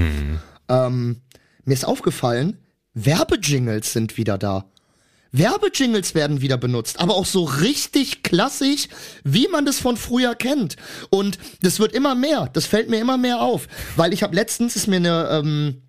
Ähm, 0.68 1.20
mir 1.64 1.74
ist 1.74 1.84
aufgefallen, 1.84 2.58
Werbejingles 2.94 3.92
sind 3.92 4.16
wieder 4.16 4.38
da. 4.38 4.64
Werbejingles 5.30 6.14
werden 6.14 6.40
wieder 6.40 6.56
benutzt, 6.56 7.00
aber 7.00 7.14
auch 7.14 7.26
so 7.26 7.44
richtig 7.44 8.22
klassisch, 8.22 8.88
wie 9.24 9.46
man 9.48 9.66
das 9.66 9.78
von 9.78 9.96
früher 9.96 10.34
kennt. 10.34 10.76
Und 11.10 11.38
das 11.60 11.78
wird 11.80 11.92
immer 11.92 12.14
mehr, 12.14 12.48
das 12.52 12.66
fällt 12.66 12.88
mir 12.88 12.98
immer 12.98 13.18
mehr 13.18 13.42
auf, 13.42 13.68
weil 13.96 14.12
ich 14.12 14.22
habe 14.22 14.34
letztens 14.34 14.74
ist 14.74 14.86
mir 14.86 14.96
eine 14.96 15.28
ähm, 15.30 15.82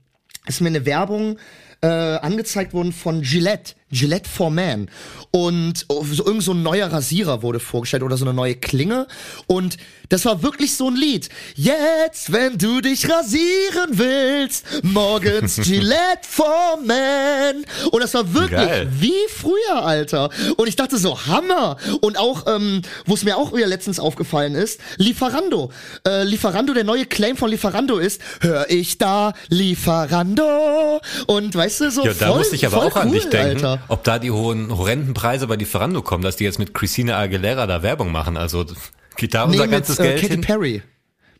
ist 0.45 0.61
mir 0.61 0.67
eine 0.67 0.85
Werbung 0.85 1.37
äh, 1.81 1.87
angezeigt 1.87 2.73
worden 2.73 2.91
von 2.91 3.21
Gillette, 3.21 3.75
Gillette 3.91 4.29
for 4.29 4.49
Man. 4.49 4.89
Und 5.31 5.85
oh, 5.89 6.03
so 6.03 6.25
irgend 6.25 6.43
so 6.43 6.53
ein 6.53 6.63
neuer 6.63 6.91
Rasierer 6.91 7.43
wurde 7.43 7.59
vorgestellt 7.59 8.03
oder 8.03 8.17
so 8.17 8.25
eine 8.25 8.33
neue 8.33 8.55
Klinge. 8.55 9.07
Und 9.47 9.77
das 10.09 10.25
war 10.25 10.41
wirklich 10.41 10.75
so 10.75 10.87
ein 10.89 10.95
Lied. 10.95 11.29
Jetzt, 11.55 12.31
wenn 12.31 12.57
du 12.57 12.81
dich 12.81 13.07
rasieren 13.07 13.89
willst, 13.91 14.65
morgens 14.81 15.57
Gillette 15.63 16.21
for 16.27 16.79
Man. 16.83 17.63
Und 17.91 18.01
das 18.01 18.15
war 18.15 18.33
wirklich 18.33 18.59
Geil. 18.59 18.87
wie 18.91 19.13
früher, 19.29 19.83
Alter. 19.83 20.31
Und 20.57 20.67
ich 20.67 20.75
dachte 20.75 20.97
so, 20.97 21.27
Hammer. 21.27 21.77
Und 22.01 22.17
auch, 22.17 22.47
ähm, 22.47 22.81
wo 23.05 23.13
es 23.13 23.23
mir 23.23 23.37
auch 23.37 23.53
wieder 23.53 23.67
letztens 23.67 23.99
aufgefallen 23.99 24.55
ist, 24.55 24.79
Lieferando. 24.97 25.71
Äh, 26.07 26.23
Lieferando, 26.23 26.73
der 26.73 26.83
neue 26.83 27.05
Claim 27.05 27.37
von 27.37 27.51
Lieferando 27.51 27.99
ist, 27.99 28.19
hör 28.41 28.69
ich 28.69 28.97
da 28.97 29.33
Lieferando. 29.49 30.99
Und 31.27 31.55
weißt 31.55 31.81
du, 31.81 31.91
so 31.91 32.05
Ja, 32.05 32.13
da 32.13 32.27
voll, 32.29 32.39
musste 32.39 32.55
ich 32.55 32.65
aber 32.65 32.83
auch 32.83 32.95
an 32.95 33.09
cool, 33.09 33.15
dich 33.15 33.29
denken, 33.29 33.65
Alter. 33.65 33.78
Ob 33.87 34.03
da 34.03 34.19
die 34.19 34.31
hohen, 34.31 34.75
horrenden 34.77 35.13
Preise 35.13 35.47
bei 35.47 35.55
Lieferando 35.55 36.01
kommen, 36.01 36.23
dass 36.23 36.35
die 36.35 36.43
jetzt 36.43 36.59
mit 36.59 36.73
Christina 36.73 37.17
Aguilera 37.17 37.67
da 37.67 37.83
Werbung 37.83 38.11
machen. 38.11 38.37
Also 38.37 38.65
geht 39.15 39.33
da 39.33 39.43
unser 39.43 39.65
Nee, 39.65 39.71
ganzes 39.71 39.97
mit 39.97 40.07
äh, 40.07 40.09
Geld 40.11 40.21
Katy 40.21 40.33
hin. 40.33 40.41
Perry. 40.41 40.81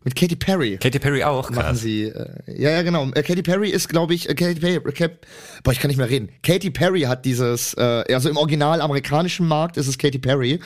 Mit 0.05 0.15
Katy 0.15 0.37
Perry. 0.37 0.77
Katy 0.77 0.97
Perry 0.99 1.23
auch, 1.23 1.49
machen 1.49 1.61
krass. 1.61 1.81
sie. 1.81 2.03
Äh, 2.03 2.25
ja, 2.47 2.69
ja, 2.71 2.81
genau. 2.83 3.09
Äh, 3.11 3.21
Katy 3.21 3.41
Perry 3.43 3.69
ist, 3.69 3.89
glaube 3.89 4.13
ich, 4.13 4.29
äh, 4.29 4.33
Katy 4.33 4.59
Perry. 4.59 4.75
Äh, 4.75 4.91
Cap, 4.93 5.25
boah, 5.63 5.71
ich 5.71 5.79
kann 5.79 5.89
nicht 5.89 5.97
mehr 5.97 6.09
reden. 6.09 6.29
Katy 6.41 6.69
Perry 6.69 7.01
hat 7.01 7.25
dieses, 7.25 7.73
äh, 7.73 8.05
also 8.13 8.29
im 8.29 8.37
original 8.37 8.79
amerikanischen 8.79 9.45
Markt 9.45 9.75
ist 9.75 9.87
es 9.87 9.97
Katy 9.97 10.19
Perry. 10.19 10.61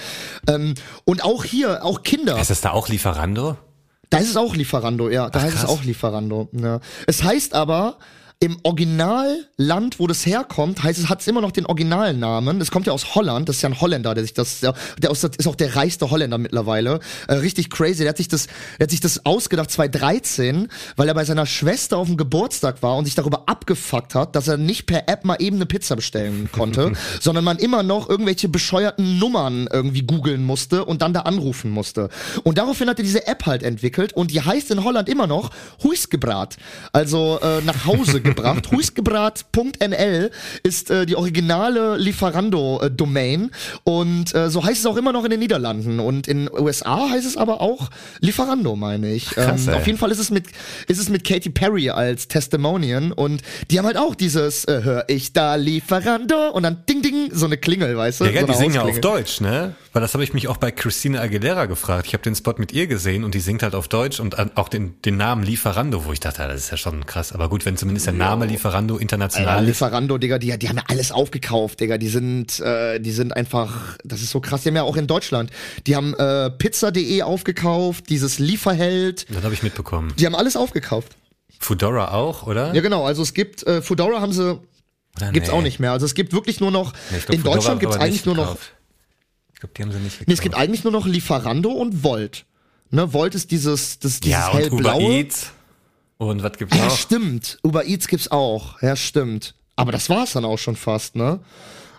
Ähm, 0.47 0.76
und 1.05 1.24
auch 1.24 1.43
hier, 1.43 1.84
auch 1.84 2.03
Kinder. 2.03 2.39
Ist 2.39 2.51
das 2.51 2.61
da 2.61 2.71
auch 2.71 2.89
Lieferando? 2.89 3.57
Da 4.11 4.19
ist 4.19 4.30
es 4.30 4.38
auch 4.38 4.55
Lieferando, 4.55 5.09
ja. 5.09 5.32
Da 5.32 5.39
Ach, 5.39 5.43
heißt 5.43 5.55
es 5.57 5.65
auch 5.65 5.84
Lieferando. 5.84 6.47
Ja. 6.51 6.80
Es 7.07 7.24
heißt 7.24 7.55
aber, 7.55 7.97
im 8.44 8.58
Originalland, 8.64 10.00
wo 10.00 10.08
das 10.08 10.26
herkommt, 10.26 10.84
heißt 10.84 11.00
es, 11.00 11.08
hat 11.08 11.22
es 11.22 11.28
immer 11.28 11.40
noch 11.40 11.52
den 11.52 11.66
Originalnamen. 11.66 12.60
Das 12.60 12.72
kommt 12.72 12.88
ja 12.88 12.92
aus 12.92 13.16
Holland, 13.16 13.48
das 13.48 13.58
ist 13.58 13.62
ja 13.62 13.70
ein 13.70 13.80
Holländer, 13.80 14.14
der 14.14 14.24
sich 14.24 14.34
das, 14.34 14.60
der, 14.60 14.74
der 14.98 15.12
aus, 15.12 15.24
ist 15.24 15.48
auch 15.48 15.56
der 15.56 15.78
reichste 15.78 16.12
Holländer 16.12 16.38
mittlerweile. 16.38 17.00
Äh, 17.30 17.36
richtig 17.36 17.70
crazy. 17.70 18.00
Der 18.00 18.10
hat 18.10 18.18
sich 18.18 18.28
das, 18.28 18.48
der 18.78 18.86
hat 18.86 18.92
sich 18.92 19.00
das 19.00 19.26
ausgedacht 19.26 19.72
2013, 19.72 20.68
weil 20.98 21.08
er 21.08 21.14
bei 21.14 21.24
seiner 21.24 21.46
Schwester 21.46 21.98
auf 21.98 22.08
dem 22.08 22.18
Geburtstag 22.18 22.84
war 22.84 22.98
und 22.98 23.06
sich 23.06 23.16
darüber 23.16 23.44
abgefuckt 23.48 24.14
hat, 24.14 24.36
dass 24.36 24.50
er 24.50 24.58
nicht 24.58 24.88
per 24.88 25.08
App 25.08 25.24
mal 25.24 25.38
eben 25.40 25.56
eine 25.56 25.66
Pizza 25.66 25.96
bestellen 25.96 26.50
konnte, 26.52 26.92
sondern 27.22 27.46
man 27.46 27.60
immer 27.60 27.82
noch 27.82 28.10
irgendwelche 28.10 28.50
bescheuerten 28.50 29.20
Nummern 29.20 29.70
irgendwie 29.72 30.02
googeln 30.02 30.44
musste 30.44 30.84
und 30.84 31.02
dann 31.02 31.14
da 31.14 31.22
anrufen 31.22 31.72
musste. 31.72 32.10
Und 32.44 32.58
daraufhin 32.58 32.90
hat 32.90 33.00
er 33.00 33.06
diese 33.06 33.26
App 33.26 33.46
halt 33.46 33.64
entwickelt 33.64 34.12
und 34.12 34.32
die 34.32 34.42
heißt 34.42 34.70
in 34.72 34.84
Holland 34.84 35.08
immer 35.08 35.28
noch 35.28 35.52
Huisgebrat. 35.82 36.58
Also 36.92 37.40
äh, 37.42 37.62
nach 37.62 37.86
Hause 37.86 38.20
gebracht. 38.20 38.32
Huisgebrat.nl 38.72 40.32
ist 40.64 40.90
äh, 40.90 41.06
die 41.06 41.16
originale 41.16 41.98
Lieferando-Domain 41.98 43.52
und 43.84 44.34
äh, 44.36 44.50
so 44.50 44.64
heißt 44.64 44.80
es 44.80 44.86
auch 44.86 44.98
immer 44.98 45.12
noch 45.12 45.24
in 45.24 45.32
den 45.32 45.40
Niederlanden 45.40 46.00
und 46.00 46.28
in 46.28 46.50
USA 46.52 47.10
heißt 47.10 47.26
es 47.26 47.38
aber 47.38 47.62
auch 47.62 47.90
Lieferando, 48.20 48.76
meine 48.76 49.14
ich. 49.14 49.32
Krass, 49.32 49.68
ähm, 49.68 49.74
auf 49.76 49.86
jeden 49.86 49.98
Fall 49.98 50.12
ist 50.12 50.20
es 50.20 50.32
mit 50.32 50.48
ist 50.88 51.00
es 51.00 51.10
mit 51.10 51.24
Katy 51.24 51.50
Perry 51.50 51.90
als 51.90 52.28
Testimonian 52.28 53.12
und 53.12 53.42
die 53.70 53.80
haben 53.80 53.86
halt 53.86 53.98
auch 53.98 54.16
dieses 54.16 54.66
äh, 54.66 54.82
hör 54.84 55.06
ich 55.08 55.34
da 55.34 55.56
Lieferando 55.56 56.50
und 56.52 56.64
dann 56.64 56.84
ding 56.88 57.02
ding 57.02 57.30
so 57.32 57.46
eine 57.46 57.58
Klingel, 57.58 57.98
weißt 57.98 58.22
du? 58.22 58.26
Ja, 58.26 58.42
so 58.42 58.48
die 58.48 58.54
singen 58.54 58.76
ja 58.76 58.82
auf. 58.84 59.00
Deutsch, 59.00 59.42
ne? 59.42 59.76
Weil 59.94 60.02
das 60.02 60.16
habe 60.16 60.24
ich 60.24 60.34
mich 60.34 60.48
auch 60.48 60.58
bei 60.58 60.72
Christina 60.72 61.22
Aguilera 61.22 61.68
gefragt. 61.68 62.08
Ich 62.08 62.14
habe 62.14 62.24
den 62.24 62.34
Spot 62.34 62.56
mit 62.58 62.72
ihr 62.72 62.88
gesehen 62.88 63.24
und 63.24 63.36
die 63.36 63.39
singt 63.39 63.62
halt 63.62 63.76
auf 63.76 63.88
Deutsch 63.88 64.20
und 64.20 64.58
auch 64.58 64.68
den, 64.68 65.00
den 65.04 65.18
Namen 65.18 65.44
Lieferando, 65.44 66.06
wo 66.06 66.12
ich 66.12 66.20
dachte, 66.20 66.48
das 66.48 66.62
ist 66.62 66.72
ja 66.72 66.78
schon 66.78 67.06
krass. 67.06 67.32
Aber 67.32 67.48
gut, 67.48 67.64
wenn 67.66 67.78
zumindest 67.78 68.08
der 68.08 68.14
Name 68.14 68.48
Lieferando 68.48 68.98
international 68.98 69.62
ist. 69.62 69.68
Lieferando, 69.68 70.18
Digga, 70.18 70.39
die, 70.39 70.58
die 70.58 70.68
haben 70.68 70.78
ja 70.78 70.84
alles 70.88 71.12
aufgekauft, 71.12 71.80
Digga. 71.80 72.00
Die 72.00 72.08
sind, 72.08 72.60
äh, 72.60 73.00
die 73.00 73.12
sind 73.12 73.36
einfach, 73.36 73.96
das 74.04 74.24
ist 74.24 74.32
so 74.32 74.39
krass. 74.39 74.64
Die 74.64 74.70
haben 74.70 74.76
ja 74.76 74.82
auch 74.82 74.98
in 74.98 75.06
Deutschland, 75.06 75.52
die 75.86 75.96
haben 75.96 76.16
äh, 76.16 76.50
Pizza.de 76.50 77.22
aufgekauft, 77.22 78.10
dieses 78.10 78.39
Lieferheld. 78.39 79.28
Das 79.30 79.44
habe 79.44 79.54
ich 79.54 79.62
mitbekommen. 79.62 80.12
Die 80.18 80.26
haben 80.26 80.36
alles 80.36 80.56
aufgekauft. 80.56 81.16
Fudora 81.60 82.14
auch, 82.14 82.48
oder? 82.48 82.74
Ja, 82.74 82.82
genau. 82.82 83.06
Also 83.06 83.22
es 83.22 83.36
gibt, 83.36 83.62
äh, 83.68 83.84
Foodora 83.84 84.22
haben 84.22 84.34
sie, 84.34 84.60
Oder 85.18 85.32
gibt's 85.32 85.50
nee? 85.50 85.56
auch 85.56 85.62
nicht 85.62 85.80
mehr. 85.80 85.91
Also 85.91 86.08
es 86.08 86.16
gibt 86.16 86.34
wirklich 86.34 86.60
nur 86.60 86.72
noch, 86.72 86.94
Nee, 87.12 87.20
glaub, 87.20 87.30
in 87.30 87.41
Foodora 87.41 87.56
Deutschland 87.56 87.80
gibt's 87.80 87.98
eigentlich 87.98 88.26
nur 88.26 88.36
noch, 88.36 88.54
gekauft. 88.54 88.74
Glaube, 89.64 89.74
die 89.78 89.82
haben 89.84 89.91
sie 89.93 89.97
nicht 89.99 90.11
gekauft. 90.20 90.28
nee, 90.28 90.34
es 90.34 90.41
gibt 90.41 90.55
eigentlich 90.55 90.84
nur 90.84 90.91
noch 90.91 91.05
Lieferando 91.07 91.72
und 91.72 92.03
Volt. 92.03 92.45
Ne, 92.91 93.14
Volt 93.14 93.34
ist 93.34 93.49
dieses, 93.51 93.97
das, 93.99 94.20
dieses 94.20 94.32
ja, 94.38 94.49
und 94.49 94.57
Uber 94.72 94.91
hellblaue. 94.91 95.14
Eats. 95.20 95.51
Und 96.18 96.43
was 96.43 96.57
gibt's 96.57 96.76
Ja, 96.78 96.86
noch? 96.86 96.97
stimmt. 96.97 97.59
Uber 97.64 97.86
Eats 97.86 98.07
gibt's 98.07 98.30
auch. 98.30 98.82
Ja, 98.82 98.95
stimmt. 98.97 99.55
Aber 99.78 99.91
das 99.93 100.09
war's 100.09 100.34
dann 100.34 100.43
auch 100.45 100.59
schon 100.59 100.76
fast, 100.76 101.16
ne? 101.16 101.39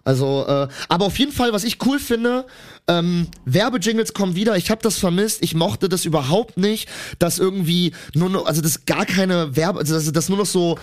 Also, 0.05 0.45
äh, 0.47 0.69
aber 0.91 1.07
auf 1.07 1.19
jeden 1.19 1.33
Fall, 1.33 1.55
was 1.55 1.65
ich 1.65 1.79
cool 1.87 1.99
finde, 1.99 2.45
ähm, 2.87 3.29
Werbejingles 3.47 4.13
kommen 4.13 4.37
wieder. 4.37 4.57
Ich 4.59 4.71
habe 4.71 4.83
das 4.83 4.99
vermisst. 4.99 5.43
Ich 5.43 5.55
mochte 5.55 5.89
das 5.89 6.05
überhaupt 6.05 6.59
nicht, 6.59 6.89
dass 7.19 7.39
irgendwie 7.39 7.95
nur 8.15 8.29
noch, 8.29 8.45
also 8.45 8.61
das 8.61 8.85
gar 8.85 9.07
keine 9.07 9.57
Werbe, 9.57 9.79
also 9.81 9.95
das, 9.95 10.13
das 10.13 10.29
nur 10.29 10.37
noch 10.39 10.47
so. 10.47 10.79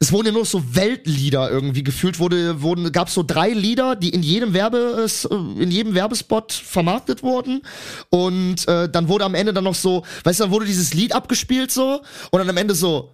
Es 0.00 0.12
wurden 0.12 0.26
ja 0.26 0.32
nur 0.32 0.44
so 0.44 0.74
Weltlieder 0.74 1.50
irgendwie 1.50 1.84
gefühlt 1.84 2.18
wurde, 2.18 2.62
wurden, 2.62 2.90
gab 2.92 3.08
so 3.08 3.22
drei 3.22 3.50
Lieder, 3.50 3.96
die 3.96 4.10
in 4.10 4.22
jedem 4.22 4.52
Werbe, 4.52 5.06
äh, 5.06 5.34
in 5.62 5.70
jedem 5.70 5.94
Werbespot 5.94 6.52
vermarktet 6.52 7.22
wurden 7.22 7.62
und 8.10 8.66
äh, 8.68 8.88
dann 8.88 9.08
wurde 9.08 9.24
am 9.24 9.34
Ende 9.34 9.52
dann 9.52 9.64
noch 9.64 9.74
so, 9.74 10.04
weißt 10.24 10.40
du, 10.40 10.44
dann 10.44 10.52
wurde 10.52 10.66
dieses 10.66 10.94
Lied 10.94 11.14
abgespielt 11.14 11.70
so 11.70 12.00
und 12.30 12.38
dann 12.38 12.48
am 12.48 12.56
Ende 12.56 12.74
so, 12.74 13.10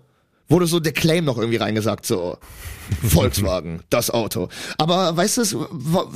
wurde 0.48 0.66
so 0.66 0.80
der 0.80 0.92
Claim 0.92 1.24
noch 1.24 1.38
irgendwie 1.38 1.58
reingesagt, 1.58 2.04
so 2.04 2.36
Volkswagen, 3.08 3.80
das 3.90 4.10
Auto. 4.10 4.48
Aber 4.78 5.16
weißt 5.16 5.36
du, 5.36 5.42
es 5.42 5.56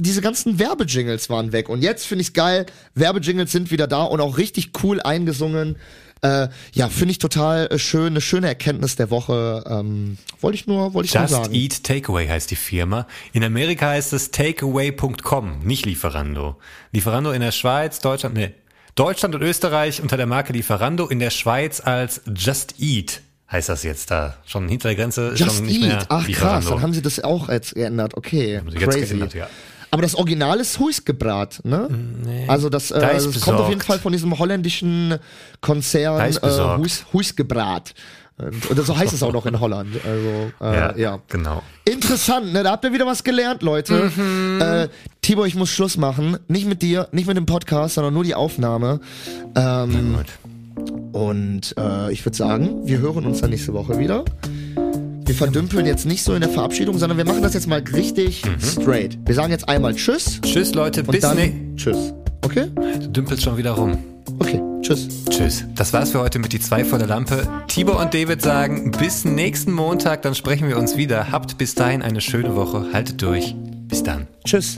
diese 0.01 0.21
ganzen 0.21 0.59
Werbejingles 0.59 1.31
waren 1.31 1.53
weg 1.53 1.69
und 1.69 1.83
jetzt 1.83 2.07
finde 2.07 2.23
ich's 2.23 2.33
geil, 2.33 2.67
Werbejingles 2.95 3.53
sind 3.53 3.71
wieder 3.71 3.87
da 3.87 4.03
und 4.03 4.21
auch 4.21 4.39
richtig 4.39 4.73
cool 4.83 5.01
eingesungen. 5.01 5.77
Äh, 6.25 6.49
ja, 6.73 6.89
finde 6.89 7.13
ich 7.13 7.19
total 7.19 7.67
äh, 7.67 7.79
schön, 7.79 8.07
eine 8.09 8.23
schöne 8.23 8.47
Erkenntnis 8.47 8.97
der 8.97 9.11
Woche. 9.11 9.63
Ähm, 9.69 10.17
wollte 10.41 10.57
ich 10.57 10.67
nur, 10.67 10.95
wollte 10.95 11.07
ich 11.07 11.15
nur 11.15 11.23
Just 11.25 11.35
sagen. 11.35 11.55
Eat 11.55 11.85
Takeaway 11.85 12.27
heißt 12.27 12.51
die 12.51 12.57
Firma. 12.57 13.07
In 13.35 13.45
Amerika 13.45 13.89
heißt 13.89 14.15
es 14.15 14.31
takeaway.com, 14.31 15.59
nicht 15.65 15.85
Lieferando. 15.85 16.57
Lieferando 16.93 17.31
in 17.33 17.43
der 17.43 17.53
Schweiz, 17.53 18.01
Deutschland, 18.01 18.37
nee. 18.37 18.55
Deutschland 18.95 19.35
und 19.35 19.43
Österreich 19.43 20.01
unter 20.01 20.17
der 20.17 20.27
Marke 20.27 20.55
Lieferando, 20.55 21.09
in 21.09 21.19
der 21.19 21.31
Schweiz 21.31 21.81
als 21.85 22.23
Just 22.35 22.77
Eat 22.79 23.21
heißt 23.53 23.69
das 23.69 23.83
jetzt 23.83 24.11
da. 24.11 24.37
Schon 24.47 24.69
hinter 24.69 24.89
der 24.89 24.97
Grenze 24.97 25.35
Just 25.37 25.57
schon 25.57 25.67
nicht 25.67 25.81
mehr 25.81 25.99
Eat. 25.99 26.07
Ach 26.09 26.19
krass, 26.21 26.27
Lieferando. 26.27 26.71
dann 26.71 26.83
haben 26.83 26.95
sie 26.95 27.03
das 27.03 27.23
auch 27.23 27.49
jetzt 27.51 27.75
geändert. 27.75 28.17
Okay, 28.17 28.59
Haben 28.59 28.71
sie 28.71 28.79
jetzt 28.79 28.91
crazy. 28.91 29.07
geändert, 29.09 29.35
ja. 29.35 29.49
Aber 29.95 30.03
das 30.03 30.17
Original 30.17 30.59
ist 30.59 30.81
Huisgebrat, 30.81 31.61
ne? 31.63 31.89
Nee. 32.25 32.49
Also 32.49 32.69
das, 32.69 32.91
äh, 32.91 32.99
Da 32.99 33.13
das 33.13 33.41
kommt 33.41 33.61
auf 33.61 33.69
jeden. 33.69 33.81
Fall 33.81 34.01
von 34.01 34.11
diesem 34.11 34.37
holländischen 34.37 35.19
Konzern 35.61 36.33
äh. 36.33 36.79
Huis, 36.79 37.07
Huisgebrat. 37.13 37.95
Und 38.37 38.71
und 38.71 38.85
so 38.85 38.97
heißt 38.97 39.13
es 39.13 39.23
auch 39.23 39.33
noch 39.33 39.47
in 39.47 39.61
Holland. 39.61 39.95
Also 40.05 40.51
äh, 40.61 40.77
ja. 40.77 40.97
ja, 40.97 41.19
genau. 41.29 41.63
Interessant, 41.85 42.53
ne? 42.53 42.65
Da 42.65 42.73
habt 42.73 42.85
ihr 42.85 42.93
wieder 42.93 43.07
was 43.07 43.23
gelernt, 43.23 43.63
Leute. 43.63 44.11
Mhm. 44.17 44.61
Äh, 44.61 44.89
Tibor, 45.23 45.47
ich 45.47 45.55
muss 45.55 45.71
Schluss 45.71 45.97
machen. 45.97 46.39
Nicht 46.49 46.67
mit 46.67 46.83
dir, 46.83 47.07
nicht 47.13 47.29
mit 47.29 47.37
dem 47.37 47.47
Podcast, 47.47 47.95
sondern 47.95 48.13
nur 48.15 48.25
die 48.25 48.35
Aufnahme. 48.35 48.99
Ähm, 49.55 50.17
Gut. 50.17 51.13
und 51.13 51.75
äh, 51.79 52.13
ich 52.13 52.27
würde 52.27 52.37
sagen, 52.37 52.81
wir 52.85 52.99
hören 52.99 53.27
uns 53.27 53.41
dann 53.43 53.51
nächste 53.51 53.73
Woche 53.73 53.97
wieder. 54.01 54.25
Wir 55.27 55.35
verdümpeln 55.35 55.87
jetzt 55.87 56.05
nicht 56.05 56.23
so 56.23 56.35
in 56.35 56.41
der 56.43 56.51
Verabschiedung, 56.51 56.99
sondern 56.99 57.17
wir 57.19 57.25
machen 57.25 57.43
das 57.43 57.55
jetzt 57.55 57.67
mal 57.67 57.83
richtig 57.95 58.43
straight. 58.61 59.19
Wir 59.25 59.35
sagen 59.35 59.51
jetzt 59.53 59.69
einmal 59.69 59.95
Tschüss 59.95 60.41
Tschüss 60.43 60.75
Leute, 60.75 61.03
Mhm. 61.03 61.07
bis 61.07 61.21
dann 61.21 61.37
ne 61.37 61.53
Tschüss. 61.77 62.13
Okay? 62.43 62.67
Du 63.01 63.09
dümpelst 63.09 63.43
schon 63.43 63.57
wieder 63.57 63.73
rum. 63.73 63.97
Okay. 64.39 64.61
Tschüss. 64.83 65.09
Tschüss. 65.31 65.65
Das 65.75 65.95
war's 65.95 66.11
für 66.11 66.21
heute 66.21 66.39
mit 66.39 66.53
die 66.53 66.61
zwei 66.61 66.85
vor 66.85 66.99
der 66.99 67.09
Lampe. 67.09 67.49
Tibor 67.69 67.99
und 68.01 68.13
David 68.13 68.43
sagen 68.43 68.91
bis 68.91 69.25
nächsten 69.25 69.73
Montag, 69.73 70.21
dann 70.23 70.35
sprechen 70.35 70.69
wir 70.69 70.77
uns 70.77 70.97
wieder. 70.99 71.31
Habt 71.33 71.57
bis 71.57 71.75
dahin 71.75 72.03
eine 72.03 72.21
schöne 72.21 72.55
Woche. 72.55 72.87
Haltet 72.93 73.23
durch. 73.23 73.55
Bis 73.89 74.03
dann. 74.03 74.27
Tschüss. 74.45 74.77